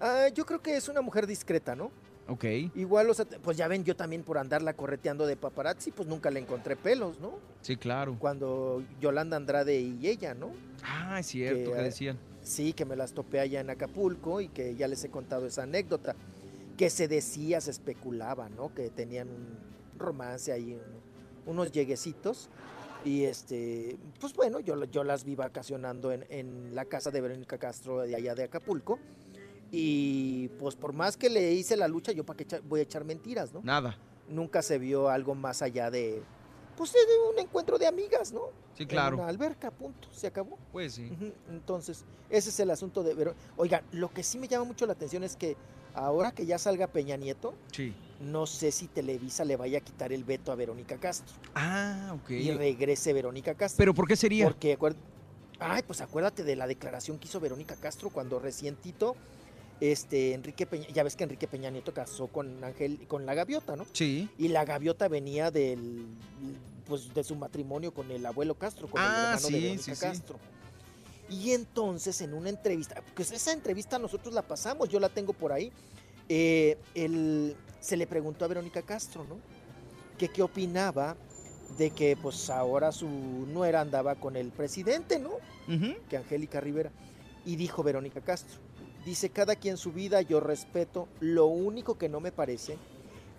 [0.00, 1.90] Ah, yo creo que es una mujer discreta, ¿no?
[2.28, 2.44] Ok.
[2.74, 6.30] Igual, o sea, pues ya ven, yo también por andarla correteando de paparazzi, pues nunca
[6.30, 7.38] le encontré pelos, ¿no?
[7.62, 8.16] Sí, claro.
[8.18, 10.52] Cuando Yolanda Andrade y ella, ¿no?
[10.84, 12.18] Ah, es cierto, que eh, decían.
[12.42, 15.62] Sí, que me las topé allá en Acapulco y que ya les he contado esa
[15.62, 16.14] anécdota.
[16.78, 18.72] Que se decía, se especulaba, ¿no?
[18.74, 22.48] Que tenían un romance ahí, un- unos lleguecitos.
[23.04, 27.58] Y este, pues bueno, yo, yo las vi vacacionando en, en la casa de Verónica
[27.58, 28.98] Castro de allá de Acapulco.
[29.70, 33.04] Y pues por más que le hice la lucha, yo para qué voy a echar
[33.04, 33.60] mentiras, ¿no?
[33.62, 33.98] Nada.
[34.28, 36.22] Nunca se vio algo más allá de,
[36.76, 36.98] pues de
[37.32, 38.50] un encuentro de amigas, ¿no?
[38.74, 39.16] Sí, claro.
[39.16, 40.58] En una alberca, punto, se acabó.
[40.72, 41.10] Pues sí.
[41.50, 43.34] Entonces, ese es el asunto de Verón.
[43.56, 45.56] Oiga, lo que sí me llama mucho la atención es que
[45.98, 47.92] ahora que ya salga Peña Nieto, Sí.
[48.20, 52.30] no sé si Televisa le vaya a quitar el veto a Verónica Castro Ah, ok.
[52.30, 53.78] y regrese Verónica Castro.
[53.78, 54.44] ¿Pero por qué sería?
[54.44, 54.96] Porque, acuer-
[55.58, 59.16] ay, pues acuérdate de la declaración que hizo Verónica Castro cuando recientito,
[59.80, 63.76] este, Enrique Peña, ya ves que Enrique Peña Nieto casó con Ángel, con la gaviota,
[63.76, 63.86] ¿no?
[63.92, 64.28] Sí.
[64.38, 66.06] Y la gaviota venía del,
[66.86, 69.82] pues, de su matrimonio con el abuelo Castro, con el Ah, hermano sí, de Verónica
[69.84, 69.98] sí, sí.
[71.30, 75.52] Y entonces en una entrevista, pues esa entrevista nosotros la pasamos, yo la tengo por
[75.52, 75.70] ahí,
[76.28, 79.36] eh, el- se le preguntó a Verónica Castro, ¿no?
[80.16, 81.16] Que qué opinaba
[81.76, 85.32] de que pues ahora su nuera andaba con el presidente, ¿no?
[86.08, 86.90] Que Angélica Rivera.
[87.44, 88.58] Y dijo Verónica Castro,
[89.04, 91.08] Dice, cada quien su vida, yo respeto.
[91.20, 92.76] Lo único que no me parece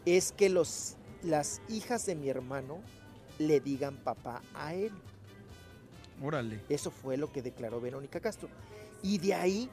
[0.05, 2.79] es que los, las hijas de mi hermano
[3.37, 4.91] le digan papá a él.
[6.21, 6.61] Órale.
[6.69, 8.49] Eso fue lo que declaró Verónica Castro.
[9.01, 9.69] Y de ahí,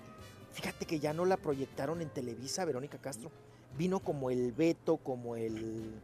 [0.52, 3.30] fíjate que ya no la proyectaron en Televisa, Verónica Castro.
[3.76, 5.94] Vino como el veto, como el.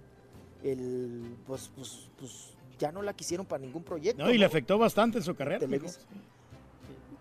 [0.62, 4.22] el pues, pues, pues ya no la quisieron para ningún proyecto.
[4.24, 5.60] No, y le afectó bastante en su carrera.
[5.60, 6.00] Televisa.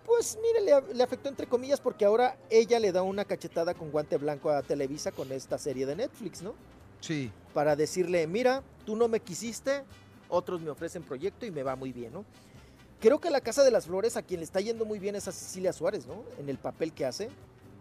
[0.06, 3.92] Pues mire, le, le afectó entre comillas porque ahora ella le da una cachetada con
[3.92, 6.54] guante blanco a Televisa con esta serie de Netflix, ¿no?
[7.00, 7.32] Sí.
[7.54, 9.84] Para decirle, mira, tú no me quisiste,
[10.28, 12.26] otros me ofrecen proyecto y me va muy bien, ¿no?
[13.02, 15.28] Creo que la Casa de las Flores, a quien le está yendo muy bien es
[15.28, 16.24] a Cecilia Suárez, ¿no?
[16.40, 17.30] En el papel que hace.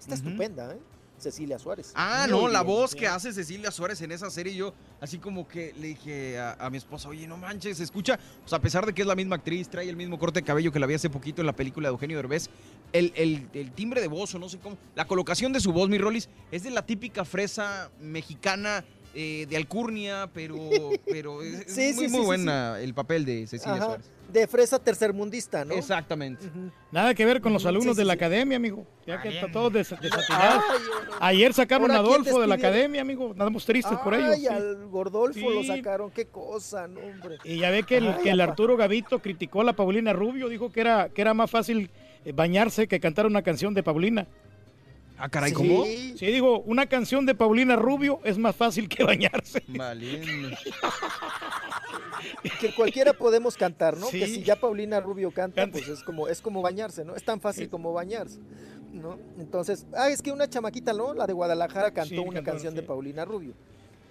[0.01, 0.79] Está estupenda, ¿eh?
[1.19, 1.93] Cecilia Suárez.
[1.95, 5.47] Ah, Muy no, la voz que hace Cecilia Suárez en esa serie, yo así como
[5.47, 8.87] que le dije a, a mi esposa, oye, no manches, se escucha, sea, a pesar
[8.87, 10.95] de que es la misma actriz, trae el mismo corte de cabello que la vi
[10.95, 12.49] hace poquito en la película de Eugenio Derbez,
[12.95, 15.91] el, el- el timbre de voz o no sé cómo, la colocación de su voz,
[15.91, 18.83] mi Rolis, es de la típica fresa mexicana
[19.15, 20.57] eh, de alcurnia, pero,
[21.07, 24.07] pero es, es Sí, muy, sí, muy sí, buena el papel de Cecilia Ajá, Suárez.
[24.33, 25.75] De fresa tercermundista, ¿no?
[25.75, 26.47] Exactamente.
[26.93, 28.19] Nada que ver con los alumnos sí, de la sí.
[28.19, 28.87] academia, amigo.
[29.07, 30.65] Ya que está todos des- desatinados.
[31.21, 33.31] Ay, Ayer sacaron a ¿Ahora quién Adolfo de la academia, amigo.
[33.33, 34.35] Andamos tristes por ellos.
[34.35, 37.39] Ay, al Gordolfo lo sacaron, qué cosa, no, hombre.
[37.45, 38.41] Y ya ve que el, Ay, que el.
[38.41, 41.91] Arturo Gavito criticó a la Paulina Rubio, dijo que era, que era más fácil
[42.25, 44.27] eh, bañarse que cantar una canción de Paulina.
[45.21, 45.53] Ah, caray.
[45.53, 45.85] ¿cómo?
[45.85, 49.63] Sí, digo, una canción de Paulina Rubio es más fácil que bañarse.
[49.69, 50.57] Valiendo.
[52.61, 54.07] Que cualquiera podemos cantar, ¿no?
[54.07, 54.21] Sí.
[54.21, 57.17] Que si ya Paulina Rubio canta, pues es como, es como bañarse, ¿no?
[57.17, 58.39] Es tan fácil como bañarse,
[58.93, 59.19] ¿no?
[59.39, 61.15] Entonces, ah, es que una chamaquita, ¿no?
[61.15, 62.83] La de Guadalajara cantó Sí, una cantó, canción de.
[62.83, 63.55] Paulina Rubio.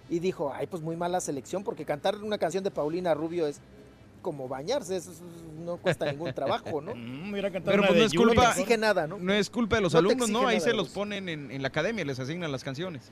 [0.08, 3.60] Y dijo, ay, pues muy mala selección, porque cantar una canción de Paulina Rubio es
[4.20, 5.22] como bañarse, eso es-
[5.58, 6.94] no cuesta ningún trabajo, ¿no?
[6.96, 9.18] Mm, mira, Pero pues no es culpa, No te exige nada, ¿no?
[9.18, 10.46] no es culpa de los No alumnos, ¿no?
[10.46, 13.10] Ahí se los ponen en, en la academia, les asignan las canciones.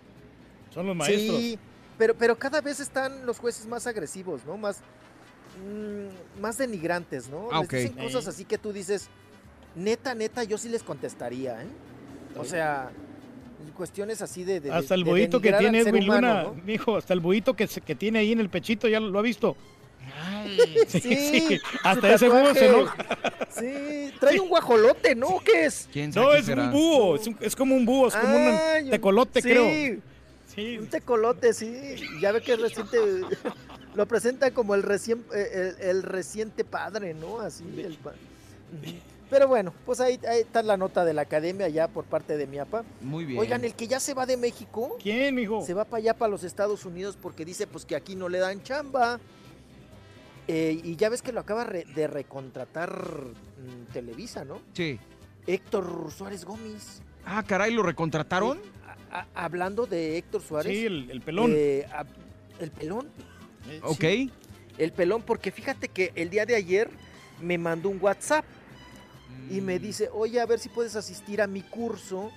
[0.73, 1.41] Son los maestros.
[1.41, 1.59] Sí,
[1.97, 4.57] pero, pero cada vez están los jueces más agresivos, ¿no?
[4.57, 4.81] Más,
[5.59, 7.49] mm, más denigrantes, ¿no?
[7.51, 9.09] Ah, Les dicen cosas así que tú dices,
[9.75, 11.67] neta, neta, yo sí les contestaría, ¿eh?
[12.37, 12.91] O sea,
[13.77, 14.61] cuestiones así de...
[14.61, 16.55] de- Hasta el de bohito que tiene Edwin Luna, ¿no?
[16.55, 19.19] mijo, hasta el bohito que, se- que tiene ahí en el pechito, ya lo, lo
[19.19, 19.57] ha visto.
[20.89, 22.97] Sí, Sí, sí, su hasta ese búho se enoja.
[23.51, 25.41] Sí, trae un guajolote, ¿no?
[25.45, 25.89] ¿Qué es?
[25.93, 26.63] ¿Quién sabe No, qué es será?
[26.65, 30.01] un búho, es, un- es como un búho, es como Ay, un tecolote, sí, creo.
[30.55, 31.97] Sí, Un tecolote, sí.
[32.21, 32.99] Ya ve que es reciente.
[33.95, 37.41] Lo presenta como el recién eh, el, el reciente padre, ¿no?
[37.41, 37.65] Así.
[37.79, 38.13] el pa-.
[39.31, 42.47] Pero bueno, pues ahí, ahí está la nota de la academia ya por parte de
[42.47, 42.85] Miapa.
[43.03, 43.39] Muy bien.
[43.39, 44.97] Oigan, el que ya se va de México.
[45.03, 45.65] ¿Quién, mijo?
[45.67, 48.39] Se va para allá, para los Estados Unidos, porque dice pues que aquí no le
[48.39, 49.21] dan chamba.
[50.49, 54.61] Eh, y ya ves que lo acaba re- de recontratar mm, Televisa, ¿no?
[54.73, 54.99] Sí.
[55.47, 57.03] Héctor Suárez Gómez.
[57.25, 58.59] Ah, caray, ¿lo recontrataron?
[59.13, 60.73] A- hablando de Héctor Suárez.
[60.73, 61.53] Sí, el, el pelón.
[61.55, 61.87] eh,
[62.61, 63.09] el pelón.
[63.83, 64.01] Ok.
[64.01, 64.31] Sí,
[64.79, 66.91] el pelón, porque fíjate que el día de ayer
[67.43, 68.45] me mandó un WhatsApp
[69.51, 69.65] y Mm.
[69.65, 72.31] me dice, oye, a ver si puedes asistir a mi curso.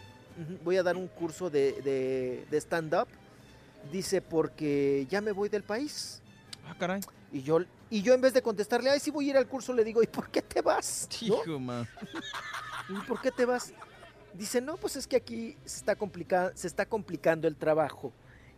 [0.63, 3.07] Voy a dar un curso de, de- de stand-up.
[3.91, 6.20] Dice, porque ya me voy del país.
[6.67, 7.01] Ah, caray.
[7.31, 7.59] Y yo,
[7.89, 10.01] y yo en vez de contestarle, ay, sí voy a ir al curso, le digo,
[10.03, 11.07] ¿y por qué te vas?
[11.27, 11.35] ¿No?
[11.43, 11.87] Hijo, ma.
[12.89, 13.73] ¿Y por qué te vas?
[14.33, 18.13] Dice, no, pues es que aquí se está, complica- se está complicando el trabajo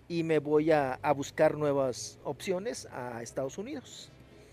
[0.07, 4.09] y me voy a, a buscar nuevas opciones a Estados Unidos.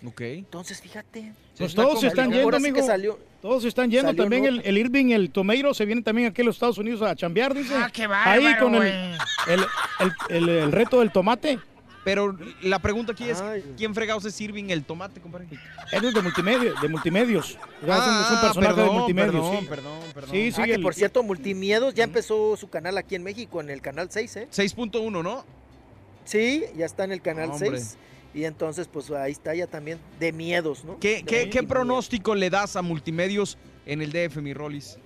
[0.07, 0.21] Ok.
[0.23, 1.35] Entonces, fíjate.
[1.59, 2.87] Pues todos se están Ahora yendo, sí que amigo.
[2.87, 4.15] salió- Todos se están yendo.
[4.15, 7.53] También el, Irving, el Tomeiro, se viene también aquí a los Estados Unidos a chambear,
[7.53, 7.75] dice.
[7.77, 8.93] Ah, qué Ahí bárbaro, con el, güey.
[9.49, 9.61] el,
[10.01, 11.59] el- el- el reto del tomate.
[12.03, 13.75] Pero la pregunta aquí es, Ay.
[13.77, 15.47] ¿quién fregados es Irving el tomate, compadre?
[15.93, 17.59] Eso es de multimedia, de multimedios.
[17.87, 19.67] Ya Ah, de perdón, multimedios, perdón, sí.
[19.69, 20.31] perdón, perdón.
[20.31, 23.61] Sí, sí, Ah, que el- por cierto, Multimiedos ya empezó su canal aquí en México,
[23.61, 24.49] en el canal 6, ¿eh?
[24.51, 25.45] 6.1, ¿no?
[26.25, 27.71] Sí, ya está en el canal Hombre.
[27.79, 27.97] 6.
[28.33, 30.99] Y entonces, pues ahí está ya también de miedos, ¿no?
[31.01, 31.69] ¿Qué, De qué, qué multimiedos.
[31.69, 34.97] pronóstico le das a multimedios en el DF, mi Rollis?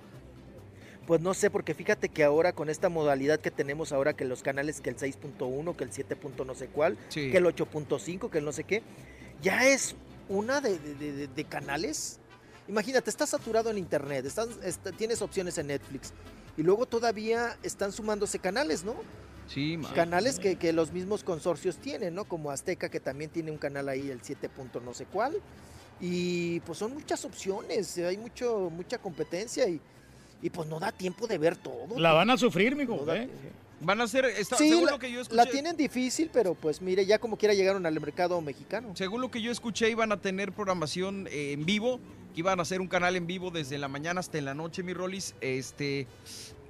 [1.07, 4.41] Pues no sé, porque fíjate que ahora con esta modalidad que tenemos ahora, que los
[4.41, 6.15] canales, que el 6.1, que el 7.
[6.15, 7.29] punto no sé cuál, Sí.
[7.29, 8.81] que el 8.5, que el no sé qué,
[9.41, 9.95] ya es
[10.29, 12.19] una de, de- de- de- de canales.
[12.67, 16.11] Imagínate, estás saturado en internet, estás, est- tienes opciones en Netflix,
[16.57, 18.95] y luego todavía están sumándose canales, ¿no?
[19.47, 19.79] Sí.
[19.93, 22.25] Canales que, que los mismos consorcios tienen, ¿no?
[22.25, 24.49] Como Azteca, que también tiene un canal ahí, el 7.
[24.49, 25.39] punto no sé cuál.
[26.01, 29.79] Y pues son muchas opciones, hay mucho, mucha competencia y,
[30.41, 31.97] y pues no da tiempo de ver todo.
[31.99, 32.95] La van a sufrir, mijo.
[32.97, 33.29] No da ¿eh?
[33.81, 36.53] Van a ser, está- Sí, según la, lo que yo escuché, la tienen difícil, pero
[36.55, 38.95] pues mire, ya como quiera llegaron al mercado mexicano.
[38.95, 41.99] según lo que yo escuché, iban a tener programación eh, en vivo,
[42.33, 44.81] que iban a hacer un canal en vivo desde la mañana hasta en la noche,
[44.81, 45.35] mi Rollis.
[45.41, 46.07] Este,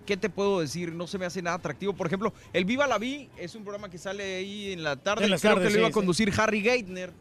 [0.05, 0.93] ¿qué te puedo decir?
[0.93, 1.93] No se me hace nada atractivo.
[1.93, 5.25] Por ejemplo, el Viva la Vi es un programa que sale ahí en la tarde.
[5.25, 7.13] En Creo tardes, que lo iba sí, a conducir Harry Geithner.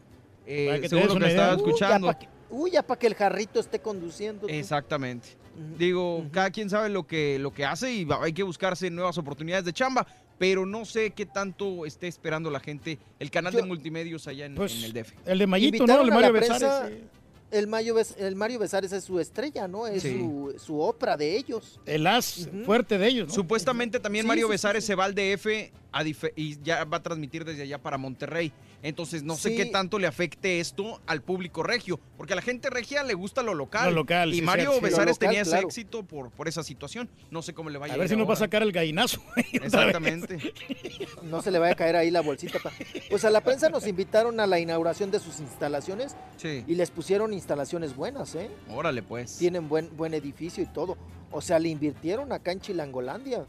[0.47, 1.13] Eh, que estaba idea.
[1.13, 2.19] Uy, ya escuchando.
[2.19, 4.47] que- Uy, ya para que el jarrito esté conduciendo.
[4.47, 4.53] tú.
[4.53, 5.29] Exactamente.
[5.77, 9.65] Digo, cada quien sabe lo que, lo que hace y hay que buscarse nuevas oportunidades
[9.65, 10.05] de chamba,
[10.37, 14.55] pero no sé qué tanto esté esperando la gente, el canal de multimedios allá en,
[14.55, 15.13] Pues, en el DF.
[15.25, 16.01] El de Mayito, ¿no?
[16.01, 16.97] El Mario prensa, Besares.
[16.99, 17.03] sí.
[17.51, 19.87] El, Mario Bes- el Mario Besares es su estrella, ¿no?
[19.87, 20.17] Es Sí.
[20.19, 21.79] su, su obra de ellos.
[21.85, 23.33] El as fuerte de ellos, ¿no?
[23.33, 24.87] Supuestamente también Sí, Mario Besares sí.
[24.87, 26.03] se va al DF a
[26.35, 28.51] y ya va a transmitir desde allá para Monterrey.
[28.85, 32.69] Entonces no sé qué tanto le afecte esto al público regio, porque a la gente
[32.69, 33.85] regia le gusta lo local.
[33.89, 34.79] Lo local, y sí, Mario sí.
[34.81, 35.67] Besares local, tenía ese claro.
[35.67, 37.09] éxito por, por esa situación.
[37.31, 38.71] No sé cómo le vaya A a ver ir si nos va a sacar el
[38.71, 39.21] gallinazo.
[39.51, 40.37] Exactamente.
[41.23, 42.59] No se le vaya a caer ahí la bolsita.
[42.59, 42.71] pa-
[43.09, 46.63] Pues a la prensa nos invitaron a la inauguración de sus instalaciones Sí.
[46.67, 48.49] y les pusieron instalaciones buenas, ¿eh?
[48.69, 49.37] Órale, pues.
[49.37, 50.95] Tienen buen, buen edificio y todo.
[51.31, 53.45] O sea, le invirtieron acá en Chilangolandia.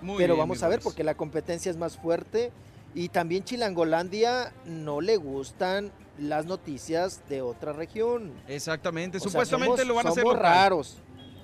[0.00, 2.52] Muy Pero bien, vamos a ver, porque la competencia es más fuerte.
[2.94, 8.32] Y también Chilangolandia no le gustan las noticias de otra región.
[8.48, 9.18] Exactamente.
[9.18, 10.52] O sea, Supuestamente somos- lo van a hacer somos local.
[10.54, 10.96] raros.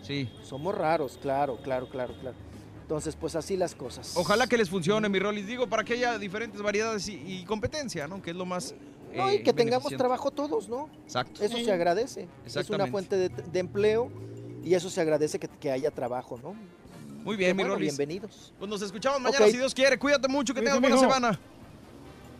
[0.02, 0.28] Sí.
[0.42, 2.36] Somos raros, claro, claro, claro, claro.
[2.83, 4.16] Entonces, pues así las cosas.
[4.16, 5.47] Ojalá que les funcione, mi Rolis.
[5.47, 8.23] Digo, para que haya diferentes variedades y, y competencia, ¿no?
[8.23, 8.75] Que es lo más.
[9.15, 10.89] No, eh, y que tengamos trabajo todos, ¿no?
[11.05, 11.42] Exacto.
[11.42, 12.28] Eso se agradece.
[12.44, 14.10] Es una fuente de, de empleo
[14.62, 16.55] y eso se agradece que, que haya trabajo, ¿no?
[17.26, 17.96] Muy bien, mi bueno, Rolis.
[17.98, 18.52] bienvenidos.
[18.56, 19.98] Pues nos escuchamos mañana si Dios quiere.
[19.98, 21.36] Cuídate mucho, que tengas buena semana.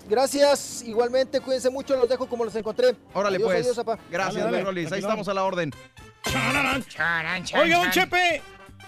[0.09, 2.95] Gracias, igualmente, cuídense mucho, los dejo como los encontré.
[3.13, 3.61] Órale, Adiós, pues.
[3.63, 3.99] adiós, papá.
[4.09, 4.63] Gracias, Dale, mi.
[4.63, 4.93] Rolis.
[4.93, 5.73] Ahí estamos a la orden.
[6.23, 7.91] Charan, chan, Oiga, don.
[7.91, 8.41] Chepe,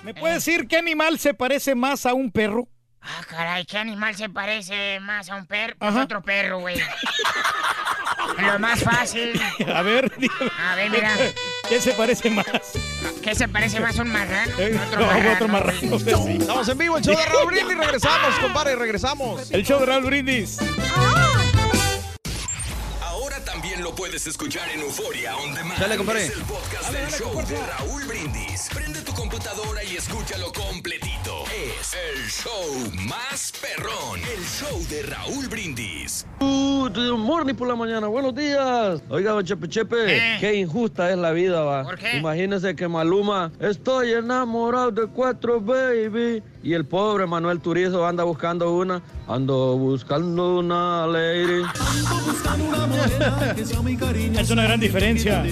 [0.04, 2.68] ¿me puede decir qué animal se parece más a un perro?
[3.00, 5.74] Ah, caray, ¿qué animal se parece más a un perro?
[5.80, 6.04] Pues Ajá.
[6.04, 6.76] otro perro, güey.
[8.38, 9.40] Lo más fácil.
[9.74, 10.50] A ver, dígame.
[10.60, 11.16] A ver, mira.
[11.68, 12.46] ¿Qué se parece más?
[13.22, 14.58] ¿Qué se parece más a un marrano?
[14.58, 15.32] Eh, Otro no, marrano.
[15.34, 16.00] otro marrano, güey.
[16.00, 16.38] sí.
[16.40, 17.76] Estamos en vivo, el show de Raúl Brindis.
[17.78, 19.50] Regresamos, compadre, regresamos.
[19.50, 20.58] El show de Raúl Brindis.
[23.02, 25.78] Ahora también lo puedes escuchar en Euforia On Demand.
[25.78, 26.26] Dale, compadre.
[26.26, 28.68] Es el podcast del show de Raúl Brindis.
[28.72, 31.17] Prende tu computadora y escúchalo completito.
[31.58, 34.20] Es el show más perrón.
[34.20, 36.24] El show de Raúl Brindis.
[36.38, 39.02] Good morning por la mañana, buenos días.
[39.08, 40.36] Oiga, don Chepe Chepe, Eh.
[40.38, 41.82] qué injusta es la vida, va.
[41.82, 42.18] ¿Por qué?
[42.18, 46.44] Imagínese que Maluma, estoy enamorado de cuatro, baby.
[46.62, 51.62] Y el pobre Manuel Turizo anda buscando una, ando buscando una lady.
[54.38, 55.44] Es una gran diferencia.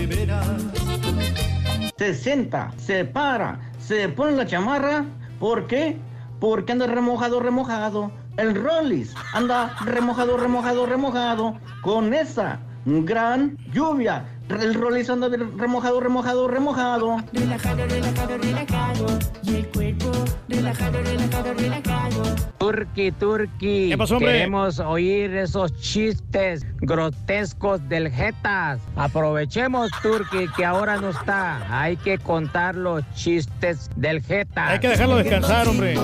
[1.99, 5.05] Se sienta, se para, se pone la chamarra.
[5.39, 5.99] ¿Por qué?
[6.41, 8.11] Porque anda remojado, remojado.
[8.37, 11.55] El Rollis anda remojado, remojado, remojado.
[11.83, 14.25] Con esa gran lluvia.
[14.49, 17.17] El Rollis anda de- remojado, remojado, remojado.
[17.33, 19.07] Relajado, relajado, relajado.
[19.43, 20.13] Y el cuerpo
[20.49, 22.23] relajado, relajado, relajado.
[22.59, 23.89] Turki, Turki.
[23.91, 24.33] ¿Qué pasó, hombre?
[24.33, 28.81] Queremos oír esos chistes grotescos del Jetas.
[28.97, 31.81] Aprovechemos, Turki, que ahora no está.
[31.81, 34.71] Hay que contar los chistes del Jetas.
[34.71, 35.95] Hay que dejarlo descansar, hombre.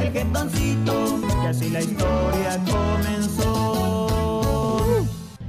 [0.00, 1.18] El jetoncito.
[1.42, 4.06] Y así la historia comenzó.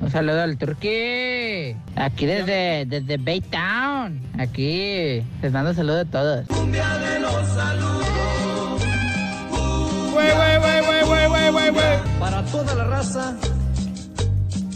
[0.07, 1.75] Un saludo al Turki.
[1.97, 4.21] Aquí desde, desde Baytown.
[4.39, 6.47] Aquí les mando saludos a todos.
[6.47, 6.71] Güey,
[10.13, 11.99] güey, güey, güey, güey, güey, güey, güey.
[12.21, 13.35] Para toda la raza,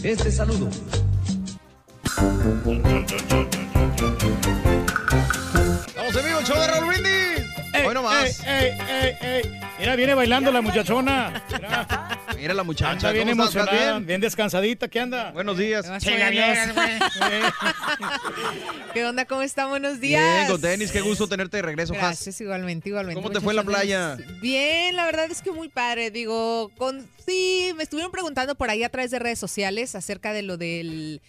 [0.04, 0.70] este saludo.
[5.88, 7.31] Estamos en vivo, show de Raúl Brindis.
[7.92, 8.40] Hoy nomás.
[8.48, 9.42] ey, ey, ey, ey.
[9.78, 11.44] Mira, viene bailando la muchachona.
[11.52, 12.92] Mira, Mira la muchacha.
[12.92, 13.50] anda bien ¿cómo estás?
[13.50, 14.08] ¿Estás emocionada, bien?
[14.08, 14.22] bien?
[14.22, 14.88] descansadita.
[14.88, 15.32] ¿Qué anda?
[15.32, 15.90] Buenos días.
[15.90, 16.00] Güey.
[18.94, 19.26] ¿Qué onda?
[19.26, 19.68] ¿Cómo están?
[19.68, 20.24] Buenos días.
[20.24, 22.00] Bien, con tenis, qué gusto tenerte de regreso, Has.
[22.00, 23.22] Gracias, igualmente, igualmente.
[23.22, 24.16] ¿Cómo te fue en la playa?
[24.42, 26.12] Bien, la verdad es que muy padre.
[26.12, 30.44] Digo, con sí, me estuvieron preguntando por ahí a través de redes sociales acerca de
[30.44, 31.22] lo del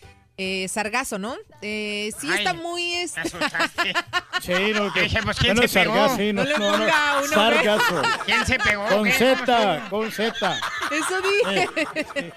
[0.65, 1.37] eh, sargazo, ¿no?
[1.61, 2.95] Eh, sí Ay, está muy...
[2.95, 3.93] es- Me asustaste.
[4.43, 5.95] Sí, no, que, Dije, pues, ¿quién no, no, se pegó?
[5.95, 8.03] sargazo, sí, No no, le no, no, ponga uno, sargazo.
[8.25, 8.87] ¿Quién se pegó?
[8.89, 9.13] Con ¿Qué?
[9.13, 10.61] Z, con Z.
[10.91, 12.33] Eso dije.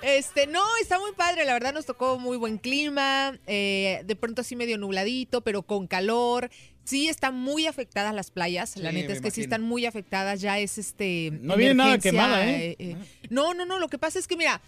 [0.00, 4.42] Este, no, está muy padre, la verdad nos tocó muy buen clima, eh, de pronto
[4.42, 6.50] así medio nubladito, pero con calor.
[6.84, 9.44] Sí están muy afectadas las playas, la Sí, neta es que sí imagino.
[9.56, 11.32] están muy afectadas, ya es este...
[11.42, 12.96] No viene nada quemada, ¿eh?
[13.28, 14.62] No, no, no, lo que pasa es que mira,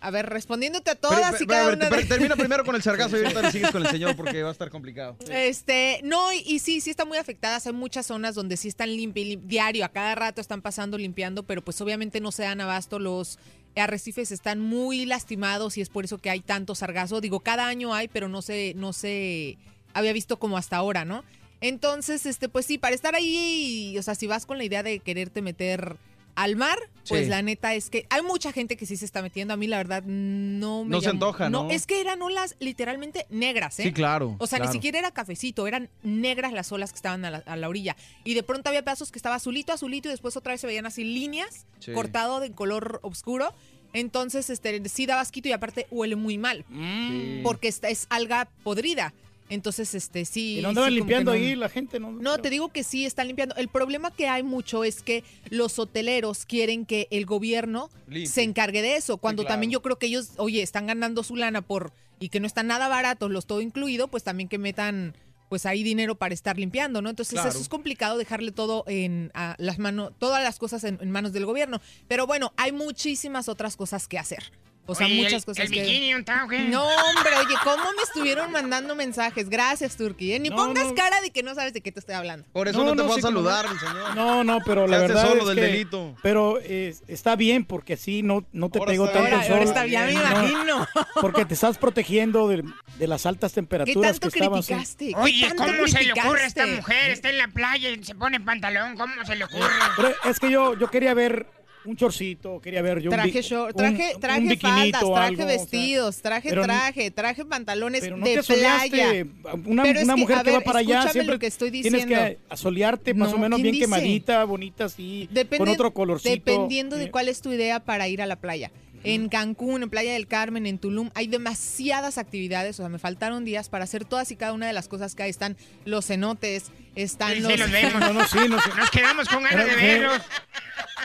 [0.00, 3.16] a ver, respondiéndote a todas pero, y cada una de- Termina primero con el sargazo
[3.16, 5.16] y ahorita le sigues con el señor porque va a estar complicado.
[5.30, 7.66] Este, no, y, y sí, sí están muy afectadas.
[7.66, 11.42] Hay muchas zonas donde sí están limpi, lim- diario, a cada rato están pasando limpiando,
[11.44, 12.98] pero pues obviamente no se dan abasto.
[12.98, 13.38] Los
[13.74, 17.20] arrecifes están muy lastimados y es por eso que hay tanto sargazo.
[17.20, 19.58] Digo, cada año hay, pero no se, no se
[19.94, 21.24] había visto como hasta ahora, ¿no?
[21.60, 24.82] Entonces, este, pues sí, para estar ahí, y, o sea, si vas con la idea
[24.82, 25.96] de quererte meter
[26.36, 27.30] al mar, pues Sí.
[27.30, 29.54] la neta es que hay mucha gente que sí se está metiendo.
[29.54, 31.70] A mí, la verdad, no me No se antoja, ¿no?
[31.70, 33.84] es que eran olas literalmente negras, ¿eh?
[33.84, 34.70] Sí, claro, O sea, claro.
[34.70, 37.96] ni siquiera era cafecito, eran negras las olas que estaban a la, a la orilla.
[38.22, 40.86] Y de pronto había pedazos que estaba azulito, azulito, y después otra vez se veían
[40.86, 41.92] así líneas, Sí.
[41.92, 43.54] cortado de color oscuro.
[43.92, 46.64] Entonces, este, sí daba asquito y aparte huele muy mal.
[46.68, 47.42] Mm.
[47.42, 49.14] Porque esta es alga podrida.
[49.48, 50.58] Entonces, este, sí.
[50.58, 52.10] Y no andaban sí, limpiando no- ahí la gente, ¿no?
[52.10, 53.54] no, te digo que sí, están limpiando.
[53.56, 58.26] El problema que hay mucho es que los hoteleros quieren que el gobierno Limpie.
[58.26, 59.54] se encargue de eso, cuando claro.
[59.54, 62.66] también yo creo que ellos, oye, están ganando su lana por y que no están
[62.66, 65.14] nada baratos, los todo incluido, pues también que metan
[65.48, 67.08] pues ahí dinero para estar limpiando, ¿no?
[67.08, 67.50] Entonces Claro.
[67.50, 71.32] eso es complicado dejarle todo en a las manos, todas las cosas en, en manos
[71.32, 71.80] del gobierno.
[72.08, 74.50] Pero bueno, hay muchísimas otras cosas que hacer.
[74.88, 75.80] O sea, Oye, muchas el- cosas el que.
[75.82, 76.60] bikini, ¿dónde está, o qué?
[76.60, 79.48] No, hombre, oye, ¿cómo me estuvieron mandando mensajes?
[79.48, 80.32] Gracias, Turki.
[80.32, 80.38] ¿eh?
[80.38, 80.94] Ni No, pongas no.
[80.94, 82.46] cara de que no sabes de qué te estoy hablando.
[82.52, 84.14] Por eso no, te va a sí, saludar el señor.
[84.14, 86.16] No, no, pero la verdad solo es del que- delito.
[86.22, 89.52] Pero eh, está bien porque así no, no te Ahora pegó tanto Ahora, sol.
[89.54, 90.88] ahora está bien, me No, imagino.
[91.20, 92.62] Porque te estás protegiendo de,
[92.98, 94.60] de las altas ¿Qué temperaturas tanto que estaban.
[94.62, 95.06] criticaste?
[95.08, 97.10] ¿Qué Oye, tanto ¿cómo se le ocurre a esta mujer?
[97.10, 98.96] Está en la playa y se pone pantalón.
[98.96, 99.66] ¿Cómo se le ocurre?
[99.96, 101.46] Pero es que yo, yo quería ver
[101.86, 105.12] un chorcito, quería ver yo un Traje bi- short, un- traje, un traje faldas, o
[105.12, 109.26] traje algo, vestidos, traje pero traje, traje pantalones Pero no de te playa.
[109.64, 112.14] Una, Pero una que, mujer que va para allá siempre lo que estoy tienes diciendo.
[112.14, 113.84] que asolearte más No, o menos ¿quién bien dice?
[113.84, 116.30] quemadita, bonita así, Depende- con otro colorcito.
[116.34, 118.70] Dependiendo de eh, cuál es tu idea para ir a la playa.
[119.04, 122.80] En Cancún, en Playa del Carmen, en Tulum, hay demasiadas actividades.
[122.80, 125.22] O sea, me faltaron días para hacer todas y cada una de las cosas que
[125.22, 125.30] hay.
[125.30, 127.52] Están los cenotes, están Sí, los...
[127.52, 128.00] sí, los vemos.
[128.00, 128.56] No, no, sí, no.
[128.76, 130.22] Nos quedamos con ganas de verlos.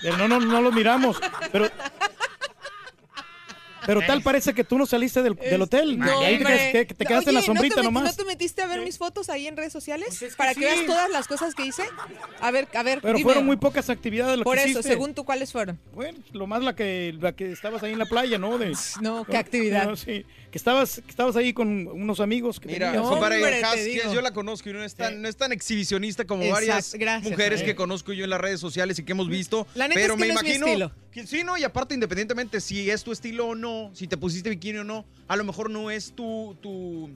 [0.01, 1.19] Pero no, no, no lo miramos.
[1.51, 1.69] Pero,
[3.85, 5.97] pero tal parece que tú no saliste del, del hotel.
[5.97, 8.03] No, Y ahí te, que- que te quedaste en la Oye, ¿no te sombrita nomás.
[8.03, 10.15] ¿No te metiste a ver mis fotos ahí en redes sociales?
[10.19, 10.65] Pues para que sí.
[10.65, 11.83] veas todas las cosas que hice.
[12.39, 13.23] A ver, a ver, Pero dime.
[13.23, 14.89] fueron muy pocas actividades lo Por que eso, hiciste.
[14.89, 15.79] según tú, ¿cuáles fueron?
[15.93, 18.59] Bueno, lo más la que, la que estabas ahí en la playa, ¿no?
[18.59, 18.71] De,
[19.01, 19.85] No, ¿qué actividad?
[19.87, 20.25] No, sí.
[20.51, 22.59] Que estabas, que estabas ahí con unos amigos.
[22.59, 23.07] Que Mira, tenías.
[23.09, 23.37] compadre,
[23.85, 24.13] digo.
[24.13, 27.31] yo la conozco y no es tan, no es tan exhibicionista como Exacto, varias gracias,
[27.31, 27.65] mujeres eh.
[27.65, 29.65] que conozco yo en las redes sociales y que hemos visto.
[29.75, 30.91] La neta pero es que me no es mi imagino estilo.
[31.11, 31.57] que sí, ¿no?
[31.57, 35.05] Y aparte, independientemente si es tu estilo o no, si te pusiste bikini o no,
[35.29, 37.09] a lo mejor no es tu, tu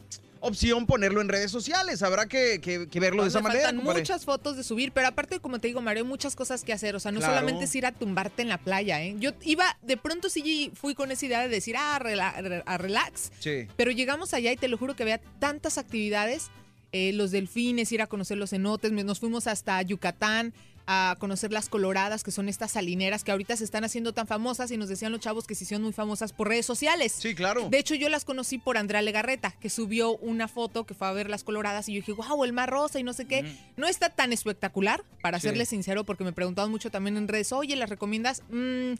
[0.45, 2.01] opción ponerlo en redes sociales.
[2.03, 3.63] Habrá que, que- que verlo de esa me manera.
[3.63, 3.99] faltan compadre.
[4.01, 6.95] muchas fotos de subir, pero aparte, como te digo, Mario, hay muchas cosas que hacer.
[6.95, 7.33] O sea, no Claro.
[7.33, 9.15] solamente es ir a tumbarte en la playa, ¿eh?
[9.19, 13.31] Yo iba, de pronto sí fui con esa idea de decir, ah, rela- a relax.
[13.39, 13.67] Sí.
[13.75, 16.49] Pero llegamos allá y te lo juro que había tantas actividades.
[16.97, 18.89] eh, los delfines, ir a conocer los cenotes.
[18.93, 20.53] Nos fuimos hasta Yucatán
[20.87, 24.69] a conocer las coloradas, que son estas salineras que ahorita se están haciendo tan famosas
[24.71, 27.11] y nos decían los chavos que se hicieron muy famosas por redes sociales.
[27.17, 27.69] Sí, claro.
[27.69, 31.11] De hecho, yo las conocí por Andrea Legarreta, que subió una foto que fue a
[31.11, 33.45] ver las coloradas y yo dije, wow, el mar rosa y no sé qué.
[33.77, 35.47] No está tan espectacular, para Sí.
[35.47, 38.43] serle sincero, porque me preguntaban mucho también en redes, oye, ¿las recomiendas?
[38.49, 38.93] Mm,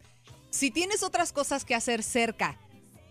[0.50, 2.58] si tienes otras cosas que hacer cerca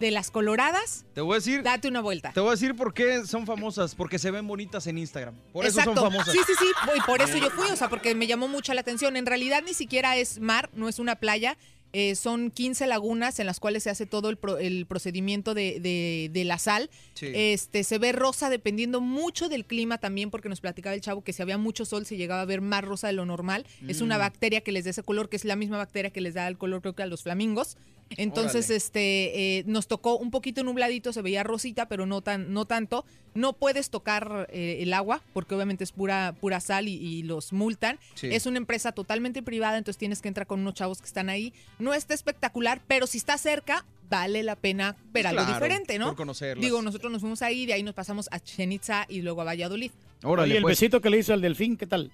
[0.01, 1.63] de las coloradas, Te voy a decir.
[1.63, 2.33] date una vuelta.
[2.33, 5.35] Te voy a decir por qué son famosas, porque se ven bonitas en Instagram.
[5.53, 6.01] Por eso Exacto.
[6.01, 6.33] son famosas.
[6.35, 6.67] Sí, sí, sí.
[6.97, 9.17] Y por eso yo fui, o sea, porque me llamó mucho la atención.
[9.17, 11.57] En realidad ni siquiera es mar, no es una playa.
[11.97, 15.79] eh, son 15 lagunas en las cuales se hace todo el, pro- el procedimiento de,
[15.79, 16.91] de- de la sal.
[17.15, 17.29] Sí.
[17.33, 21.33] Este, se ve rosa dependiendo mucho del clima también, porque nos platicaba el chavo que
[21.33, 23.65] si había mucho sol se llegaba a ver más rosa de lo normal.
[23.87, 24.23] Es una Mm.
[24.23, 26.59] bacteria que les da ese color, que es la misma bacteria que les da el
[26.59, 27.77] color creo que a los flamingos.
[28.17, 28.77] Entonces, Órale.
[28.77, 33.05] este, eh, nos tocó un poquito nubladito, se veía rosita, pero no tan, no tanto.
[33.35, 37.53] No puedes tocar eh, el agua, porque obviamente es pura, pura sal y, y los
[37.53, 37.99] multan.
[38.15, 38.29] Sí.
[38.31, 41.53] Es una empresa totalmente privada, entonces tienes que entrar con unos chavos que están ahí.
[41.79, 46.07] No está espectacular, pero si está cerca, vale la pena ver algo diferente, ¿no?
[46.07, 46.63] por conocerlas.
[46.63, 49.45] Digo, nosotros nos fuimos ahí, de ahí nos pasamos a Chichen Itza y luego a
[49.45, 49.91] Valladolid.
[50.23, 50.81] Oye, el pues.
[50.81, 52.11] besito que le hizo al delfín, ¿qué tal?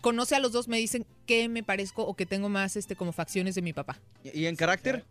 [0.00, 3.12] conoce a los dos me dicen que me parezco o que tengo más este como
[3.12, 3.98] facciones de mi papá.
[4.24, 5.04] ¿Y en carácter?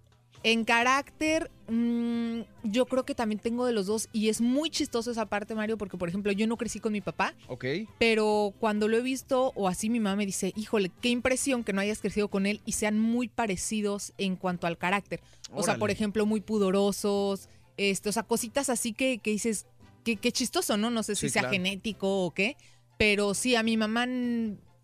[0.44, 5.12] En carácter, mm, yo creo que también tengo de los dos y es muy chistoso
[5.12, 7.66] esa parte, Mario, porque por ejemplo yo no crecí con mi papá, Ok.
[8.00, 11.74] pero cuando lo he visto o así mi mamá me dice, híjole, qué impresión que
[11.74, 15.22] no hayas crecido con él y sean muy parecidos en cuanto al carácter.
[15.54, 19.66] O sea, por ejemplo, muy pudorosos, este, o sea, cositas así que, que dices,
[20.04, 20.90] qué, chistoso, ¿no?
[20.90, 21.54] No sé si Sí, sea claro.
[21.54, 22.56] genético o qué,
[22.98, 24.06] pero sí, a mi mamá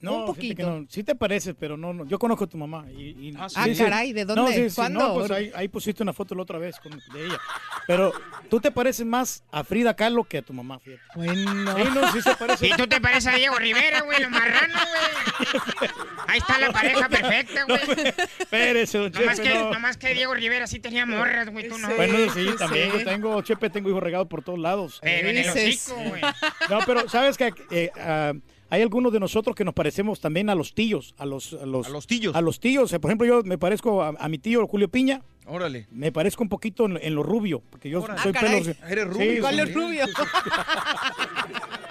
[0.04, 0.70] No, un poquito.
[0.70, 0.86] no.
[0.90, 2.06] Sí te pareces, pero no, no.
[2.06, 2.86] Yo conozco a tu mamá.
[2.96, 3.76] Y, y- Ah, sí, sí.
[3.76, 3.84] sí.
[3.84, 4.42] Caray, ¿de dónde?
[4.42, 5.00] No, sí, sí, ¿Cuándo?
[5.00, 7.40] no, pues ahí, ahí pusiste una foto la otra vez con, de ella.
[7.88, 8.14] Pero
[8.50, 11.02] tú te pareces más a Frida Kahlo que a tu mamá, fíjate.
[11.16, 11.76] Bueno.
[11.78, 12.68] Sí, no, sí se parece.
[12.68, 15.92] Y tú te pareces a Diego Rivera, güey, lo marrano, güey.
[16.28, 17.80] Ahí está la pareja perfecta, güey.
[18.40, 19.72] Espérese, don Nomás Chepe, que, no.
[19.74, 21.90] nomás que Diego Rivera sí tenía morras, güey, tú no.
[21.96, 25.00] Bueno, sí, también yo tengo, Chepe, tengo hijos regados por todos lados.
[25.02, 26.22] Pero en el hocico, güey.
[26.70, 28.34] No, pero sabes que eh, ah,
[28.74, 31.86] hay algunos de nosotros que nos parecemos también a los tíos, a los a los,
[31.88, 32.36] A los tíos.
[32.36, 32.92] A los tíos.
[32.92, 35.22] Eh, Por ejemplo, yo me parezco a, a mi tío Julio Piña.
[35.46, 35.88] Órale.
[35.92, 38.22] Me parezco un poquito en, en lo rubio, porque yo Órale.
[38.22, 38.58] soy Ah, pelo.
[38.90, 39.34] Eres rubio.
[39.36, 39.74] sí, ¿Cuál sí.
[39.74, 40.06] rubio?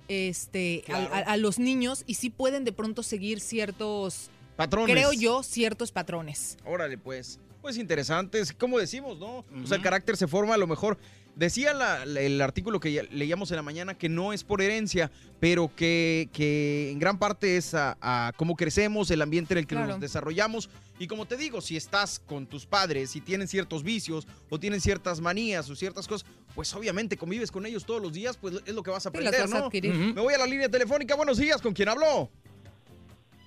[0.08, 4.94] este, a- a, a los niños y sí pueden de pronto seguir ciertos, Patrones.
[4.94, 6.56] creo yo, ciertos patrones.
[6.64, 7.38] Órale, pues.
[7.62, 9.38] Pues interesante, es como decimos, ¿no?
[9.62, 10.98] O sea, el carácter se forma a lo mejor.
[11.36, 14.62] Decía la- la- el artículo que ya leíamos en la mañana que no es por
[14.62, 19.58] herencia, pero que, que en gran parte es a, a cómo crecemos, el ambiente en
[19.58, 19.88] el que Claro.
[19.92, 20.70] nos desarrollamos.
[21.00, 24.80] Y como te digo, si estás con tus padres y tienen ciertos vicios o tienen
[24.80, 28.72] ciertas manías o ciertas cosas, pues obviamente convives con ellos todos los días, pues es
[28.72, 29.64] lo que vas a Sí, aprender, vas a ¿no?
[29.66, 29.92] adquirir.
[29.92, 31.16] Me voy a la línea telefónica.
[31.16, 32.30] Buenos días, ¿con quién habló?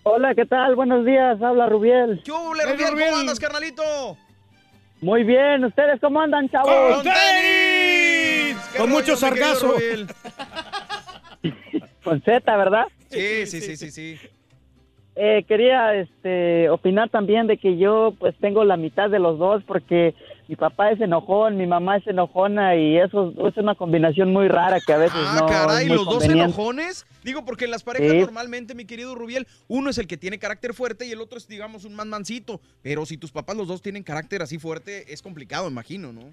[0.04, 0.76] Hola, ¿qué tal?
[0.76, 2.22] Buenos días, habla Rubiel.
[2.26, 3.10] ¿Qué hubo, Rubiel?
[3.10, 4.18] ¿Cómo andas, carnalito?
[5.00, 6.96] Muy bien, ¿ustedes cómo andan, chavos?
[6.96, 7.77] ¡Con tenis!
[8.72, 9.74] ¿Qué Con mucho sargazo.
[9.74, 10.08] Rubiel?
[12.04, 12.86] Con Z, ¿verdad?
[13.10, 14.18] Sí, sí, sí, sí, sí.
[15.20, 19.64] Eh, quería este, opinar también de que yo pues tengo la mitad de los dos
[19.66, 20.14] porque
[20.48, 24.80] mi papá es enojón, mi mamá es enojona y eso es una combinación muy rara
[24.80, 27.08] que a veces Ah, no caray, es muy los dos enojones.
[27.24, 28.20] Digo, porque en las parejas Sí.
[28.20, 31.48] normalmente, mi querido Rubiel, uno es el que tiene carácter fuerte y el otro es,
[31.48, 32.62] digamos, un más mansito.
[32.84, 36.32] Pero si tus papás los dos tienen carácter así fuerte, es complicado, imagino, ¿no?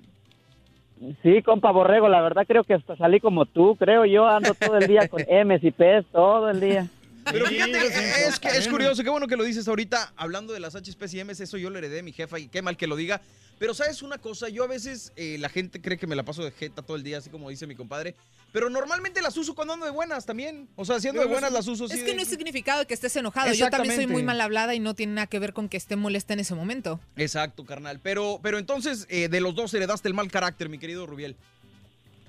[1.23, 4.79] Sí, compa Borrego, la verdad creo que hasta salí como tú, creo yo ando todo
[4.79, 6.87] el día con M's y P's todo el día.
[7.31, 8.29] Pero fíjate, siento.
[8.29, 11.57] es, que es curioso, qué bueno que lo dices ahorita, hablando de las HPCMs, eso
[11.57, 13.21] yo lo heredé de mi jefa y qué mal que lo diga.
[13.59, 16.43] Pero sabes una cosa, yo a veces eh, la gente cree que me la paso
[16.45, 18.17] de jeta todo el día, así como dice mi compadre,
[18.53, 20.69] pero normalmente las uso cuando ando de buenas también.
[20.77, 21.85] O sea, siendo de buenas las uso.
[21.87, 23.53] Es que de- no es significado que estés enojado.
[23.53, 25.97] Yo también soy muy mal hablada y no tiene nada que ver con que esté
[25.97, 27.01] molesta en ese momento.
[27.17, 28.01] Exacto, carnal.
[28.01, 31.37] Pero, pero entonces, eh, de los dos heredaste el mal carácter, mi querido Rubiel.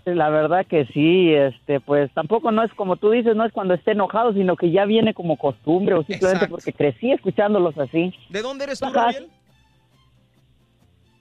[0.05, 3.73] La verdad que sí, este, pues tampoco no es como tú dices, no es cuando
[3.73, 6.55] esté enojado, sino que ya viene como costumbre o simplemente Exacto.
[6.55, 8.13] porque crecí escuchándolos así.
[8.29, 9.07] ¿De dónde eres tú, Ajá.
[9.07, 9.29] Rubiel?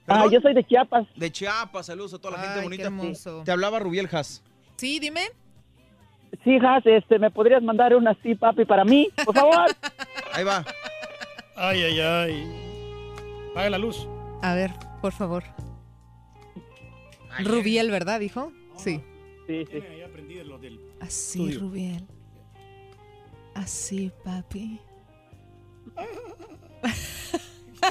[0.07, 1.07] Ah, yo soy de Chiapas.
[1.15, 2.83] De Chiapas, saludos a toda la gente bonita.
[2.83, 3.41] qué hermoso.
[3.43, 4.43] Te hablaba Rubiel Has.
[4.75, 5.21] Sí, dime.
[6.43, 9.65] Sí, Has, este, ¿me podrías mandar una así, papi, para mí, por favor?
[10.33, 10.63] Ahí va.
[11.55, 13.51] Ay, ay, ay.
[13.55, 14.07] Paga la luz.
[14.43, 14.69] A ver,
[15.01, 15.43] por favor.
[17.43, 18.19] Rubiel, ¿verdad?
[18.19, 18.51] Dijo.
[18.77, 19.01] Sí.
[19.47, 20.01] Sí, sí.
[20.03, 21.59] Aprendí de lo del Así, estudio.
[21.61, 22.07] Rubiel.
[23.53, 24.79] Así, papi.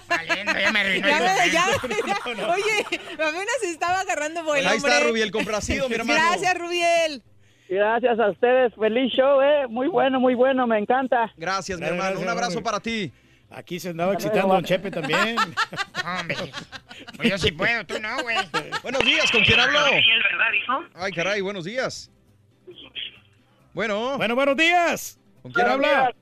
[0.09, 2.35] Valiendo, ya me arruinó Ya, el me- ya, momento.
[2.37, 2.49] ya.
[2.53, 5.09] Oye, apenas se estaba agarrando vuelo, Ahí está hombre.
[5.11, 6.21] Rubiel, complacido, mi hermano.
[6.21, 7.23] Gracias, Rubiel.
[7.69, 11.33] Gracias a ustedes, feliz show, eh, muy bueno, muy bueno, me encanta.
[11.37, 12.21] Gracias, mi Gracias, hermano.
[12.21, 13.11] Un abrazo para ti.
[13.57, 14.53] Aquí se andaba excitando.
[14.55, 15.37] Don Chepe también.
[16.05, 16.37] Hombre,
[17.17, 18.37] pues yo sí puedo, tú no, güey.
[18.83, 19.79] Buenos días, ¿con quién hablo?
[20.95, 22.11] Ay, caray, buenos días.
[23.73, 25.19] Bueno, bueno, buenos días.
[25.43, 26.01] ¿con quién Buenos habla?
[26.07, 26.15] días.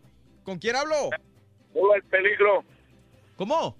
[0.44, 0.94] ¿Con quién hablo?
[1.74, 2.64] Hola, el peligro.
[3.36, 3.76] ¿Cómo?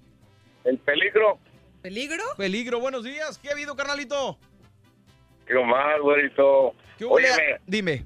[0.63, 1.37] El peligro.
[1.81, 2.23] ¿Peligro?
[2.37, 3.37] Peligro, buenos días.
[3.37, 4.39] ¿Qué ha habido, carnalito?
[5.45, 6.73] ¿Qué más, güerito?
[6.97, 7.05] ¿Qué?
[7.05, 8.05] Óyeme, Dime.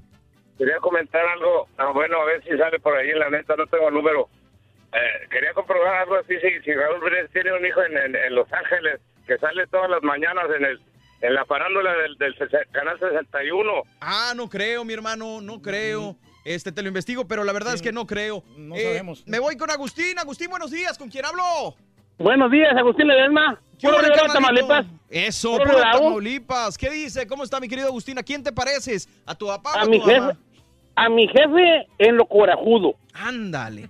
[0.58, 1.68] quería comentar algo.
[1.78, 3.10] Ah, bueno, a ver si sale por ahí.
[3.12, 4.28] La neta, no tengo el número.
[4.92, 6.34] Eh, quería comprobar algo así.
[6.40, 9.90] Si, si Raúl Brindis tiene un hijo en, en- en Los Ángeles que sale todas
[9.90, 10.80] las mañanas en el
[11.20, 12.32] en la farándula del, del
[12.70, 13.72] canal 61.
[14.00, 16.14] Ah, no creo, mi hermano, no creo.
[16.44, 18.44] Este, te lo investigo, pero la verdad es que no creo.
[18.56, 19.24] No Eh, sabemos.
[19.26, 20.16] Me voy con Agustín.
[20.18, 20.96] Agustín, buenos días.
[20.96, 21.42] ¿Con quién hablo?
[22.18, 23.60] Buenos días, Agustín Ledesma.
[23.80, 24.32] ¿Qué Puro Rivera?
[24.32, 24.86] Tamaulipas.
[25.10, 25.80] Eso, Puro puro.
[25.92, 26.78] Tamaulipas.
[26.78, 27.26] ¿Qué dice?
[27.26, 28.16] ¿Cómo está mi querido Agustín?
[28.18, 29.08] ¿A quién te pareces?
[29.26, 30.28] ¿A tu papá o A mi tu mamá?
[30.28, 30.38] jefe,
[30.94, 32.94] a mi jefe en lo corajudo.
[33.12, 33.88] Ándale.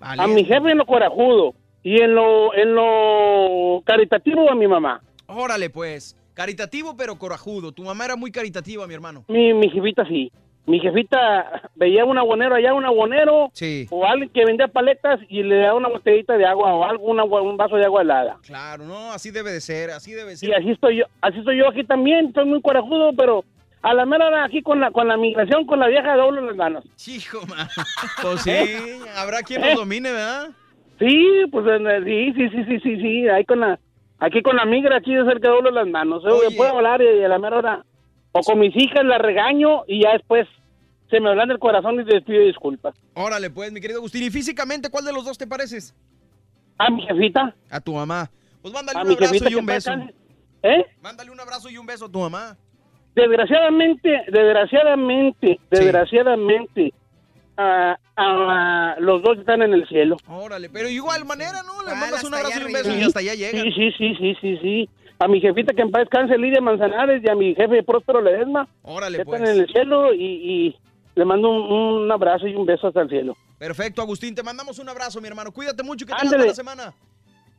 [0.00, 1.54] A mi jefe en lo corajudo.
[1.82, 5.00] Y en lo, en lo caritativo a mi mamá.
[5.26, 6.16] Órale, pues.
[6.34, 7.72] Caritativo, pero corajudo.
[7.72, 9.24] Tu mamá era muy caritativa, mi hermano.
[9.28, 10.30] Mi, mi jefita sí.
[10.66, 13.50] Mi jefita veía un abonero allá, un abonero.
[13.54, 13.86] Sí.
[13.90, 17.24] O alguien que vendía paletas y le daba una botellita de agua o algo, una-
[17.24, 18.38] un vaso de agua helada.
[18.42, 20.50] Claro, no, así debe de ser, así debe de ser.
[20.50, 23.44] Y así estoy yo, así estoy yo aquí también, estoy muy corajudo, pero
[23.82, 26.56] a la mera hora aquí con la con la migración, con la vieja doblo las
[26.56, 26.84] manos.
[27.06, 27.68] Hijo, man.
[28.22, 28.50] Pues sí,
[29.16, 30.50] habrá quien nos domine, ¿verdad?
[30.98, 33.78] Sí, pues eh, sí, sí, sí, sí, sí, sí, ahí con la,
[34.18, 36.24] aquí con la migra, aquí de cerca doblo las manos.
[36.24, 37.84] Oye, puedo hablar y a la mera hora,
[38.32, 40.48] o con mis hijas la regaño y ya después
[41.08, 42.94] se me hablan el corazón y les pido disculpas.
[43.14, 44.24] Órale, pues, mi querido Agustín.
[44.24, 45.94] Y físicamente, ¿cuál de los dos te pareces?
[46.78, 47.54] A mi jefita.
[47.70, 48.30] A tu mamá.
[48.60, 49.92] Pues mándale A un abrazo y un beso.
[50.62, 50.84] ¿Eh?
[51.00, 52.56] Mándale un abrazo y un beso a tu mamá.
[53.18, 56.92] Desgraciadamente, desgraciadamente, desgraciadamente,
[57.56, 60.16] ah, ah, los dos están en el cielo.
[60.28, 61.82] Órale, pero igual manera, ¿no?
[61.82, 63.60] Le mandas un abrazo y un beso y hasta allá llega.
[63.60, 64.90] Sí, sí, sí, sí, sí, sí.
[65.18, 68.68] A mi jefita que en paz descanse, Lidia Manzanares, y a mi jefe Próspero Ledesma,
[68.82, 69.40] Órale, que pues.
[69.40, 70.76] están en el cielo, y, y
[71.16, 73.36] le mando un, un abrazo y un beso hasta el cielo.
[73.58, 74.36] Perfecto, Agustín.
[74.36, 75.50] Te mandamos un abrazo, mi hermano.
[75.50, 76.94] Cuídate mucho que tengas buena semana.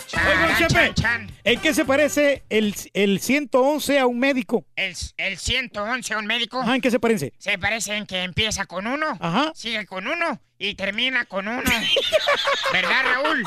[0.07, 1.31] Charán, Chepe, chan, chan.
[1.43, 4.65] ¿En qué se parece el, el 111 a un médico?
[4.75, 6.61] El, el 111, un médico.
[6.61, 7.33] Ajá, ¿en qué se parece?
[7.37, 9.51] Se parece en que empieza con uno, Ajá.
[9.55, 11.61] sigue con uno y termina con uno.
[12.73, 13.43] ¿Verdad, Raúl?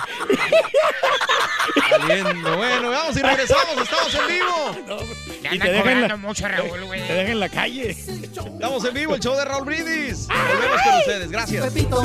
[1.90, 2.56] Saliendo.
[2.56, 3.76] Bueno, vamos y regresamos.
[3.82, 5.04] Estamos en vivo.
[5.42, 7.06] Le Y te dejan la- mucho, Raúl, güey.
[7.06, 7.90] Te dejan en la calle.
[7.90, 10.28] Estamos en vivo, el show de Raúl Brindis.
[10.28, 11.30] Volvemos con ustedes.
[11.30, 11.66] Gracias.
[11.66, 12.02] Pepito,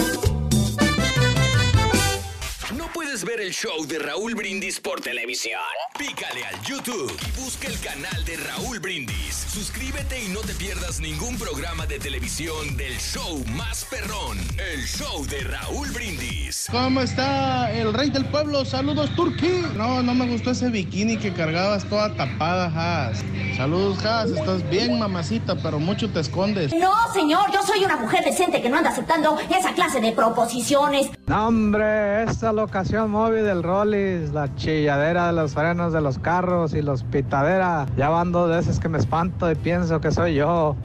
[3.17, 5.59] ¿Quieres ver el show de Raúl Brindis por televisión?
[5.97, 9.47] Pícale al YouTube y busca el canal de Raúl Brindis.
[9.49, 14.37] Suscríbete y no te pierdas ningún programa de televisión del show más perrón,
[14.73, 16.67] el show de Raúl Brindis.
[16.69, 18.65] ¿Cómo está el rey del pueblo?
[18.65, 19.63] Saludos, Turki.
[19.75, 22.67] No, no me gustó ese bikini que cargabas toda tapada,
[23.09, 23.23] Has.
[23.55, 24.29] Saludos, Has.
[24.29, 26.71] Estás bien, mamacita, pero mucho te escondes.
[26.75, 31.09] No, señor, yo soy una mujer decente que no anda aceptando esa clase de proposiciones.
[31.25, 36.73] No, hombre, esta locación móvil del Rollis, la chilladera de los frenos de los carros
[36.73, 37.85] y los pitadera.
[37.95, 40.75] Ya van dos veces que me espanto y pienso que soy yo.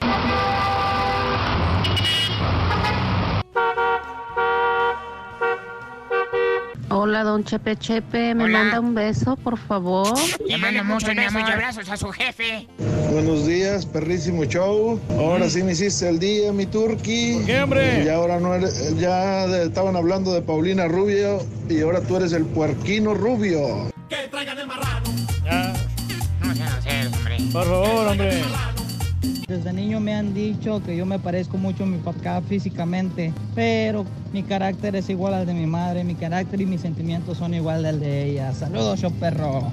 [7.05, 8.59] Hola, don Chepe Chepe, ¿me Hola.
[8.59, 10.07] manda un beso, por favor?
[10.47, 12.69] Le mando muchos besos y abrazos a su jefe.
[13.11, 15.01] Buenos días, perrísimo show.
[15.19, 17.39] Ahora sí me hiciste el día, mi turqui.
[17.39, 18.05] ¿Por qué, hombre?
[18.05, 22.33] Y ahora no eres- ya de- estaban hablando de Paulina Rubio y ahora tú eres
[22.35, 23.91] el puerquino Rubio.
[26.41, 27.37] No sean groseros, hombre.
[27.53, 28.43] Por favor, hombre.
[29.53, 34.07] Desde niño me han dicho que yo me parezco mucho a mi papá físicamente, pero
[34.33, 37.85] mi carácter es igual al de mi madre, mi carácter y mis sentimientos son igual
[37.85, 38.55] al de ella.
[38.55, 39.71] Saludos, yo perro.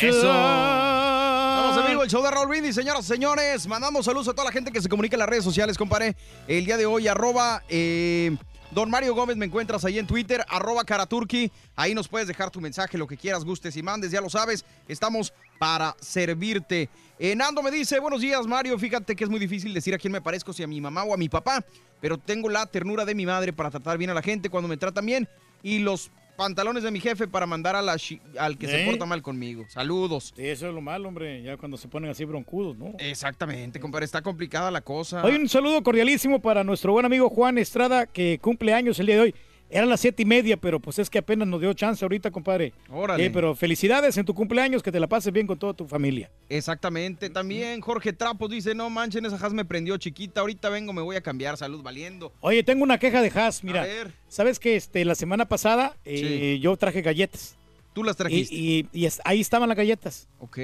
[0.00, 0.28] Eso.
[0.28, 3.66] Vamos a vivo el show de Raúl Brindis, señoras y señores.
[3.66, 6.14] Mandamos saludos a toda la gente que se comunica en las redes sociales, compadre.
[6.46, 8.36] El día de hoy, arroba eh,
[8.70, 11.50] Don Mario Gómez, me encuentras ahí en Twitter, arroba Karaturki.
[11.74, 14.64] Ahí nos puedes dejar tu mensaje, lo que quieras, gustes y mandes, ya lo sabes.
[14.86, 16.88] Estamos para servirte.
[17.18, 18.78] Eh, Nando me dice, buenos días, Mario.
[18.78, 21.12] Fíjate que es muy difícil decir a quién me parezco, si a mi mamá o
[21.12, 21.64] a mi papá.
[22.00, 24.76] Pero tengo la ternura de mi madre para tratar bien a la gente cuando me
[24.76, 25.28] tratan bien.
[25.64, 27.98] Y los pantalones de mi jefe para mandar a la
[28.38, 28.86] al que se ¿Eh?
[28.86, 29.66] porta mal conmigo.
[29.68, 30.32] Saludos.
[30.34, 32.94] Sí, eso es lo malo, hombre, ya cuando se ponen así broncudos, ¿no?
[32.98, 35.22] Exactamente, compadre, está complicada la cosa.
[35.22, 39.16] Hoy un saludo cordialísimo para nuestro buen amigo Juan Estrada, que cumple años el día
[39.16, 39.34] de hoy.
[39.72, 42.72] Eran las siete y media, pero pues es que apenas nos dio chance ahorita, compadre.
[42.90, 43.24] Órale.
[43.24, 46.30] Sí, pero felicidades en tu cumpleaños, que te la pases bien con toda tu familia.
[46.48, 51.02] Exactamente, también Jorge Trapos dice, no manchen, esa Has me prendió chiquita, ahorita vengo, me
[51.02, 52.32] voy a cambiar, salud valiendo.
[52.40, 53.82] Oye, tengo una queja de Haas, mira.
[53.82, 54.12] A ver.
[54.28, 57.56] ¿Sabes que este, la semana pasada eh, yo traje galletas?
[57.92, 58.54] Tú las Y, trajiste.
[58.54, 60.28] y- y es- ahí estaban las galletas.
[60.40, 60.58] Ok.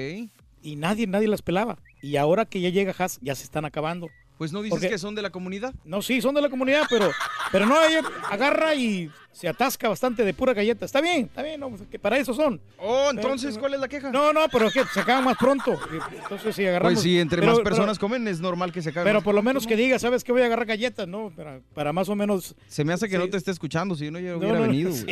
[0.61, 1.77] Y nadie, nadie las pelaba.
[2.01, 4.09] Y ahora que ya llega Haas, ya se están acabando.
[4.37, 5.73] Pues no dices Porque- que son de la comunidad.
[5.83, 7.11] No, sí, son de la comunidad, pero,
[7.51, 10.85] pero no, ella agarra y se atasca bastante de pura galleta.
[10.85, 12.61] Está bien, está bien, no, que para eso son.
[12.77, 14.11] Oh, entonces, ¿cuál es la queja?
[14.11, 15.79] No, no, pero es que se acaban más pronto.
[16.21, 16.93] Entonces, si agarramos.
[16.93, 19.05] Pues sí, entre pero- más pero- personas comen es normal que se acabe.
[19.09, 19.69] Pero por lo menos ¿no?
[19.69, 20.31] que diga, ¿sabes qué?
[20.31, 21.31] Voy a agarrar galletas, ¿no?
[21.35, 22.55] Para, para más o menos.
[22.67, 23.21] Se me hace que Sí.
[23.23, 24.91] no te esté escuchando, si no, yo hubiera no, no, venido.
[24.93, 25.05] sí.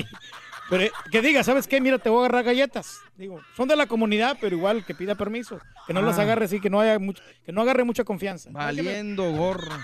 [0.69, 1.79] Pero eh, que diga, ¿sabes qué?
[1.79, 2.99] Mira, te voy a agarrar galletas.
[3.17, 5.59] Digo, son de la comunidad, pero igual que pida permiso.
[5.85, 6.23] Que no las Ah.
[6.23, 8.49] agarre así, que no haya mucho, que no agarre mucha confianza.
[8.51, 9.77] Valiendo gorro.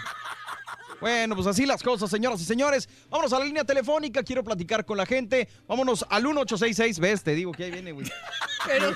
[0.99, 2.87] Bueno, pues así las cosas, señoras y señores.
[3.09, 4.21] Vámonos a la línea telefónica.
[4.21, 5.47] Quiero platicar con la gente.
[5.67, 6.99] Vámonos al 1866.
[6.99, 7.23] ¿Ves?
[7.23, 8.05] Te digo que ahí viene, güey.
[8.67, 8.93] Pero,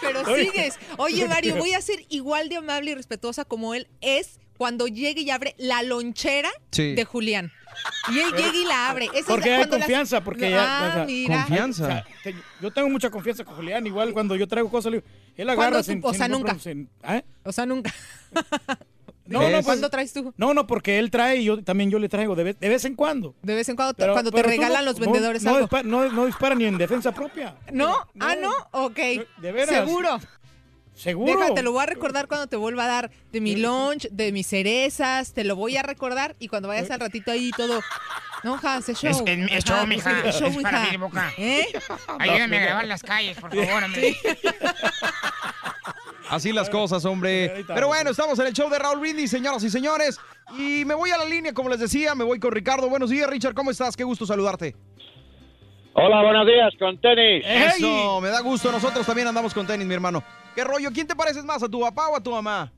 [0.00, 0.78] pero sigues.
[0.96, 5.22] Oye, Mario, voy a ser igual de amable y respetuosa como él es cuando llegue
[5.22, 6.94] y abre la lonchera Sí.
[6.94, 7.50] de Julián.
[8.12, 9.06] Y él llega y la abre.
[9.06, 10.62] Esa es Porque hay las- confianza, porque ya.
[10.62, 11.46] Ah, o sea, mira.
[11.68, 14.98] O sea, te- yo tengo mucha confianza con Julián, igual cuando yo traigo cosas, le
[14.98, 16.54] digo, él agarra ¿Cuándo sin, tú- o sin sea, nunca?
[16.54, 17.24] problema, sin- ¿eh?
[17.42, 17.92] O sea, nunca.
[19.24, 20.32] No, no, pues- ¿Cuándo traes tú?
[20.36, 22.84] No, no, porque él trae y yo también yo le traigo de vez, de vez
[22.84, 23.34] en cuando.
[23.42, 25.68] De vez en cuando, Pero- cuando te pero regalan no- los vendedores no, algo.
[25.84, 27.56] no, no dispara ni en defensa propia.
[27.72, 27.96] ¿No?
[28.20, 28.52] Ah, no.
[28.72, 28.98] Ok.
[29.38, 29.68] De veras.
[29.86, 30.20] Seguro.
[31.02, 31.36] Seguro.
[31.36, 34.46] Déjate, lo voy a recordar cuando te vuelva a dar de mi lunch, de mis
[34.46, 37.80] cerezas, te lo voy a recordar y cuando vayas al ratito ahí todo.
[38.44, 39.10] No, Hans, es show.
[39.10, 40.20] Es, es, es show, Ajá, mija.
[40.20, 41.32] es show, es para mi boca.
[41.36, 41.66] ¿Eh?
[42.20, 44.16] Ayúdame a grabar las calles, por favor, hombre.
[46.30, 47.64] Así las cosas, hombre.
[47.66, 50.20] Pero bueno, estamos en el show de Raúl Brindis, señoras y señores.
[50.56, 52.88] Y me voy a la línea, como les decía, me voy con Ricardo.
[52.88, 53.96] Buenos días, Richard, ¿cómo estás?
[53.96, 54.76] Qué gusto saludarte.
[55.94, 57.44] Hola, buenos días, con tenis.
[57.44, 58.70] Eso, me da gusto.
[58.70, 60.22] Nosotros también andamos con tenis, mi hermano.
[60.54, 60.90] ¿Qué rollo?
[60.92, 62.70] ¿Quién te pareces más, a tu papá o a tu mamá?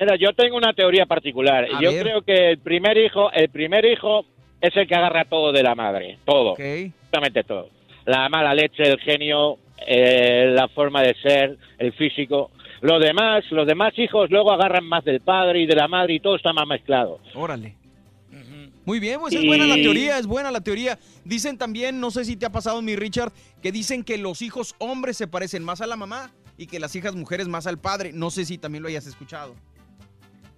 [0.00, 1.64] Mira, yo tengo una teoría particular.
[1.64, 2.02] A yo ver.
[2.02, 4.24] creo que el primer hijo, el primer hijo
[4.60, 7.70] es el que agarra todo de la madre, todo, absolutamente todo.
[8.04, 12.50] La mala leche, el genio, eh, la forma de ser, el físico.
[12.80, 16.20] Los demás, los demás hijos luego agarran más del padre y de la madre y
[16.20, 17.20] todo está más mezclado.
[17.34, 17.74] Órale.
[18.84, 20.98] Muy bien, pues es buena la teoría, es buena la teoría.
[21.22, 24.74] Dicen también, no sé si te ha pasado, mi Richard, que dicen que los hijos
[24.78, 28.10] hombres se parecen más a la mamá y que las hijas mujeres más al padre.
[28.12, 29.54] No sé si también lo hayas escuchado.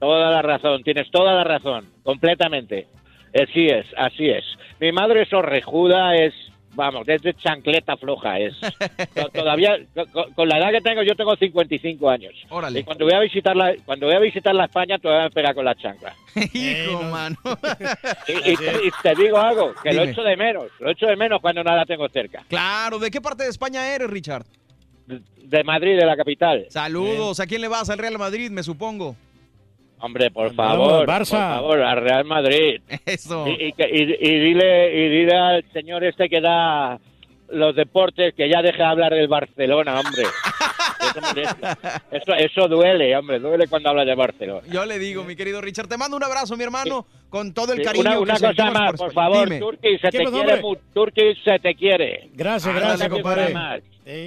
[0.01, 2.89] Toda la razón, tienes toda la razón, completamente.
[3.35, 4.45] Así es, así es.
[4.81, 6.33] Mi madre es orrejuda, es
[6.73, 8.55] vamos, desde chancleta floja es.
[9.15, 9.77] To- Todavía,
[10.11, 12.33] con, con la edad que tengo, yo tengo 55 años.
[12.49, 12.81] Órale.
[12.81, 15.53] Y cuando voy a visitar la, cuando voy a visitar la España, todavía me pega
[15.53, 16.15] con la chancla.
[16.55, 17.37] Hijo, mano.
[18.29, 20.13] Y, y te, y te digo algo, que lo Dime.
[20.13, 22.43] echo de menos, lo echo de menos cuando no la tengo cerca.
[22.49, 24.47] Claro, ¿de qué parte de España eres, Richard?
[25.45, 26.67] De Madrid, de la capital.
[26.71, 27.41] Saludos.
[27.41, 27.91] ¿A quién le vas?
[27.91, 29.17] Al Real Madrid, me supongo.
[30.03, 31.31] Hombre, por favor, Barça.
[31.31, 32.81] por favor, al Real Madrid.
[33.07, 33.47] Eso.
[33.49, 36.99] Y, y que- y- y dile, y dile al señor este que da
[37.53, 40.23] los deportes que ya deje de hablar del Barcelona, hombre.
[42.13, 44.61] Eso, eso, duele, hombre, duele cuando habla de Barcelona.
[44.71, 47.79] Yo le digo, mi querido Richard, te mando un abrazo, mi hermano, con todo el
[47.79, 49.49] Sí, cariño una que una cosa más, por favor.
[49.59, 50.63] Turki, se ¿Qué te quiere,
[50.95, 52.31] Turki, se te quiere.
[52.35, 53.53] Gracias, gracias, compadre.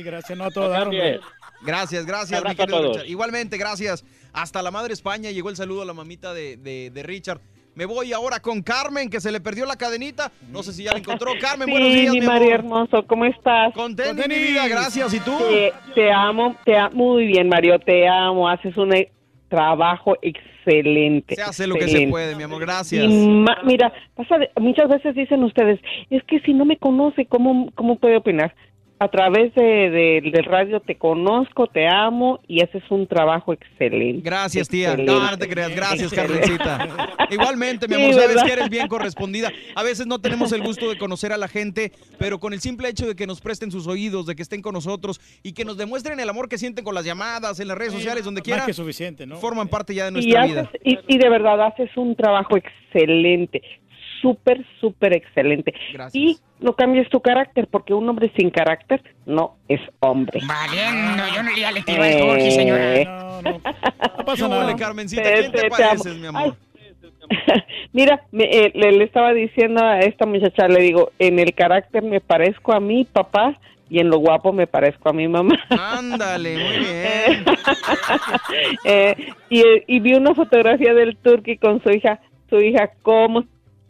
[0.03, 1.03] gracias, no a todo No dar, cambies.
[1.03, 1.19] hombre.
[1.61, 2.95] Gracias, gracias, mi querido todos.
[2.98, 3.10] Richard.
[3.10, 4.03] Igualmente, gracias.
[4.34, 7.40] Hasta la madre España llegó el saludo a la mamita de, de- de Richard.
[7.76, 10.32] Me voy ahora con Carmen, que se le perdió la cadenita.
[10.52, 11.32] No sé si ya la encontró.
[11.42, 13.74] Carmen, buenos Sí, días, mi mi María hermoso, ¿cómo estás?
[13.74, 15.14] Con tenis, mi vida, gracias.
[15.14, 15.35] ¿Y tú?
[15.40, 19.11] Te, te amo, te amo muy bien, Mario, te amo, haces un e-
[19.50, 21.35] trabajo excelente.
[21.35, 23.06] Se hace lo que se puede, mi amor, gracias.
[23.64, 25.80] Mira, pasa de- muchas veces dicen ustedes,
[26.10, 28.56] es que si no me conoce, ¿cómo, cómo puede opinar?
[29.03, 34.22] A través de, de- del radio te conozco, te amo y haces un trabajo excelente.
[34.23, 34.91] Gracias, tía.
[34.91, 35.11] Excelente.
[35.11, 35.75] No, no te creas.
[35.75, 36.14] Gracias.
[36.14, 36.88] Carmencita.
[37.30, 39.51] Igualmente, mi Sí, amor, sabes que eres bien correspondida.
[39.75, 42.88] A veces no tenemos el gusto de conocer a la gente, pero con el simple
[42.88, 45.75] hecho de que nos presten sus oídos, de que estén con nosotros y que nos
[45.77, 48.65] demuestren el amor que sienten con las llamadas, en las redes sociales, donde Más quiera,
[48.65, 49.35] que suficiente, ¿no?
[49.35, 50.69] forman parte ya de y, nuestra vida.
[50.85, 53.61] y de verdad haces un trabajo excelente,
[54.24, 55.74] súper, súper excelente.
[56.14, 60.40] Y no cambies tu carácter, porque un hombre sin carácter no es hombre.
[60.48, 63.42] Valiendo, yo no le Turki, señora.
[63.43, 64.61] No pasa nada.
[64.64, 64.76] nada.
[64.77, 66.19] Carmencita, ¿quién te, te- te pareces, amo.
[66.19, 66.56] mi amor?
[67.93, 72.02] Mira, me- eh, le, le estaba diciendo a esta muchacha, le digo, en el carácter
[72.02, 73.56] me parezco a mi papá
[73.90, 75.56] y en lo guapo me parezco a mi mamá.
[75.69, 77.45] Ándale, muy bien.
[78.85, 79.16] Eh,
[79.50, 82.19] y, y vi una fotografía del Turqui con su hija,
[82.50, 83.43] su hija, ¿cómo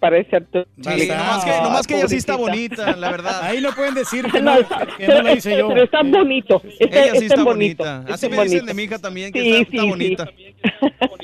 [0.04, 0.70] parece al Turqui?
[0.84, 3.42] Sí, nomás que, nomás que ella sí está bonita, la verdad.
[3.44, 4.56] Ahí no pueden decir que No,
[4.98, 5.70] que no la hice yo.
[5.70, 6.62] Pero está bonito.
[6.80, 7.84] Está, Ella sí está está bonito.
[7.86, 8.14] bonita.
[8.14, 8.66] Así está me dicen bonito.
[8.66, 9.90] de mi hija también, que Sí, está, sí, está sí.
[9.90, 10.30] bonita.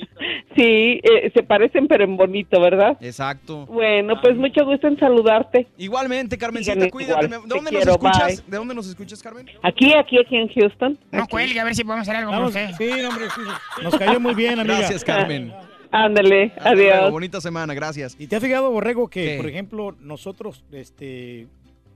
[0.56, 2.98] Sí, eh, se parecen pero en bonito, ¿verdad?
[3.00, 3.66] Exacto.
[3.68, 5.68] Bueno, pues mucho gusto en saludarte.
[5.78, 7.26] Igualmente, Carmencita, cuídate.
[7.26, 7.30] igual.
[7.30, 8.26] ¿De Te dónde nos quiero, escuchas?
[8.28, 8.52] bye.
[8.52, 9.48] ¿De dónde nos escuchas, Carmen?
[9.64, 11.00] Aquí, aquí, aquí en Houston.
[11.12, 12.76] No cuelgue, a ver si podemos hacer algo Vamos, con usted.
[12.78, 13.42] sí, hombre, sí,
[13.78, 13.84] sí.
[13.84, 14.80] Nos cayó muy bien, amiga.
[14.80, 15.54] Gracias, Carmen.
[15.92, 17.12] Ándale, luego, adiós.
[17.12, 18.16] Bonita semana, gracias.
[18.20, 19.38] ¿Y te has fijado, Borrego, que, ¿Qué?
[19.38, 21.48] por ejemplo, nosotros, este,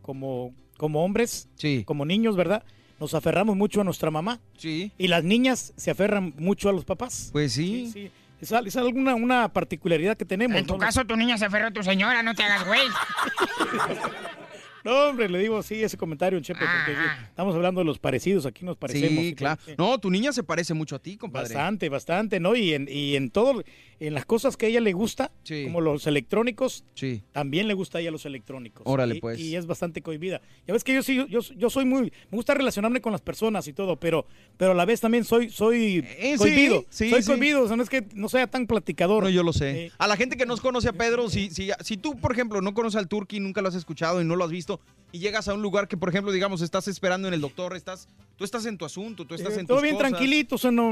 [0.02, 1.84] como, como hombres, Sí.
[1.86, 2.64] como niños, ¿verdad?
[3.00, 4.40] Nos aferramos mucho a nuestra mamá.
[4.58, 4.92] Sí.
[4.98, 7.30] Y las niñas se aferran mucho a los papás.
[7.32, 7.90] Pues sí.
[7.92, 8.10] Sí,
[8.42, 10.58] Es, al- es alguna una particularidad que tenemos.
[10.58, 10.80] En tu ¿no?
[10.80, 12.82] caso, tu niña se aferró a tu señora, no te hagas güey.
[14.84, 18.46] No, hombre, le digo sí ese comentario, Chepe, porque sí, estamos hablando de los parecidos,
[18.46, 19.18] aquí nos parecemos.
[19.18, 19.22] Ah.
[19.22, 19.62] Sí, claro.
[19.78, 21.54] No, tu niña se parece mucho a ti, compadre.
[21.54, 22.56] Bastante, bastante, ¿no?
[22.56, 23.64] Y en, y en todo,
[24.08, 25.64] en las cosas que a ella le gusta, Sí.
[25.64, 27.22] como los electrónicos, Sí.
[27.32, 28.84] también le gusta a ella los electrónicos.
[28.86, 29.40] Órale, Y- pues.
[29.40, 30.42] Y es bastante cohibida.
[30.68, 33.68] Ya ves que yo sí, yo, yo soy muy, me gusta relacionarme con las personas
[33.68, 34.26] y todo, pero,
[34.58, 36.86] pero a la vez también soy, soy Eh, cohibido.
[36.90, 39.24] sí, soy cohibido, o sea, no es que no sea tan platicador.
[39.24, 39.92] No, yo lo sé.
[39.98, 42.74] A la gente que nos conoce a Pedro, si, si, si tú, por ejemplo, no
[42.74, 44.80] conoces al Turqui, nunca lo has escuchado y no lo has visto,
[45.12, 48.08] y llegas a un lugar que, por ejemplo, digamos, estás esperando en el doctor, estás,
[48.36, 50.10] tú estás en tu asunto, tú estás Eh, en todo tus bien cosas.
[50.10, 50.92] tranquilito, o sea, no,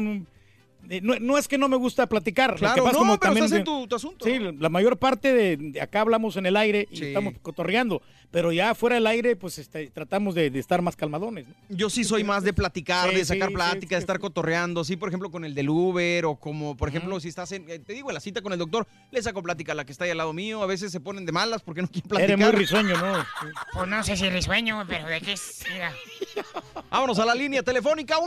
[1.02, 2.52] no, eh, no- es que no me gusta platicar.
[2.52, 4.26] lo Claro, que pasa no, como pero también estás en tu, tu asunto.
[4.26, 7.06] Sí, la mayor parte de, de acá hablamos en el aire y Sí.
[7.06, 8.02] estamos cotorreando,
[8.32, 11.48] pero ya fuera del aire, pues este, tratamos de, de estar más calmadones.
[11.48, 11.54] ¿no?
[11.70, 14.84] Yo sí soy más de platicar, Sí, de sacar sí, plática, sí, de estar cotorreando,
[14.84, 17.80] sí, por ejemplo, con el del Uber o como, por ejemplo, si estás en, eh,
[17.80, 20.06] te digo, en la cita con el doctor, le saco plática a la que está
[20.06, 22.32] ahí al lado mío, a veces se ponen de malas porque no quieren platicar.
[22.40, 23.26] Eres muy risueño, ¿no?
[23.74, 25.64] Pues no sé si risueño, pero de qué es.
[26.90, 28.18] Vámonos a la línea telefónica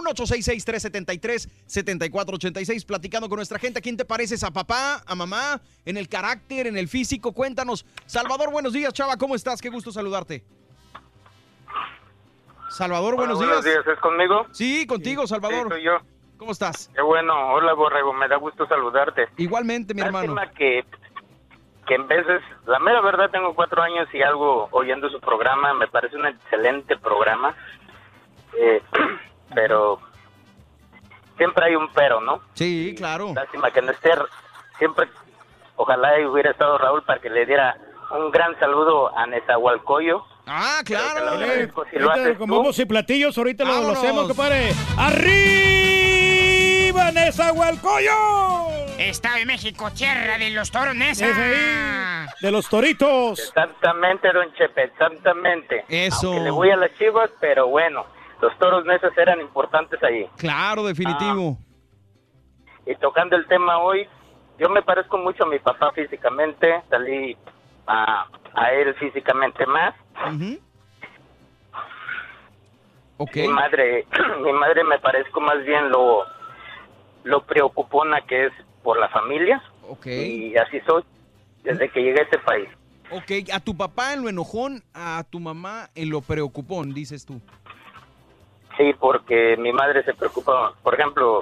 [2.52, 3.78] 1-866-373-7486 platicando con nuestra gente.
[3.78, 4.42] ¿A quién te pareces?
[4.44, 5.02] ¿A papá?
[5.06, 5.60] ¿A mamá?
[5.84, 6.66] ¿En el carácter?
[6.66, 7.32] ¿En el físico?
[7.32, 7.86] Cuéntanos.
[8.06, 9.16] Salvador, buenos días, chava.
[9.16, 9.60] ¿Cómo estás?
[9.60, 10.44] Qué gusto saludarte.
[12.68, 13.62] Salvador, buenos Hola, días.
[13.62, 14.47] buenos días, ¿es conmigo?
[14.50, 15.64] Sí, contigo, Salvador.
[15.64, 15.98] Sí, soy yo.
[16.36, 16.90] ¿Cómo estás?
[16.94, 19.28] Qué bueno, hola Borrego, me da gusto saludarte.
[19.36, 20.34] Igualmente, mi hermano.
[20.34, 20.84] Lástima que,
[21.86, 25.86] que en veces, la mera verdad tengo cuatro años y algo oyendo su programa, me
[25.86, 27.55] parece un excelente programa,
[28.58, 28.82] eh,
[29.55, 30.00] pero
[31.36, 32.40] siempre hay un pero, ¿no?
[32.54, 33.32] Sí, claro.
[33.34, 34.10] Lástima que no esté,
[34.78, 35.08] siempre,
[35.76, 37.76] ojalá hubiera estado Raúl para que le diera
[38.10, 40.24] un gran saludo a Nezahualcoyo.
[40.46, 41.30] Ah, claro.
[41.30, 44.72] Agradezco si lo Ahorita haces con bombos y platillos, ahorita lo, lo hacemos, compadre.
[44.98, 45.84] ¡Arriba
[46.84, 49.00] ¡Viva Nezahualcóyotl!
[49.00, 51.26] Estado de México, tierra de los toros Nesa.
[51.26, 53.38] Ese ahí, de los toritos.
[53.40, 55.84] Exactamente, don Chepe, exactamente.
[55.88, 56.28] Eso.
[56.28, 58.06] Aunque le voy a las chivas, pero bueno,
[58.44, 60.28] los toros nesas eran importantes ahí.
[60.36, 61.56] Claro, definitivo.
[62.84, 64.06] Y tocando el tema hoy,
[64.58, 67.39] yo me parezco mucho a mi papá físicamente, salí
[67.86, 69.94] a, a él físicamente más.
[73.16, 73.36] Ok.
[73.36, 74.06] Mi madre,
[74.44, 76.24] mi madre me parezco más bien lo,
[77.23, 79.62] lo preocupona que es por la familia.
[79.89, 80.06] Ok.
[80.06, 81.02] Y así soy
[81.62, 82.68] desde que llegué a este país.
[83.10, 87.40] Ok, a tu papá en lo enojón, a tu mamá en lo preocupón, dices tú.
[88.76, 90.74] Sí, porque mi madre se preocupa.
[90.82, 91.40] Por ejemplo,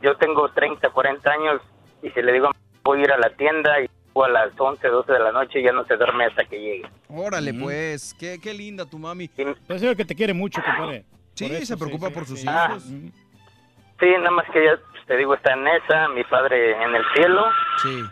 [0.00, 1.60] yo tengo 30, 40 años
[2.02, 2.50] y si le digo
[2.82, 3.88] voy a ir a la tienda y
[4.24, 6.88] a las 11, 12 de la noche ya no se duerme hasta que llegue.
[7.08, 9.28] Órale, pues, qué, qué linda tu mami.
[9.28, 11.04] Pues es que te quiere mucho, compadre.
[11.34, 12.46] Sí, eso, se preocupa sí, por sí, sus sí.
[12.48, 12.82] hijos.
[12.84, 17.44] Sí, nada más que pues, te digo, está en esa, mi padre en el cielo,
[17.82, 18.02] Sí.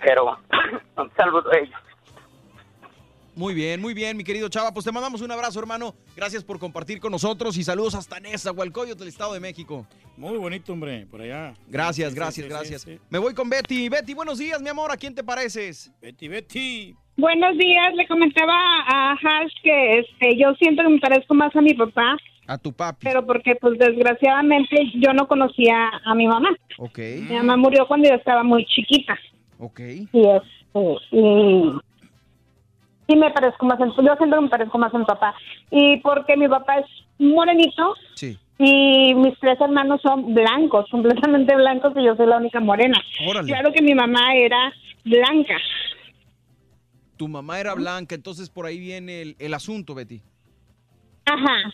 [0.00, 0.38] pero
[1.16, 1.80] salvo ellos.
[3.38, 4.72] Muy bien, muy bien, mi querido Chava.
[4.72, 5.94] Pues te mandamos un abrazo, hermano.
[6.16, 9.86] Gracias por compartir con nosotros y saludos hasta Nesa, Hualcoyot, del Estado de México.
[10.16, 11.54] Muy bonito, hombre, por allá.
[11.68, 12.82] Gracias, Sí, sí, gracias, sí, gracias.
[12.82, 13.00] sí, sí.
[13.10, 13.88] Me voy con Betty.
[13.88, 14.90] Betty, buenos días, mi amor.
[14.90, 15.92] ¿A quién te pareces?
[16.02, 16.96] Betty, Betty.
[17.16, 18.54] Buenos días, le comentaba
[18.88, 22.16] a Hash que este, yo siento que me parezco más a mi papá,
[22.48, 23.04] A tu papi.
[23.04, 26.48] pero porque pues desgraciadamente yo no conocía a mi mamá.
[26.78, 29.16] Ok, Mi mamá murió cuando yo estaba muy chiquita
[29.58, 29.80] ok.
[29.80, 31.72] y este, y,
[33.08, 35.34] y me parezco más, en, yo que me parezco más a mi papá
[35.70, 36.86] y porque mi papá es
[37.18, 38.38] morenito Sí.
[38.58, 42.96] y mis tres hermanos son blancos, completamente blancos y yo soy la única morena.
[43.28, 43.48] Órale.
[43.48, 44.72] Claro que mi mamá era
[45.04, 45.56] blanca.
[47.16, 50.20] Tu mamá era blanca, entonces por ahí viene el, el asunto, Betty.
[51.24, 51.72] Ajá.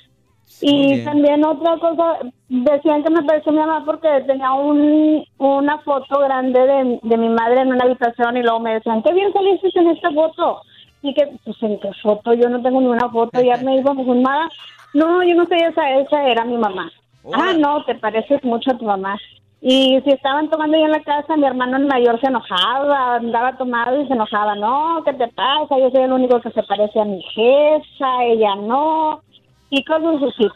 [0.60, 6.20] Y también otra cosa, decían que me pareció mi mamá porque tenía un, una foto
[6.20, 9.68] grande de, de mi madre en una habitación y luego me decían, qué bien saliste
[9.74, 10.62] en esta foto.
[11.04, 12.32] Y que, pues, ¿en qué foto?
[12.32, 14.48] Yo no tengo ninguna foto, ya me iba fumada.
[14.94, 16.90] No, yo no sé, esa, esa era mi mamá.
[17.30, 19.18] Ah, no, te pareces mucho a tu mamá.
[19.60, 23.58] Y si estaban tomando ahí en la casa, mi hermano el mayor se enojaba, andaba
[23.58, 24.54] tomado y se enojaba.
[24.54, 25.78] No, ¿qué te pasa?
[25.78, 29.20] Yo soy el único que se parece a mi jefa, ella no.
[29.68, 30.48] Y cosas así.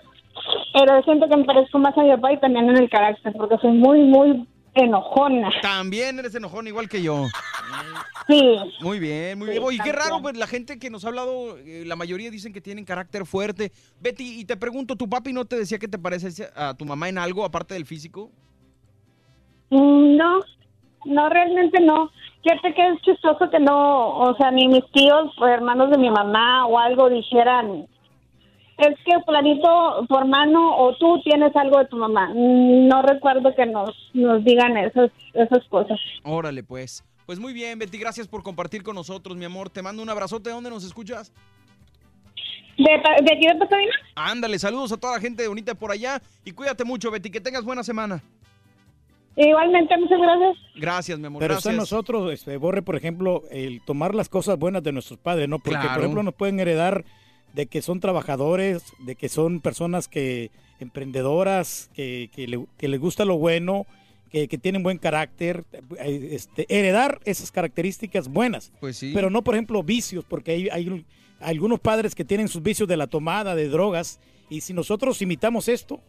[0.73, 3.59] Pero siento que me parezco más a mi papá y también en el carácter, porque
[3.59, 5.51] soy muy, muy enojona.
[5.63, 7.27] También eres enojón igual que yo.
[8.29, 8.57] Sí.
[8.81, 9.65] Muy bien, muy Sí, bien.
[9.65, 12.61] Oye, qué raro, pues la gente que nos ha hablado, eh, la mayoría dicen que
[12.61, 13.73] tienen carácter fuerte.
[14.01, 17.09] Betty, y te pregunto, ¿tu papi no te decía que te pareces a tu mamá
[17.09, 18.31] en algo aparte del físico?
[19.71, 20.41] No,
[21.05, 22.11] no, realmente no.
[22.43, 26.11] Fíjate que es chistoso que no, o sea, ni mis tíos o hermanos de mi
[26.11, 27.87] mamá o algo dijeran,
[28.79, 32.33] es que planito, tu hermano o tú tienes algo de tu mamá.
[32.35, 35.99] No recuerdo que nos, nos digan esas, esas cosas.
[36.25, 37.05] Órale, pues.
[37.27, 39.69] Pues muy bien, Betty, gracias por compartir con nosotros, mi amor.
[39.69, 40.49] Te mando un abrazote.
[40.51, 41.33] ¿Dónde nos escuchas?
[42.79, 43.93] ¿De, pa- de aquí de Pasadena?
[44.15, 47.31] Ándale, saludos a toda la gente bonita por allá y cuídate mucho, Betty.
[47.31, 48.23] Que tengas buena semana.
[49.37, 50.57] Igualmente, muchas gracias.
[50.77, 51.41] Gracias, mi amor.
[51.41, 51.75] Pero gracias.
[51.75, 55.59] nosotros, este, Borre, por ejemplo, el tomar las cosas buenas de nuestros padres, ¿no?
[55.59, 55.89] Porque, Claro.
[55.95, 57.05] por ejemplo, nos pueden heredar
[57.55, 63.01] de que son trabajadores, de que son personas que emprendedoras, que, que, le- que les
[63.01, 63.87] gusta lo bueno,
[64.31, 65.65] que, que tienen buen carácter,
[65.99, 68.73] eh, este, heredar esas características buenas.
[68.81, 69.13] Pues sí.
[69.15, 71.05] Pero no, por ejemplo, vicios, porque hay, hay un-
[71.41, 74.21] algunos padres que tienen sus vicios de la tomada, de drogas,
[74.51, 76.01] y si nosotros imitamos esto,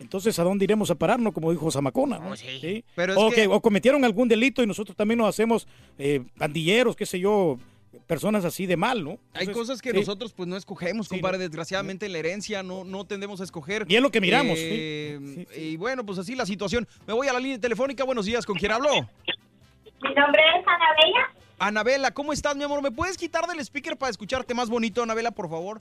[0.00, 1.32] entonces ¿a dónde iremos a pararnos?
[1.34, 2.30] Como dijo Zamacona, ¿no?
[2.60, 2.84] ¿Sí?
[2.94, 5.66] Pero es o, que- que- o cometieron algún delito y nosotros también nos hacemos
[5.98, 7.58] eh, pandilleros, qué sé yo,
[8.06, 9.18] personas así de mal, ¿no?
[9.34, 9.96] Hay cosas que sí.
[9.98, 11.38] nosotros pues no escogemos, compadre.
[11.38, 13.84] Desgraciadamente en la herencia no, no tendemos a escoger.
[13.88, 16.86] Y es lo que miramos, Eh, Y bueno, pues así la situación.
[17.06, 18.04] Me voy a la línea telefónica.
[18.04, 18.90] Buenos días, ¿con quién hablo?
[18.92, 21.32] Mi nombre es Anabella.
[21.58, 22.82] Anabela, ¿cómo estás, mi amor?
[22.82, 25.80] ¿Me puedes quitar del speaker para escucharte más bonito, Anabela, por favor?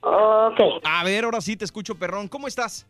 [0.00, 0.60] Ok.
[0.84, 2.28] A ver, ahora sí te escucho, perrón.
[2.28, 2.86] ¿Cómo estás?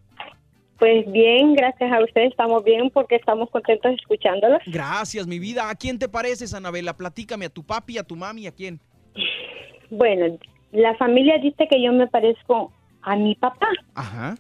[0.83, 4.59] Pues bien, gracias a ustedes estamos bien porque estamos contentos escuchándolos.
[4.67, 5.71] Gracias, mi vida.
[5.71, 6.97] ¿A quién te pareces, Anabela?
[6.97, 8.81] Platícame, ¿a tu papi, a tu mami, a quién?
[9.91, 10.37] Bueno,
[10.73, 14.35] la familia dice que yo me parezco a mi papá, Ajá.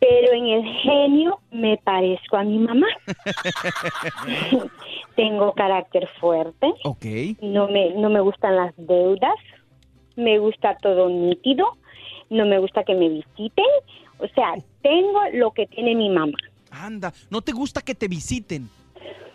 [0.00, 2.86] pero en el genio me parezco a mi mamá.
[5.16, 7.04] Tengo carácter fuerte, Ok.
[7.42, 9.36] no me, no me gustan las deudas,
[10.16, 11.76] me gusta todo nítido,
[12.30, 13.66] no me gusta que me visiten,
[14.18, 16.36] o sea, tengo lo que tiene mi mamá.
[16.70, 18.68] Anda, ¿no te gusta que te visiten?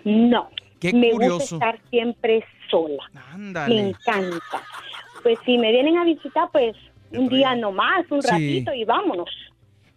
[0.03, 1.37] No, Qué me curioso.
[1.55, 3.03] gusta estar siempre sola.
[3.13, 3.89] Me Ándale.
[3.89, 4.61] encanta.
[5.23, 6.75] Pues si me vienen a visitar, pues
[7.11, 8.27] un día nomás, un Sí.
[8.29, 9.29] ratito y vámonos.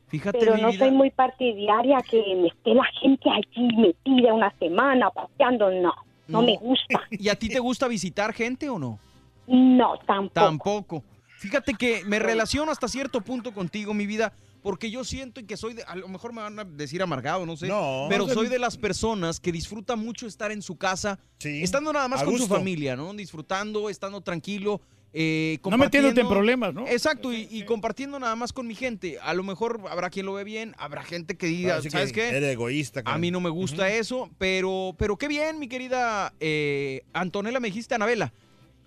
[0.08, 0.86] Fíjate, pero no vida.
[0.86, 5.92] soy muy partidaria que me esté la gente allí metida una semana paseando, no,
[6.28, 7.00] no, me gusta.
[7.10, 9.00] ¿Y a ti te gusta visitar gente o no?
[9.48, 10.32] No, tampoco.
[10.32, 11.04] Tampoco.
[11.38, 14.32] Fíjate que me relaciono hasta cierto punto contigo, mi vida,
[14.66, 17.56] porque yo siento que soy, de- a lo mejor me van a decir amargado, no
[17.56, 18.06] sé, No.
[18.08, 18.34] pero No sé.
[18.34, 22.36] soy de las personas que disfruta mucho estar en su casa, estando nada más con
[22.36, 23.14] su familia, ¿no?
[23.14, 24.80] Disfrutando, estando tranquilo.
[25.18, 26.84] eh, No metiéndote en problemas, ¿no?
[26.88, 29.18] Exacto, y, y compartiendo nada más con mi gente.
[29.22, 32.28] A lo mejor habrá quien lo ve bien, habrá gente que diga, que ¿sabes qué?
[32.30, 33.02] Eres egoísta.
[33.04, 37.68] A mí no me gusta eso, pero, pero qué bien, mi querida eh, Antonella, me
[37.68, 38.32] dijiste Anabela.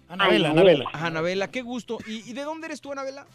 [0.09, 0.89] Anabela, Anabela.
[0.91, 1.99] Anabela, qué gusto.
[2.05, 3.25] ¿Y, y de dónde eres tú, Anabela?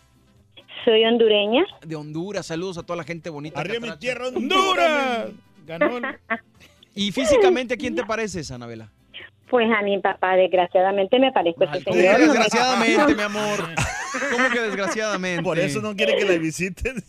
[0.84, 1.64] Soy hondureña.
[1.86, 3.60] De Honduras, saludos a toda la gente bonita.
[3.60, 5.28] Arriba mi tierra, Honduras.
[5.66, 5.96] Ganó.
[5.98, 6.04] el-
[6.94, 8.88] ¿Y físicamente a quién te pareces, Anabela?
[9.50, 12.16] Pues a mi papá, desgraciadamente, me parezco a ese ¿Cómo señor.
[12.16, 13.58] que no me- desgraciadamente, mi amor?
[14.32, 15.42] ¿Cómo que desgraciadamente?
[15.42, 16.96] Por eso no quiere que la visiten.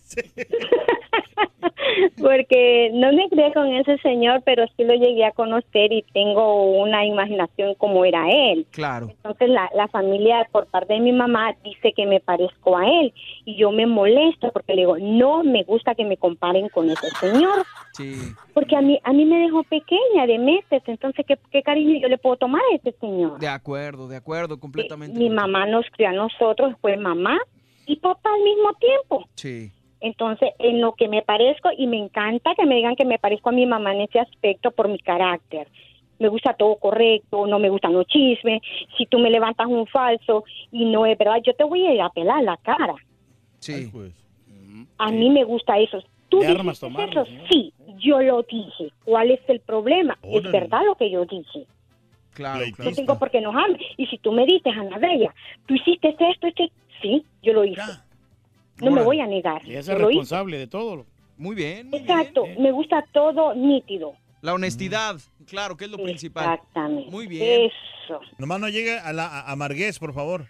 [2.21, 6.63] Porque no me crié con ese señor, pero sí lo llegué a conocer y tengo
[6.81, 8.65] una imaginación como era él.
[8.71, 9.07] Claro.
[9.09, 13.13] Entonces la, la familia por parte de mi mamá dice que me parezco a él
[13.45, 17.07] y yo me molesto porque le digo, no me gusta que me comparen con ese
[17.19, 18.15] señor, Sí.
[18.53, 22.07] porque a mí, a mí me dejó pequeña de meses, entonces ¿qué, qué cariño yo
[22.07, 23.39] le puedo tomar a ese señor?
[23.39, 25.17] De acuerdo, de acuerdo, completamente.
[25.17, 27.37] Mi mamá nos crió a nosotros, fue mamá
[27.85, 29.29] y papá al mismo tiempo.
[29.35, 29.71] Sí.
[30.01, 33.49] Entonces, en lo que me parezco, y me encanta que me digan que me parezco
[33.49, 35.67] a mi mamá en ese aspecto por mi carácter.
[36.19, 38.61] Me gusta todo correcto, no me gustan los chismes.
[38.97, 42.01] Si tú me levantas un falso y no es verdad, yo te voy a ir
[42.01, 42.95] a pelar la cara.
[43.59, 43.91] Sí.
[44.97, 46.01] A mí me gusta eso.
[46.29, 47.31] ¿Tú armas tomarlo, eso?
[47.49, 48.91] Sí, yo lo dije.
[49.03, 50.17] ¿Cuál es el problema?
[50.23, 51.65] Es verdad lo que yo dije.
[52.33, 53.79] Claro, No tengo por qué enojarme.
[53.97, 55.33] Y si tú me dices, Ana Bella,
[55.65, 56.63] tú hiciste esto, esto,
[57.01, 57.81] sí, yo lo hice.
[58.81, 59.61] No me voy a negar.
[59.65, 59.95] Y ella es hice.
[59.95, 61.05] responsable de todo.
[61.37, 61.93] Muy bien.
[61.93, 64.13] Exacto, me gusta todo nítido.
[64.41, 66.53] La honestidad, claro, que es lo principal.
[66.53, 67.09] Exactamente.
[67.09, 67.71] Muy bien.
[68.05, 68.19] Eso.
[68.37, 70.47] Nomás no llegue a la a amarguez, por favor.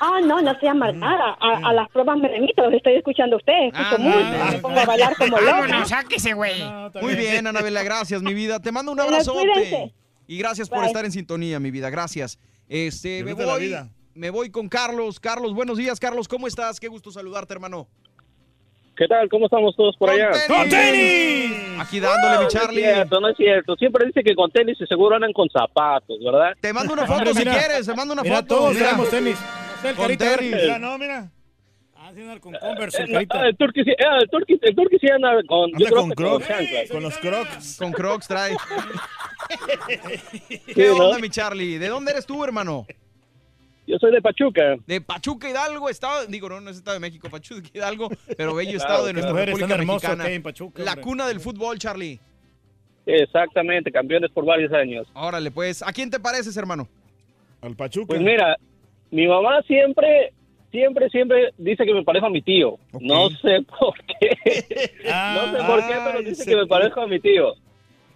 [0.00, 1.36] Ah, no, no sea amargada.
[1.40, 3.64] A, a las pruebas me remito, lo estoy escuchando a usted.
[3.72, 5.52] Escucho música, me pongo a bailar como loca.
[5.52, 6.62] Vámonos, sáquese, güey.
[7.00, 8.60] Muy bien, Anabela, gracias, mi vida.
[8.60, 9.92] Te mando un cuídense.
[10.26, 10.86] Y gracias por Bye.
[10.88, 11.90] estar en sintonía, mi vida.
[11.90, 12.38] Gracias.
[12.68, 13.88] Este, me Disfruta la voy, vida.
[14.14, 15.20] Me voy con Carlos.
[15.20, 16.28] Carlos, buenos días, Carlos.
[16.28, 16.80] ¿Cómo estás?
[16.80, 17.88] Qué gusto saludarte, hermano.
[18.96, 19.28] ¿Qué tal?
[19.30, 20.30] ¿Cómo estamos todos por allá?
[20.46, 21.52] ¡Con tenis!
[21.78, 22.82] Aquí dándole, mi No, Charlie.
[22.82, 23.76] No es cierto, no es cierto.
[23.76, 26.52] Siempre dice que con tenis y seguro andan con zapatos, ¿verdad?
[26.60, 28.54] Te mando una foto si quieres, te mando una Mira, foto.
[28.56, 28.86] todos Mira.
[28.86, 29.38] tenemos tenis.
[29.82, 30.54] El Con carita, tenis.
[30.54, 31.30] Mira, no, mira.
[31.96, 32.10] Ah,
[32.40, 35.90] con Converse, el Ah, Turqui sí, ah, el Turqui, el Turqui sí anda con, Anda
[35.90, 36.46] con crocs.
[36.46, 36.90] chanclas.
[36.90, 37.76] Con los crocs.
[37.78, 38.56] Con Crocs trae.
[40.74, 41.78] ¿Qué onda, mi Charlie?
[41.78, 42.86] ¿De dónde eres tú, hermano?
[43.86, 44.76] Yo soy de Pachuca.
[44.86, 48.70] De Pachuca Hidalgo, estado, digo, no, no es estado de México, Pachuca Hidalgo, pero bello
[48.70, 50.30] Claro, estado de nuestra Mujeres República Mexicana.
[50.30, 51.02] en Pachuca, La hombre.
[51.04, 52.20] cuna del fútbol, Charlie.
[53.06, 55.08] Exactamente, campeones por varios años.
[55.14, 56.88] Órale, pues, ¿a quién te pareces, hermano?
[57.60, 58.06] Al Pachuca.
[58.08, 58.56] Pues mira,
[59.10, 60.32] mi mamá siempre,
[60.70, 62.78] siempre, siempre dice que me parezco a mi tío.
[63.00, 64.92] No sé por qué.
[65.04, 67.54] no sé por qué, pero dice que me parezco a mi tío.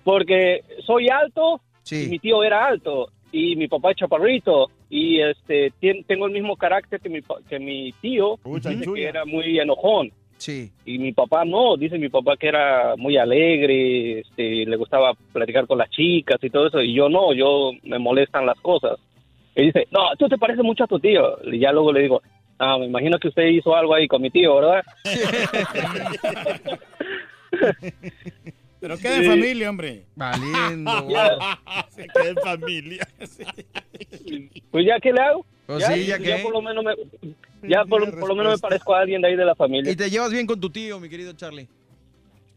[0.04, 5.72] Porque soy alto y mi tío era alto y mi papá es chaparrito y este
[5.80, 9.58] tien- tengo el mismo carácter que mi pa- que mi tío dice que era muy
[9.58, 10.70] enojón Sí.
[10.84, 15.66] y mi papá no dice mi papá que era muy alegre este le gustaba platicar
[15.66, 18.98] con las chicas y todo eso y yo no yo me molestan las cosas
[19.56, 22.22] y dice no tú te pareces mucho a tu tío y ya luego le digo
[22.58, 24.84] ah me imagino que usted hizo algo ahí con mi tío verdad
[28.78, 29.28] Pero queda en Sí.
[29.30, 30.04] familia, hombre.
[30.14, 30.90] Valiendo.
[31.88, 33.08] Se queda en familia.
[34.70, 36.36] pues ya qué le hago Pues sí, ya qué.
[36.42, 36.92] por lo menos me
[37.68, 39.96] ya por, por lo menos me parezco a alguien de ahí de la familia ¿Y
[39.96, 41.66] te llevas bien con tu tío, mi querido Charlie?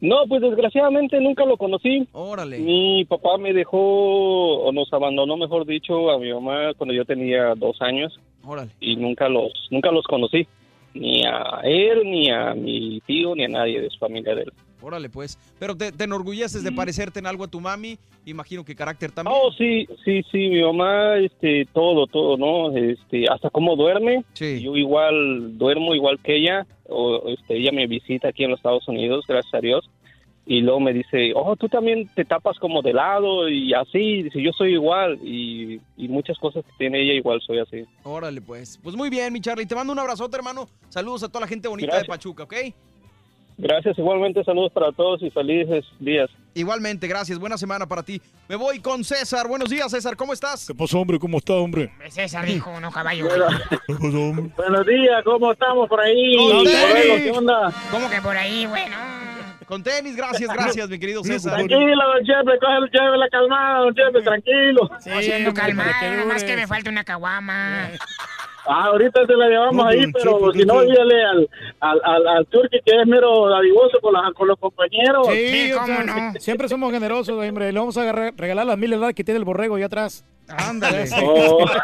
[0.02, 2.08] No, pues desgraciadamente nunca lo conocí.
[2.14, 2.58] Órale.
[2.60, 7.54] Mi papá me dejó, o nos abandonó, mejor dicho, a mi mamá cuando yo tenía
[7.56, 8.72] dos años Órale.
[8.80, 10.48] y nunca los, nunca los conocí.
[10.94, 14.54] Ni a él, ni a mi tío, ni a nadie de su familia de él.
[14.82, 15.38] Órale, pues.
[15.59, 17.98] Pero te, te enorgulleces de parecerte en algo a tu mami.
[18.25, 19.35] Imagino que carácter también.
[19.38, 22.75] Oh, sí, sí, sí, mi mamá, este, todo, todo, ¿no?
[22.77, 24.24] Este, hasta cómo duerme.
[24.33, 24.61] Sí.
[24.61, 26.66] Yo igual duermo igual que ella.
[26.88, 29.90] O, este, ella me visita aquí en los Estados Unidos, gracias a Dios.
[30.45, 34.24] Y luego me dice, oh, tú también te tapas como de lado y así.
[34.24, 35.19] Dice, yo soy igual.
[35.24, 37.83] Y, y muchas cosas que tiene ella igual soy así.
[38.03, 38.80] Órale, pues.
[38.82, 39.67] Pues muy bien, mi Charlie.
[39.67, 40.67] Te mando un abrazote, hermano.
[40.88, 42.08] Saludos a toda la gente bonita Gracias.
[42.08, 42.56] de Pachuca, ¿ok?
[43.62, 46.30] Gracias, igualmente saludos para todos y felices días.
[46.54, 47.38] Igualmente, gracias.
[47.38, 48.22] Buena semana para ti.
[48.48, 49.50] Me voy con César.
[49.50, 50.16] Buenos días, César.
[50.16, 50.66] ¿Cómo estás?
[50.66, 51.20] ¿Qué pasó, hombre?
[51.20, 51.92] ¿Cómo está, hombre?
[52.08, 53.28] César, hijo, no caballo.
[53.28, 56.38] Buenos días, ¿cómo estamos por ahí?
[56.38, 57.22] Con tenis.
[57.24, 57.74] ¿Qué onda?
[57.92, 58.96] ¿Cómo que por ahí, bueno?
[59.68, 61.54] Con tenis, gracias, gracias, mi querido César.
[61.54, 64.90] Tranquilo, don Chepe, coge Chepe la calmada, don Chepe, tranquilo.
[65.00, 67.90] Siendo calmado, nada más que me falta una caguama.
[68.72, 71.49] Ah, ahorita se la llevamos No, ahí, pero si no, dígale al,
[71.80, 75.25] al, al, al Turqui que es mero dadivoso con, la- con los compañeros.
[75.27, 77.72] Sí, o sea, siempre somos generosos, hombre.
[77.72, 80.23] Le vamos a regalar las mil heladas que tiene el borrego ahí atrás.
[80.48, 81.06] Ándale.
[81.23, 81.65] Oh.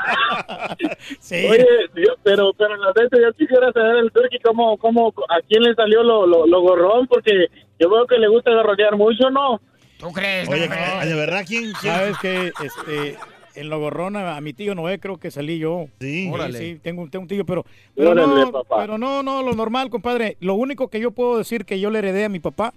[1.19, 1.47] Sí.
[1.49, 1.65] Oye,
[1.95, 5.73] yo- pero, pero la neta, yo quisiera saber el Turqui cómo, cómo, a quién le
[5.75, 7.47] salió lo, lo, lo gorrón, porque
[7.79, 9.59] yo veo que le gusta garrotear mucho, ¿no?
[9.97, 10.47] ¿Tú crees?
[10.49, 11.71] Oye, ¿de verdad quién?
[11.81, 11.93] quién?
[11.95, 13.17] ¿Sabes que este,
[13.55, 15.87] en lo gorrón a, mi tío Noé creo que salí yo.
[15.99, 16.29] Sí.
[16.31, 16.57] Órale.
[16.59, 18.75] Sí, tengo, un- tengo un tío, pero, pero, Órale, no, papá.
[18.81, 20.37] pero no, no, lo normal, compadre.
[20.39, 22.73] Lo único que yo puedo decir que yo le heredé a mi papá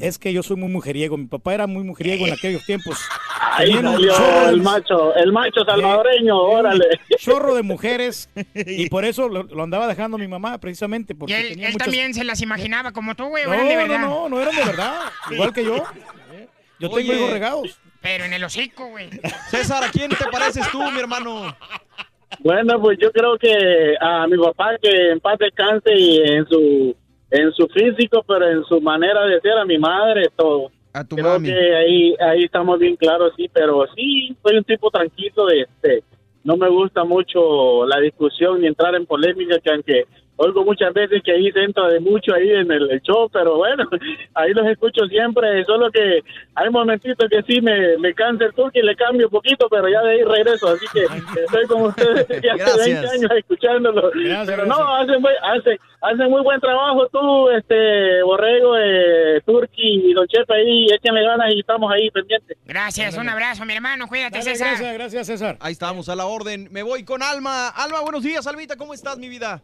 [0.00, 1.16] es que yo soy muy mujeriego.
[1.16, 2.98] Mi papá era muy mujeriego en aquellos tiempos.
[3.56, 6.84] Ahí salió chorro el de- macho, el macho salvadoreño, órale.
[7.18, 11.40] chorro de mujeres y por eso lo, lo andaba dejando mi mamá precisamente Y porque
[11.40, 13.80] él, tenía él muchas- también se las imaginaba como tú, güey, no, eran de no,
[13.82, 14.00] verdad.
[14.08, 15.76] no, no eran de verdad, igual que yo.
[16.80, 17.14] Yo tengo Oye.
[17.16, 17.78] hijos regados.
[18.04, 19.08] Pero en el hocico, güey.
[19.48, 21.56] César, ¿a quién te pareces tú, mi hermano?
[22.40, 26.94] Bueno, pues yo creo que a mi papá que en paz descanse y en su
[27.30, 30.70] en su físico, pero en su manera de ser a mi madre, todo.
[30.92, 31.48] A tu creo mami.
[31.48, 36.04] que ahí ahí estamos bien claros, sí, pero sí, soy un tipo tranquilo, este,
[36.44, 40.04] no me gusta mucho la discusión ni entrar en polémica, que aunque
[40.36, 43.56] oigo muchas veces que ahí se entra de mucho ahí en el, el show, pero
[43.56, 43.84] bueno,
[44.34, 46.20] ahí los escucho siempre, solo que
[46.54, 49.88] hay momentitos que sí me, me cansa el turque y le cambio un poquito, pero
[49.88, 51.04] ya de ahí regreso, así que
[51.40, 52.86] estoy con ustedes ya hace Gracias.
[53.02, 54.10] 20 años escuchándolo.
[54.12, 54.78] Gracias, pero gracias.
[54.78, 60.26] no, hacen, muy- hacen, hacen muy buen trabajo tú, este, Borrego, eh, Turqui y Don
[60.26, 62.56] Chepe ahí, échenle ganas y estamos ahí pendientes.
[62.64, 64.06] Gracias, un abrazo, mi hermano.
[64.08, 64.68] Cuídate, César.
[64.70, 65.56] gracias, gracias, César.
[65.60, 66.68] Ahí estamos, a la orden.
[66.72, 67.68] Me voy con Alma.
[67.68, 68.76] Alma, buenos días, Almita.
[68.76, 69.62] ¿Cómo estás, mi vida?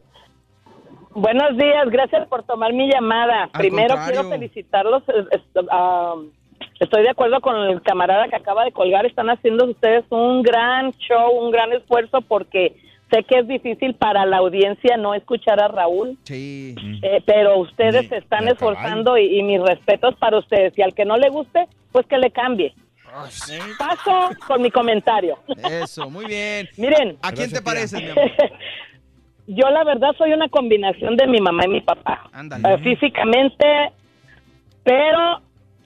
[1.10, 3.44] Buenos días, gracias por tomar mi llamada.
[3.44, 4.20] Al Primero contrario.
[4.22, 5.02] quiero felicitarlos.
[5.70, 6.14] ah,
[6.78, 9.06] estoy de acuerdo con el camarada que acaba de colgar.
[9.06, 12.76] Están haciendo ustedes un gran show, un gran esfuerzo porque
[13.10, 16.16] sé que es difícil para la audiencia no escuchar a Raúl.
[16.22, 16.76] Sí.
[17.02, 20.78] Eh, pero ustedes se están esforzando y, y mis respetos para ustedes.
[20.78, 22.72] Y al que no le guste, pues que le cambie.
[23.78, 25.38] Paso con mi comentario.
[25.68, 26.68] Eso, muy bien.
[26.76, 28.30] Miren, ¿A quién te pareces, mi amor?
[29.54, 32.30] yo la verdad soy una combinación de mi mamá y mi papá.
[32.40, 33.66] Eh, físicamente,
[34.84, 35.40] pero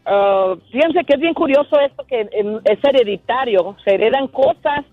[0.07, 2.28] eh, fíjense que es bien curioso esto que
[2.65, 4.84] es hereditario, se heredan cosas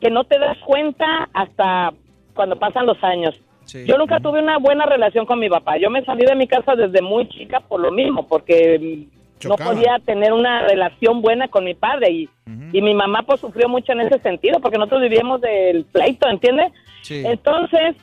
[0.00, 1.92] que no te das cuenta hasta
[2.34, 3.34] cuando pasan los años.
[3.64, 3.84] Sí.
[3.86, 5.76] Yo nunca tuve una buena relación con mi papá.
[5.76, 9.06] Yo me salí de mi casa desde muy chica por lo mismo, porque
[9.46, 12.28] no podía tener una relación buena con mi padre y,
[12.72, 16.72] y mi mamá pues sufrió mucho en ese sentido porque nosotros vivíamos del pleito, ¿entiendes?
[17.02, 17.22] Sí.
[17.24, 17.96] Entonces,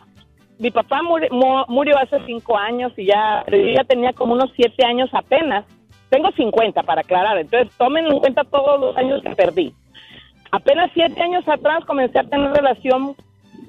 [0.59, 4.33] mi papá muri- mu- murió hace cinco años y ya, pero yo ya tenía como
[4.33, 5.65] unos siete años apenas.
[6.09, 9.73] Tengo 50 para aclarar, entonces tomen en cuenta todos los años que perdí.
[10.51, 13.15] Apenas siete años atrás comencé a tener relación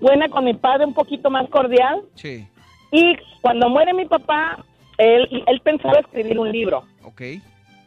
[0.00, 2.02] buena con mi padre, un poquito más cordial.
[2.14, 2.46] Sí.
[2.92, 4.58] Y cuando muere mi papá,
[4.98, 6.84] él, él pensaba escribir un libro.
[7.04, 7.22] Ok.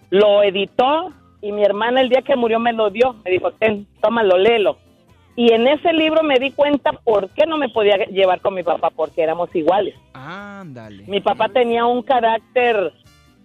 [0.09, 3.15] Lo editó y mi hermana el día que murió me lo dio.
[3.23, 4.77] Me dijo, ten, tómalo, léelo.
[5.35, 8.63] Y en ese libro me di cuenta por qué no me podía llevar con mi
[8.63, 9.95] papá, porque éramos iguales.
[10.13, 11.03] Ándale.
[11.07, 12.91] Mi papá tenía un carácter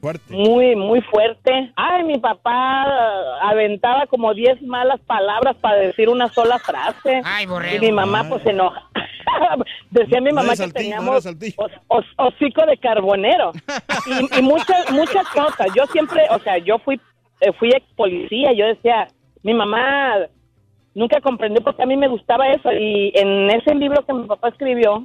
[0.01, 0.35] Fuerte.
[0.35, 1.73] muy, muy fuerte.
[1.77, 7.23] Ay, mi papá eh, aventaba como 10 malas palabras para decir una sola frase.
[7.25, 7.81] Ay, y borrego.
[7.85, 8.83] mi mamá pues se enoja.
[9.91, 11.55] Decía mi No mamá que Saltillo, no teníamos Saltillo.
[11.59, 13.53] hos- hos- hocico de carbonero.
[14.07, 15.69] Y, y muchas, muchas cosas.
[15.77, 17.01] Yo siempre, o sea, yo fui,
[17.41, 18.53] eh, fui ex policía.
[18.53, 19.07] Yo decía,
[19.43, 20.17] mi mamá
[20.95, 22.73] nunca comprendió por qué a mí me gustaba eso.
[22.73, 25.05] Y en ese libro que mi papá escribió,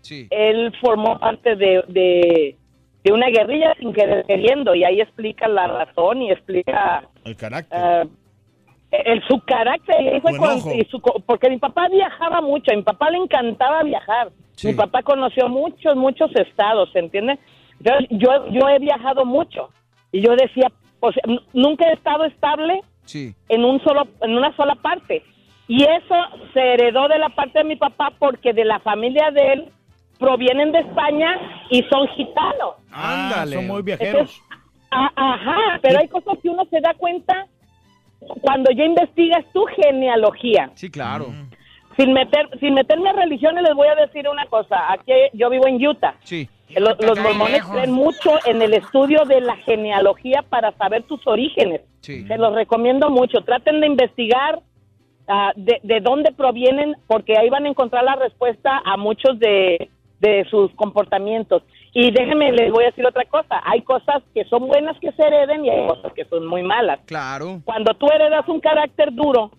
[0.00, 0.26] Sí.
[0.30, 2.56] él formó parte de, de,
[3.04, 7.78] de una guerrilla sin querer queriendo y ahí explica la razón y explica El carácter.
[7.80, 10.32] eh, el, su carácter y ahí fue
[10.88, 14.30] Su y porque mi papá viajaba mucho, a mi papá le encantaba viajar.
[14.52, 14.68] Sí.
[14.68, 17.38] Mi papá conoció muchos, muchos estados, ¿se entiende?
[17.80, 19.68] Entonces, yo, yo he viajado mucho
[20.12, 20.68] y yo decía,
[21.00, 23.34] o sea, nunca he estado estable Sí.
[23.48, 25.22] en un solo en una sola parte
[25.66, 26.14] y eso
[26.52, 29.64] se heredó de la parte de mi papá porque de la familia de él
[30.18, 31.28] provienen de España
[31.70, 32.74] y son gitanos.
[32.92, 33.56] Ah, Ándale.
[33.56, 34.14] son muy viajeros.
[34.14, 34.42] Entonces,
[34.90, 37.46] a- ajá, pero hay cosas que uno se da cuenta
[38.40, 40.70] cuando ya investigas tu genealogía.
[40.74, 41.26] Sí, claro.
[41.96, 44.92] Sin meter sin meterme a religiones les voy a decir una cosa.
[44.92, 46.14] Aquí yo vivo en Utah.
[46.22, 46.48] Sí.
[46.76, 51.26] Lo- los Está mormones creen mucho en el estudio de la genealogía para saber tus
[51.26, 51.80] orígenes.
[52.26, 53.40] Se los recomiendo mucho.
[53.42, 54.60] Traten de investigar
[55.28, 59.88] ah, de, de dónde provienen, porque ahí van a encontrar la respuesta a muchos de,
[60.20, 61.62] de sus comportamientos.
[61.94, 63.60] Y déjenme, les voy a decir otra cosa.
[63.64, 67.00] Hay cosas que son buenas que se hereden y hay cosas que son muy malas.
[67.06, 67.60] Claro.
[67.64, 69.50] Cuando tú heredas un carácter duro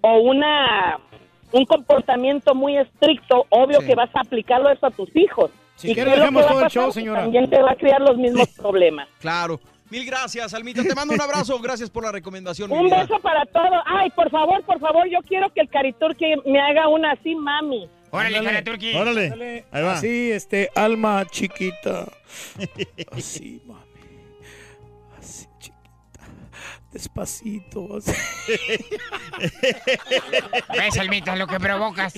[0.00, 0.98] o una
[1.52, 5.50] un comportamiento muy estricto, obvio que vas a aplicarlo eso a tus hijos.
[5.76, 7.22] Si ¿Y quiere, dejemos todo el show, señora.
[7.22, 9.08] También te va a crear los mismos problemas.
[9.20, 9.60] Claro.
[9.88, 10.82] Mil gracias, Almita.
[10.82, 11.58] Te mando un abrazo.
[11.62, 12.72] Gracias por la recomendación.
[12.72, 13.70] Un beso para todos.
[13.86, 17.36] Ay, por favor, por favor, yo quiero que el Caritur que me haga una así,
[17.36, 17.88] mami.
[18.10, 18.42] Órale.
[18.42, 18.94] Caraturki.
[18.94, 19.64] Órale.
[19.70, 19.92] Ahí va.
[19.92, 22.06] Así, este, alma chiquita.
[23.12, 23.85] Así, mami.
[26.96, 27.88] Despacito.
[30.78, 32.14] Ves, Almita, lo que provocas.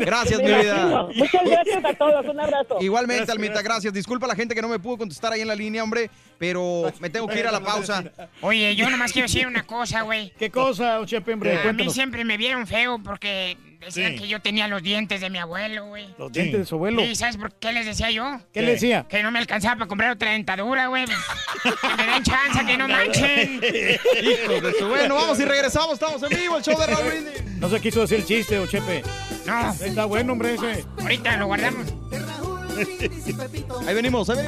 [0.00, 1.08] Gracias, mi vida.
[1.16, 2.24] Muchas gracias a todos.
[2.26, 2.76] Un abrazo.
[2.80, 3.92] Igualmente, Almita, gracias.
[3.92, 6.08] Disculpa a la gente que no me pudo contestar ahí en la línea, hombre,
[6.38, 8.04] pero me tengo que ir a la pausa.
[8.40, 10.32] Oye, yo nomás quiero decir una cosa, güey.
[10.38, 11.60] ¿Qué cosa, Chepe, hombre?
[11.68, 14.18] A mí siempre me vieron feo porque decían Sí.
[14.20, 16.06] que yo tenía los dientes de mi abuelo, güey.
[16.18, 17.02] Los dientes de su abuelo.
[17.02, 18.40] ¿Y sabes por qué les decía yo?
[18.52, 19.06] ¿Qué le decía?
[19.08, 21.04] Que no me alcanzaba para comprar otra dentadura, güey.
[21.06, 23.54] que me den chance, que no manchen.
[23.62, 25.94] Hijos de su- Bueno, vamos y regresamos.
[25.94, 27.44] Estamos en vivo, el show de Raúl Brindis.
[27.58, 29.02] No se quiso decir el chiste, don Chepe.
[29.46, 29.72] No.
[29.72, 30.84] Está bueno, hombre, ese.
[31.00, 31.86] Ahorita lo guardamos.
[33.86, 34.46] Ahí venimos, ¿sabes?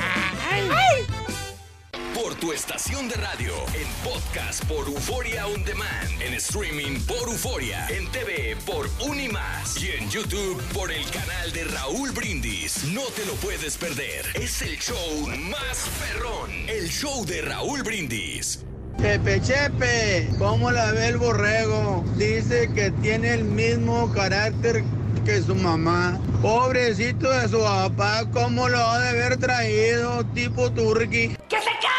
[2.26, 7.86] Por tu estación de radio, en podcast por Euforia On Demand, en streaming por Euforia,
[7.88, 12.82] en TV por Unimás y en YouTube por el canal de Raúl Brindis.
[12.86, 14.26] No te lo puedes perder.
[14.34, 18.64] Es el show más perrón, el show de Raúl Brindis.
[19.00, 22.04] Chepe, Chepe, ¿cómo la ve el borrego?
[22.16, 24.82] Dice que tiene el mismo carácter
[25.24, 26.18] que su mamá.
[26.42, 31.36] Pobrecito de su papá, ¿cómo lo ha de haber traído tipo turqui?
[31.48, 31.95] ¡Que se Benjamín!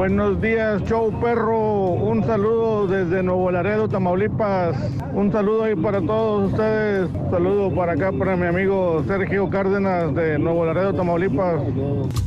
[0.00, 1.90] Buenos días, show perro.
[1.90, 4.74] Un saludo desde Nuevo Laredo, Tamaulipas.
[5.12, 7.10] Un saludo ahí para todos ustedes.
[7.30, 11.60] Saludo para acá para mi amigo Sergio Cárdenas de Nuevo Laredo, Tamaulipas.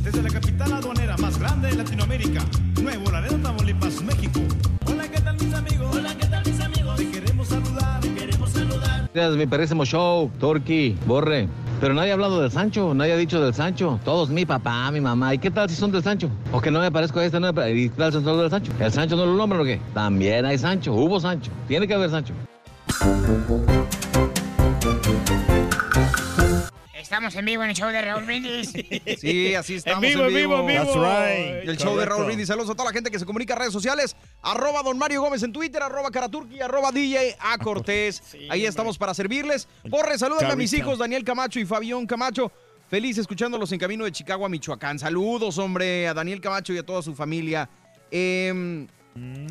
[0.04, 2.42] Desde la capital aduanera más grande de Latinoamérica,
[2.80, 4.38] Nuevo Laredo, Tamaulipas, México.
[4.86, 5.96] Hola, ¿qué tal mis amigos?
[5.96, 6.96] Hola, ¿qué tal mis amigos?
[6.96, 9.10] Te queremos saludar, te queremos saludar.
[9.12, 11.48] Gracias, mi perrísimo show, Turkey, Borre.
[11.84, 14.00] Pero nadie ha hablado del Sancho, nadie ha dicho del Sancho.
[14.06, 15.34] Todos mi papá, mi mamá.
[15.34, 16.30] ¿Y qué tal si son del Sancho?
[16.50, 18.48] O que no me parezco a este, no me ¿Y qué tal si son del
[18.48, 18.72] Sancho?
[18.80, 19.78] ¿El Sancho no lo nombran o qué?
[19.92, 21.50] También hay Sancho, hubo Sancho.
[21.68, 22.32] Tiene que haber Sancho.
[27.04, 28.72] Estamos en vivo en el show de Raúl Brindis.
[29.20, 30.84] Sí, así estamos En vivo, en vivo, en vivo.
[30.84, 31.68] That's right.
[31.68, 32.06] El show de.
[32.06, 32.48] Raúl Brindis.
[32.48, 34.16] Saludos a toda la gente que se comunica en redes sociales.
[34.40, 38.22] Arroba Don Mario Gómez en Twitter, arroba Caraturki, arroba DJ A Cortés.
[38.48, 39.68] Ahí estamos para servirles.
[39.90, 42.50] Porre, salúdame a mis hijos Daniel Camacho y Fabián Camacho.
[42.88, 44.98] Feliz escuchándolos en camino de Chicago a Michoacán.
[44.98, 47.68] Saludos, hombre, a Daniel Camacho y a toda su familia.
[48.10, 48.88] Em,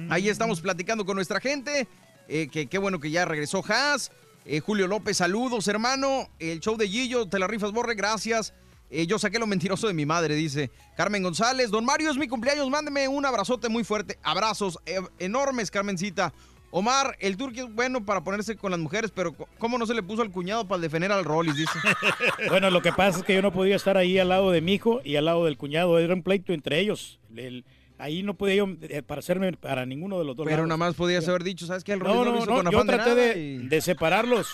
[0.09, 1.87] Ahí estamos platicando con nuestra gente.
[2.27, 4.11] Eh, que qué bueno que ya regresó Haas.
[4.45, 6.27] Eh, Julio López, saludos, hermano.
[6.39, 8.53] El show de Gillo, te la rifas, Borre, gracias.
[8.89, 11.71] Eh, yo saqué lo mentiroso de mi madre, dice Carmen González.
[11.71, 14.19] Don Mario, es mi cumpleaños, mándeme un abrazote muy fuerte.
[14.21, 16.33] Abrazos eh, enormes, Carmencita.
[16.75, 20.01] Omar, el turqui es bueno para ponerse con las mujeres, pero ¿cómo no se le
[20.01, 21.55] puso al cuñado para defender al Rollis?
[21.55, 21.79] Dice.
[22.49, 24.73] Bueno, lo que pasa es que yo no podía estar ahí al lado de mi
[24.73, 25.97] hijo y al lado del cuñado.
[25.99, 27.19] Era un pleito entre ellos.
[27.35, 27.63] El-
[28.03, 30.67] ahí no podía yo eh, parecerme para ninguno de los dos Pero lados.
[30.69, 31.93] nada más podías haber dicho, ¿sabes qué?
[31.93, 34.47] El No, no, no, no, con yo traté nada de, y- de separarlos.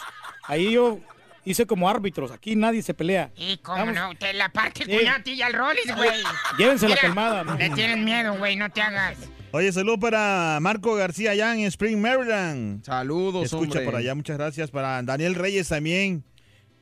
[0.43, 0.99] Ahí yo
[1.45, 2.31] hice como árbitros.
[2.31, 3.31] Aquí nadie se pelea.
[3.35, 3.95] Y cómo Vamos.
[3.95, 4.97] no, te la parte el Sí.
[4.97, 6.09] cuñado a ti y al Rollis, güey.
[6.57, 7.55] Llévense la Mira, calmada, ¿no?
[7.57, 9.17] Le tienen miedo, güey, no te hagas.
[9.51, 12.83] Oye, saludo para Marco García allá en Spring, Maryland.
[12.85, 13.85] Saludos, Escucha hombre.
[13.85, 14.69] por allá, muchas gracias.
[14.69, 16.23] Para Daniel Reyes también.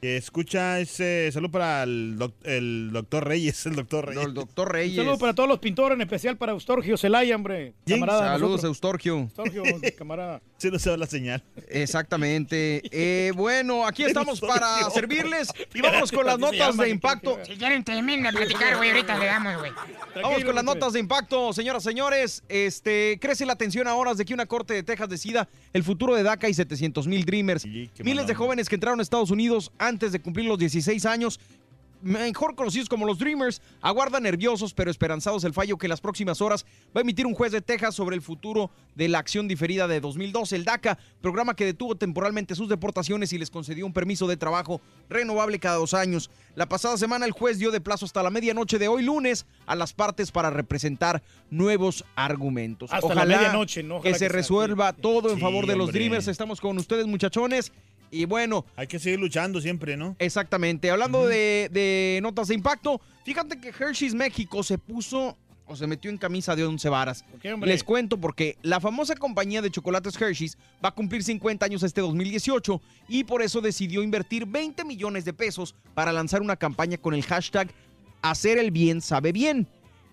[0.08, 4.24] Que escucha ese saludo para el, doc- el doctor Reyes, el doctor Reyes.
[4.24, 4.96] el doctor Un Reyes.
[4.96, 7.74] saludo para todos los pintores, en especial para Eustorgio Celaya, hombre.
[7.86, 8.00] ¿Quién?
[8.00, 8.64] Camarada Saludos.
[8.64, 9.18] Eustorgio.
[9.18, 9.64] Eustorgio,
[9.98, 10.42] camarada.
[10.60, 11.44] Sí, no se va la señal.
[11.68, 12.82] Exactamente.
[12.90, 14.62] Eh, bueno, aquí estamos Eustorgio.
[14.62, 17.38] para servirles y vamos con las notas de impacto.
[17.46, 19.72] Si quieren terminar de platicar, güey, ahorita le damos, güey.
[20.24, 22.44] Vamos con las notas de impacto, señoras, señores.
[22.48, 26.16] Este, crece la tensión a horas de que una corte de Texas decida el futuro
[26.16, 27.66] de DACA y 700 mil Dreamers.
[27.66, 31.40] Miles de jóvenes que entraron a Estados Unidos antes de cumplir los 16 años,
[32.04, 36.40] mejor conocidos como los Dreamers, aguardan nerviosos pero esperanzados el fallo que en las próximas
[36.40, 39.88] horas va a emitir un juez de Texas sobre el futuro de la acción diferida
[39.88, 44.28] de 2012, el DACA, programa que detuvo temporalmente sus deportaciones y les concedió un permiso
[44.28, 46.30] de trabajo renovable cada dos años.
[46.54, 49.76] La pasada semana el juez dio de plazo hasta la medianoche de hoy lunes a
[49.76, 52.94] las partes para representar nuevos argumentos.
[52.94, 53.96] Hasta la medianoche, ¿no?
[53.96, 56.00] Ojalá que que se resuelva todo en Sí, favor de los hombre.
[56.00, 56.28] Dreamers.
[56.28, 57.72] Estamos con ustedes, muchachones.
[58.12, 58.66] Y bueno.
[58.76, 60.16] Hay que seguir luchando siempre, ¿no?
[60.20, 60.90] Exactamente.
[60.92, 65.38] Hablando de, de notas de impacto, fíjate que Hershey's México se puso
[65.68, 67.26] o se metió en camisa de once varas.
[67.62, 72.02] Les cuento porque la famosa compañía de chocolates Hershey's va a cumplir 50 años este
[72.02, 77.14] 2018 y por eso decidió invertir 20 millones de pesos para lanzar una campaña con
[77.14, 77.70] el hashtag
[78.22, 79.68] Hacer el bien sabe bien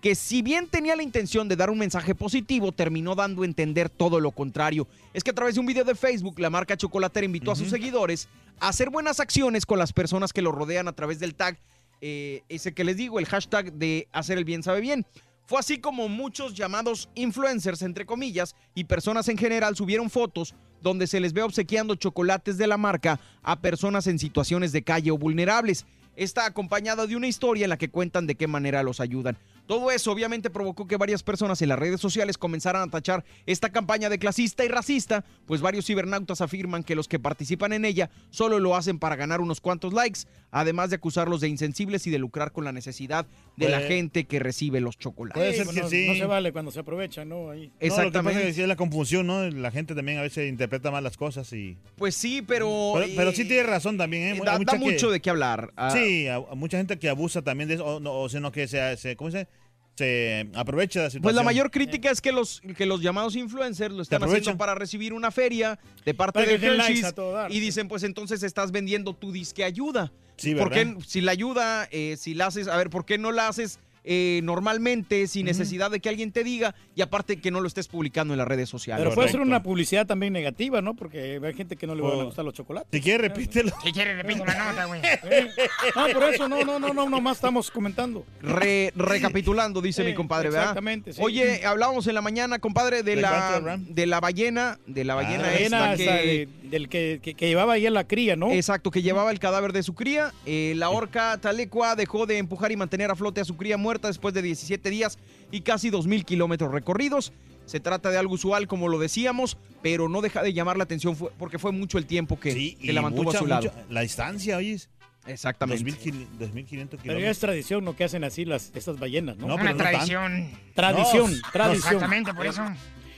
[0.05, 3.89] que si bien tenía la intención de dar un mensaje positivo, terminó dando a entender
[3.89, 4.87] todo lo contrario.
[5.15, 7.71] Es que a través de un video de Facebook, la marca chocolatera invitó a sus
[7.71, 11.57] seguidores a hacer buenas acciones con las personas que lo rodean a través del tag,
[12.01, 15.07] eh, ese que les digo, el hashtag de hacer el bien sabe bien.
[15.47, 20.53] Fue así como muchos llamados influencers, entre comillas, y personas en general subieron fotos
[20.83, 25.09] donde se les ve obsequiando chocolates de la marca a personas en situaciones de calle
[25.09, 25.83] o vulnerables.
[26.15, 29.35] Está acompañada de una historia en la que cuentan de qué manera los ayudan.
[29.67, 33.69] Todo eso obviamente provocó que varias personas en las redes sociales comenzaran a tachar esta
[33.71, 38.09] campaña de clasista y racista, pues varios cibernautas afirman que los que participan en ella
[38.29, 40.21] solo lo hacen para ganar unos cuantos likes,
[40.51, 43.25] además de acusarlos de insensibles y de lucrar con la necesidad
[43.57, 45.39] de la Puede- gente que recibe los chocolates.
[45.41, 46.07] Puede ser no, que no- sí.
[46.09, 47.49] no se vale cuando se aprovecha, ¿no?
[47.49, 47.67] Ahí.
[47.67, 48.33] No, lo que Exactamente.
[48.39, 49.49] pasa es que es la confusión, ¿no?
[49.49, 51.75] La gente también a veces interpreta mal las cosas y...
[51.97, 52.91] Pues sí, pero...
[52.95, 54.39] Pero, pero sí eh, tiene razón también, ¿eh?
[54.45, 55.71] da, da mucha que- mucho de qué hablar.
[55.75, 58.51] Ah, Sí, a, a mucha gente que abusa también de eso, o, no, o sino
[58.51, 59.49] que se, se- ¿cómo se dice?
[59.95, 61.23] Se aprovecha de la situación.
[61.23, 64.75] Pues la mayor crítica es que los, que los llamados influencers lo están haciendo para
[64.75, 67.13] recibir una feria de parte Para de Hershey's
[67.49, 70.11] y dicen, pues entonces estás vendiendo tu disque ayuda.
[70.37, 73.31] Sí, ¿Por qué, si la ayuda, eh, si la haces, a ver, ¿por qué no
[73.31, 77.59] la haces eh, normalmente sin necesidad de que alguien te diga y aparte que no
[77.61, 79.03] lo estés publicando en las redes sociales?
[79.03, 80.95] Pero puede ser una publicidad también negativa, ¿no?
[80.95, 82.25] Porque hay gente que no le van a Oh.
[82.25, 82.89] gustar los chocolates.
[82.91, 83.71] Si quieres, repítelo.
[83.83, 85.01] Si quieres, repito la nota, güey.
[85.25, 85.47] Eh,
[85.95, 88.25] No, por eso, no, no, no, no, nomás estamos comentando.
[88.41, 90.63] Re- recapitulando, dice Sí, mi compadre, ¿verdad?
[90.63, 91.21] exactamente, sí.
[91.23, 95.53] Oye, hablábamos en la mañana, compadre, de ¿De la, de la ballena, de la ballena
[95.53, 96.03] esta ballena que...
[96.03, 98.51] esa de- del que, que- que llevaba ahí a la cría, ¿no?
[98.51, 100.33] Exacto, que llevaba el cadáver de su cría.
[100.45, 103.94] Eh, la orca talecua dejó de empujar y mantener a flote a su cría muerta
[104.01, 105.17] después de 17 días
[105.51, 107.33] y casi 2.000 kilómetros recorridos.
[107.65, 111.15] Se trata de algo usual, como lo decíamos, pero no deja de llamar la atención
[111.15, 113.47] fue- porque fue mucho el tiempo que, Sí, que y la mantuvo mucha- a su
[113.47, 113.63] lado.
[113.63, 114.89] mucha- la distancia, oyes.
[115.25, 115.83] Exactamente.
[115.83, 119.47] 2.500 2.500 Pero ya es tradición lo que hacen así las, estas ballenas, ¿no?
[119.47, 120.51] No, pero Una no tan- tradición.
[120.75, 121.93] Tradición, No, tradición.
[121.93, 122.63] Exactamente, por eso.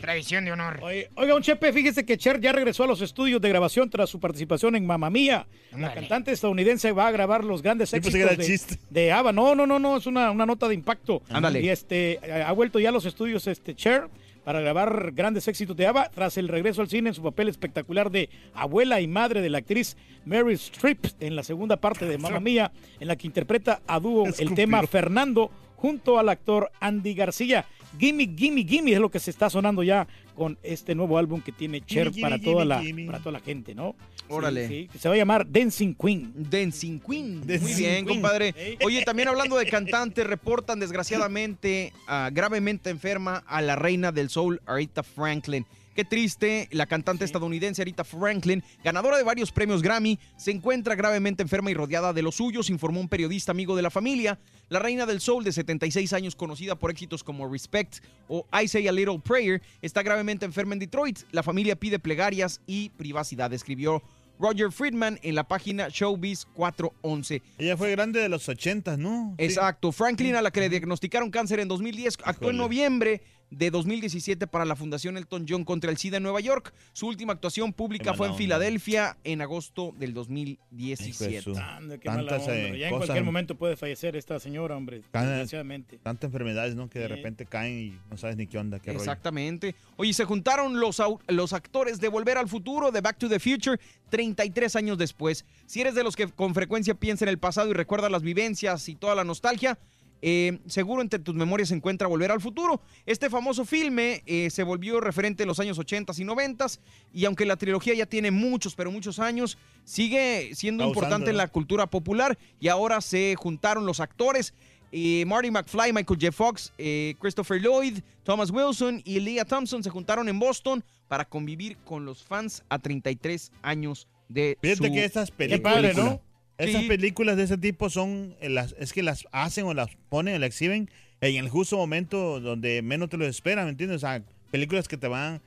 [0.01, 0.80] Tradición de honor.
[0.82, 4.09] Oye, Oiga, un Chepe, fíjese que Cher ya regresó a los estudios de grabación tras
[4.09, 5.48] su participación en Mamma Mía.
[5.76, 9.34] La cantante estadounidense va a grabar los grandes éxitos de, de ABBA.
[9.34, 11.22] No, no, no, no, es una, una nota de impacto.
[11.30, 11.61] Ándale.
[11.61, 14.09] Y este ha vuelto ya a los estudios este Cher
[14.48, 18.09] para grabar grandes éxitos de ABBA tras el regreso al cine en su papel espectacular
[18.09, 22.40] de abuela y madre de la actriz Mary Streep en la segunda parte de Mamma
[22.40, 27.66] Mía, en la que interpreta a dúo el tema Fernando junto al actor Andy García.
[27.99, 31.51] Gimme, gimme, gimme es lo que se está sonando ya con este nuevo álbum que
[31.51, 33.95] tiene Cher Gimme, para, gimme, toda gimme, la, para toda la gente, ¿no?
[34.30, 34.67] Órale.
[34.67, 36.33] Sí, sí, que se va a llamar Dancing Queen.
[36.35, 37.40] Dancing Queen.
[37.40, 38.06] Muy bien, Queen.
[38.06, 38.77] compadre.
[38.83, 44.61] Oye, también hablando de cantantes, reportan desgraciadamente ah, gravemente enferma a la reina del soul,
[44.66, 45.66] Aretha Franklin.
[45.98, 51.42] Qué triste, la cantante estadounidense Aretha Franklin, ganadora de varios premios Grammy, se encuentra gravemente
[51.42, 54.38] enferma y rodeada de los suyos, informó un periodista amigo de la familia.
[54.69, 57.95] La reina del soul de 76 años, conocida por éxitos como Respect
[58.27, 61.22] o I Say a Little Prayer, está gravemente enferma en Detroit.
[61.32, 64.03] La familia pide plegarias y privacidad, escribió
[64.40, 67.42] Roger Friedman en la página Showbiz 411.
[67.58, 69.34] Ella fue grande de los 80, ¿no?
[69.40, 69.92] Exacto.
[69.92, 74.66] Franklin, a la que le diagnosticaron cáncer en 2010, actuó en noviembre de 2017 para
[74.66, 76.74] la Fundación Elton John contra el SIDA en Nueva York.
[76.93, 78.38] Su última actuación pública fue en onda.
[78.38, 81.42] Filadelfia en agosto del Hijo de 2017.
[81.42, 85.01] su- Anda, qué mala onda, eh, ya en cualquier momento puede fallecer esta señora, hombre,
[85.14, 85.98] desgraciadamente.
[86.00, 86.90] Tantas enfermedades, ¿no?
[86.90, 89.00] Que de repente caen y no sabes ni qué onda, qué rollo.
[89.00, 89.76] Exactamente.
[89.95, 93.80] Oye, se juntaron los, los actores de Volver al Futuro, de Back to the Future,
[94.09, 95.45] 33 años después.
[95.66, 98.88] Si eres de los que con frecuencia piensa en el pasado y recuerda las vivencias
[98.90, 99.77] y toda la nostalgia,
[100.21, 102.81] eh, seguro entre tus memorias se encuentra Volver al Futuro.
[103.05, 106.67] Este famoso filme eh, se volvió referente en los años 80 y 90
[107.13, 111.37] y aunque la trilogía ya tiene muchos, pero muchos años, sigue siendo Causando, importante en
[111.37, 114.53] la cultura popular y ahora se juntaron los actores.
[114.91, 116.31] eh, Marty McFly, Michael J.
[116.31, 121.77] Fox, eh, Christopher Lloyd, Thomas Wilson y Leah Thompson se juntaron en Boston para convivir
[121.85, 126.21] con los fans a 33 años de Fíjate su que estas padre, películas, ¿no?
[126.58, 126.88] Estas Sí.
[126.88, 130.40] películas de ese tipo son, eh, las, es que las hacen o las ponen o
[130.40, 130.90] las exhiben
[131.22, 133.98] en el justo momento donde menos te lo esperan, ¿me entiendes?
[133.98, 135.42] O sea, películas que te van,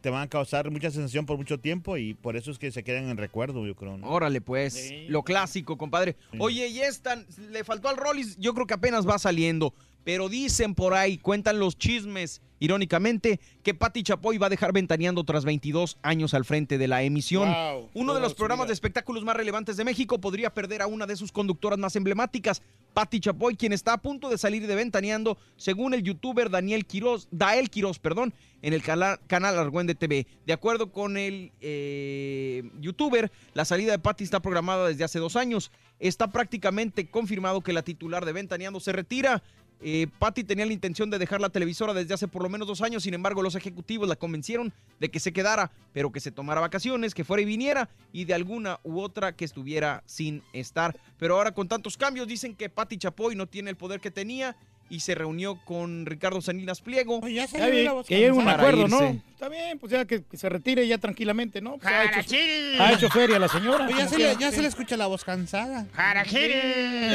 [0.00, 2.82] te van a causar mucha sensación por mucho tiempo y por eso es que se
[2.82, 3.96] quedan en recuerdo, yo creo.
[3.98, 4.06] ¿no?
[4.06, 5.06] Órale, pues, Sí.
[5.08, 6.16] lo clásico, compadre.
[6.38, 10.74] Oye, y esta, le faltó al Rollis, yo creo que apenas va saliendo, pero dicen
[10.74, 15.98] por ahí, cuentan los chismes irónicamente, que Patti Chapoy va a dejar ventaneando tras 22
[16.02, 17.52] años al frente de la emisión.
[17.52, 18.68] Wow, Uno de los programas vida.
[18.68, 22.62] de espectáculos más relevantes de México podría perder a una de sus conductoras más emblemáticas,
[22.94, 27.26] Patti Chapoy, quien está a punto de salir de ventaneando, según el youtuber Daniel Quiroz,
[27.32, 30.26] Dael Quiroz, perdón, en el cala- canal Argüende TV.
[30.46, 35.36] De acuerdo con el eh, youtuber, la salida de Patti está programada desde hace dos
[35.36, 35.70] años.
[35.98, 39.42] Está prácticamente confirmado que la titular de Ventaneando se retira.
[39.86, 42.80] Eh, Patti tenía la intención de dejar la televisora desde hace por lo menos dos
[42.80, 46.62] años, sin embargo los ejecutivos la convencieron de que se quedara, pero que se tomara
[46.62, 50.98] vacaciones, que fuera y viniera, y de alguna u otra que estuviera sin estar.
[51.18, 54.56] Pero ahora con tantos cambios dicen que Patti Chapoy no tiene el poder que tenía
[54.88, 57.20] y se reunió con Ricardo Salinas Pliego.
[57.28, 59.00] Ya bien, que lleguen a un para acuerdo, ¿no?
[59.32, 61.78] Está bien, pues ya que, que se retire ya tranquilamente, ¿no?
[61.78, 62.36] Pues ha, hecho,
[62.80, 63.86] ha hecho feria la señora.
[63.86, 65.86] Oye, ya se, le, ya se escucha la voz cansada.
[65.92, 66.54] Jarajiri.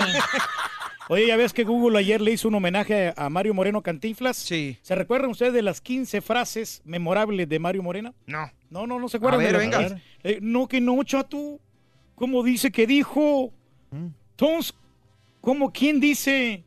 [1.11, 4.37] Oye, ya ves que Google ayer le hizo un homenaje a Mario Moreno Cantinflas.
[4.37, 4.77] Sí.
[4.83, 8.13] ¿Se recuerdan ustedes de las 15 frases memorables de Mario Moreno?
[8.27, 8.51] No.
[8.69, 9.41] No, no, no se acuerdan.
[9.41, 10.01] A ver, de venga.
[10.23, 11.59] Eh, no, que no, chato.
[12.13, 13.51] ¿Cómo dice que dijo?
[13.91, 14.75] Entonces,
[15.41, 16.63] ¿cómo quién dice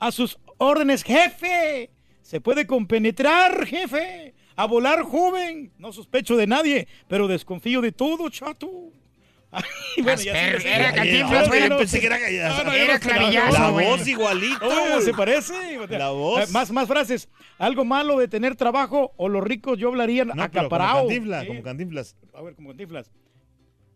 [0.00, 1.90] a sus órdenes, jefe?
[2.22, 4.34] Se puede compenetrar, jefe.
[4.56, 5.72] A volar, joven.
[5.78, 8.68] No sospecho de nadie, pero desconfío de todo, chato.
[9.54, 9.62] Ay,
[10.02, 11.62] bueno, ya Asper- sí, era sí, Cantinflas, sí, güey.
[11.62, 11.78] sí, Yo sí.
[11.78, 12.18] pensé que era-
[12.48, 13.86] No, no, era yo no sé, clavillazo, La güey.
[13.86, 14.66] voz igualito.
[14.66, 15.52] Oh, se parece.
[15.90, 16.50] La voz.
[16.50, 17.28] Más, más frases.
[17.58, 21.00] Algo malo de tener trabajo o los ricos yo hablarían No, pero como acaparado.
[21.02, 22.16] Cantinflas, como Cantinflas.
[22.34, 23.10] A ver, como cantinflas.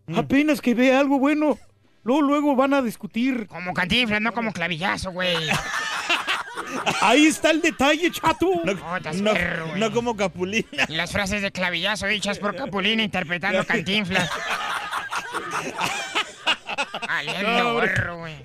[0.06, 0.18] Mm.
[0.18, 1.58] Apenas que vea algo bueno,
[2.04, 3.46] luego, luego van a discutir.
[3.48, 5.34] Como cantinflas, no como clavillazo, güey.
[7.00, 8.46] Ahí está el detalle, chato.
[8.64, 10.66] No, no- perro, no como Capulina.
[10.88, 14.30] Las frases de clavillazo dichas por Capulina interpretando cantinflas.
[17.42, 17.80] No.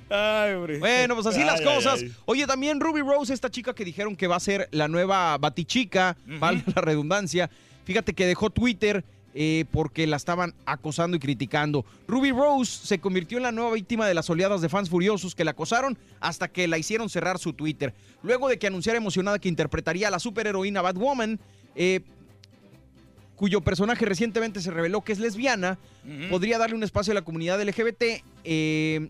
[0.09, 0.79] Ay, hombre.
[0.79, 1.99] Bueno, pues así Ay, las cosas.
[2.01, 2.11] ay.
[2.25, 6.17] Oye, también Ruby Rose, esta chica que dijeron que va a ser la nueva Batichica,
[6.25, 7.49] valga la redundancia.
[7.85, 9.03] Fíjate que dejó Twitter
[9.33, 11.85] eh, porque la estaban acosando y criticando.
[12.07, 15.43] Ruby Rose se convirtió en la nueva víctima de las oleadas de fans furiosos que
[15.43, 17.93] la acosaron hasta que la hicieron cerrar su Twitter.
[18.21, 21.39] Luego de que anunciara emocionada que interpretaría a la superheroína Batwoman,
[21.75, 22.01] eh,
[23.35, 25.77] cuyo personaje recientemente se reveló que es lesbiana,
[26.29, 28.23] podría darle un espacio a la comunidad LGBT.
[28.43, 29.09] eh,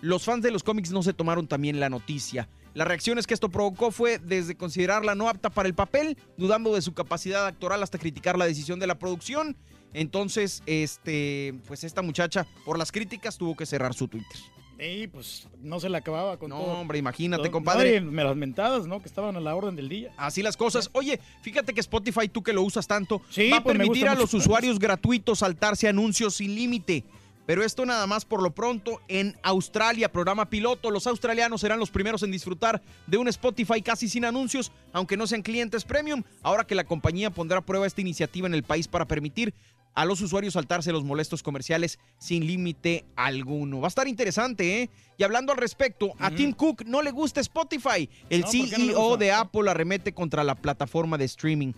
[0.00, 2.46] los fans de los cómics no se tomaron también la noticia.
[2.74, 6.82] Las reacciones que esto provocó fue desde considerarla no apta para el papel, dudando de
[6.82, 9.56] su capacidad actoral hasta criticar la decisión de la producción.
[9.92, 14.36] Entonces, este, pues esta muchacha, por las críticas, tuvo que cerrar su Twitter.
[14.76, 16.72] Sí, pues no se la acababa con No, todo.
[16.72, 18.00] hombre, imagínate, No, compadre.
[18.00, 19.00] no, y me las mentadas, ¿no?
[19.00, 20.10] Que estaban a la orden del día.
[20.16, 20.90] Así las cosas.
[20.94, 24.16] Oye, fíjate que Spotify, tú que lo usas tanto, Sí, va a pues permitir a
[24.16, 27.04] los usuarios gratuitos saltarse anuncios sin límite.
[27.46, 30.90] Pero esto nada más por lo pronto en Australia, programa piloto.
[30.90, 35.26] Los australianos serán los primeros en disfrutar de un Spotify casi sin anuncios, aunque no
[35.26, 36.22] sean clientes premium.
[36.42, 39.54] Ahora que la compañía pondrá a prueba esta iniciativa en el país para permitir
[39.94, 43.80] a los usuarios saltarse los molestos comerciales sin límite alguno.
[43.80, 44.90] Va a estar interesante, ¿eh?
[45.16, 48.10] Y hablando al respecto, a Tim Cook no le gusta Spotify.
[48.28, 49.16] El No, ¿por qué no le CEO gusta?
[49.18, 51.72] de Apple arremete contra la plataforma de streaming.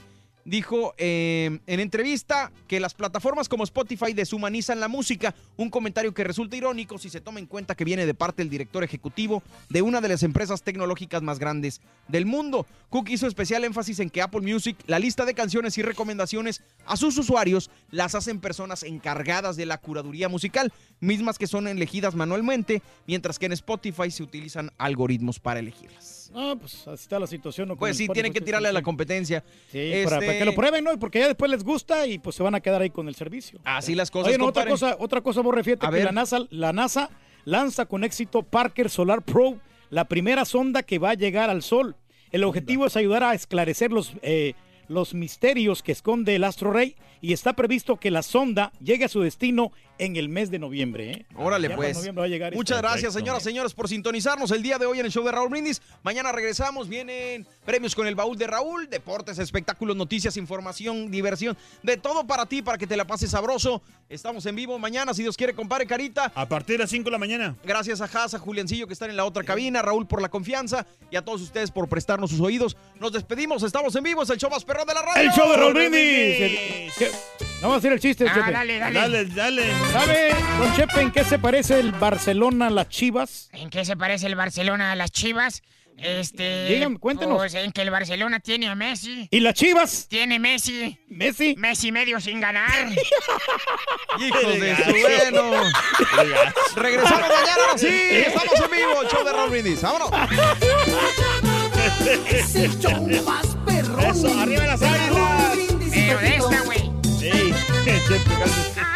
[0.47, 6.23] Dijo eh, en entrevista que las plataformas como Spotify deshumanizan la música, un comentario que
[6.23, 9.83] resulta irónico si se toma en cuenta que viene de parte del director ejecutivo de
[9.83, 12.65] una de las empresas tecnológicas más grandes del mundo.
[12.91, 16.97] Cook hizo especial énfasis en que Apple Music, la lista de canciones y recomendaciones a
[16.97, 22.83] sus usuarios, las hacen personas encargadas de la curaduría musical, mismas que son elegidas manualmente,
[23.09, 26.26] mientras que en Spotify se utilizan algoritmos para elegirlas.
[26.31, 27.75] No, pues así está la situación.
[27.79, 29.45] Pues sí, tienen que tirarle a la competencia.
[29.71, 30.93] Sí, para, para Este- que lo prueben, ¿no?
[30.93, 33.15] Y porque ya después les gusta y pues se van a quedar ahí con el
[33.15, 33.59] servicio.
[33.65, 36.05] Así las cosas, Oye, no, otra cosa, otra cosa, vos A que ver.
[36.05, 37.11] la NASA, la NASA
[37.45, 39.59] lanza con éxito Parker Solar Probe,
[39.91, 41.97] la primera sonda que va a llegar al Sol.
[42.33, 44.55] El objetivo es ayudar a esclarecer los, eh,
[44.89, 49.09] los misterios que esconde el astro rey y está previsto que la sonda llegue a
[49.09, 51.11] su destino en el mes de noviembre.
[51.11, 51.27] ¿eh?
[51.37, 51.97] Órale, Ya pues.
[51.97, 52.89] noviembre va a llegar Muchas esto.
[52.89, 55.81] gracias, señoras, señores, por sintonizarnos el día de hoy en el show de Raúl Brindis.
[56.03, 61.97] Mañana regresamos, vienen premios con el baúl de Raúl, deportes, espectáculos, noticias, información, diversión, de
[61.97, 63.83] todo para ti, para que te la pases sabroso.
[64.09, 66.31] Estamos en vivo mañana, si Dios quiere, compadre Carita.
[66.35, 67.57] A partir de las 5 de la mañana.
[67.65, 70.87] Gracias a Haas, a Juliancillo que están en la otra cabina, Raúl por la confianza
[71.11, 72.77] y a todos ustedes por prestarnos sus oídos.
[73.01, 75.23] Nos despedimos, estamos en vivo, es el show más perrón de la radio.
[75.23, 76.95] El show de Raúl Brindis.
[77.63, 78.27] Vamos a decir el chiste.
[78.29, 78.95] Ah, dale, dale.
[79.01, 79.86] Dale, dale.
[79.93, 83.49] ¿Sabe, don Chepe, en qué se parece el Barcelona a las Chivas?
[83.53, 85.63] ¿En qué se parece el Barcelona a las Chivas?
[85.99, 86.67] Este.
[86.67, 87.39] Dígame, cuéntenos.
[87.39, 89.29] Pues en que el Barcelona tiene a Messi.
[89.31, 90.07] ¿Y las Chivas?
[90.09, 90.99] Tiene Messi.
[91.09, 91.55] ¿Messi?
[91.57, 92.89] Messi medio sin ganar.
[94.19, 95.63] Hijos de su bueno.
[96.77, 97.87] Regresamos mañana, ahora sí.
[97.89, 99.81] Estamos en vivo, el show de Raúl Brindis.
[99.81, 100.11] Vámonos.
[102.29, 105.59] Es el show más perrón Eso, arriba las águilas.
[105.91, 106.91] Pero de esta, güey.
[107.19, 107.31] Sí,
[107.85, 108.96] Chepe,